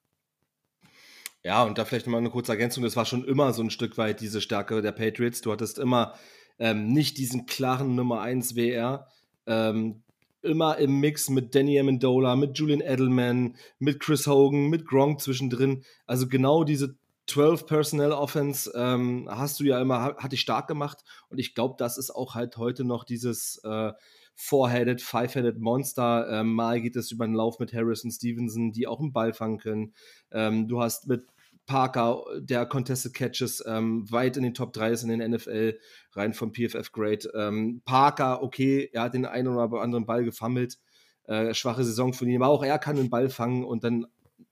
Ja, 1.43 1.63
und 1.63 1.77
da 1.77 1.85
vielleicht 1.85 2.07
nochmal 2.07 2.21
eine 2.21 2.29
kurze 2.29 2.51
Ergänzung. 2.51 2.83
Das 2.83 2.95
war 2.95 3.05
schon 3.05 3.23
immer 3.23 3.53
so 3.53 3.61
ein 3.61 3.69
Stück 3.69 3.97
weit 3.97 4.19
diese 4.21 4.41
Stärke 4.41 4.81
der 4.81 4.91
Patriots. 4.91 5.41
Du 5.41 5.51
hattest 5.51 5.79
immer 5.79 6.15
ähm, 6.59 6.91
nicht 6.91 7.17
diesen 7.17 7.45
klaren 7.45 7.95
Nummer 7.95 8.21
1 8.21 8.55
WR. 8.55 9.07
Ähm, 9.45 10.03
immer 10.41 10.77
im 10.77 10.99
Mix 10.99 11.29
mit 11.29 11.55
Danny 11.55 11.79
Amendola, 11.79 12.35
mit 12.35 12.57
Julian 12.57 12.81
Edelman, 12.81 13.55
mit 13.79 13.99
Chris 13.99 14.27
Hogan, 14.27 14.67
mit 14.67 14.85
Gronk 14.85 15.21
zwischendrin. 15.21 15.83
Also 16.05 16.27
genau 16.27 16.63
diese 16.63 16.97
12 17.27 17.65
Personnel 17.65 18.11
Offense 18.13 18.71
ähm, 18.75 19.27
hast 19.29 19.59
du 19.59 19.65
ja 19.65 19.81
immer, 19.81 20.15
hat 20.17 20.31
dich 20.31 20.41
stark 20.41 20.67
gemacht. 20.67 21.03
Und 21.29 21.39
ich 21.39 21.55
glaube, 21.55 21.75
das 21.77 21.97
ist 21.97 22.09
auch 22.09 22.35
halt 22.35 22.57
heute 22.57 22.83
noch 22.83 23.03
dieses 23.03 23.61
äh, 23.63 23.91
Four-Headed, 24.35 25.01
Five-Headed 25.01 25.59
Monster. 25.59 26.27
Ähm, 26.29 26.53
mal 26.53 26.79
geht 26.79 26.95
es 26.95 27.11
über 27.11 27.25
den 27.25 27.33
Lauf 27.33 27.59
mit 27.59 27.73
Harrison 27.73 28.11
Stevenson, 28.11 28.71
die 28.71 28.87
auch 28.87 28.99
einen 28.99 29.11
Ball 29.11 29.33
fangen 29.33 29.57
können. 29.57 29.93
Ähm, 30.31 30.67
du 30.67 30.81
hast 30.81 31.07
mit 31.07 31.25
Parker, 31.65 32.23
der 32.39 32.65
Contested 32.65 33.13
Catches 33.13 33.63
ähm, 33.67 34.09
weit 34.09 34.37
in 34.37 34.43
den 34.43 34.53
Top 34.53 34.71
3 34.71 34.91
ist 34.91 35.03
in 35.03 35.09
den 35.09 35.31
NFL, 35.31 35.77
rein 36.13 36.33
vom 36.33 36.53
PFF 36.53 36.93
Grade. 36.93 37.29
Ähm, 37.35 37.81
Parker, 37.83 38.41
okay, 38.41 38.89
er 38.93 39.03
hat 39.03 39.13
den 39.13 39.25
einen 39.25 39.49
oder 39.49 39.81
anderen 39.81 40.05
Ball 40.05 40.23
gefummelt. 40.23 40.77
Äh, 41.25 41.53
schwache 41.53 41.83
Saison 41.83 42.13
von 42.13 42.29
ihm, 42.29 42.41
aber 42.41 42.53
auch 42.53 42.63
er 42.63 42.79
kann 42.79 42.95
den 42.95 43.09
Ball 43.09 43.29
fangen 43.29 43.65
und 43.65 43.83
dann 43.83 44.07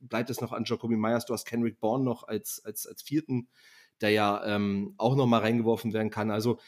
bleibt 0.08 0.30
es 0.30 0.42
noch 0.42 0.52
an 0.52 0.64
Jacoby 0.66 0.96
Myers. 0.96 1.26
Du 1.26 1.34
hast 1.34 1.46
Kendrick 1.46 1.80
Bourne 1.80 2.04
noch 2.04 2.28
als, 2.28 2.64
als, 2.64 2.88
als 2.88 3.02
vierten, 3.02 3.48
der 4.02 4.12
ja 4.12 4.44
ähm, 4.46 4.94
auch 4.98 5.16
noch 5.16 5.28
mal 5.28 5.40
reingeworfen 5.40 5.94
werden 5.94 6.10
kann. 6.10 6.32
Also 6.32 6.60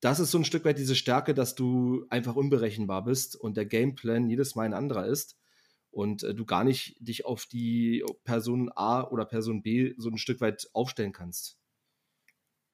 das 0.00 0.18
ist 0.18 0.32
so 0.32 0.38
ein 0.38 0.44
Stück 0.44 0.64
weit 0.64 0.78
diese 0.78 0.96
Stärke, 0.96 1.32
dass 1.32 1.54
du 1.54 2.06
einfach 2.10 2.34
unberechenbar 2.34 3.04
bist 3.04 3.36
und 3.36 3.56
der 3.56 3.66
Gameplan 3.66 4.28
jedes 4.28 4.54
Mal 4.54 4.64
ein 4.64 4.74
anderer 4.74 5.06
ist 5.06 5.36
und 5.92 6.24
äh, 6.24 6.34
du 6.34 6.44
gar 6.44 6.64
nicht 6.64 6.96
dich 6.98 7.24
auf 7.24 7.46
die 7.46 8.04
Person 8.24 8.70
A 8.74 9.02
oder 9.02 9.24
Person 9.24 9.62
B 9.62 9.94
so 9.96 10.08
ein 10.10 10.18
Stück 10.18 10.40
weit 10.40 10.68
aufstellen 10.72 11.12
kannst. 11.12 11.58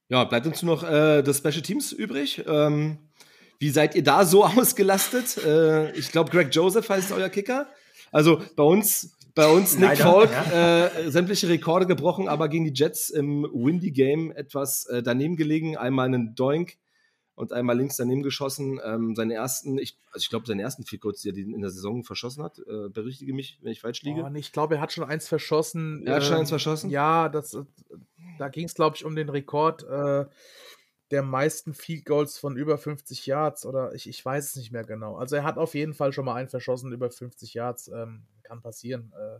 Ja, 0.08 0.24
bleibt 0.24 0.46
uns 0.46 0.62
nur 0.62 0.76
noch 0.76 0.84
äh, 0.84 1.22
das 1.22 1.38
Special 1.38 1.60
Teams 1.60 1.92
übrig. 1.92 2.44
Ähm, 2.46 3.10
wie 3.58 3.70
seid 3.70 3.94
ihr 3.94 4.02
da 4.02 4.24
so 4.24 4.44
ausgelastet? 4.46 5.36
Äh, 5.44 5.92
ich 5.92 6.10
glaube, 6.10 6.30
Greg 6.30 6.54
Joseph 6.54 6.88
heißt 6.88 7.12
euer 7.12 7.28
Kicker. 7.28 7.68
Also 8.10 8.42
bei 8.56 8.62
uns, 8.62 9.17
bei 9.38 9.48
uns 9.48 9.78
Nick 9.78 9.90
Leider, 9.90 10.02
Falk, 10.02 10.30
ja. 10.32 10.86
äh, 10.86 11.10
sämtliche 11.12 11.48
Rekorde 11.48 11.86
gebrochen, 11.86 12.28
aber 12.28 12.48
gegen 12.48 12.64
die 12.64 12.72
Jets 12.74 13.08
im 13.08 13.44
Windy 13.44 13.92
Game 13.92 14.32
etwas 14.32 14.84
äh, 14.86 15.00
daneben 15.00 15.36
gelegen. 15.36 15.76
Einmal 15.76 16.06
einen 16.06 16.34
Doink 16.34 16.76
und 17.36 17.52
einmal 17.52 17.76
links 17.76 17.94
daneben 17.94 18.24
geschossen. 18.24 18.80
Ähm, 18.84 19.14
seinen 19.14 19.30
ersten, 19.30 19.78
ich, 19.78 19.96
also 20.10 20.24
ich 20.24 20.28
glaube, 20.28 20.44
seinen 20.46 20.58
ersten 20.58 20.82
vier 20.82 20.98
Codes, 20.98 21.22
die 21.22 21.28
er 21.28 21.36
in 21.36 21.60
der 21.60 21.70
Saison 21.70 22.02
verschossen 22.02 22.42
hat. 22.42 22.58
Äh, 22.58 22.88
berichtige 22.88 23.32
mich, 23.32 23.60
wenn 23.62 23.70
ich 23.70 23.80
falsch 23.80 24.02
liege. 24.02 24.28
Oh, 24.28 24.34
ich 24.34 24.50
glaube, 24.50 24.74
er 24.74 24.80
hat 24.80 24.92
schon 24.92 25.04
eins 25.04 25.28
verschossen. 25.28 26.04
Er 26.04 26.16
hat 26.16 26.24
schon 26.24 26.34
eins 26.34 26.48
ähm, 26.48 26.58
verschossen? 26.58 26.90
Ja, 26.90 27.28
das, 27.28 27.56
da 28.40 28.48
ging 28.48 28.64
es, 28.64 28.74
glaube 28.74 28.96
ich, 28.96 29.04
um 29.04 29.14
den 29.14 29.28
Rekord 29.28 29.84
äh, 29.84 30.24
der 31.10 31.22
meisten 31.22 31.74
Field 31.74 32.04
Goals 32.04 32.38
von 32.38 32.56
über 32.56 32.78
50 32.78 33.26
Yards 33.26 33.64
oder 33.64 33.94
ich, 33.94 34.08
ich 34.08 34.24
weiß 34.24 34.46
es 34.46 34.56
nicht 34.56 34.72
mehr 34.72 34.84
genau. 34.84 35.16
Also 35.16 35.36
er 35.36 35.44
hat 35.44 35.58
auf 35.58 35.74
jeden 35.74 35.94
Fall 35.94 36.12
schon 36.12 36.24
mal 36.26 36.34
einen 36.34 36.48
verschossen 36.48 36.92
über 36.92 37.10
50 37.10 37.54
Yards. 37.54 37.88
Ähm, 37.88 38.26
kann 38.48 38.62
passieren. 38.62 39.12
Äh, 39.16 39.38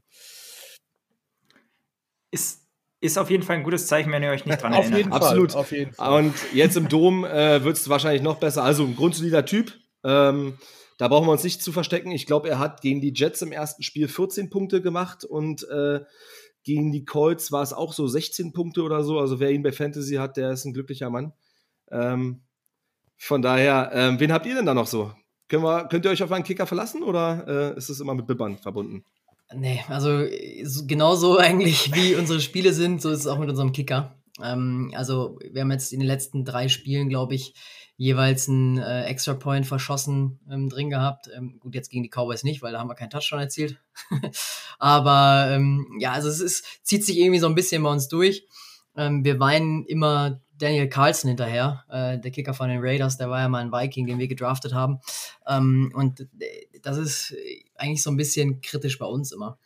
ist 2.31 2.65
ist 3.01 3.17
auf 3.17 3.31
jeden 3.31 3.45
Fall 3.45 3.57
ein 3.57 3.63
gutes 3.63 3.87
Zeichen, 3.87 4.11
wenn 4.11 4.25
ihr 4.25 4.31
euch 4.31 4.45
nicht 4.45 4.61
dran 4.61 4.75
auf 4.75 4.81
erinnert. 4.81 4.99
Jeden 4.99 5.13
Absolut. 5.13 5.53
Fall, 5.53 5.61
auf 5.61 5.73
jeden 5.73 5.93
Fall. 5.93 6.19
Und 6.19 6.35
jetzt 6.53 6.77
im 6.77 6.89
Dom 6.89 7.25
äh, 7.25 7.63
wird 7.63 7.77
es 7.77 7.89
wahrscheinlich 7.89 8.23
noch 8.23 8.39
besser. 8.39 8.65
Also 8.65 8.85
ein 8.85 8.97
grundsolider 8.97 9.45
Typ. 9.45 9.73
Ähm, 10.03 10.59
da 10.99 11.07
brauchen 11.07 11.29
wir 11.29 11.33
uns 11.33 11.45
nicht 11.45 11.63
zu 11.63 11.71
verstecken. 11.71 12.11
Ich 12.11 12.27
glaube, 12.27 12.49
er 12.49 12.59
hat 12.59 12.81
gegen 12.81 13.01
die 13.01 13.13
Jets 13.15 13.41
im 13.43 13.53
ersten 13.53 13.85
Spiel 13.85 14.09
14 14.09 14.51
Punkte 14.51 14.83
gemacht 14.83 15.25
und 15.25 15.63
äh, 15.69 16.01
gegen 16.65 16.91
die 16.91 17.05
Colts 17.05 17.53
war 17.53 17.63
es 17.63 17.73
auch 17.73 17.93
so 17.93 18.09
16 18.09 18.53
Punkte 18.53 18.83
oder 18.83 19.05
so. 19.05 19.21
Also 19.21 19.39
wer 19.39 19.53
ihn 19.53 19.63
bei 19.63 19.71
Fantasy 19.71 20.17
hat, 20.17 20.37
der 20.37 20.51
ist 20.51 20.65
ein 20.65 20.75
glücklicher 20.75 21.09
Mann. 21.09 21.33
Ähm, 21.91 22.43
von 23.17 23.43
daher, 23.43 23.91
ähm, 23.93 24.21
wen 24.21 24.33
habt 24.33 24.47
ihr 24.47 24.55
denn 24.55 24.67
da 24.67 24.75
noch 24.75 24.87
so? 24.87 25.13
Wir, 25.49 25.87
könnt 25.91 26.05
ihr 26.05 26.11
euch 26.11 26.23
auf 26.23 26.33
einen 26.33 26.45
Kicker 26.45 26.67
verlassen 26.67 27.03
oder 27.03 27.75
äh, 27.75 27.79
ist 27.79 27.89
es 27.89 28.01
immer 28.01 28.15
mit 28.15 28.27
Bibbern 28.27 28.59
verbunden? 28.59 29.05
Nee, 29.55 29.83
also 29.89 30.27
genauso 30.87 31.39
eigentlich 31.39 31.95
wie 31.95 32.15
unsere 32.15 32.41
Spiele 32.41 32.73
sind, 32.73 33.01
so 33.01 33.11
ist 33.11 33.21
es 33.21 33.27
auch 33.27 33.39
mit 33.39 33.49
unserem 33.49 33.73
Kicker. 33.73 34.15
Ähm, 34.43 34.93
also 34.95 35.39
wir 35.51 35.63
haben 35.63 35.73
jetzt 35.73 35.93
in 35.93 36.01
den 36.01 36.07
letzten 36.07 36.45
drei 36.45 36.69
Spielen, 36.69 37.09
glaube 37.09 37.35
ich, 37.35 37.55
jeweils 37.97 38.49
einen 38.49 38.79
äh, 38.79 39.05
Extra 39.05 39.35
Point 39.35 39.67
verschossen 39.67 40.39
ähm, 40.51 40.69
drin 40.69 40.89
gehabt. 40.91 41.29
Ähm, 41.37 41.59
gut, 41.59 41.75
jetzt 41.75 41.91
gegen 41.91 42.05
die 42.05 42.11
Cowboys 42.11 42.45
nicht, 42.45 42.63
weil 42.63 42.73
da 42.73 42.79
haben 42.79 42.89
wir 42.89 42.95
keinen 42.95 43.11
Touchdown 43.11 43.41
erzielt. 43.41 43.79
Aber 44.79 45.49
ähm, 45.51 45.99
ja, 45.99 46.13
also 46.13 46.29
es 46.29 46.41
ist, 46.41 46.65
zieht 46.85 47.05
sich 47.05 47.19
irgendwie 47.19 47.41
so 47.41 47.49
ein 47.49 47.57
bisschen 47.57 47.83
bei 47.83 47.91
uns 47.91 48.07
durch. 48.07 48.47
Ähm, 48.97 49.25
wir 49.25 49.41
weinen 49.41 49.85
immer 49.85 50.41
Daniel 50.59 50.89
Carlson 50.89 51.29
hinterher, 51.29 51.85
äh, 51.89 52.19
der 52.19 52.31
Kicker 52.31 52.55
von 52.55 52.69
den 52.69 52.81
Raiders, 52.81 53.17
der 53.17 53.31
war 53.31 53.41
ja 53.41 53.49
mal 53.49 53.61
ein 53.61 53.73
Viking, 53.73 54.07
den 54.07 54.19
wir 54.19 54.29
gedraftet 54.29 54.75
haben. 54.75 55.01
Ähm, 55.47 55.93
und 55.95 56.27
das 56.83 56.97
ist 56.97 57.35
eigentlich 57.77 58.03
so 58.03 58.11
ein 58.11 58.17
bisschen 58.17 58.61
kritisch 58.61 58.99
bei 58.99 59.07
uns 59.07 59.33
immer. 59.33 59.59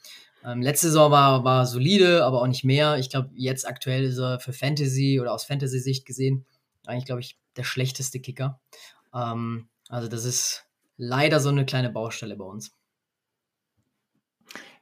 Ähm, 0.45 0.61
letzte 0.61 0.89
Saison 0.89 1.11
war, 1.11 1.45
war 1.45 1.67
solide, 1.67 2.25
aber 2.25 2.43
auch 2.43 2.47
nicht 2.47 2.65
mehr. 2.65 2.99
Ich 2.99 3.11
glaube, 3.11 3.31
jetzt 3.35 3.67
aktuell 3.67 4.05
ist 4.05 4.19
er 4.19 4.41
für 4.41 4.53
Fantasy 4.53 5.21
oder 5.21 5.33
aus 5.33 5.45
Fantasy-Sicht 5.45 6.05
gesehen 6.05 6.45
eigentlich, 6.87 7.07
glaube 7.07 7.21
ich, 7.21 7.39
der 7.57 7.65
schlechteste 7.65 8.21
Kicker. 8.21 8.61
Ähm, 9.15 9.69
also 9.89 10.09
das 10.09 10.25
ist 10.25 10.65
leider 10.97 11.41
so 11.41 11.49
eine 11.49 11.67
kleine 11.67 11.91
Baustelle 11.91 12.37
bei 12.37 12.45
uns. 12.45 12.75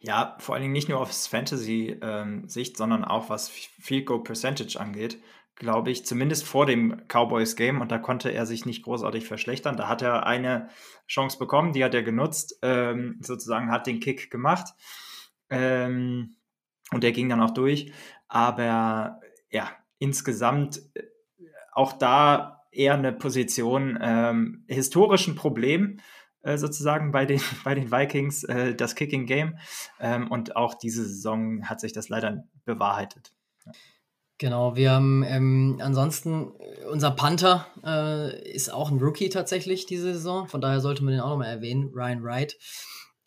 Ja, 0.03 0.37
vor 0.41 0.55
allen 0.55 0.63
Dingen 0.63 0.73
nicht 0.73 0.89
nur 0.89 0.99
aus 0.99 1.27
Fantasy-Sicht, 1.27 2.01
ähm, 2.03 2.77
sondern 2.77 3.05
auch 3.05 3.29
was 3.29 3.51
Field 3.51 4.07
Goal 4.07 4.23
Percentage 4.23 4.81
angeht 4.81 5.19
glaube 5.61 5.91
ich, 5.91 6.07
zumindest 6.07 6.47
vor 6.47 6.65
dem 6.65 7.03
Cowboys-Game 7.07 7.83
und 7.83 7.93
da 7.93 7.99
konnte 7.99 8.31
er 8.31 8.47
sich 8.47 8.65
nicht 8.65 8.83
großartig 8.83 9.27
verschlechtern. 9.27 9.77
Da 9.77 9.89
hat 9.89 10.01
er 10.01 10.27
eine 10.27 10.71
Chance 11.07 11.39
bekommen, 11.39 11.75
die 11.75 11.85
hat 11.85 11.95
er 11.95 12.03
genutzt, 12.03 12.59
ähm, 12.63 13.19
sozusagen 13.21 13.71
hat 13.71 13.87
den 13.87 14.01
Kick 14.01 14.31
gemacht 14.31 14.75
ähm, 15.51 16.37
und 16.93 17.05
der 17.05 17.13
ging 17.13 17.29
dann 17.29 17.43
auch 17.43 17.51
durch. 17.51 17.93
Aber 18.27 19.21
ja, 19.51 19.71
insgesamt 19.99 20.81
äh, 20.95 21.03
auch 21.73 21.93
da 21.93 22.65
eher 22.73 22.95
eine 22.95 23.13
Position 23.13 23.99
ähm, 24.01 24.65
historischen 24.67 25.35
Problem 25.35 26.01
äh, 26.41 26.57
sozusagen 26.57 27.13
bei 27.13 27.27
den, 27.27 27.43
bei 27.65 27.75
den 27.75 27.93
Vikings, 27.93 28.45
äh, 28.45 28.75
das 28.75 28.95
Kicking 28.95 29.27
Game. 29.27 29.59
Ähm, 30.01 30.31
und 30.31 30.57
auch 30.57 30.73
diese 30.73 31.05
Saison 31.05 31.69
hat 31.69 31.81
sich 31.81 31.93
das 31.93 32.09
leider 32.09 32.45
bewahrheitet. 32.65 33.35
Genau, 34.41 34.75
wir 34.75 34.93
haben 34.93 35.23
ähm, 35.23 35.79
ansonsten, 35.83 36.53
äh, 36.61 36.87
unser 36.87 37.11
Panther 37.11 37.67
äh, 37.85 38.51
ist 38.51 38.73
auch 38.73 38.91
ein 38.91 38.99
Rookie 38.99 39.29
tatsächlich 39.29 39.85
diese 39.85 40.15
Saison, 40.15 40.49
von 40.49 40.63
daher 40.63 40.81
sollte 40.81 41.05
man 41.05 41.13
den 41.13 41.21
auch 41.21 41.29
nochmal 41.29 41.51
erwähnen, 41.51 41.91
Ryan 41.95 42.25
Wright. 42.25 42.57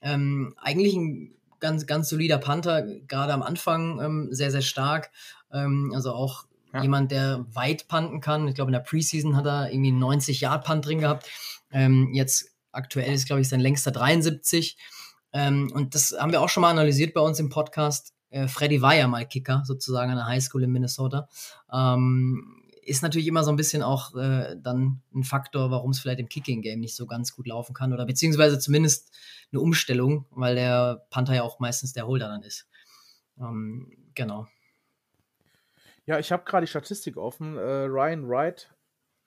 Ähm, 0.01 0.55
eigentlich 0.57 0.95
ein 0.95 1.35
ganz, 1.59 1.85
ganz 1.85 2.09
solider 2.09 2.39
Panther, 2.39 2.81
gerade 3.07 3.31
am 3.31 3.43
Anfang 3.43 4.01
ähm, 4.01 4.27
sehr, 4.31 4.49
sehr 4.49 4.63
stark. 4.63 5.11
Ähm, 5.51 5.91
also 5.93 6.13
auch 6.13 6.45
ja. 6.73 6.81
jemand, 6.81 7.11
der 7.11 7.45
weit 7.53 7.87
panten 7.87 8.19
kann. 8.19 8.47
Ich 8.47 8.55
glaube, 8.55 8.69
in 8.69 8.73
der 8.73 8.79
Preseason 8.79 9.35
hat 9.35 9.45
er 9.45 9.71
irgendwie 9.71 9.91
90 9.91 10.41
Yard 10.41 10.65
Punt 10.65 10.87
drin 10.87 10.97
gehabt. 10.97 11.29
Ähm, 11.71 12.09
jetzt 12.13 12.49
aktuell 12.71 13.13
ist, 13.13 13.27
glaube 13.27 13.43
ich, 13.43 13.49
sein 13.49 13.59
längster 13.59 13.91
73. 13.91 14.77
Ähm, 15.31 15.71
und 15.75 15.93
das 15.93 16.15
haben 16.19 16.31
wir 16.31 16.41
auch 16.41 16.49
schon 16.49 16.61
mal 16.61 16.71
analysiert 16.71 17.13
bei 17.13 17.21
uns 17.21 17.39
im 17.39 17.49
Podcast 17.49 18.13
äh, 18.33 18.47
Freddy 18.47 18.81
war 18.81 18.95
ja 18.95 19.07
mal 19.07 19.27
Kicker, 19.27 19.61
sozusagen 19.63 20.11
an 20.11 20.17
der 20.17 20.25
Highschool 20.25 20.63
in 20.63 20.71
Minnesota. 20.71 21.29
Ähm, 21.71 22.63
ist 22.81 23.03
natürlich 23.03 23.27
immer 23.27 23.43
so 23.43 23.51
ein 23.51 23.55
bisschen 23.55 23.83
auch 23.83 24.15
äh, 24.15 24.57
dann 24.59 25.01
ein 25.13 25.23
Faktor, 25.23 25.71
warum 25.71 25.91
es 25.91 25.99
vielleicht 25.99 26.19
im 26.19 26.27
Kicking-Game 26.27 26.79
nicht 26.79 26.95
so 26.95 27.05
ganz 27.05 27.33
gut 27.33 27.47
laufen 27.47 27.73
kann 27.73 27.93
oder 27.93 28.05
beziehungsweise 28.05 28.59
zumindest 28.59 29.15
eine 29.51 29.61
Umstellung, 29.61 30.25
weil 30.31 30.55
der 30.55 31.05
Panther 31.11 31.35
ja 31.35 31.43
auch 31.43 31.59
meistens 31.59 31.93
der 31.93 32.07
Holder 32.07 32.27
dann 32.27 32.41
ist. 32.41 32.67
Ähm, 33.39 33.95
genau. 34.15 34.47
Ja, 36.05 36.19
ich 36.19 36.31
habe 36.31 36.43
gerade 36.43 36.65
die 36.65 36.69
Statistik 36.69 37.15
offen. 37.15 37.55
Äh, 37.57 37.85
Ryan 37.85 38.27
Wright. 38.27 38.73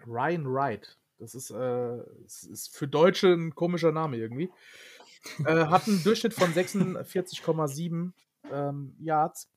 Ryan 0.04 0.52
Wright. 0.52 0.98
Das 1.18 1.34
ist, 1.34 1.50
äh, 1.50 1.98
das 2.24 2.42
ist 2.42 2.76
für 2.76 2.88
Deutsche 2.88 3.28
ein 3.28 3.54
komischer 3.54 3.92
Name 3.92 4.16
irgendwie. 4.16 4.50
äh, 5.46 5.66
hat 5.66 5.86
einen 5.86 6.02
Durchschnitt 6.02 6.34
von 6.34 6.52
46,7 6.54 8.12
ähm, 8.52 8.94
Yards. 8.98 9.50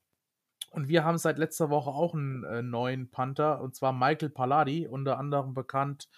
Und 0.71 0.87
wir 0.87 1.03
haben 1.03 1.17
seit 1.17 1.39
letzter 1.39 1.69
Woche 1.69 1.89
auch 1.89 2.13
einen 2.13 2.43
äh, 2.43 2.61
neuen 2.61 3.09
Panther, 3.09 3.61
und 3.61 3.75
zwar 3.75 3.91
Michael 3.91 4.29
Palladi, 4.29 4.87
unter 4.87 5.17
anderem 5.17 5.53
bekannt 5.53 6.09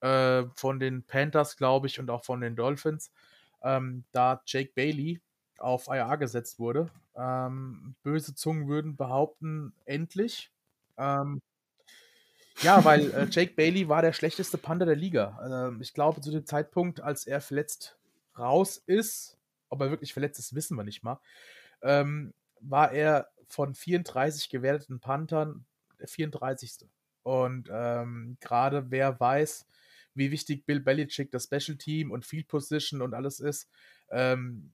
äh, 0.00 0.44
von 0.54 0.80
den 0.80 1.04
Panthers, 1.04 1.56
glaube 1.56 1.86
ich, 1.86 2.00
und 2.00 2.10
auch 2.10 2.24
von 2.24 2.40
den 2.40 2.56
Dolphins, 2.56 3.12
ähm, 3.62 4.04
da 4.12 4.42
Jake 4.46 4.72
Bailey 4.74 5.20
auf 5.58 5.88
IR 5.88 6.16
gesetzt 6.16 6.58
wurde. 6.58 6.90
Ähm, 7.16 7.94
böse 8.02 8.34
Zungen 8.34 8.68
würden 8.68 8.96
behaupten, 8.96 9.72
endlich. 9.84 10.50
Ähm, 10.98 11.40
ja, 12.62 12.84
weil 12.84 13.10
äh, 13.12 13.26
Jake 13.30 13.54
Bailey 13.54 13.88
war 13.88 14.02
der 14.02 14.12
schlechteste 14.12 14.58
Panther 14.58 14.86
der 14.86 14.96
Liga. 14.96 15.68
Ähm, 15.68 15.80
ich 15.80 15.94
glaube, 15.94 16.20
zu 16.20 16.30
dem 16.30 16.46
Zeitpunkt, 16.46 17.00
als 17.00 17.26
er 17.26 17.40
verletzt 17.40 17.96
raus 18.38 18.82
ist, 18.86 19.38
ob 19.68 19.80
er 19.80 19.90
wirklich 19.90 20.12
verletzt 20.12 20.38
ist, 20.38 20.54
wissen 20.54 20.76
wir 20.76 20.84
nicht 20.84 21.02
mal, 21.02 21.20
ähm, 21.82 22.34
war 22.60 22.92
er 22.92 23.28
von 23.48 23.74
34 23.74 24.48
gewerteten 24.48 25.00
Panthern 25.00 25.66
der 26.00 26.08
34. 26.08 26.88
Und 27.22 27.68
ähm, 27.72 28.36
gerade 28.40 28.90
wer 28.90 29.18
weiß, 29.18 29.66
wie 30.14 30.30
wichtig 30.30 30.64
Bill 30.66 30.80
Belichick 30.80 31.30
das 31.30 31.44
Special 31.44 31.76
Team 31.76 32.10
und 32.10 32.24
Field 32.24 32.48
Position 32.48 33.02
und 33.02 33.14
alles 33.14 33.40
ist, 33.40 33.68
ähm, 34.10 34.72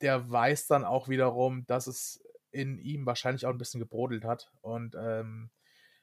der 0.00 0.30
weiß 0.30 0.66
dann 0.66 0.84
auch 0.84 1.08
wiederum, 1.08 1.66
dass 1.66 1.86
es 1.86 2.22
in 2.52 2.78
ihm 2.78 3.06
wahrscheinlich 3.06 3.46
auch 3.46 3.50
ein 3.50 3.58
bisschen 3.58 3.80
gebrodelt 3.80 4.24
hat. 4.24 4.50
Und 4.60 4.96
ähm, 4.98 5.50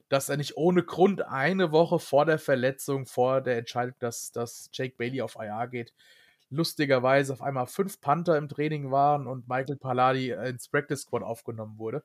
dass 0.09 0.29
er 0.29 0.37
nicht 0.37 0.55
ohne 0.55 0.83
Grund 0.83 1.21
eine 1.23 1.71
Woche 1.71 1.99
vor 1.99 2.25
der 2.25 2.39
Verletzung, 2.39 3.05
vor 3.05 3.41
der 3.41 3.57
Entscheidung, 3.57 3.95
dass, 3.99 4.31
dass 4.31 4.69
Jake 4.71 4.95
Bailey 4.97 5.21
auf 5.21 5.35
IR 5.35 5.67
geht, 5.67 5.93
lustigerweise 6.49 7.33
auf 7.33 7.41
einmal 7.41 7.67
fünf 7.67 7.99
Panther 8.01 8.37
im 8.37 8.49
Training 8.49 8.91
waren 8.91 9.27
und 9.27 9.47
Michael 9.47 9.77
Palladi 9.77 10.31
ins 10.31 10.69
Practice 10.69 11.01
Squad 11.01 11.23
aufgenommen 11.23 11.77
wurde. 11.77 12.03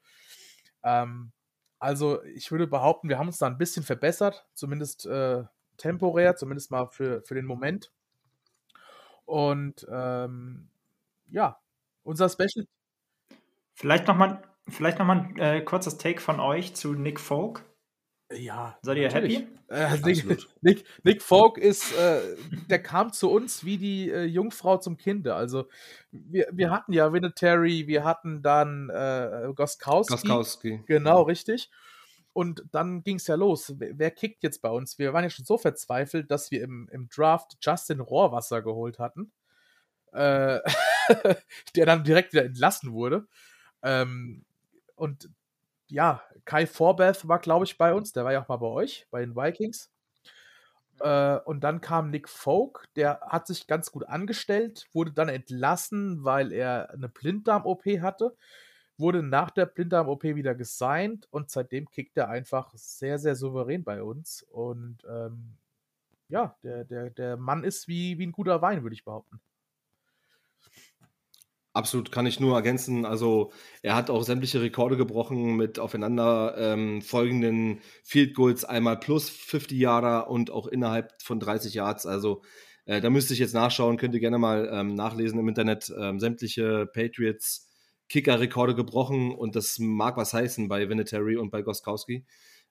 Ähm, 0.83 1.33
also 1.79 2.23
ich 2.25 2.51
würde 2.51 2.67
behaupten, 2.67 3.09
wir 3.09 3.19
haben 3.19 3.27
uns 3.29 3.39
da 3.39 3.47
ein 3.47 3.59
bisschen 3.59 3.83
verbessert, 3.83 4.47
zumindest 4.55 5.07
äh, 5.07 5.45
temporär, 5.77 6.37
zumindest 6.37 6.71
mal 6.71 6.87
für, 6.87 7.23
für 7.23 7.35
den 7.35 7.47
Moment. 7.47 7.91
Und 9.25 9.87
ähm, 9.91 10.69
ja, 11.31 11.59
unser 12.03 12.29
Special. 12.29 12.67
Vielleicht 13.75 14.07
nochmal 14.07 14.43
noch 14.67 15.09
ein 15.09 15.37
äh, 15.39 15.61
kurzes 15.63 15.99
Take 15.99 16.21
von 16.21 16.41
euch 16.41 16.75
zu 16.75 16.95
Nick 16.95 17.19
Folk. 17.19 17.65
Ja. 18.37 18.79
Seid 18.83 18.99
ihr 18.99 19.09
natürlich. 19.09 19.39
happy? 19.39 19.49
Äh, 19.69 19.99
Nick, 20.05 20.49
Nick, 20.63 20.85
Nick 21.03 21.23
Folk 21.23 21.59
ist, 21.59 21.97
äh, 21.97 22.21
der 22.69 22.83
kam 22.83 23.13
zu 23.13 23.31
uns 23.31 23.65
wie 23.65 23.79
die 23.79 24.11
äh, 24.11 24.25
Jungfrau 24.25 24.79
zum 24.79 24.97
Kinde. 24.97 25.35
Also 25.35 25.69
wir, 26.11 26.49
wir 26.53 26.71
hatten 26.71 26.93
ja 26.93 27.13
Winnetary, 27.13 27.87
wir 27.87 28.05
hatten 28.05 28.43
dann 28.43 28.91
äh, 28.91 29.51
Goskowski. 29.55 30.15
Goskowski. 30.15 30.83
Genau, 30.87 31.23
richtig. 31.23 31.71
Und 32.33 32.65
dann 32.73 33.03
ging 33.03 33.17
es 33.17 33.27
ja 33.27 33.35
los. 33.35 33.75
Wer, 33.79 33.99
wer, 33.99 34.11
kickt 34.11 34.43
jetzt 34.43 34.63
bei 34.63 34.71
uns? 34.71 34.99
Wir 34.99 35.13
waren 35.13 35.25
ja 35.25 35.31
schon 35.31 35.45
so 35.45 35.59
verzweifelt, 35.59 36.31
dass 36.31 36.51
wir 36.51 36.63
im, 36.63 36.89
im 36.91 37.09
Draft 37.09 37.59
Justin 37.61 38.01
Rohrwasser 38.01 38.63
geholt 38.63 38.99
hatten. 38.99 39.33
Äh, 40.13 40.61
der 41.77 41.87
dann 41.87 42.05
direkt 42.05 42.33
wieder 42.33 42.45
entlassen 42.45 42.93
wurde. 42.93 43.27
Ähm, 43.83 44.45
und 44.95 45.29
ja, 45.93 46.23
Kai 46.47 46.67
Forbath 46.67 47.29
war, 47.29 47.39
glaube 47.39 47.67
ich, 47.67 47.77
bei 47.77 47.95
uns. 47.95 48.13
Der 48.13 48.25
war 48.25 48.33
ja 48.33 48.43
auch 48.43 48.49
mal 48.49 48.57
bei 48.57 48.67
euch, 48.67 49.07
bei 49.11 49.21
den 49.21 49.37
Vikings. 49.37 49.91
Äh, 51.01 51.37
und 51.45 51.63
dann 51.63 51.81
kam 51.81 52.11
Nick 52.11 52.29
Folk, 52.29 52.89
der 52.97 53.21
hat 53.29 53.47
sich 53.47 53.67
ganz 53.67 53.93
gut 53.93 54.07
angestellt, 54.09 54.89
wurde 54.93 55.13
dann 55.13 55.29
entlassen, 55.29 56.25
weil 56.25 56.53
er 56.53 56.91
eine 56.91 57.09
Blinddarm-OP 57.09 57.85
hatte, 58.01 58.35
wurde 58.97 59.23
nach 59.23 59.51
der 59.51 59.67
Blinddarm-OP 59.67 60.25
wieder 60.25 60.55
gesigned 60.55 61.29
und 61.31 61.51
seitdem 61.51 61.91
kickt 61.91 62.17
er 62.17 62.29
einfach 62.31 62.73
sehr, 62.75 63.19
sehr 63.19 63.37
souverän 63.37 63.85
bei 63.85 64.03
uns. 64.03 64.43
Und 64.45 64.99
ähm, 65.09 65.59
ja, 66.29 66.57
der, 66.63 66.85
der, 66.85 67.11
der 67.11 67.37
Mann 67.37 67.65
ist 67.65 67.89
wie, 67.89 68.19
wie 68.19 68.27
ein 68.27 68.33
guter 68.33 68.63
Wein, 68.63 68.83
würde 68.83 68.95
ich 68.95 69.05
behaupten. 69.05 69.41
Absolut, 71.75 72.13
kann 72.13 72.27
ich 72.27 72.39
nur 72.39 72.55
ergänzen. 72.55 73.07
Also 73.07 73.51
er 73.81 73.97
hat 73.97 74.11
auch 74.11 74.23
sämtliche 74.25 74.61
Rekorde 74.61 74.99
gebrochen 74.99 75.57
mit 75.57 75.79
aufeinander 75.79 76.55
ähm, 76.59 77.01
folgenden 77.01 77.81
Field 78.05 78.35
Goals, 78.35 78.67
einmal 78.67 79.01
plus 79.01 79.31
50 79.31 79.79
Yarder 79.79 80.29
und 80.29 80.51
auch 80.51 80.67
innerhalb 80.67 81.15
von 81.23 81.41
30 81.41 81.73
Yards. 81.73 82.05
Also 82.05 82.43
äh, 82.85 83.01
da 83.01 83.09
müsste 83.09 83.33
ich 83.33 83.41
jetzt 83.41 83.55
nachschauen, 83.55 83.97
könnt 83.97 84.13
ihr 84.13 84.21
gerne 84.21 84.39
mal 84.39 84.69
ähm, 84.71 84.95
nachlesen 84.95 85.39
im 85.39 85.49
Internet. 85.49 85.91
Ähm, 85.99 86.21
sämtliche 86.21 86.87
Patriots 86.93 87.71
Kicker-Rekorde 88.11 88.75
gebrochen 88.75 89.35
und 89.35 89.57
das 89.57 89.79
mag 89.79 90.19
was 90.19 90.35
heißen 90.35 90.69
bei 90.69 90.87
Vinatieri 90.91 91.37
und 91.39 91.51
bei 91.51 91.63
Goskowski, 91.63 92.27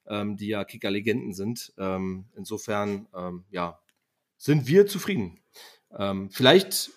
ähm, 0.05 0.37
die 0.37 0.49
ja 0.49 0.63
Kicker-Legenden 0.63 1.33
sind. 1.33 1.73
Ähm, 1.79 2.25
insofern, 2.35 3.07
ähm, 3.17 3.45
ja, 3.49 3.79
sind 4.37 4.67
wir 4.67 4.87
zufrieden. 4.87 5.39
vielleicht 6.29 6.91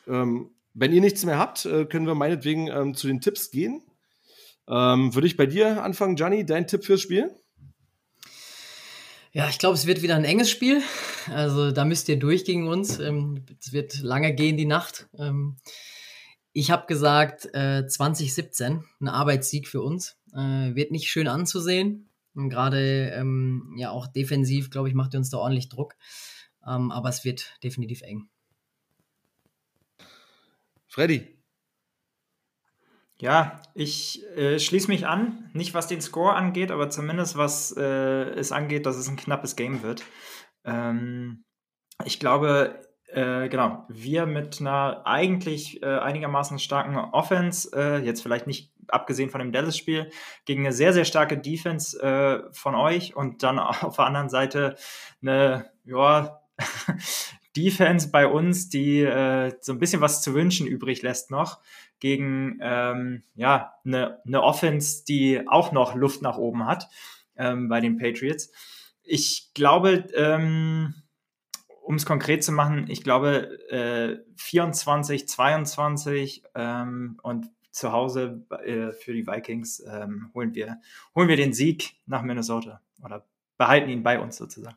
wenn 0.75 0.93
ihr 0.93 1.01
nichts 1.01 1.25
mehr 1.25 1.39
habt, 1.39 1.65
äh, 1.65 1.87
können 1.87 2.07
wir 2.07 2.15
meinetwegen 2.15 2.69
ähm, 2.69 2.95
zu 2.95 3.07
den 3.07 3.21
Tipps 3.21 3.51
gehen. 3.51 3.83
Ähm, 4.69 5.15
Würde 5.15 5.27
ich 5.27 5.37
bei 5.37 5.47
dir 5.47 5.83
anfangen, 5.83 6.17
Gianni, 6.17 6.45
dein 6.45 6.67
Tipp 6.67 6.85
fürs 6.85 7.01
Spiel? 7.01 7.31
Ja, 9.33 9.49
ich 9.49 9.59
glaube, 9.59 9.75
es 9.75 9.87
wird 9.87 10.03
wieder 10.03 10.17
ein 10.17 10.25
enges 10.25 10.51
Spiel. 10.51 10.83
Also 11.29 11.71
da 11.71 11.85
müsst 11.85 12.09
ihr 12.09 12.19
durch 12.19 12.45
gegen 12.45 12.69
uns. 12.69 12.99
Ähm, 12.99 13.45
es 13.61 13.73
wird 13.73 14.01
lange 14.01 14.35
gehen, 14.35 14.57
die 14.57 14.67
Nacht. 14.67 15.09
Ähm, 15.19 15.57
ich 16.53 16.71
habe 16.71 16.87
gesagt, 16.87 17.49
äh, 17.53 17.87
2017, 17.87 18.85
ein 19.01 19.09
Arbeitssieg 19.09 19.69
für 19.69 19.83
uns. 19.83 20.17
Äh, 20.33 20.75
wird 20.75 20.93
nicht 20.93 21.11
schön 21.11 21.29
anzusehen. 21.29 22.11
Gerade 22.35 23.11
ähm, 23.11 23.75
ja 23.77 23.91
auch 23.91 24.09
defensiv, 24.09 24.71
glaube 24.71 24.89
ich, 24.89 24.95
macht 24.95 25.15
ihr 25.15 25.19
uns 25.19 25.31
da 25.31 25.39
ordentlich 25.39 25.69
Druck. 25.69 25.95
Aber 26.67 27.11
es 27.11 27.27
wird 27.27 27.59
definitiv 27.63 28.01
eng. 28.01 28.31
Freddy. 30.95 31.27
Ja, 33.19 33.61
ich 33.75 34.25
äh, 34.37 34.61
schließe 34.61 34.87
mich 34.87 35.09
an, 35.09 35.51
nicht 35.53 35.75
was 35.75 35.89
den 35.89 36.01
Score 36.01 36.35
angeht, 36.35 36.71
aber 36.71 36.89
zumindest 36.89 37.37
was 37.37 37.77
äh, 37.77 37.83
es 37.83 38.53
angeht, 38.53 38.87
dass 38.87 38.95
es 38.95 39.09
ein 39.09 39.17
knappes 39.17 39.57
Game 39.57 39.83
wird. 39.83 40.05
Ähm, 40.65 41.43
ich 42.05 42.21
glaube, 42.21 42.81
äh, 43.09 43.49
genau, 43.49 43.85
wir 43.89 44.27
mit 44.27 44.61
einer 44.61 45.03
eigentlich 45.05 45.83
äh, 45.83 45.99
einigermaßen 45.99 46.61
starken 46.61 46.97
Offense, 46.97 47.71
äh, 47.75 47.99
jetzt 47.99 48.23
vielleicht 48.23 48.47
nicht 48.47 48.73
abgesehen 48.87 49.31
von 49.31 49.41
dem 49.41 49.51
Dallas-Spiel, 49.51 50.13
gegen 50.45 50.65
eine 50.65 50.73
sehr, 50.73 50.93
sehr 50.93 51.05
starke 51.05 51.39
Defense 51.39 52.01
äh, 52.01 52.53
von 52.53 52.77
euch 52.77 53.17
und 53.17 53.43
dann 53.43 53.59
auf 53.59 53.97
der 53.97 54.05
anderen 54.07 54.29
Seite 54.29 54.77
eine, 55.21 55.73
ja, 55.85 56.41
Defense 57.57 58.11
bei 58.11 58.27
uns, 58.27 58.69
die 58.69 59.01
äh, 59.01 59.53
so 59.61 59.73
ein 59.73 59.79
bisschen 59.79 60.01
was 60.01 60.23
zu 60.23 60.35
wünschen 60.35 60.67
übrig 60.67 61.03
lässt 61.03 61.31
noch, 61.31 61.61
gegen 62.01 62.59
ähm, 62.61 63.23
ja, 63.35 63.75
eine, 63.85 64.21
eine 64.27 64.43
Offense, 64.43 65.05
die 65.05 65.47
auch 65.47 65.73
noch 65.73 65.95
Luft 65.95 66.23
nach 66.23 66.37
oben 66.37 66.67
hat 66.67 66.89
ähm, 67.37 67.69
bei 67.69 67.81
den 67.81 67.97
Patriots. 67.97 68.51
Ich 69.03 69.53
glaube, 69.55 70.07
ähm, 70.15 70.95
um 71.83 71.97
es 71.97 72.07
konkret 72.07 72.43
zu 72.43 72.53
machen, 72.53 72.87
ich 72.89 73.05
glaube 73.05 73.59
äh, 73.71 74.19
24, 74.37 75.29
22 75.29 76.45
ähm, 76.55 77.19
und 77.23 77.51
zu 77.71 77.93
Hause 77.93 78.45
äh, 78.65 78.93
für 78.93 79.13
die 79.13 79.27
Vikings 79.27 79.81
ähm, 79.81 80.31
holen, 80.35 80.55
wir, 80.55 80.81
holen 81.15 81.29
wir 81.29 81.37
den 81.37 81.53
Sieg 81.53 81.97
nach 82.07 82.23
Minnesota 82.23 82.81
oder 83.03 83.27
behalten 83.59 83.91
ihn 83.91 84.03
bei 84.03 84.19
uns 84.19 84.37
sozusagen. 84.37 84.77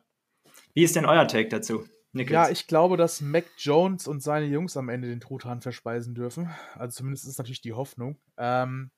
Wie 0.74 0.82
ist 0.82 0.96
denn 0.96 1.06
euer 1.06 1.26
Take 1.26 1.48
dazu? 1.48 1.84
Nickels. 2.12 2.32
Ja, 2.32 2.50
ich 2.50 2.66
glaube, 2.66 2.96
dass 2.96 3.20
Mac 3.20 3.44
Jones 3.58 4.08
und 4.08 4.22
seine 4.22 4.46
Jungs 4.46 4.76
am 4.76 4.88
Ende 4.88 5.08
den 5.08 5.20
Truthahn 5.20 5.60
verspeisen 5.60 6.14
dürfen. 6.14 6.50
Also 6.74 6.98
zumindest 6.98 7.26
ist 7.26 7.38
natürlich 7.38 7.60
die 7.60 7.74
Hoffnung. 7.74 8.18
Ähm, 8.36 8.90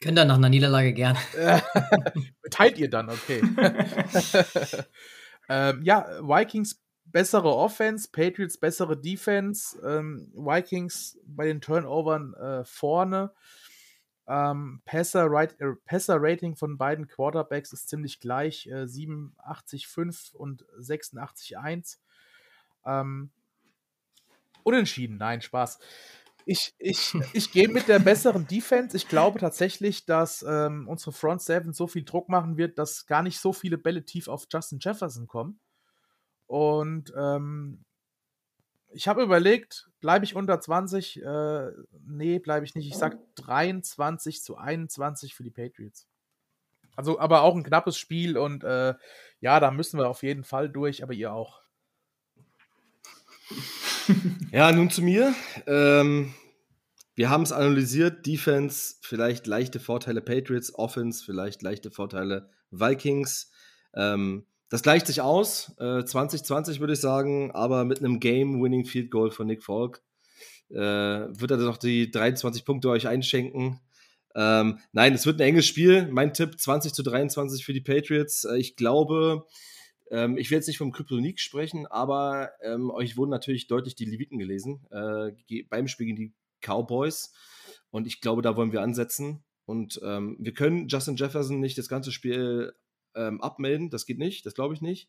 Könnt 0.00 0.18
ihr 0.18 0.24
nach 0.24 0.36
einer 0.36 0.48
Niederlage 0.48 0.92
gern. 0.94 1.16
teilt 2.50 2.78
ihr 2.78 2.88
dann, 2.88 3.10
okay. 3.10 3.42
ähm, 5.48 5.82
ja, 5.82 6.06
Vikings 6.22 6.80
bessere 7.04 7.54
Offense, 7.54 8.08
Patriots 8.10 8.58
bessere 8.58 8.98
Defense, 8.98 9.78
ähm, 9.84 10.32
Vikings 10.34 11.18
bei 11.26 11.46
den 11.46 11.60
Turnovern 11.60 12.34
äh, 12.34 12.64
vorne. 12.64 13.32
Ähm, 14.26 14.80
Passer, 14.84 15.26
right, 15.26 15.60
äh, 15.60 15.74
Passer 15.84 16.20
von 16.56 16.78
beiden 16.78 17.08
Quarterbacks 17.08 17.72
ist 17.72 17.88
ziemlich 17.88 18.20
gleich, 18.20 18.66
äh, 18.68 18.86
87,5 18.86 20.34
und 20.34 20.64
86,1. 20.78 21.98
Ähm, 22.84 23.30
unentschieden, 24.62 25.18
nein, 25.18 25.40
Spaß. 25.40 25.78
Ich, 26.46 26.74
ich, 26.78 27.14
ich 27.32 27.52
gehe 27.52 27.68
mit 27.68 27.88
der 27.88 27.98
besseren 27.98 28.46
Defense. 28.46 28.96
Ich 28.96 29.08
glaube 29.08 29.38
tatsächlich, 29.38 30.06
dass 30.06 30.42
ähm, 30.42 30.88
unsere 30.88 31.12
Front 31.12 31.42
Seven 31.42 31.72
so 31.72 31.86
viel 31.86 32.04
Druck 32.04 32.28
machen 32.28 32.56
wird, 32.56 32.78
dass 32.78 33.06
gar 33.06 33.22
nicht 33.22 33.40
so 33.40 33.52
viele 33.52 33.78
Bälle 33.78 34.04
tief 34.04 34.28
auf 34.28 34.46
Justin 34.50 34.78
Jefferson 34.80 35.26
kommen. 35.26 35.60
Und 36.46 37.12
ähm, 37.16 37.84
ich 38.92 39.06
habe 39.06 39.22
überlegt, 39.22 39.88
bleibe 40.00 40.24
ich 40.24 40.34
unter 40.34 40.60
20? 40.60 41.22
Äh, 41.22 41.70
nee, 42.06 42.38
bleibe 42.38 42.64
ich 42.64 42.74
nicht. 42.74 42.88
Ich 42.88 42.96
sage 42.96 43.18
23 43.36 44.42
zu 44.42 44.56
21 44.56 45.34
für 45.34 45.44
die 45.44 45.50
Patriots. 45.50 46.08
Also, 46.96 47.18
aber 47.20 47.42
auch 47.42 47.54
ein 47.54 47.62
knappes 47.62 47.96
Spiel 47.96 48.36
und 48.36 48.64
äh, 48.64 48.94
ja, 49.40 49.60
da 49.60 49.70
müssen 49.70 49.98
wir 49.98 50.08
auf 50.08 50.22
jeden 50.22 50.44
Fall 50.44 50.68
durch, 50.68 51.02
aber 51.02 51.12
ihr 51.12 51.32
auch. 51.32 51.62
Ja, 54.52 54.72
nun 54.72 54.90
zu 54.90 55.02
mir. 55.02 55.34
Ähm, 55.66 56.34
wir 57.14 57.30
haben 57.30 57.42
es 57.42 57.52
analysiert. 57.52 58.26
Defense, 58.26 58.96
vielleicht 59.02 59.46
leichte 59.46 59.78
Vorteile 59.78 60.20
Patriots, 60.20 60.74
Offense, 60.74 61.24
vielleicht 61.24 61.62
leichte 61.62 61.90
Vorteile 61.90 62.50
Vikings. 62.70 63.50
Ähm, 63.94 64.46
das 64.68 64.82
gleicht 64.82 65.08
sich 65.08 65.20
aus, 65.20 65.72
äh, 65.78 66.04
2020 66.04 66.78
würde 66.78 66.92
ich 66.92 67.00
sagen, 67.00 67.50
aber 67.50 67.84
mit 67.84 67.98
einem 67.98 68.20
Game-Winning 68.20 68.84
Field 68.84 69.10
Goal 69.10 69.32
von 69.32 69.48
Nick 69.48 69.64
Falk 69.64 70.00
äh, 70.70 70.76
wird 70.76 71.50
er 71.50 71.56
doch 71.56 71.76
die 71.76 72.10
23 72.10 72.64
Punkte 72.64 72.88
euch 72.88 73.08
einschenken. 73.08 73.80
Ähm, 74.36 74.78
nein, 74.92 75.12
es 75.12 75.26
wird 75.26 75.40
ein 75.40 75.48
enges 75.48 75.66
Spiel. 75.66 76.06
Mein 76.06 76.32
Tipp 76.32 76.60
20 76.60 76.92
zu 76.92 77.02
23 77.02 77.64
für 77.64 77.72
die 77.72 77.80
Patriots. 77.80 78.44
Äh, 78.44 78.58
ich 78.58 78.76
glaube, 78.76 79.44
ähm, 80.10 80.36
ich 80.36 80.50
will 80.50 80.58
jetzt 80.58 80.66
nicht 80.66 80.78
vom 80.78 80.92
Kryptonik 80.92 81.40
sprechen, 81.40 81.86
aber 81.86 82.50
ähm, 82.62 82.90
euch 82.90 83.16
wurden 83.16 83.30
natürlich 83.30 83.68
deutlich 83.68 83.94
die 83.94 84.04
Leviten 84.04 84.38
gelesen 84.38 84.86
äh, 84.90 85.62
beim 85.68 85.88
Spiel 85.88 86.06
gegen 86.06 86.16
die 86.16 86.34
Cowboys. 86.60 87.32
Und 87.90 88.06
ich 88.06 88.20
glaube, 88.20 88.42
da 88.42 88.56
wollen 88.56 88.72
wir 88.72 88.82
ansetzen. 88.82 89.44
Und 89.64 90.00
ähm, 90.02 90.36
wir 90.40 90.52
können 90.52 90.88
Justin 90.88 91.16
Jefferson 91.16 91.60
nicht 91.60 91.78
das 91.78 91.88
ganze 91.88 92.12
Spiel 92.12 92.72
ähm, 93.14 93.40
abmelden. 93.40 93.90
Das 93.90 94.04
geht 94.04 94.18
nicht, 94.18 94.44
das 94.46 94.54
glaube 94.54 94.74
ich 94.74 94.82
nicht. 94.82 95.08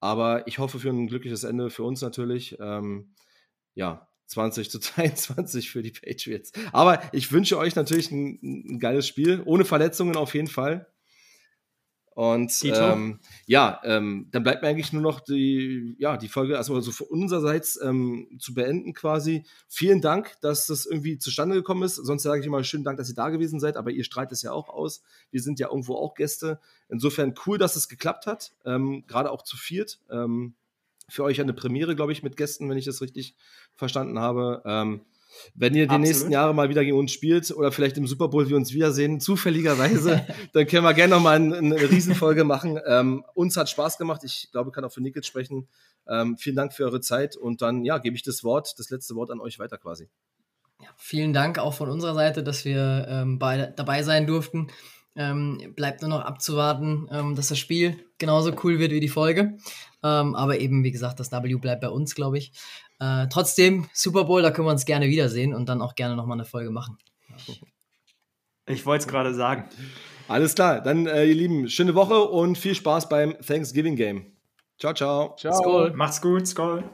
Aber 0.00 0.46
ich 0.46 0.58
hoffe 0.58 0.78
für 0.78 0.90
ein 0.90 1.08
glückliches 1.08 1.44
Ende 1.44 1.70
für 1.70 1.84
uns 1.84 2.02
natürlich. 2.02 2.58
Ähm, 2.60 3.14
ja, 3.74 4.08
20 4.26 4.70
zu 4.70 4.78
22 4.80 5.70
für 5.70 5.82
die 5.82 5.92
Patriots. 5.92 6.52
Aber 6.72 7.02
ich 7.14 7.32
wünsche 7.32 7.58
euch 7.58 7.74
natürlich 7.74 8.10
ein, 8.10 8.38
ein 8.42 8.78
geiles 8.78 9.06
Spiel, 9.06 9.42
ohne 9.44 9.64
Verletzungen 9.64 10.16
auf 10.16 10.34
jeden 10.34 10.48
Fall. 10.48 10.86
Und 12.20 12.52
ähm, 12.64 13.18
ja, 13.46 13.80
ähm, 13.82 14.28
dann 14.30 14.42
bleibt 14.42 14.60
mir 14.60 14.68
eigentlich 14.68 14.92
nur 14.92 15.00
noch 15.00 15.20
die, 15.20 15.96
ja, 15.98 16.18
die 16.18 16.28
Folge, 16.28 16.58
also, 16.58 16.74
also 16.74 16.92
von 16.92 17.06
unsererseits 17.06 17.80
ähm, 17.82 18.36
zu 18.38 18.52
beenden 18.52 18.92
quasi. 18.92 19.46
Vielen 19.68 20.02
Dank, 20.02 20.36
dass 20.42 20.66
das 20.66 20.84
irgendwie 20.84 21.16
zustande 21.16 21.54
gekommen 21.54 21.82
ist. 21.82 21.94
Sonst 21.94 22.24
sage 22.24 22.40
ich 22.40 22.46
immer 22.46 22.62
schönen 22.62 22.84
Dank, 22.84 22.98
dass 22.98 23.08
ihr 23.08 23.14
da 23.14 23.30
gewesen 23.30 23.58
seid, 23.58 23.78
aber 23.78 23.90
ihr 23.90 24.04
strahlt 24.04 24.32
es 24.32 24.42
ja 24.42 24.52
auch 24.52 24.68
aus. 24.68 25.02
Wir 25.30 25.40
sind 25.40 25.60
ja 25.60 25.68
irgendwo 25.68 25.94
auch 25.94 26.14
Gäste. 26.14 26.60
Insofern 26.90 27.32
cool, 27.46 27.56
dass 27.56 27.74
es 27.74 27.88
geklappt 27.88 28.26
hat, 28.26 28.52
ähm, 28.66 29.06
gerade 29.06 29.30
auch 29.30 29.40
zu 29.40 29.56
viert. 29.56 29.98
Ähm, 30.10 30.52
für 31.08 31.24
euch 31.24 31.40
eine 31.40 31.54
Premiere, 31.54 31.96
glaube 31.96 32.12
ich, 32.12 32.22
mit 32.22 32.36
Gästen, 32.36 32.68
wenn 32.68 32.76
ich 32.76 32.84
das 32.84 33.00
richtig 33.00 33.34
verstanden 33.76 34.18
habe. 34.18 34.60
Wenn 35.54 35.74
ihr 35.74 35.84
die 35.84 35.90
Absolut. 35.90 36.06
nächsten 36.06 36.32
Jahre 36.32 36.54
mal 36.54 36.68
wieder 36.68 36.84
gegen 36.84 36.98
uns 36.98 37.12
spielt 37.12 37.50
oder 37.50 37.72
vielleicht 37.72 37.96
im 37.96 38.06
Super 38.06 38.28
Bowl 38.28 38.48
wir 38.48 38.56
uns 38.56 38.72
wiedersehen, 38.72 39.20
zufälligerweise, 39.20 40.26
dann 40.52 40.66
können 40.66 40.84
wir 40.84 40.94
gerne 40.94 41.14
nochmal 41.14 41.36
eine, 41.36 41.56
eine 41.56 41.90
Riesenfolge 41.90 42.44
machen. 42.44 42.78
Ähm, 42.86 43.24
uns 43.34 43.56
hat 43.56 43.68
Spaß 43.68 43.98
gemacht. 43.98 44.22
Ich 44.24 44.48
glaube, 44.52 44.70
kann 44.70 44.84
auch 44.84 44.92
für 44.92 45.00
Nickels 45.00 45.26
sprechen. 45.26 45.68
Ähm, 46.08 46.36
vielen 46.36 46.56
Dank 46.56 46.72
für 46.72 46.84
eure 46.84 47.00
Zeit 47.00 47.36
und 47.36 47.62
dann 47.62 47.84
ja, 47.84 47.98
gebe 47.98 48.16
ich 48.16 48.22
das 48.22 48.42
Wort, 48.44 48.74
das 48.78 48.90
letzte 48.90 49.14
Wort 49.14 49.30
an 49.30 49.40
euch 49.40 49.58
weiter 49.58 49.78
quasi. 49.78 50.08
Ja, 50.80 50.88
vielen 50.96 51.32
Dank 51.32 51.58
auch 51.58 51.74
von 51.74 51.90
unserer 51.90 52.14
Seite, 52.14 52.42
dass 52.42 52.64
wir 52.64 53.06
ähm, 53.08 53.38
bei, 53.38 53.66
dabei 53.76 54.02
sein 54.02 54.26
durften. 54.26 54.68
Ähm, 55.16 55.74
bleibt 55.74 56.02
nur 56.02 56.10
noch 56.10 56.20
abzuwarten, 56.20 57.08
ähm, 57.10 57.34
dass 57.34 57.48
das 57.48 57.58
Spiel 57.58 57.98
genauso 58.18 58.52
cool 58.62 58.78
wird 58.78 58.92
wie 58.92 59.00
die 59.00 59.08
Folge. 59.08 59.58
Ähm, 60.02 60.34
aber 60.34 60.60
eben, 60.60 60.84
wie 60.84 60.92
gesagt, 60.92 61.20
das 61.20 61.32
W 61.32 61.54
bleibt 61.56 61.82
bei 61.82 61.88
uns, 61.88 62.14
glaube 62.14 62.38
ich. 62.38 62.52
Äh, 63.00 63.28
trotzdem, 63.28 63.88
Super 63.92 64.24
Bowl, 64.24 64.42
da 64.42 64.50
können 64.50 64.68
wir 64.68 64.72
uns 64.72 64.84
gerne 64.84 65.08
wiedersehen 65.08 65.54
und 65.54 65.68
dann 65.68 65.80
auch 65.80 65.94
gerne 65.94 66.16
nochmal 66.16 66.36
eine 66.36 66.44
Folge 66.44 66.70
machen. 66.70 66.98
Ich 68.66 68.86
wollte 68.86 69.02
es 69.02 69.08
gerade 69.08 69.34
sagen. 69.34 69.68
Alles 70.28 70.54
klar, 70.54 70.80
dann 70.80 71.06
äh, 71.06 71.24
ihr 71.24 71.34
Lieben, 71.34 71.68
schöne 71.68 71.94
Woche 71.94 72.20
und 72.20 72.56
viel 72.56 72.74
Spaß 72.74 73.08
beim 73.08 73.36
Thanksgiving 73.40 73.96
Game. 73.96 74.36
Ciao, 74.78 74.94
ciao. 74.94 75.34
Ciao. 75.36 75.54
Skol. 75.54 75.92
Macht's 75.94 76.20
gut, 76.20 76.46
Skol. 76.46 76.84